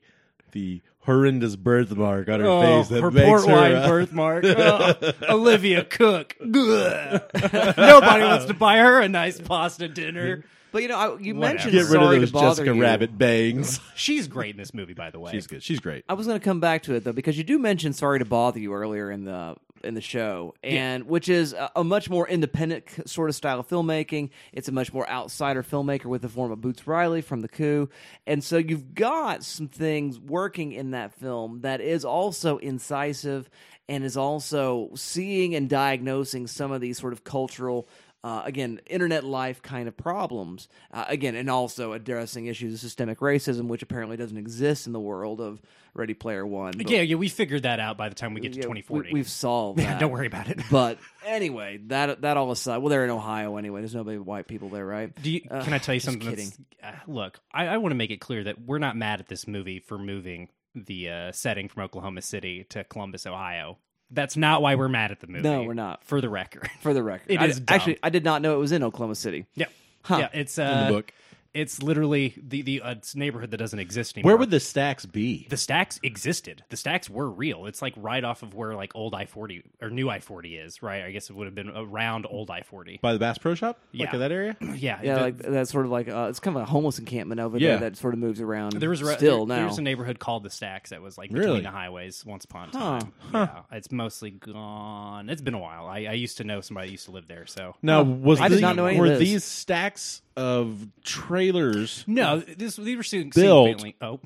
the 0.52 0.82
horrendous 1.00 1.56
birthmark 1.56 2.28
on 2.30 2.42
her 2.42 2.46
Oh, 2.46 2.62
face 2.62 2.89
that 2.89 3.02
her 3.02 3.10
makes 3.10 3.26
port 3.26 3.46
her. 3.48 3.54
wine 3.54 3.74
uh, 3.76 3.88
birthmark. 3.88 4.44
Oh, 4.48 5.12
Olivia 5.30 5.84
Cooke. 5.86 6.36
Ugh. 6.42 7.22
Nobody 7.78 8.24
wants 8.24 8.46
to 8.46 8.54
buy 8.54 8.78
her 8.78 9.00
a 9.02 9.08
nice 9.10 9.39
pasta 9.39 9.88
dinner. 9.88 10.44
but 10.72 10.82
you 10.84 10.89
know, 10.89 10.98
I, 10.98 11.18
you 11.20 11.34
Whatever. 11.36 11.54
mentioned 11.54 11.72
Get 11.72 11.80
rid 11.84 11.88
sorry 11.92 12.16
of 12.18 12.22
those 12.22 12.30
to 12.30 12.34
bother 12.34 12.50
Jessica 12.50 12.76
you. 12.76 12.82
Rabbit 12.82 13.18
bangs. 13.18 13.80
She's 13.96 14.28
great 14.28 14.52
in 14.52 14.58
this 14.58 14.74
movie, 14.74 14.94
by 14.94 15.10
the 15.10 15.20
way. 15.20 15.32
She's 15.32 15.48
good. 15.48 15.64
She's 15.64 15.80
great. 15.80 16.04
I 16.10 16.14
was 16.14 16.28
going 16.28 16.39
to 16.39 16.44
come 16.44 16.60
back 16.60 16.84
to 16.84 16.94
it 16.96 17.04
though 17.06 17.14
because 17.14 17.38
you 17.38 17.44
do 17.46 17.58
mention 17.58 17.94
"Sorry 17.94 18.20
to 18.20 18.26
Bother 18.26 18.60
You" 18.60 18.74
earlier 18.74 19.10
in 19.10 19.24
the 19.24 19.56
in 19.84 19.94
the 19.94 20.02
show, 20.02 20.54
and 20.64 21.04
which 21.06 21.30
is 21.30 21.54
a, 21.54 21.72
a 21.76 21.84
much 21.84 22.10
more 22.10 22.28
independent 22.28 22.86
sort 23.08 23.30
of 23.30 23.36
style 23.36 23.60
of 23.60 23.68
filmmaking. 23.68 24.30
It's 24.54 24.68
a 24.68 24.72
much 24.72 24.94
more 24.94 25.10
outsider 25.10 25.64
filmmaker 25.64 26.06
with 26.06 26.22
the 26.22 26.30
form 26.30 26.52
of 26.52 26.62
Boots 26.62 26.88
Riley 26.88 27.22
from 27.22 27.42
The 27.42 27.48
Coup, 27.48 27.90
and 28.26 28.44
so 28.44 28.58
you've 28.58 28.94
got 28.94 29.44
some 29.44 29.68
things 29.68 30.20
working 30.20 30.72
in 30.72 30.92
that 30.92 31.14
film 31.14 31.62
that 31.62 31.82
is 31.82 32.06
also 32.06 32.58
incisive 32.58 33.50
and 33.90 34.04
is 34.04 34.16
also 34.16 34.90
seeing 34.96 35.56
and 35.56 35.70
diagnosing 35.70 36.48
some 36.48 36.72
of 36.72 36.82
these 36.82 36.98
sort 36.98 37.14
of 37.14 37.24
cultural. 37.24 37.90
Uh, 38.24 38.43
again, 38.45 38.80
internet 38.86 39.24
life 39.24 39.63
kind 39.63 39.88
of 39.88 39.97
problems. 39.97 40.67
Uh, 40.91 41.05
again, 41.07 41.34
and 41.36 41.49
also 41.49 41.93
addressing 41.93 42.45
issues 42.45 42.76
of 42.76 42.80
systemic 42.80 43.19
racism, 43.19 43.67
which 43.67 43.82
apparently 43.82 44.15
doesn't 44.15 44.38
exist 44.38 44.86
in 44.86 44.93
the 44.93 44.99
world 44.99 45.41
of 45.41 45.59
Ready 45.95 46.13
Player 46.13 46.45
One. 46.45 46.74
But- 46.78 46.88
Yeah, 46.89 47.01
yeah, 47.01 47.15
we 47.15 47.30
figured 47.30 47.63
that 47.63 47.80
out 47.80 47.97
by 47.97 48.09
the 48.09 48.15
time 48.15 48.36
we 48.36 48.41
get 48.41 48.53
to 48.53 48.59
yeah, 48.59 48.63
2040. 48.63 49.11
We, 49.11 49.19
have 49.22 49.28
solved 49.30 49.80
that. 49.80 49.99
Don't 49.99 50.11
worry 50.11 50.28
about 50.28 50.49
it. 50.49 50.59
But 50.72 50.99
anyway, 51.26 51.80
that 51.88 52.22
that 52.22 52.38
all 52.38 52.51
aside, 52.51 52.78
well, 52.78 52.89
they're 52.89 53.03
in 53.03 53.09
Ohio 53.09 53.57
anyway. 53.57 53.82
There's 53.82 53.95
nobody 53.95 54.17
white 54.19 54.47
people 54.47 54.69
there, 54.69 54.86
right? 54.86 55.13
Do 55.22 55.32
you, 55.32 55.41
Uh, 55.49 55.63
can 55.63 55.74
I 55.74 55.80
tell 55.80 55.95
you 55.95 55.99
something? 55.99 56.36
That's, 56.36 56.59
uh, 56.84 56.91
look, 57.07 57.39
I, 57.51 57.67
I 57.67 57.78
want 57.78 57.91
to 57.91 57.95
make 57.97 58.11
it 58.11 58.22
clear 58.22 58.43
that 58.43 58.61
we're 58.61 58.78
not 58.78 58.95
mad 58.95 59.19
at 59.19 59.28
this 59.28 59.47
movie 59.47 59.80
for 59.80 59.97
moving 59.97 60.49
the 60.76 61.09
uh, 61.09 61.32
setting 61.32 61.67
from 61.69 61.84
Oklahoma 61.84 62.22
City 62.22 62.65
to 62.69 62.84
Columbus, 62.84 63.26
Ohio. 63.26 63.80
That's 64.12 64.36
not 64.38 64.62
why 64.62 64.76
we're 64.76 64.89
mad 64.89 65.12
at 65.12 65.20
the 65.22 65.28
movie. 65.28 65.41
No, 65.43 65.64
we're 65.64 65.74
not. 65.74 66.03
For 66.03 66.20
the 66.22 66.30
record. 66.30 66.70
For 66.82 66.93
the 66.93 67.01
record, 67.03 67.26
It 67.32 67.39
I, 67.39 67.45
is 67.45 67.59
dumb. 67.59 67.66
actually 67.76 67.99
I 68.03 68.09
did 68.09 68.24
not 68.24 68.41
know 68.41 68.55
it 68.55 68.59
was 68.59 68.72
in 68.72 68.84
Oklahoma 68.84 69.16
City. 69.16 69.45
yeah. 69.55 69.68
Huh. 70.03 70.18
Yeah, 70.18 70.30
it's 70.34 70.57
uh, 70.57 70.64
In 70.64 70.88
the 70.88 70.93
book. 70.99 71.14
It's 71.54 71.84
literally 71.84 72.34
the 72.41 72.62
the 72.62 72.82
uh, 72.82 72.95
neighborhood 73.14 73.52
that 73.52 73.58
doesn't 73.58 73.80
exist 73.80 74.16
anymore. 74.18 74.32
Where 74.32 74.38
would 74.38 74.52
the 74.52 74.60
stacks 74.62 75.06
be? 75.06 75.47
the 75.49 75.58
stacks 75.58 75.99
existed? 76.02 76.64
The 76.70 76.78
stacks 76.78 77.10
were 77.10 77.30
real. 77.30 77.66
It's 77.66 77.82
like 77.82 77.93
right 77.97 78.24
off 78.24 78.41
of 78.41 78.54
where 78.54 78.74
like 78.74 78.93
old 78.95 79.14
I 79.14 79.26
forty 79.26 79.64
or 79.82 79.89
new 79.89 80.10
I 80.10 80.20
forty 80.20 80.56
is. 80.56 80.82
Right. 80.82 81.04
I 81.04 81.12
guess 81.12 81.30
it 81.30 81.36
would 81.36 81.47
have 81.47 81.56
been 81.56 81.70
around 81.70 82.26
old 82.30 82.49
I 82.49 82.62
forty. 82.62 82.99
By 83.02 83.12
the 83.14 83.20
Bass 83.20 83.38
Pro 83.38 83.54
Shop? 83.56 83.80
Like 83.93 84.02
Yeah. 84.10 84.14
in 84.14 84.20
that 84.22 84.32
area? 84.32 84.56
Yeah. 84.76 84.99
Yeah, 85.04 85.16
the- 85.16 85.22
like 85.22 85.38
that's 85.39 85.72
sort 85.72 85.86
of 85.86 85.91
like 85.91 86.08
uh, 86.08 86.28
it's 86.30 86.39
kind 86.39 86.56
of 86.56 86.64
a 86.64 86.66
homeless 86.66 86.99
encampment 86.99 87.41
over 87.41 87.58
Yeah. 87.58 87.72
there 87.72 87.89
that 87.89 87.97
sort 87.97 88.14
of 88.14 88.20
moves 88.22 88.39
around. 88.39 88.74
There 88.74 88.89
was 88.89 89.02
a, 89.02 89.14
still 89.18 89.45
there, 89.45 89.58
now. 89.60 89.66
There's 89.68 89.78
a 89.78 89.82
neighborhood 89.82 90.20
called 90.20 90.43
the 90.43 90.49
Stacks 90.49 90.91
that 90.91 91.02
was 91.02 91.18
like 91.18 91.32
between 91.32 91.47
Really? 91.49 91.62
the 91.62 91.70
highways 91.72 92.26
once 92.26 92.45
upon 92.45 92.70
a 92.70 92.78
Huh. 92.78 92.99
time. 92.99 93.14
Yeah, 93.34 93.62
it's 93.74 93.91
mostly 93.91 94.32
gone. 94.32 95.30
It's 95.30 95.41
been 95.41 95.54
a 95.54 95.60
while. 95.60 95.86
I, 95.88 96.06
I 96.06 96.14
used 96.14 96.38
to 96.38 96.43
know 96.43 96.62
somebody 96.62 96.91
used 96.91 97.06
to 97.06 97.12
live 97.12 97.28
there. 97.28 97.45
So 97.45 97.76
no, 97.82 98.04
was 98.04 98.39
I 98.39 98.47
did 98.47 98.62
not 98.62 98.76
know 98.78 98.86
any 98.86 98.99
were 98.99 99.10
this. 99.10 99.20
these 99.20 99.43
stacks 99.43 100.22
of 100.38 100.88
trailers 101.04 102.04
no, 102.08 102.40
this 102.40 102.76
these 102.78 102.98
were 102.98 103.04
soon 103.04 103.30
Built. 103.34 103.68
faintly- 103.68 103.96
Oh, 104.02 104.20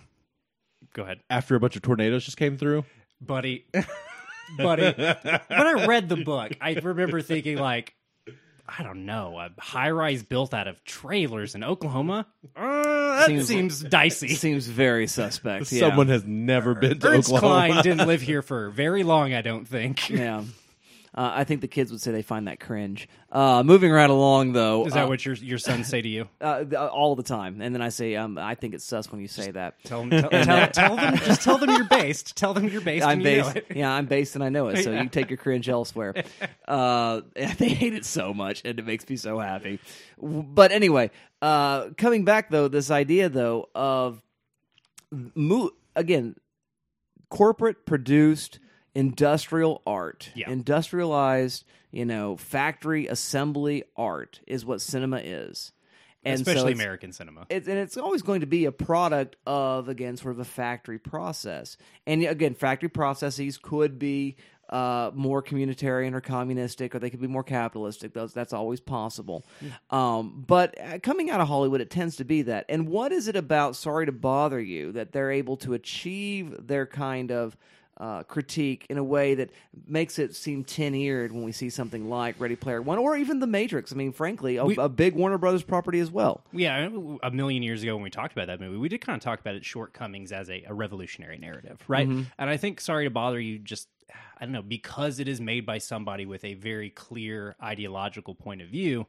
go 0.93 1.03
ahead, 1.03 1.19
after 1.29 1.55
a 1.55 1.59
bunch 1.59 1.75
of 1.75 1.81
tornadoes 1.81 2.25
just 2.25 2.37
came 2.37 2.57
through? 2.57 2.85
buddy. 3.21 3.65
buddy, 4.57 4.83
when 4.83 5.39
I 5.49 5.85
read 5.87 6.09
the 6.09 6.17
book, 6.17 6.51
I 6.61 6.73
remember 6.73 7.21
thinking 7.21 7.57
like. 7.57 7.93
I 8.67 8.81
don't 8.81 9.05
know. 9.05 9.37
A 9.37 9.51
high 9.61 9.91
rise 9.91 10.23
built 10.23 10.51
out 10.51 10.67
of 10.67 10.83
trailers 10.83 11.53
in 11.53 11.63
Oklahoma? 11.63 12.25
Uh, 12.55 13.19
that 13.19 13.27
Seems- 13.27 13.45
seems, 13.47 13.79
dicey. 13.83 14.29
Seems 14.29 14.65
very 14.65 15.05
suspect. 15.05 15.71
yeah. 15.71 15.81
Someone 15.81 16.07
has 16.07 16.23
never 16.25 16.73
been 16.73 16.97
to 16.99 17.07
Ernest 17.09 17.29
Oklahoma. 17.31 17.67
Cline 17.73 17.83
didn't 17.83 18.07
live 18.07 18.23
here 18.23 18.41
for 18.41 18.71
very 18.71 19.03
long, 19.03 19.35
I 19.35 19.43
don't 19.43 19.67
think. 19.67 20.09
Yeah. 20.09 20.45
Uh, 21.15 21.31
I 21.33 21.43
think 21.45 21.61
the 21.61 21.69
kids 21.69 21.91
would 21.91 22.01
say 22.01 22.11
they 22.11 22.21
find 22.21 22.49
that 22.49 22.59
cringe. 22.59 23.07
Uh, 23.31 23.63
moving 23.63 23.89
right 23.89 24.09
along, 24.09 24.51
though. 24.51 24.85
Is 24.85 24.93
that 24.93 25.05
uh, 25.05 25.07
what 25.07 25.25
your 25.25 25.35
your 25.35 25.57
sons 25.57 25.87
say 25.87 26.01
to 26.01 26.09
you? 26.09 26.27
uh, 26.41 26.65
all 26.91 27.15
the 27.15 27.23
time? 27.23 27.61
And 27.61 27.73
then 27.73 27.81
I 27.81 27.87
say, 27.87 28.17
um, 28.17 28.37
I 28.37 28.55
think 28.55 28.73
it's 28.73 28.83
sus 28.83 29.09
when 29.09 29.21
you 29.21 29.29
say 29.29 29.49
that. 29.51 29.81
Tell 29.85 30.05
them, 30.05 30.09
tell, 30.09 30.29
tell, 30.29 30.67
tell 30.71 30.95
them, 30.97 31.15
just 31.19 31.41
tell 31.41 31.57
them 31.57 31.69
you're 31.69 31.85
based. 31.85 32.35
Tell 32.35 32.53
them 32.53 32.67
you're 32.67 32.81
based. 32.81 33.05
I'm 33.05 33.19
and 33.19 33.27
you 33.27 33.37
know 33.37 33.43
based. 33.43 33.55
it. 33.55 33.77
Yeah, 33.77 33.93
I'm 33.93 34.07
based 34.07 34.35
and 34.35 34.43
I 34.43 34.49
know 34.49 34.67
it. 34.67 34.83
So 34.83 34.91
you 34.91 35.07
take 35.07 35.29
your 35.29 35.37
cringe 35.37 35.69
elsewhere. 35.69 36.13
Uh, 36.67 37.21
they 37.35 37.69
hate 37.69 37.93
it 37.93 38.05
so 38.05 38.33
much, 38.33 38.63
and 38.65 38.79
it 38.79 38.85
makes 38.85 39.07
me 39.07 39.15
so 39.17 39.37
happy. 39.37 39.79
But 40.19 40.71
anyway, 40.71 41.11
uh, 41.39 41.89
coming 41.95 42.25
back 42.25 42.49
though, 42.49 42.67
this 42.67 42.89
idea 42.89 43.29
though 43.29 43.69
of 43.75 44.19
mo- 45.11 45.69
again, 45.95 46.35
corporate 47.29 47.85
produced 47.85 48.59
industrial 48.95 49.81
art, 49.85 50.31
Yeah. 50.35 50.49
industrialized, 50.49 51.63
you 51.91 52.05
know, 52.05 52.37
factory 52.37 53.07
assembly 53.07 53.83
art 53.95 54.39
is 54.47 54.65
what 54.65 54.81
cinema 54.81 55.17
is. 55.17 55.71
And 56.23 56.35
Especially 56.41 56.71
it's- 56.71 56.81
American 56.83 57.11
cinema. 57.13 57.45
it's, 57.51 57.67
and 57.67 57.77
it's 57.77 57.97
always 57.97 58.23
going 58.23 58.39
to 58.39 58.47
be 58.47 58.65
a 58.65 58.71
product 58.71 59.35
of 59.45 59.87
again 59.89 60.17
sort 60.17 60.33
of 60.33 60.39
a 60.39 60.43
factory 60.45 60.97
process 60.97 61.77
and 62.07 62.23
again 62.23 62.55
factory 62.55 62.89
processes 62.89 63.59
could 63.59 63.99
be 63.99 64.35
uh, 64.71 65.11
more 65.13 65.43
communitarian 65.43 66.15
or 66.15 66.21
communistic 66.21 66.95
or 66.95 66.99
they 66.99 67.11
could 67.11 67.21
be 67.21 67.27
more 67.27 67.43
capitalistic 67.43 68.15
those 68.15 68.33
that's 68.33 68.53
always 68.53 68.79
possible 68.79 69.45
um, 69.91 70.43
but 70.47 70.73
uh, 70.81 70.97
coming 70.97 71.29
out 71.29 71.39
of 71.39 71.47
hollywood 71.47 71.79
it 71.79 71.91
tends 71.91 72.15
to 72.15 72.23
be 72.25 72.41
that 72.41 72.65
and 72.69 72.89
what 72.89 73.11
is 73.11 73.27
it 73.27 73.35
about 73.35 73.75
sorry 73.75 74.07
to 74.07 74.11
bother 74.11 74.59
you 74.59 74.91
that 74.93 75.11
they're 75.11 75.29
able 75.29 75.55
to 75.57 75.75
achieve 75.75 76.55
their 76.65 76.87
kind 76.87 77.31
of 77.31 77.55
uh, 77.97 78.23
critique 78.23 78.85
in 78.89 78.97
a 78.97 79.03
way 79.03 79.35
that 79.35 79.49
makes 79.87 80.19
it 80.19 80.35
seem 80.35 80.63
tin-eared 80.63 81.31
when 81.31 81.43
we 81.43 81.51
see 81.51 81.69
something 81.69 82.09
like 82.09 82.35
Ready 82.39 82.55
Player 82.55 82.81
One 82.81 82.97
or 82.97 83.15
even 83.15 83.39
The 83.39 83.47
Matrix. 83.47 83.93
I 83.93 83.95
mean, 83.95 84.11
frankly, 84.11 84.57
a, 84.57 84.65
We- 84.65 84.75
a 84.77 84.89
big 84.89 85.15
Warner 85.15 85.37
Brothers 85.37 85.63
property 85.63 85.99
as 85.99 86.11
well. 86.11 86.43
Yeah, 86.51 86.89
a 87.23 87.31
million 87.31 87.63
years 87.63 87.83
ago 87.83 87.95
when 87.95 88.03
we 88.03 88.09
talked 88.09 88.33
about 88.33 88.47
that 88.47 88.59
movie, 88.59 88.77
we 88.77 88.89
did 88.89 88.99
kind 89.01 89.15
of 89.15 89.23
talk 89.23 89.39
about 89.39 89.55
its 89.55 89.65
shortcomings 89.65 90.31
as 90.31 90.49
a, 90.49 90.63
a 90.67 90.73
revolutionary 90.73 91.37
narrative, 91.37 91.81
right? 91.87 92.07
Mm-hmm. 92.07 92.23
And 92.37 92.49
I 92.49 92.57
think 92.57 92.81
Sorry 92.81 93.05
to 93.05 93.09
Bother 93.09 93.39
You 93.39 93.59
just, 93.59 93.87
I 94.37 94.43
don't 94.43 94.51
know, 94.51 94.61
because 94.61 95.19
it 95.19 95.27
is 95.27 95.39
made 95.39 95.65
by 95.65 95.77
somebody 95.77 96.25
with 96.25 96.43
a 96.43 96.55
very 96.55 96.89
clear 96.89 97.55
ideological 97.63 98.35
point 98.35 98.61
of 98.61 98.67
view, 98.67 99.07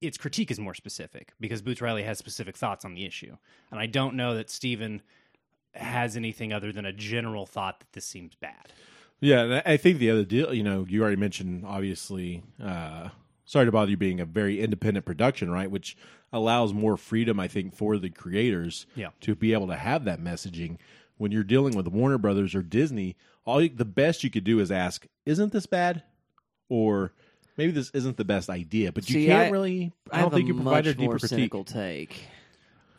its 0.00 0.16
critique 0.16 0.52
is 0.52 0.60
more 0.60 0.74
specific 0.74 1.32
because 1.40 1.60
Boots 1.60 1.80
Riley 1.80 2.04
has 2.04 2.18
specific 2.18 2.56
thoughts 2.56 2.84
on 2.84 2.94
the 2.94 3.04
issue. 3.04 3.36
And 3.72 3.80
I 3.80 3.86
don't 3.86 4.14
know 4.14 4.36
that 4.36 4.48
Steven 4.48 5.02
has 5.74 6.16
anything 6.16 6.52
other 6.52 6.72
than 6.72 6.84
a 6.84 6.92
general 6.92 7.46
thought 7.46 7.80
that 7.80 7.92
this 7.92 8.04
seems 8.04 8.34
bad. 8.34 8.72
Yeah, 9.20 9.60
I 9.66 9.72
I 9.74 9.76
think 9.76 9.98
the 9.98 10.10
other 10.10 10.24
deal, 10.24 10.52
you 10.54 10.62
know, 10.62 10.86
you 10.88 11.02
already 11.02 11.16
mentioned 11.16 11.64
obviously. 11.66 12.42
Uh, 12.62 13.08
sorry 13.44 13.66
to 13.66 13.72
bother 13.72 13.90
you 13.90 13.96
being 13.96 14.20
a 14.20 14.24
very 14.26 14.60
independent 14.60 15.06
production, 15.06 15.50
right? 15.50 15.70
Which 15.70 15.96
allows 16.32 16.72
more 16.74 16.96
freedom, 16.96 17.40
I 17.40 17.48
think, 17.48 17.74
for 17.74 17.96
the 17.96 18.10
creators 18.10 18.86
Yeah. 18.94 19.08
to 19.22 19.34
be 19.34 19.52
able 19.54 19.66
to 19.68 19.76
have 19.76 20.04
that 20.04 20.20
messaging. 20.20 20.76
When 21.16 21.32
you're 21.32 21.42
dealing 21.44 21.74
with 21.74 21.88
Warner 21.88 22.18
Brothers 22.18 22.54
or 22.54 22.62
Disney, 22.62 23.16
all 23.44 23.62
you, 23.62 23.70
the 23.70 23.84
best 23.86 24.22
you 24.22 24.30
could 24.30 24.44
do 24.44 24.60
is 24.60 24.70
ask, 24.70 25.06
"Isn't 25.26 25.52
this 25.52 25.66
bad?" 25.66 26.02
Or 26.68 27.12
maybe 27.56 27.72
this 27.72 27.90
isn't 27.90 28.18
the 28.18 28.24
best 28.24 28.48
idea, 28.50 28.92
but 28.92 29.08
you 29.08 29.14
See, 29.14 29.26
can't 29.26 29.48
I- 29.48 29.50
really. 29.50 29.92
I, 30.12 30.18
have 30.18 30.30
don't 30.30 30.38
think 30.38 30.44
a 30.44 30.48
you 30.48 30.54
provide 30.54 30.84
much 30.84 30.94
a 30.94 30.98
more 31.00 31.14
deeper 31.14 31.26
critique. 31.28 31.66
take. 31.66 32.20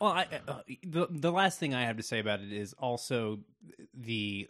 Well, 0.00 0.12
I, 0.12 0.26
uh, 0.48 0.60
the 0.82 1.06
the 1.10 1.30
last 1.32 1.58
thing 1.58 1.74
I 1.74 1.82
have 1.84 1.98
to 1.98 2.02
say 2.02 2.18
about 2.20 2.40
it 2.40 2.52
is 2.52 2.72
also 2.74 3.40
the 3.94 4.48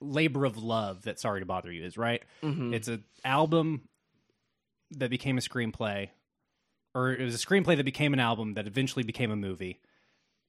labor 0.00 0.44
of 0.44 0.56
love 0.56 1.02
that 1.02 1.20
"Sorry 1.20 1.40
to 1.40 1.46
Bother 1.46 1.70
You" 1.70 1.84
is. 1.84 1.96
Right? 1.96 2.22
Mm-hmm. 2.42 2.74
It's 2.74 2.88
an 2.88 3.04
album 3.24 3.88
that 4.90 5.10
became 5.10 5.38
a 5.38 5.40
screenplay, 5.40 6.08
or 6.94 7.12
it 7.12 7.22
was 7.24 7.34
a 7.34 7.46
screenplay 7.46 7.76
that 7.76 7.84
became 7.84 8.12
an 8.12 8.20
album 8.20 8.54
that 8.54 8.66
eventually 8.66 9.02
became 9.04 9.30
a 9.30 9.36
movie, 9.36 9.80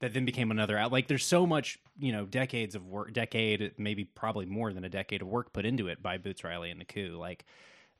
that 0.01 0.13
then 0.13 0.25
became 0.25 0.51
another. 0.51 0.77
al- 0.77 0.89
Like, 0.89 1.07
there's 1.07 1.25
so 1.25 1.45
much, 1.47 1.79
you 1.97 2.11
know, 2.11 2.25
decades 2.25 2.75
of 2.75 2.85
work, 2.87 3.13
decade, 3.13 3.71
maybe 3.77 4.03
probably 4.03 4.45
more 4.45 4.73
than 4.73 4.83
a 4.83 4.89
decade 4.89 5.21
of 5.21 5.27
work 5.27 5.53
put 5.53 5.65
into 5.65 5.87
it 5.87 6.01
by 6.03 6.17
Boots 6.17 6.43
Riley 6.43 6.69
and 6.69 6.81
the 6.81 6.85
Coup. 6.85 7.17
Like, 7.19 7.45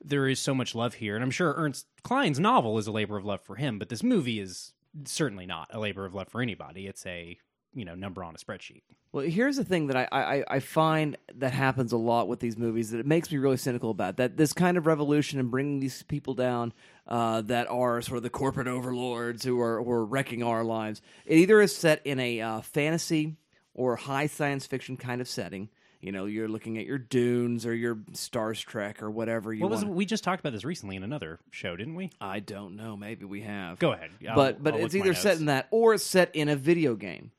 there 0.04 0.28
is 0.28 0.38
so 0.40 0.54
much 0.54 0.74
love 0.74 0.94
here, 0.94 1.14
and 1.14 1.24
I'm 1.24 1.30
sure 1.30 1.54
Ernest 1.56 1.86
Cline's 2.02 2.38
novel 2.38 2.76
is 2.78 2.86
a 2.86 2.92
labor 2.92 3.16
of 3.16 3.24
love 3.24 3.40
for 3.40 3.56
him, 3.56 3.78
but 3.78 3.88
this 3.88 4.02
movie 4.02 4.38
is 4.38 4.72
certainly 5.04 5.46
not 5.46 5.68
a 5.72 5.78
labor 5.78 6.04
of 6.04 6.14
love 6.14 6.28
for 6.28 6.40
anybody. 6.42 6.86
It's 6.86 7.04
a 7.06 7.38
you 7.74 7.84
know 7.84 7.94
number 7.94 8.24
on 8.24 8.34
a 8.34 8.38
spreadsheet. 8.38 8.82
Well, 9.12 9.24
here's 9.24 9.56
the 9.56 9.64
thing 9.64 9.86
that 9.86 9.96
I, 9.96 10.08
I, 10.12 10.44
I 10.56 10.60
find 10.60 11.16
that 11.36 11.52
happens 11.52 11.92
a 11.92 11.96
lot 11.96 12.28
with 12.28 12.40
these 12.40 12.56
movies 12.56 12.90
that 12.90 12.98
it 12.98 13.06
makes 13.06 13.30
me 13.30 13.38
really 13.38 13.56
cynical 13.56 13.90
about 13.90 14.16
that 14.16 14.36
this 14.36 14.52
kind 14.52 14.76
of 14.76 14.86
revolution 14.86 15.38
and 15.38 15.50
bringing 15.50 15.80
these 15.80 16.02
people 16.02 16.34
down 16.34 16.72
uh, 17.06 17.42
that 17.42 17.68
are 17.68 18.02
sort 18.02 18.16
of 18.16 18.22
the 18.22 18.30
corporate 18.30 18.66
overlords 18.66 19.44
who 19.44 19.60
are 19.60 19.82
who 19.82 19.90
are 19.90 20.04
wrecking 20.04 20.42
our 20.42 20.64
lives. 20.64 21.00
It 21.24 21.36
either 21.36 21.60
is 21.60 21.76
set 21.76 22.00
in 22.04 22.18
a 22.18 22.40
uh, 22.40 22.60
fantasy 22.62 23.36
or 23.74 23.96
high 23.96 24.26
science 24.26 24.66
fiction 24.66 24.96
kind 24.96 25.20
of 25.20 25.28
setting. 25.28 25.68
You 26.00 26.12
know, 26.12 26.26
you're 26.26 26.48
looking 26.48 26.78
at 26.78 26.86
your 26.86 26.98
Dunes 26.98 27.64
or 27.66 27.74
your 27.74 27.98
Star 28.12 28.52
Trek 28.54 29.02
or 29.02 29.10
whatever 29.10 29.52
you 29.52 29.62
What 29.62 29.70
was 29.70 29.84
want. 29.84 29.96
we 29.96 30.04
just 30.04 30.22
talked 30.24 30.40
about 30.40 30.52
this 30.52 30.64
recently 30.64 30.96
in 30.96 31.02
another 31.02 31.38
show, 31.50 31.74
didn't 31.76 31.94
we? 31.94 32.10
I 32.20 32.40
don't 32.40 32.76
know. 32.76 32.96
Maybe 32.96 33.24
we 33.24 33.40
have. 33.42 33.78
Go 33.78 33.92
ahead. 33.92 34.10
I'll- 34.28 34.36
but 34.36 34.62
but 34.62 34.74
I'll 34.74 34.84
it's 34.84 34.94
either 34.94 35.14
set 35.14 35.38
in 35.38 35.46
that 35.46 35.68
or 35.70 35.94
it's 35.94 36.04
set 36.04 36.34
in 36.36 36.48
a 36.48 36.56
video 36.56 36.94
game 36.94 37.32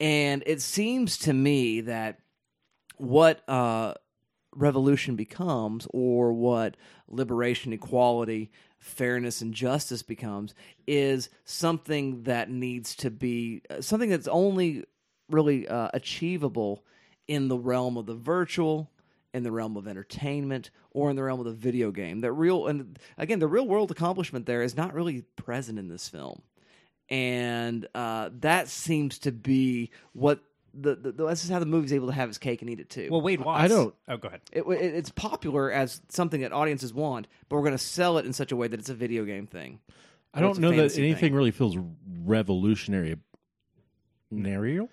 and 0.00 0.42
it 0.46 0.60
seems 0.62 1.18
to 1.18 1.32
me 1.32 1.82
that 1.82 2.18
what 2.96 3.48
uh, 3.48 3.94
revolution 4.54 5.16
becomes 5.16 5.86
or 5.90 6.32
what 6.32 6.76
liberation 7.08 7.72
equality 7.72 8.50
fairness 8.78 9.40
and 9.40 9.54
justice 9.54 10.02
becomes 10.02 10.54
is 10.86 11.30
something 11.44 12.22
that 12.24 12.50
needs 12.50 12.94
to 12.96 13.10
be 13.10 13.62
uh, 13.70 13.80
something 13.80 14.10
that's 14.10 14.28
only 14.28 14.84
really 15.30 15.66
uh, 15.66 15.88
achievable 15.94 16.84
in 17.28 17.48
the 17.48 17.56
realm 17.58 17.96
of 17.96 18.06
the 18.06 18.14
virtual 18.14 18.90
in 19.32 19.42
the 19.42 19.50
realm 19.50 19.76
of 19.76 19.88
entertainment 19.88 20.70
or 20.92 21.10
in 21.10 21.16
the 21.16 21.22
realm 21.22 21.40
of 21.40 21.46
the 21.46 21.52
video 21.52 21.90
game 21.90 22.20
that 22.20 22.32
real 22.32 22.66
and 22.66 22.98
again 23.18 23.38
the 23.38 23.48
real 23.48 23.66
world 23.66 23.90
accomplishment 23.90 24.46
there 24.46 24.62
is 24.62 24.76
not 24.76 24.94
really 24.94 25.22
present 25.36 25.78
in 25.78 25.88
this 25.88 26.08
film 26.08 26.40
and 27.10 27.86
uh, 27.94 28.30
that 28.40 28.68
seems 28.68 29.18
to 29.20 29.32
be 29.32 29.90
what 30.12 30.40
the, 30.72 30.94
the, 30.94 31.12
the 31.12 31.26
this 31.26 31.44
is 31.44 31.50
how 31.50 31.58
the 31.58 31.66
movie's 31.66 31.92
able 31.92 32.08
to 32.08 32.12
have 32.12 32.28
its 32.28 32.38
cake 32.38 32.62
and 32.62 32.70
eat 32.70 32.80
it 32.80 32.90
too. 32.90 33.08
Well, 33.10 33.20
Wade 33.20 33.40
Watts. 33.40 33.62
I 33.62 33.68
don't- 33.68 33.94
Oh, 34.08 34.16
go 34.16 34.28
ahead. 34.28 34.40
it, 34.52 34.62
it, 34.62 34.94
it's 34.94 35.10
popular 35.10 35.70
as 35.70 36.00
something 36.08 36.40
that 36.40 36.52
audiences 36.52 36.92
want, 36.92 37.28
but 37.48 37.56
we're 37.56 37.62
going 37.62 37.72
to 37.72 37.78
sell 37.78 38.18
it 38.18 38.26
in 38.26 38.32
such 38.32 38.50
a 38.50 38.56
way 38.56 38.66
that 38.66 38.80
it's 38.80 38.88
a 38.88 38.94
video 38.94 39.24
game 39.24 39.46
thing. 39.46 39.80
I 40.32 40.40
don't 40.40 40.58
know 40.58 40.70
that 40.70 40.98
anything 40.98 41.16
thing. 41.16 41.34
really 41.34 41.52
feels 41.52 41.76
revolutionary 42.24 43.16
narrative 44.30 44.88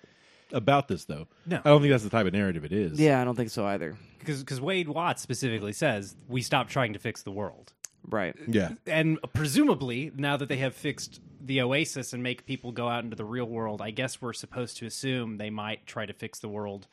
about 0.52 0.88
this, 0.88 1.04
though. 1.04 1.26
No. 1.46 1.58
I 1.64 1.68
don't 1.70 1.80
think 1.80 1.92
that's 1.92 2.04
the 2.04 2.10
type 2.10 2.26
of 2.26 2.32
narrative 2.32 2.64
it 2.64 2.72
is. 2.72 3.00
Yeah, 3.00 3.20
I 3.20 3.24
don't 3.24 3.34
think 3.36 3.50
so 3.50 3.66
either. 3.66 3.96
Because 4.18 4.60
Wade 4.60 4.88
Watts 4.88 5.20
specifically 5.22 5.72
says 5.72 6.14
we 6.28 6.42
stopped 6.42 6.70
trying 6.70 6.92
to 6.92 6.98
fix 6.98 7.22
the 7.22 7.32
world. 7.32 7.72
Right. 8.08 8.34
Uh, 8.36 8.44
yeah. 8.48 8.70
and 8.86 9.18
presumably 9.32 10.10
now 10.16 10.36
that 10.36 10.48
they 10.48 10.56
have 10.56 10.74
fixed 10.74 11.20
the 11.40 11.60
oasis 11.62 12.12
and 12.12 12.22
make 12.22 12.46
people 12.46 12.72
go 12.72 12.88
out 12.88 13.04
into 13.04 13.16
the 13.16 13.24
real 13.24 13.44
world 13.46 13.80
i 13.82 13.90
guess 13.90 14.20
we're 14.22 14.32
supposed 14.32 14.76
to 14.76 14.86
assume 14.86 15.38
they 15.38 15.50
might 15.50 15.86
try 15.86 16.06
to 16.06 16.12
fix 16.12 16.38
the 16.38 16.48
world 16.48 16.86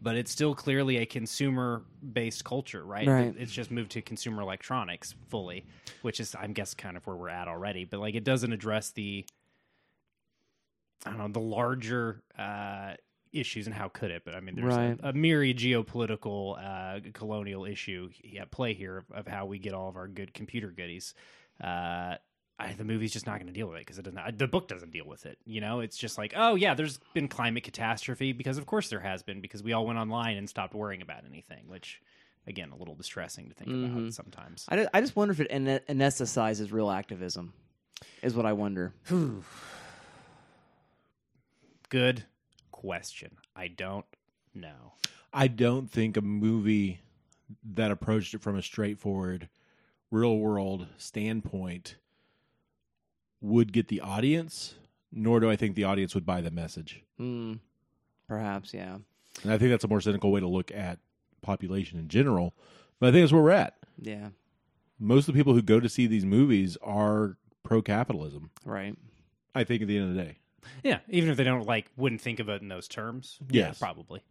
but 0.00 0.16
it's 0.16 0.30
still 0.32 0.54
clearly 0.54 0.96
a 0.98 1.06
consumer 1.06 1.82
based 2.12 2.44
culture 2.44 2.84
right? 2.84 3.06
Right. 3.06 3.34
it's 3.38 3.52
just 3.52 3.70
moved 3.70 3.92
to 3.92 4.02
consumer 4.02 4.42
electronics 4.42 5.14
fully 5.28 5.64
which 6.02 6.18
is 6.20 6.34
i'm 6.38 6.52
guess 6.52 6.74
kind 6.74 6.96
of 6.96 7.06
where 7.06 7.16
we're 7.16 7.28
at 7.28 7.46
already 7.48 7.84
but 7.84 8.00
like 8.00 8.14
it 8.16 8.24
doesn't 8.24 8.52
address 8.52 8.90
the 8.90 9.24
i 11.06 11.10
don't 11.10 11.18
know 11.18 11.28
the 11.28 11.38
larger 11.40 12.22
uh 12.38 12.94
issues 13.32 13.66
and 13.66 13.74
how 13.74 13.88
could 13.88 14.10
it 14.10 14.22
but 14.24 14.34
i 14.34 14.40
mean 14.40 14.54
there's 14.54 14.74
Right. 14.76 14.98
a, 15.02 15.08
a 15.08 15.12
myriad 15.12 15.56
geopolitical 15.58 16.58
uh 16.62 17.00
colonial 17.12 17.64
issue 17.64 18.10
at 18.38 18.50
play 18.50 18.74
here 18.74 18.98
of, 18.98 19.10
of 19.12 19.26
how 19.26 19.46
we 19.46 19.58
get 19.58 19.72
all 19.74 19.88
of 19.88 19.96
our 19.96 20.06
good 20.08 20.34
computer 20.34 20.68
goodies 20.70 21.14
uh 21.62 22.16
I, 22.58 22.74
the 22.74 22.84
movie's 22.84 23.12
just 23.12 23.26
not 23.26 23.38
going 23.38 23.46
to 23.48 23.52
deal 23.52 23.66
with 23.66 23.78
it 23.78 23.80
because 23.80 23.98
it 23.98 24.02
doesn't. 24.02 24.38
The 24.38 24.46
book 24.46 24.68
doesn't 24.68 24.92
deal 24.92 25.06
with 25.06 25.26
it. 25.26 25.36
You 25.44 25.60
know, 25.60 25.80
it's 25.80 25.96
just 25.96 26.16
like, 26.16 26.32
oh 26.36 26.54
yeah, 26.54 26.74
there's 26.74 27.00
been 27.12 27.26
climate 27.26 27.64
catastrophe 27.64 28.32
because 28.32 28.56
of 28.56 28.66
course 28.66 28.88
there 28.88 29.00
has 29.00 29.24
been 29.24 29.40
because 29.40 29.64
we 29.64 29.72
all 29.72 29.84
went 29.84 29.98
online 29.98 30.36
and 30.36 30.48
stopped 30.48 30.72
worrying 30.72 31.02
about 31.02 31.24
anything. 31.28 31.64
Which, 31.66 32.00
again, 32.46 32.70
a 32.70 32.76
little 32.76 32.94
distressing 32.94 33.48
to 33.48 33.54
think 33.54 33.70
about 33.70 34.12
sometimes. 34.12 34.66
I, 34.68 34.86
I 34.94 35.00
just 35.00 35.16
wonder 35.16 35.32
if 35.32 35.40
it 35.40 35.48
ane- 35.50 35.80
anesthetizes 35.88 36.70
real 36.72 36.90
activism, 36.90 37.52
is 38.22 38.34
what 38.36 38.46
I 38.46 38.52
wonder. 38.52 38.92
Good 41.92 42.24
question. 42.70 43.36
I 43.54 43.68
don't 43.68 44.06
know. 44.54 44.94
I 45.30 45.46
don't 45.46 45.90
think 45.90 46.16
a 46.16 46.22
movie 46.22 47.00
that 47.74 47.90
approached 47.90 48.32
it 48.32 48.40
from 48.40 48.56
a 48.56 48.62
straightforward 48.62 49.50
real 50.10 50.38
world 50.38 50.86
standpoint 50.96 51.96
would 53.42 53.74
get 53.74 53.88
the 53.88 54.00
audience, 54.00 54.74
nor 55.12 55.38
do 55.38 55.50
I 55.50 55.56
think 55.56 55.74
the 55.74 55.84
audience 55.84 56.14
would 56.14 56.24
buy 56.24 56.40
the 56.40 56.50
message. 56.50 57.02
Hmm. 57.18 57.56
Perhaps, 58.26 58.72
yeah. 58.72 58.96
And 59.42 59.52
I 59.52 59.58
think 59.58 59.70
that's 59.70 59.84
a 59.84 59.88
more 59.88 60.00
cynical 60.00 60.32
way 60.32 60.40
to 60.40 60.48
look 60.48 60.70
at 60.70 60.98
population 61.42 61.98
in 61.98 62.08
general. 62.08 62.54
But 63.00 63.10
I 63.10 63.12
think 63.12 63.24
that's 63.24 63.34
where 63.34 63.42
we're 63.42 63.50
at. 63.50 63.76
Yeah. 63.98 64.28
Most 64.98 65.28
of 65.28 65.34
the 65.34 65.38
people 65.38 65.52
who 65.52 65.60
go 65.60 65.78
to 65.78 65.90
see 65.90 66.06
these 66.06 66.24
movies 66.24 66.78
are 66.80 67.36
pro 67.64 67.82
capitalism. 67.82 68.48
Right. 68.64 68.96
I 69.54 69.64
think 69.64 69.82
at 69.82 69.88
the 69.88 69.98
end 69.98 70.08
of 70.08 70.16
the 70.16 70.22
day. 70.22 70.38
Yeah, 70.82 70.98
even 71.08 71.30
if 71.30 71.36
they 71.36 71.44
don't 71.44 71.66
like, 71.66 71.86
wouldn't 71.96 72.20
think 72.20 72.40
of 72.40 72.48
it 72.48 72.62
in 72.62 72.68
those 72.68 72.88
terms. 72.88 73.38
Yes. 73.50 73.76
yeah, 73.80 73.86
probably. 73.86 74.22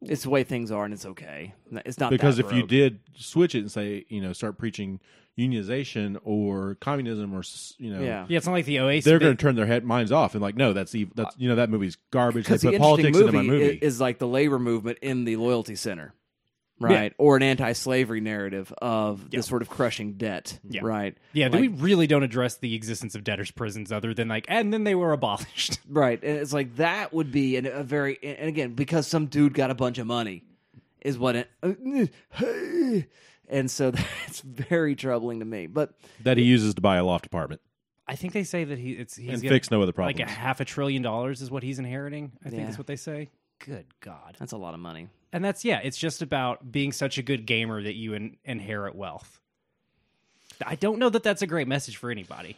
It's 0.00 0.22
the 0.22 0.30
way 0.30 0.44
things 0.44 0.70
are, 0.70 0.84
and 0.84 0.94
it's 0.94 1.04
okay. 1.06 1.54
It's 1.84 1.98
not 1.98 2.10
because 2.10 2.36
that 2.36 2.46
if 2.46 2.52
you 2.52 2.62
did 2.64 3.00
switch 3.16 3.54
it 3.56 3.60
and 3.60 3.70
say, 3.70 4.04
you 4.08 4.20
know, 4.20 4.32
start 4.32 4.56
preaching 4.56 5.00
unionization 5.36 6.18
or 6.24 6.76
communism 6.80 7.34
or 7.34 7.42
you 7.78 7.92
know, 7.92 8.02
yeah. 8.02 8.26
Yeah, 8.28 8.36
it's 8.38 8.46
not 8.46 8.52
like 8.52 8.64
the 8.64 8.80
Oasis. 8.80 9.04
they're 9.04 9.18
going 9.18 9.36
to 9.36 9.40
turn 9.40 9.54
their 9.56 9.66
head 9.66 9.84
minds 9.84 10.12
off 10.12 10.34
and 10.34 10.42
like, 10.42 10.56
no, 10.56 10.72
that's 10.72 10.94
ev- 10.94 11.12
that's 11.14 11.34
you 11.38 11.48
know 11.48 11.56
that 11.56 11.70
movie's 11.70 11.96
garbage. 12.10 12.46
They 12.46 12.54
Because 12.54 12.62
the 12.62 12.72
interesting 12.74 13.12
politics 13.12 13.16
movie, 13.18 13.28
into 13.28 13.32
my 13.38 13.42
movie. 13.42 13.78
i- 13.82 13.84
is 13.84 14.00
like 14.00 14.18
the 14.18 14.26
labor 14.28 14.58
movement 14.58 14.98
in 15.02 15.24
the 15.24 15.36
loyalty 15.36 15.74
center, 15.76 16.12
right? 16.80 17.12
Or 17.18 17.36
an 17.36 17.42
anti-slavery 17.42 18.20
narrative 18.20 18.72
of 18.80 19.30
the 19.30 19.42
sort 19.42 19.62
of 19.62 19.68
crushing 19.68 20.14
debt, 20.14 20.58
Yeah. 20.68 20.80
right? 20.84 21.16
yeah, 21.32 21.48
like, 21.48 21.60
we 21.60 21.68
really 21.68 22.06
don't 22.06 22.22
address 22.22 22.56
the 22.56 22.74
existence 22.74 23.14
of 23.14 23.24
debtors' 23.24 23.50
prisons 23.50 23.90
other 23.92 24.14
than 24.14 24.28
like, 24.28 24.46
and 24.48 24.72
then 24.72 24.84
they 24.84 24.94
were 24.94 25.12
abolished. 25.12 25.78
right. 25.88 26.22
And 26.22 26.38
it's 26.38 26.52
like 26.52 26.76
that 26.76 27.12
would 27.12 27.30
be 27.32 27.56
an, 27.56 27.66
a 27.66 27.82
very, 27.82 28.18
and 28.22 28.48
again, 28.48 28.74
because 28.74 29.06
some 29.06 29.26
dude 29.26 29.54
got 29.54 29.70
a 29.70 29.74
bunch 29.74 29.98
of 29.98 30.06
money, 30.06 30.44
is 31.00 31.18
what 31.18 31.36
it. 31.36 31.48
And 33.48 33.70
so 33.70 33.90
that's 34.26 34.40
very 34.40 34.94
troubling 34.94 35.38
to 35.40 35.44
me. 35.44 35.66
But 35.66 35.94
that 36.22 36.36
he 36.36 36.44
uses 36.44 36.74
to 36.74 36.80
buy 36.80 36.96
a 36.96 37.04
loft 37.04 37.26
apartment 37.26 37.60
I 38.10 38.16
think 38.16 38.32
they 38.32 38.44
say 38.44 38.64
that 38.64 38.78
he 38.78 38.92
it's 38.92 39.16
he's 39.16 39.28
and 39.34 39.42
gonna- 39.42 39.54
fix 39.54 39.70
no 39.70 39.82
other 39.82 39.92
problems. 39.92 40.18
like 40.18 40.26
a 40.28 40.30
half 40.30 40.60
a 40.60 40.64
trillion 40.64 41.02
dollars 41.02 41.42
is 41.42 41.50
what 41.50 41.62
he's 41.62 41.78
inheriting. 41.78 42.32
I 42.44 42.48
think 42.48 42.62
Yeah. 42.62 42.68
is 42.70 42.78
what 42.78 42.86
they 42.86 42.96
say. 42.96 43.28
Good 43.58 43.84
God. 44.00 44.36
that's 44.38 44.52
a 44.52 44.56
lot 44.56 44.72
of 44.72 44.80
money. 44.80 45.08
And 45.32 45.44
that's 45.44 45.64
yeah, 45.64 45.80
it's 45.82 45.98
just 45.98 46.22
about 46.22 46.72
being 46.72 46.92
such 46.92 47.18
a 47.18 47.22
good 47.22 47.44
gamer 47.46 47.82
that 47.82 47.94
you 47.94 48.14
in, 48.14 48.36
inherit 48.44 48.94
wealth. 48.94 49.40
I 50.64 50.74
don't 50.74 50.98
know 50.98 51.08
that 51.10 51.22
that's 51.22 51.42
a 51.42 51.46
great 51.46 51.68
message 51.68 51.96
for 51.96 52.10
anybody. 52.10 52.56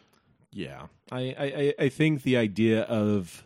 yeah, 0.52 0.86
I, 1.12 1.34
I 1.38 1.44
I- 1.44 1.74
I 1.84 1.88
think 1.88 2.22
the 2.22 2.36
idea 2.36 2.82
of 2.82 3.44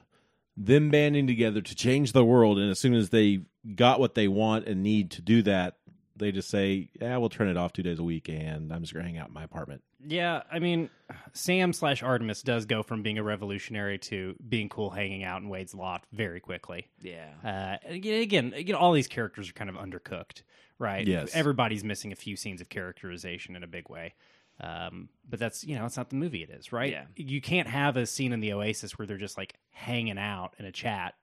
them 0.56 0.90
banding 0.90 1.26
together 1.26 1.60
to 1.60 1.74
change 1.74 2.12
the 2.12 2.24
world, 2.24 2.58
and 2.58 2.70
as 2.70 2.78
soon 2.78 2.94
as 2.94 3.10
they 3.10 3.40
got 3.74 3.98
what 3.98 4.14
they 4.14 4.28
want 4.28 4.66
and 4.66 4.82
need 4.82 5.10
to 5.12 5.22
do 5.22 5.42
that, 5.42 5.76
they 6.16 6.32
just 6.32 6.48
say, 6.48 6.90
"Yeah, 7.00 7.16
we'll 7.16 7.28
turn 7.28 7.48
it 7.48 7.56
off 7.56 7.72
two 7.72 7.82
days 7.82 7.98
a 7.98 8.02
week, 8.02 8.28
and 8.28 8.72
I'm 8.72 8.82
just 8.82 8.92
going 8.92 9.04
to 9.04 9.10
hang 9.10 9.18
out 9.18 9.28
in 9.28 9.34
my 9.34 9.44
apartment." 9.44 9.82
Yeah, 10.06 10.42
I 10.50 10.58
mean, 10.58 10.90
Sam 11.32 11.72
slash 11.72 12.02
Artemis 12.02 12.42
does 12.42 12.66
go 12.66 12.82
from 12.82 13.02
being 13.02 13.18
a 13.18 13.22
revolutionary 13.22 13.98
to 13.98 14.34
being 14.46 14.68
cool, 14.68 14.90
hanging 14.90 15.24
out 15.24 15.42
in 15.42 15.48
Wade's 15.48 15.74
lot 15.74 16.04
very 16.12 16.40
quickly. 16.40 16.88
Yeah. 17.00 17.30
Uh, 17.42 17.88
again, 17.88 18.20
again, 18.22 18.54
you 18.56 18.72
know, 18.74 18.78
all 18.78 18.92
these 18.92 19.08
characters 19.08 19.48
are 19.48 19.54
kind 19.54 19.70
of 19.70 19.76
undercooked, 19.76 20.42
right? 20.78 21.06
Yes. 21.06 21.30
everybody's 21.34 21.84
missing 21.84 22.12
a 22.12 22.16
few 22.16 22.36
scenes 22.36 22.60
of 22.60 22.68
characterization 22.68 23.56
in 23.56 23.62
a 23.62 23.68
big 23.68 23.88
way. 23.88 24.14
Um, 24.60 25.08
but 25.28 25.40
that's 25.40 25.64
you 25.64 25.76
know, 25.76 25.84
it's 25.84 25.96
not 25.96 26.10
the 26.10 26.16
movie 26.16 26.42
it 26.42 26.50
is, 26.50 26.72
right? 26.72 26.90
Yeah. 26.90 27.04
You 27.16 27.40
can't 27.40 27.68
have 27.68 27.96
a 27.96 28.06
scene 28.06 28.32
in 28.32 28.40
the 28.40 28.52
Oasis 28.52 28.98
where 28.98 29.06
they're 29.06 29.16
just 29.16 29.36
like 29.36 29.54
hanging 29.70 30.18
out 30.18 30.54
in 30.58 30.64
a 30.64 30.72
chat 30.72 31.14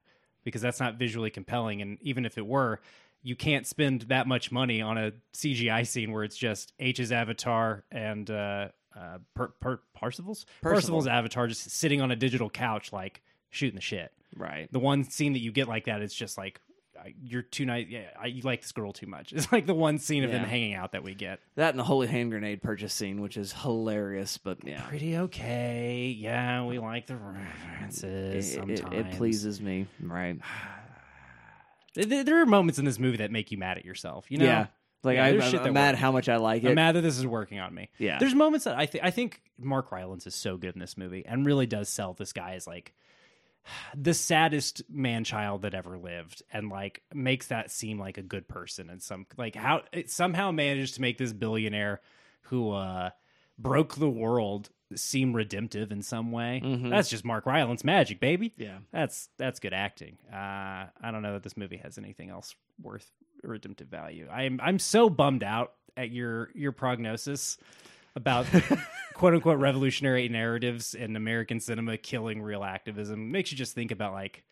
because 0.44 0.62
that's 0.62 0.80
not 0.80 0.96
visually 0.96 1.30
compelling. 1.30 1.82
And 1.82 1.98
even 2.02 2.26
if 2.26 2.38
it 2.38 2.46
were, 2.46 2.82
you 3.24 3.36
can't 3.36 3.68
spend 3.68 4.02
that 4.04 4.28
much 4.28 4.52
money 4.52 4.82
on 4.82 4.98
a 4.98 5.12
CGI 5.34 5.86
scene 5.86 6.12
where 6.12 6.24
it's 6.24 6.38
just 6.38 6.74
Aech's 6.80 7.12
avatar 7.12 7.84
and 7.92 8.30
uh, 8.30 8.70
uh, 8.96 9.18
per- 9.36 9.54
per- 9.60 9.82
Parzival's 9.94 10.46
Parzival's 10.62 11.08
avatar 11.08 11.48
just 11.48 11.70
sitting 11.70 12.02
on 12.02 12.12
a 12.12 12.16
digital 12.16 12.50
couch, 12.50 12.92
like 12.92 13.22
shooting 13.50 13.76
the 13.76 13.82
shit 13.82 14.12
Right. 14.36 14.72
the 14.72 14.80
one 14.80 15.04
scene 15.04 15.34
that 15.34 15.40
you 15.40 15.52
get 15.52 15.68
like 15.68 15.86
that 15.86 16.02
is 16.02 16.14
just 16.14 16.38
like 16.38 16.60
you're 17.24 17.42
too 17.42 17.66
nice. 17.66 17.88
Yeah, 17.90 18.10
I, 18.20 18.28
you 18.28 18.44
like 18.44 18.62
this 18.62 18.72
girl 18.72 18.94
too 18.94 19.08
much. 19.08 19.34
It's 19.34 19.52
like 19.52 19.66
the 19.66 19.74
one 19.74 19.98
scene 19.98 20.24
of 20.24 20.32
them 20.32 20.44
hanging 20.44 20.76
out 20.76 20.92
that 20.92 21.04
we 21.04 21.16
get. 21.16 21.40
That 21.56 21.72
and 21.72 21.80
the 21.80 21.84
holy 21.84 22.08
hand 22.08 22.30
grenade 22.32 22.62
purchase 22.62 22.94
scene, 22.94 23.22
which 23.22 23.38
is 23.38 23.52
hilarious, 23.54 24.38
but 24.38 24.60
yeah. 24.64 24.82
Pretty 24.84 25.18
okay. 25.18 26.16
Yeah, 26.18 26.64
we 26.66 26.78
like 26.80 27.08
the 27.08 27.16
references 27.16 28.52
It, 28.52 28.56
sometimes. 28.56 28.80
it, 28.94 28.94
it 29.08 29.12
pleases 29.14 29.62
me, 29.62 29.88
right? 30.00 30.38
There, 31.96 32.42
are 32.42 32.46
moments 32.46 32.80
in 32.80 32.86
this 32.86 33.00
movie 33.00 33.18
that 33.18 33.32
make 33.32 33.52
you 33.52 33.58
mad 33.58 33.78
at 33.78 33.86
yourself. 33.86 34.26
You 34.30 34.38
know. 34.38 34.46
yeah, 34.46 34.68
like 35.04 35.16
Yeah, 35.16 35.26
I'm, 35.26 35.42
shit 35.42 35.62
I'm 35.62 35.74
mad 35.74 35.96
how 35.96 36.12
much 36.12 36.30
I 36.30 36.38
like 36.38 36.64
it. 36.64 36.70
I'm 36.70 36.76
mad 36.76 36.96
that 36.96 37.02
this 37.02 37.18
is 37.18 37.26
working 37.26 37.60
on 37.60 37.74
me. 37.74 37.90
Yeah. 37.98 38.20
There's 38.20 38.36
moments 38.36 38.66
that 38.66 38.78
I 38.78 38.86
think 38.86 39.04
I 39.04 39.12
think 39.12 39.42
Mark 39.60 39.92
Rylance 39.92 40.28
is 40.28 40.36
so 40.36 40.58
good 40.58 40.74
in 40.74 40.80
this 40.80 40.98
movie 40.98 41.26
and 41.26 41.46
really 41.46 41.66
does 41.66 41.90
sell 41.90 42.14
this 42.14 42.34
guy 42.34 42.54
as 42.54 42.68
like 42.68 42.94
the 43.96 44.14
saddest 44.14 44.84
man 44.90 45.24
child 45.24 45.64
that 45.64 45.74
ever 45.74 45.98
lived 45.98 46.44
and 46.52 46.70
like 46.70 47.02
makes 47.14 47.48
that 47.48 47.72
seem 47.72 48.00
like 48.00 48.18
a 48.18 48.24
good 48.24 48.48
person 48.48 48.90
and 48.90 49.02
some 49.02 49.26
like 49.38 49.56
how 49.56 49.82
it 49.92 50.10
somehow 50.10 50.52
managed 50.52 50.96
to 50.96 51.02
make 51.02 51.18
this 51.18 51.34
billionaire 51.34 52.02
who 52.44 52.72
uh 52.72 53.10
broke 53.58 53.96
the 53.96 54.10
world 54.10 54.70
seem 54.96 55.34
redemptive 55.34 55.92
in 55.92 56.02
some 56.02 56.32
way. 56.32 56.62
That's 56.64 57.10
just 57.10 57.26
mark 57.26 57.46
rylance 57.46 57.84
magic 57.84 58.20
baby. 58.20 58.54
Yeah. 58.58 58.80
that's 58.92 59.30
that's 59.38 59.60
good 59.60 59.74
acting. 59.74 60.18
Uh 60.32 60.88
i 61.02 61.12
don't 61.12 61.22
know 61.22 61.34
that 61.34 61.44
this 61.44 61.58
movie 61.58 61.78
has 61.78 61.98
anything 61.98 62.30
else 62.30 62.56
worth 62.82 63.10
redemptive 63.44 63.88
value. 63.88 64.28
I'm 64.32 64.60
i'm 64.64 64.80
so 64.80 65.10
bummed 65.10 65.44
out 65.44 65.74
at 65.98 66.12
your 66.12 66.50
your 66.54 66.72
prognosis 66.72 67.58
about 68.16 68.46
quote 69.14 69.34
unquote 69.34 69.60
revolutionary 69.60 70.28
narratives 70.30 70.94
in 70.94 71.16
American 71.16 71.60
cinema 71.60 71.98
killing 71.98 72.42
real 72.42 72.64
activism. 72.64 73.32
Makes 73.32 73.52
you 73.52 73.58
just 73.58 73.74
think 73.74 73.92
about 73.92 74.14
like 74.14 74.44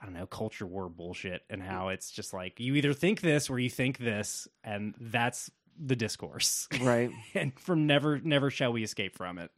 I 0.00 0.04
don't 0.04 0.14
know 0.14 0.26
culture 0.26 0.66
war 0.66 0.88
bullshit 0.88 1.42
and 1.48 1.62
how 1.62 1.88
it's 1.88 2.10
just 2.10 2.32
like 2.32 2.60
you 2.60 2.74
either 2.74 2.92
think 2.92 3.20
this 3.20 3.48
or 3.48 3.58
you 3.58 3.70
think 3.70 3.98
this 3.98 4.46
and 4.64 4.94
that's 5.00 5.50
the 5.78 5.96
discourse. 5.96 6.68
Right. 6.80 7.10
and 7.34 7.58
from 7.58 7.86
never 7.86 8.18
never 8.18 8.50
shall 8.50 8.72
we 8.72 8.82
escape 8.82 9.16
from 9.16 9.38
it. 9.38 9.50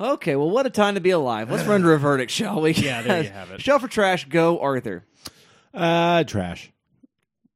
Okay, 0.00 0.34
well, 0.34 0.48
what 0.48 0.64
a 0.64 0.70
time 0.70 0.94
to 0.94 1.00
be 1.00 1.10
alive. 1.10 1.50
Let's 1.50 1.66
render 1.66 1.92
a 1.92 1.98
verdict, 1.98 2.30
shall 2.32 2.60
we? 2.62 2.72
Yeah, 2.74 3.02
there 3.02 3.22
you 3.22 3.28
have 3.30 3.50
it. 3.50 3.60
Shell 3.60 3.80
for 3.80 3.88
trash, 3.88 4.24
go 4.28 4.58
Arthur. 4.58 5.04
Uh, 5.74 6.24
trash. 6.24 6.72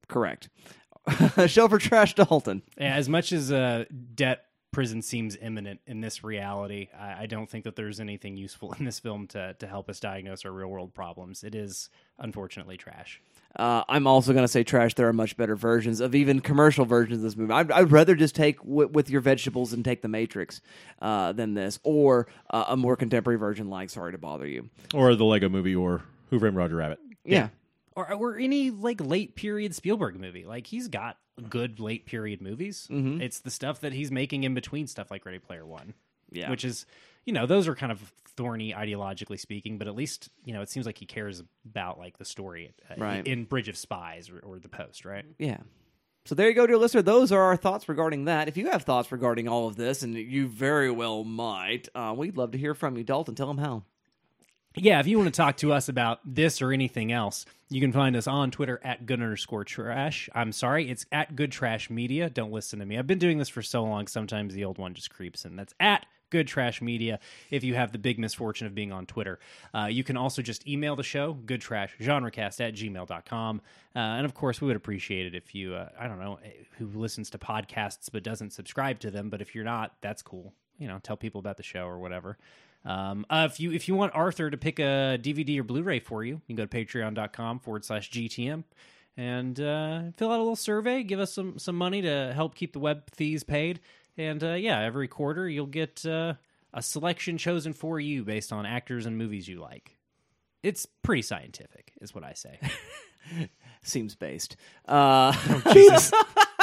Correct. 0.08 0.50
Shell 1.46 1.68
for 1.68 1.78
trash, 1.78 2.14
Dalton. 2.14 2.62
Yeah, 2.78 2.94
as 2.94 3.08
much 3.08 3.32
as 3.32 3.50
uh, 3.50 3.84
debt 4.14 4.43
prison 4.74 5.00
seems 5.00 5.36
imminent 5.40 5.80
in 5.86 6.00
this 6.00 6.22
reality, 6.24 6.88
I, 6.98 7.22
I 7.22 7.26
don't 7.26 7.48
think 7.48 7.64
that 7.64 7.76
there's 7.76 8.00
anything 8.00 8.36
useful 8.36 8.72
in 8.78 8.84
this 8.84 8.98
film 8.98 9.26
to 9.28 9.54
to 9.54 9.66
help 9.66 9.88
us 9.88 10.00
diagnose 10.00 10.44
our 10.44 10.52
real 10.52 10.68
world 10.68 10.92
problems. 10.92 11.44
It 11.44 11.54
is 11.54 11.88
unfortunately 12.18 12.76
trash. 12.76 13.22
Uh, 13.56 13.84
I'm 13.88 14.06
also 14.08 14.32
going 14.32 14.42
to 14.44 14.48
say 14.48 14.64
trash. 14.64 14.94
There 14.94 15.06
are 15.08 15.12
much 15.12 15.36
better 15.36 15.54
versions 15.54 16.00
of 16.00 16.14
even 16.16 16.40
commercial 16.40 16.84
versions 16.84 17.18
of 17.18 17.22
this 17.22 17.36
movie. 17.36 17.52
I'd, 17.52 17.70
I'd 17.70 17.92
rather 17.92 18.16
just 18.16 18.34
take 18.34 18.58
w- 18.58 18.88
with 18.88 19.08
your 19.08 19.20
vegetables 19.20 19.72
and 19.72 19.84
take 19.84 20.02
the 20.02 20.08
Matrix 20.08 20.60
uh, 21.00 21.30
than 21.32 21.54
this, 21.54 21.78
or 21.84 22.26
uh, 22.50 22.64
a 22.68 22.76
more 22.76 22.96
contemporary 22.96 23.38
version 23.38 23.70
like 23.70 23.90
Sorry 23.90 24.10
to 24.10 24.18
Bother 24.18 24.46
You. 24.48 24.68
Or 24.92 25.14
the 25.14 25.24
Lego 25.24 25.48
movie 25.48 25.74
or 25.76 26.02
Who 26.30 26.40
Framed 26.40 26.56
Roger 26.56 26.74
Rabbit. 26.76 26.98
Yeah. 27.24 27.48
or 27.94 28.12
or 28.12 28.36
any 28.38 28.70
like 28.72 29.00
late 29.00 29.36
period 29.36 29.72
Spielberg 29.72 30.18
movie. 30.18 30.44
Like 30.44 30.66
he's 30.66 30.88
got 30.88 31.16
good 31.48 31.80
late 31.80 32.06
period 32.06 32.40
movies. 32.42 32.86
It's 32.90 33.40
the 33.40 33.50
stuff 33.50 33.80
that 33.80 33.92
he's 33.92 34.10
making 34.10 34.44
in 34.44 34.54
between 34.54 34.86
stuff 34.86 35.10
like 35.10 35.24
Ready 35.26 35.38
Player 35.38 35.66
One. 35.66 35.94
Yeah. 36.30 36.50
Which 36.50 36.64
is 36.64 36.86
you 37.24 37.32
know, 37.32 37.46
those 37.46 37.68
are 37.68 37.74
kind 37.74 37.90
of 37.90 38.12
thorny 38.36 38.72
ideologically 38.74 39.40
speaking, 39.40 39.78
but 39.78 39.86
at 39.88 39.94
least, 39.94 40.28
you 40.44 40.52
know, 40.52 40.60
it 40.60 40.68
seems 40.68 40.84
like 40.84 40.98
he 40.98 41.06
cares 41.06 41.42
about 41.64 41.98
like 41.98 42.18
the 42.18 42.24
story 42.24 42.74
uh, 42.90 42.94
Right. 42.98 43.26
in 43.26 43.44
Bridge 43.44 43.68
of 43.68 43.76
Spies 43.78 44.28
or, 44.28 44.40
or 44.40 44.58
The 44.58 44.68
Post, 44.68 45.04
right? 45.06 45.24
Yeah. 45.38 45.58
So 46.26 46.34
there 46.34 46.48
you 46.48 46.54
go, 46.54 46.66
dear 46.66 46.76
listener. 46.76 47.00
Those 47.02 47.32
are 47.32 47.40
our 47.40 47.56
thoughts 47.56 47.88
regarding 47.88 48.24
that. 48.26 48.48
If 48.48 48.56
you 48.58 48.70
have 48.70 48.82
thoughts 48.82 49.10
regarding 49.12 49.46
all 49.48 49.68
of 49.68 49.76
this, 49.76 50.02
and 50.02 50.14
you 50.14 50.46
very 50.48 50.90
well 50.90 51.22
might, 51.24 51.88
uh, 51.94 52.14
we'd 52.16 52.36
love 52.36 52.50
to 52.52 52.58
hear 52.58 52.74
from 52.74 52.96
you. 52.96 53.04
Dalton, 53.04 53.34
tell 53.34 53.46
them 53.46 53.58
how. 53.58 53.84
Yeah, 54.76 54.98
if 54.98 55.06
you 55.06 55.18
want 55.18 55.32
to 55.32 55.36
talk 55.36 55.58
to 55.58 55.72
us 55.72 55.88
about 55.88 56.18
this 56.24 56.60
or 56.60 56.72
anything 56.72 57.12
else, 57.12 57.46
you 57.70 57.80
can 57.80 57.92
find 57.92 58.16
us 58.16 58.26
on 58.26 58.50
Twitter 58.50 58.80
at 58.82 59.06
good 59.06 59.22
underscore 59.22 59.62
trash. 59.62 60.28
I'm 60.34 60.50
sorry, 60.50 60.90
it's 60.90 61.06
at 61.12 61.36
good 61.36 61.52
trash 61.52 61.90
media. 61.90 62.28
Don't 62.28 62.50
listen 62.50 62.80
to 62.80 62.86
me. 62.86 62.98
I've 62.98 63.06
been 63.06 63.20
doing 63.20 63.38
this 63.38 63.48
for 63.48 63.62
so 63.62 63.84
long, 63.84 64.08
sometimes 64.08 64.52
the 64.52 64.64
old 64.64 64.78
one 64.78 64.94
just 64.94 65.10
creeps 65.10 65.44
in. 65.44 65.54
That's 65.54 65.74
at 65.78 66.06
good 66.30 66.48
trash 66.48 66.82
media 66.82 67.20
if 67.52 67.62
you 67.62 67.74
have 67.74 67.92
the 67.92 67.98
big 67.98 68.18
misfortune 68.18 68.66
of 68.66 68.74
being 68.74 68.90
on 68.90 69.06
Twitter. 69.06 69.38
Uh, 69.72 69.86
you 69.86 70.02
can 70.02 70.16
also 70.16 70.42
just 70.42 70.66
email 70.66 70.96
the 70.96 71.04
show, 71.04 71.38
goodtrashgenrecast 71.46 72.60
at 72.60 72.74
gmail.com. 72.74 73.60
Uh, 73.94 73.98
and 73.98 74.24
of 74.24 74.34
course, 74.34 74.60
we 74.60 74.66
would 74.66 74.76
appreciate 74.76 75.26
it 75.26 75.36
if 75.36 75.54
you, 75.54 75.74
uh, 75.74 75.88
I 75.96 76.08
don't 76.08 76.18
know, 76.18 76.40
who 76.78 76.88
listens 76.88 77.30
to 77.30 77.38
podcasts 77.38 78.10
but 78.12 78.24
doesn't 78.24 78.50
subscribe 78.50 78.98
to 79.00 79.12
them. 79.12 79.30
But 79.30 79.40
if 79.40 79.54
you're 79.54 79.62
not, 79.62 79.94
that's 80.00 80.22
cool. 80.22 80.52
You 80.78 80.88
know, 80.88 80.98
tell 81.00 81.16
people 81.16 81.38
about 81.38 81.58
the 81.58 81.62
show 81.62 81.86
or 81.86 82.00
whatever. 82.00 82.36
Um, 82.84 83.24
uh, 83.30 83.48
if 83.50 83.60
you 83.60 83.72
if 83.72 83.88
you 83.88 83.94
want 83.94 84.12
Arthur 84.14 84.50
to 84.50 84.56
pick 84.56 84.78
a 84.78 85.18
DVD 85.20 85.58
or 85.58 85.62
Blu-ray 85.62 86.00
for 86.00 86.22
you, 86.24 86.34
you 86.34 86.54
can 86.54 86.56
go 86.56 86.66
to 86.66 86.84
patreon.com 86.84 87.60
forward 87.60 87.84
slash 87.84 88.10
GTM 88.10 88.64
and 89.16 89.58
uh, 89.60 90.02
fill 90.16 90.30
out 90.30 90.36
a 90.36 90.42
little 90.42 90.56
survey. 90.56 91.02
Give 91.02 91.20
us 91.20 91.32
some 91.32 91.58
some 91.58 91.76
money 91.76 92.02
to 92.02 92.32
help 92.34 92.54
keep 92.54 92.72
the 92.72 92.78
web 92.78 93.04
fees 93.14 93.42
paid. 93.42 93.80
And 94.16 94.42
uh, 94.42 94.52
yeah, 94.54 94.80
every 94.80 95.08
quarter 95.08 95.48
you'll 95.48 95.66
get 95.66 96.04
uh, 96.04 96.34
a 96.72 96.82
selection 96.82 97.38
chosen 97.38 97.72
for 97.72 97.98
you 97.98 98.24
based 98.24 98.52
on 98.52 98.66
actors 98.66 99.06
and 99.06 99.16
movies 99.16 99.48
you 99.48 99.60
like. 99.60 99.96
It's 100.62 100.86
pretty 101.02 101.22
scientific, 101.22 101.92
is 102.00 102.14
what 102.14 102.24
I 102.24 102.32
say. 102.32 102.58
Seems 103.82 104.14
based. 104.14 104.56
Uh, 104.86 105.32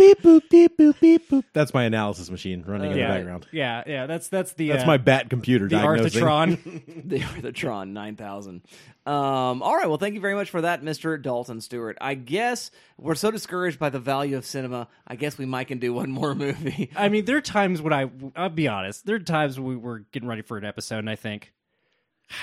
Beep 0.00 0.22
boop 0.22 0.48
beep 0.48 0.78
boop 0.78 0.98
beep 0.98 1.28
boop. 1.28 1.44
That's 1.52 1.74
my 1.74 1.84
analysis 1.84 2.30
machine 2.30 2.64
running 2.66 2.92
in 2.92 2.96
yeah, 2.96 3.08
the 3.08 3.14
background. 3.18 3.46
yeah, 3.52 3.82
yeah. 3.86 4.06
That's 4.06 4.28
that's 4.28 4.54
the 4.54 4.70
That's 4.70 4.84
uh, 4.84 4.86
my 4.86 4.96
bat 4.96 5.28
computer 5.28 5.68
the 5.68 5.76
diagnosing. 5.76 6.22
Arthitron. 6.22 7.04
the 7.08 7.20
Arthitron 7.20 7.90
9000. 7.90 8.62
Um, 9.04 9.62
all 9.62 9.76
right. 9.76 9.88
Well, 9.88 9.98
thank 9.98 10.14
you 10.14 10.22
very 10.22 10.34
much 10.34 10.48
for 10.48 10.62
that, 10.62 10.82
Mr. 10.82 11.20
Dalton 11.20 11.60
Stewart. 11.60 11.98
I 12.00 12.14
guess 12.14 12.70
we're 12.96 13.14
so 13.14 13.30
discouraged 13.30 13.78
by 13.78 13.90
the 13.90 13.98
value 13.98 14.38
of 14.38 14.46
cinema. 14.46 14.88
I 15.06 15.16
guess 15.16 15.36
we 15.36 15.44
might 15.44 15.68
can 15.68 15.80
do 15.80 15.92
one 15.92 16.10
more 16.10 16.34
movie. 16.34 16.90
I 16.96 17.10
mean, 17.10 17.26
there 17.26 17.36
are 17.36 17.42
times 17.42 17.82
when 17.82 17.92
I, 17.92 18.10
I'll 18.34 18.48
be 18.48 18.68
honest, 18.68 19.04
there 19.04 19.16
are 19.16 19.20
times 19.20 19.60
when 19.60 19.68
we 19.68 19.76
were 19.76 19.98
getting 20.12 20.30
ready 20.30 20.42
for 20.42 20.56
an 20.56 20.64
episode 20.64 21.00
and 21.00 21.10
I 21.10 21.16
think, 21.16 21.52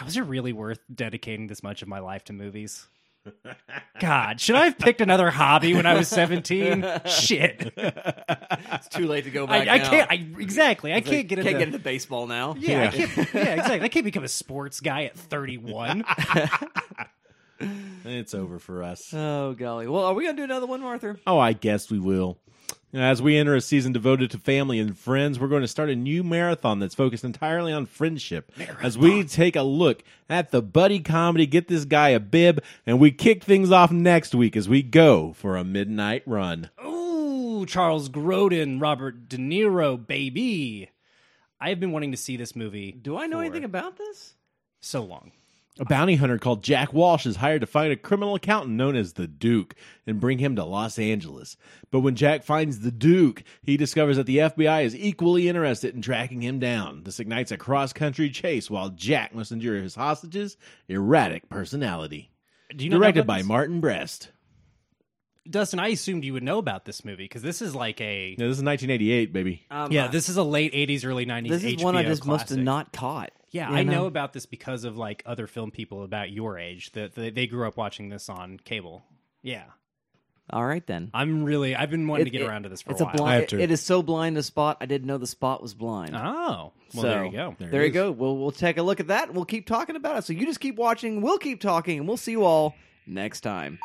was 0.06 0.16
it 0.16 0.22
really 0.22 0.54
worth 0.54 0.80
dedicating 0.94 1.48
this 1.48 1.64
much 1.64 1.82
of 1.82 1.88
my 1.88 2.00
life 2.00 2.24
to 2.26 2.34
movies? 2.34 2.88
God, 4.00 4.40
should 4.40 4.56
I 4.56 4.66
have 4.66 4.78
picked 4.78 5.02
another 5.02 5.30
hobby 5.32 5.74
when 5.74 5.86
I 5.86 5.96
was 5.96 6.08
17? 6.08 6.86
Shit. 7.06 7.74
It's 7.78 8.88
too 8.90 9.08
late 9.08 9.24
to 9.24 9.32
go 9.32 9.48
back. 9.48 9.68
I 9.68 9.78
now. 9.78 9.90
can't, 9.90 10.12
I, 10.12 10.16
exactly. 10.40 10.94
I 10.94 11.02
can't 11.02 11.28
get 11.28 11.38
can't 11.38 11.48
into, 11.48 11.60
get 11.60 11.68
into 11.68 11.80
baseball 11.80 12.28
now. 12.28 12.56
yeah, 12.58 12.84
I 12.84 12.88
can't, 12.88 13.18
yeah, 13.34 13.54
exactly. 13.56 13.82
I 13.82 13.88
can't 13.90 14.06
become 14.06 14.24
a 14.24 14.30
sports 14.30 14.80
guy 14.80 15.06
at 15.06 15.18
31. 15.18 16.04
It's 18.06 18.34
over 18.34 18.60
for 18.60 18.84
us. 18.84 19.12
Oh 19.14 19.54
golly. 19.54 19.88
Well, 19.88 20.04
are 20.04 20.14
we 20.14 20.26
gonna 20.26 20.38
do 20.38 20.44
another 20.44 20.68
one, 20.68 20.84
Arthur? 20.84 21.20
Oh, 21.26 21.40
I 21.40 21.54
guess 21.54 21.90
we 21.90 22.00
will. 22.00 22.38
As 22.94 23.22
we 23.22 23.36
enter 23.36 23.54
a 23.54 23.60
season 23.60 23.92
devoted 23.92 24.32
to 24.32 24.38
family 24.38 24.80
and 24.80 24.98
friends, 24.98 25.40
we're 25.40 25.50
going 25.50 25.62
to 25.62 25.68
start 25.68 25.90
a 25.90 25.96
new 25.96 26.24
marathon 26.24 26.80
that's 26.80 26.96
focused 26.96 27.26
entirely 27.26 27.74
on 27.74 27.86
friendship. 27.86 28.50
As 28.82 28.98
we 28.98 29.26
take 29.26 29.58
a 29.58 29.62
look 29.62 30.04
at 30.30 30.52
the 30.52 30.62
buddy 30.62 31.00
comedy 31.02 31.46
Get 31.46 31.68
This 31.68 31.84
Guy 31.84 32.10
a 32.10 32.20
Bib, 32.22 32.64
and 32.86 32.98
we 32.98 33.12
kick 33.12 33.44
things 33.44 33.72
off 33.72 33.92
next 33.92 34.34
week 34.34 34.56
as 34.56 34.70
we 34.70 34.82
go 34.82 35.34
for 35.34 35.58
a 35.58 35.66
midnight 35.66 36.24
run. 36.26 36.70
Ooh, 36.84 37.66
Charles 37.66 38.08
Grodin, 38.08 38.82
Robert 38.82 39.28
De 39.28 39.38
Niro, 39.38 39.98
baby. 40.08 40.90
I 41.60 41.70
have 41.70 41.82
been 41.82 41.92
wanting 41.92 42.12
to 42.12 42.18
see 42.18 42.38
this 42.38 42.56
movie. 42.56 42.94
Do 42.94 43.18
I 43.18 43.28
know 43.28 43.38
for 43.38 43.44
anything 43.44 43.66
about 43.66 43.98
this? 43.98 44.36
so 44.80 45.04
long? 45.04 45.34
A 45.80 45.86
bounty 45.86 46.16
hunter 46.16 46.38
called 46.40 46.64
Jack 46.64 46.92
Walsh 46.92 47.26
is 47.26 47.36
hired 47.36 47.62
to 47.62 47.68
find 47.68 47.92
a 47.92 47.96
criminal 47.96 48.34
accountant 48.36 48.76
known 48.76 48.96
as 48.96 49.14
the 49.14 49.28
Duke 49.28 49.76
and 50.08 50.20
bring 50.20 50.40
him 50.40 50.56
to 50.56 50.64
Los 50.64 50.98
Angeles. 50.98 51.56
But 51.92 52.00
when 52.00 52.16
Jack 52.16 52.44
finds 52.44 52.80
the 52.80 52.92
Duke, 52.92 53.44
he 53.62 53.78
discovers 53.78 54.18
that 54.18 54.26
the 54.26 54.38
FBI 54.38 54.84
is 54.86 54.96
equally 54.96 55.48
interested 55.48 55.94
in 55.94 56.02
tracking 56.02 56.42
him 56.42 56.58
down. 56.60 57.04
This 57.04 57.20
ignites 57.20 57.52
a 57.52 57.58
cross 57.58 57.94
country 57.94 58.30
chase 58.30 58.72
while 58.72 58.90
Jack 58.90 59.36
must 59.36 59.52
endure 59.52 59.82
his 59.82 59.96
hostage's 59.96 60.58
erratic 60.88 61.48
personality. 61.50 62.32
Do 62.76 62.84
you 62.84 62.90
know 62.90 62.98
Directed 62.98 63.20
about 63.22 63.28
by 63.34 63.38
this? 63.40 63.48
Martin 63.48 63.80
Brest. 63.80 64.30
Dustin, 65.50 65.80
I 65.80 65.90
assumed 65.90 66.26
you 66.26 66.34
would 66.34 66.44
know 66.44 66.58
about 66.58 66.84
this 66.86 67.06
movie 67.06 67.24
because 67.24 67.42
this 67.42 67.62
is 67.62 67.74
like 67.74 68.02
a 68.02 68.32
Yeah, 68.32 68.48
this 68.48 68.58
is 68.58 68.64
1988, 68.64 69.32
baby. 69.32 69.64
Um, 69.72 69.92
yeah, 69.92 70.06
I- 70.06 70.08
this 70.10 70.28
is 70.28 70.36
a 70.38 70.44
late 70.44 70.74
'80s, 70.74 71.06
early 71.06 71.26
'90s. 71.26 71.50
this 71.50 71.64
is 71.64 71.74
HBO 71.76 71.84
one 71.84 71.96
I 71.96 72.04
just 72.04 72.26
must 72.26 72.50
have 72.50 72.60
not 72.60 72.92
caught. 72.92 73.32
Yeah, 73.52 73.70
I 73.70 73.84
know 73.84 74.06
about 74.08 74.34
this 74.34 74.46
because 74.46 74.84
of 74.84 74.98
like 74.98 75.24
other 75.26 75.48
film 75.48 75.72
people 75.72 76.04
about 76.04 76.30
your 76.32 76.58
age 76.60 76.92
that 76.92 77.16
they, 77.16 77.30
they 77.30 77.48
grew 77.48 77.68
up 77.68 77.78
watching 77.78 78.10
this 78.10 78.28
on 78.30 78.58
cable. 78.64 79.04
Yeah, 79.42 79.64
All 80.50 80.66
right 80.66 80.86
then. 80.86 81.12
I'm 81.14 81.44
really 81.44 81.76
I've 81.76 81.90
been 81.90 82.08
wanting 82.08 82.28
It- 82.28 82.32
to 82.32 82.38
get 82.38 82.42
it- 82.42 82.48
around 82.48 82.64
to 82.64 82.70
this 82.70 82.82
for 82.82 82.92
it's 82.92 83.00
a 83.02 83.04
a 83.04 83.08
while. 83.08 83.16
blind. 83.16 83.32
I 83.32 83.36
have 83.42 83.54
it- 83.54 83.60
it 83.62 83.72
is 83.72 83.82
so 83.82 84.02
blind 84.04 84.38
a 84.38 84.44
spot. 84.44 84.78
I 84.82 84.86
didn't 84.86 85.08
know 85.08 85.18
the 85.18 85.28
spot 85.28 85.62
was 85.62 85.74
blind. 85.74 86.16
Oh, 86.16 86.20
well, 86.20 86.74
so 86.94 87.02
there 87.04 87.26
you 87.26 87.32
go. 87.32 87.56
There, 87.60 87.70
There 87.70 87.82
you 87.84 87.88
is. 87.90 87.94
go. 87.94 88.12
We'll 88.12 88.38
we'll 88.38 88.52
take 88.52 88.78
a 88.78 88.84
look 88.84 89.00
at 89.00 89.08
that. 89.08 89.34
We'll 89.34 89.46
keep 89.46 89.66
talking 89.66 89.96
about 89.96 90.18
it. 90.18 90.24
So 90.26 90.34
you 90.34 90.46
just 90.46 90.60
keep 90.60 90.76
watching. 90.76 91.22
We'll 91.22 91.38
keep 91.38 91.62
talking, 91.62 92.00
and 92.00 92.08
we'll 92.08 92.18
see 92.18 92.32
you 92.32 92.44
all 92.44 92.76
next 93.06 93.42
time. 93.42 93.80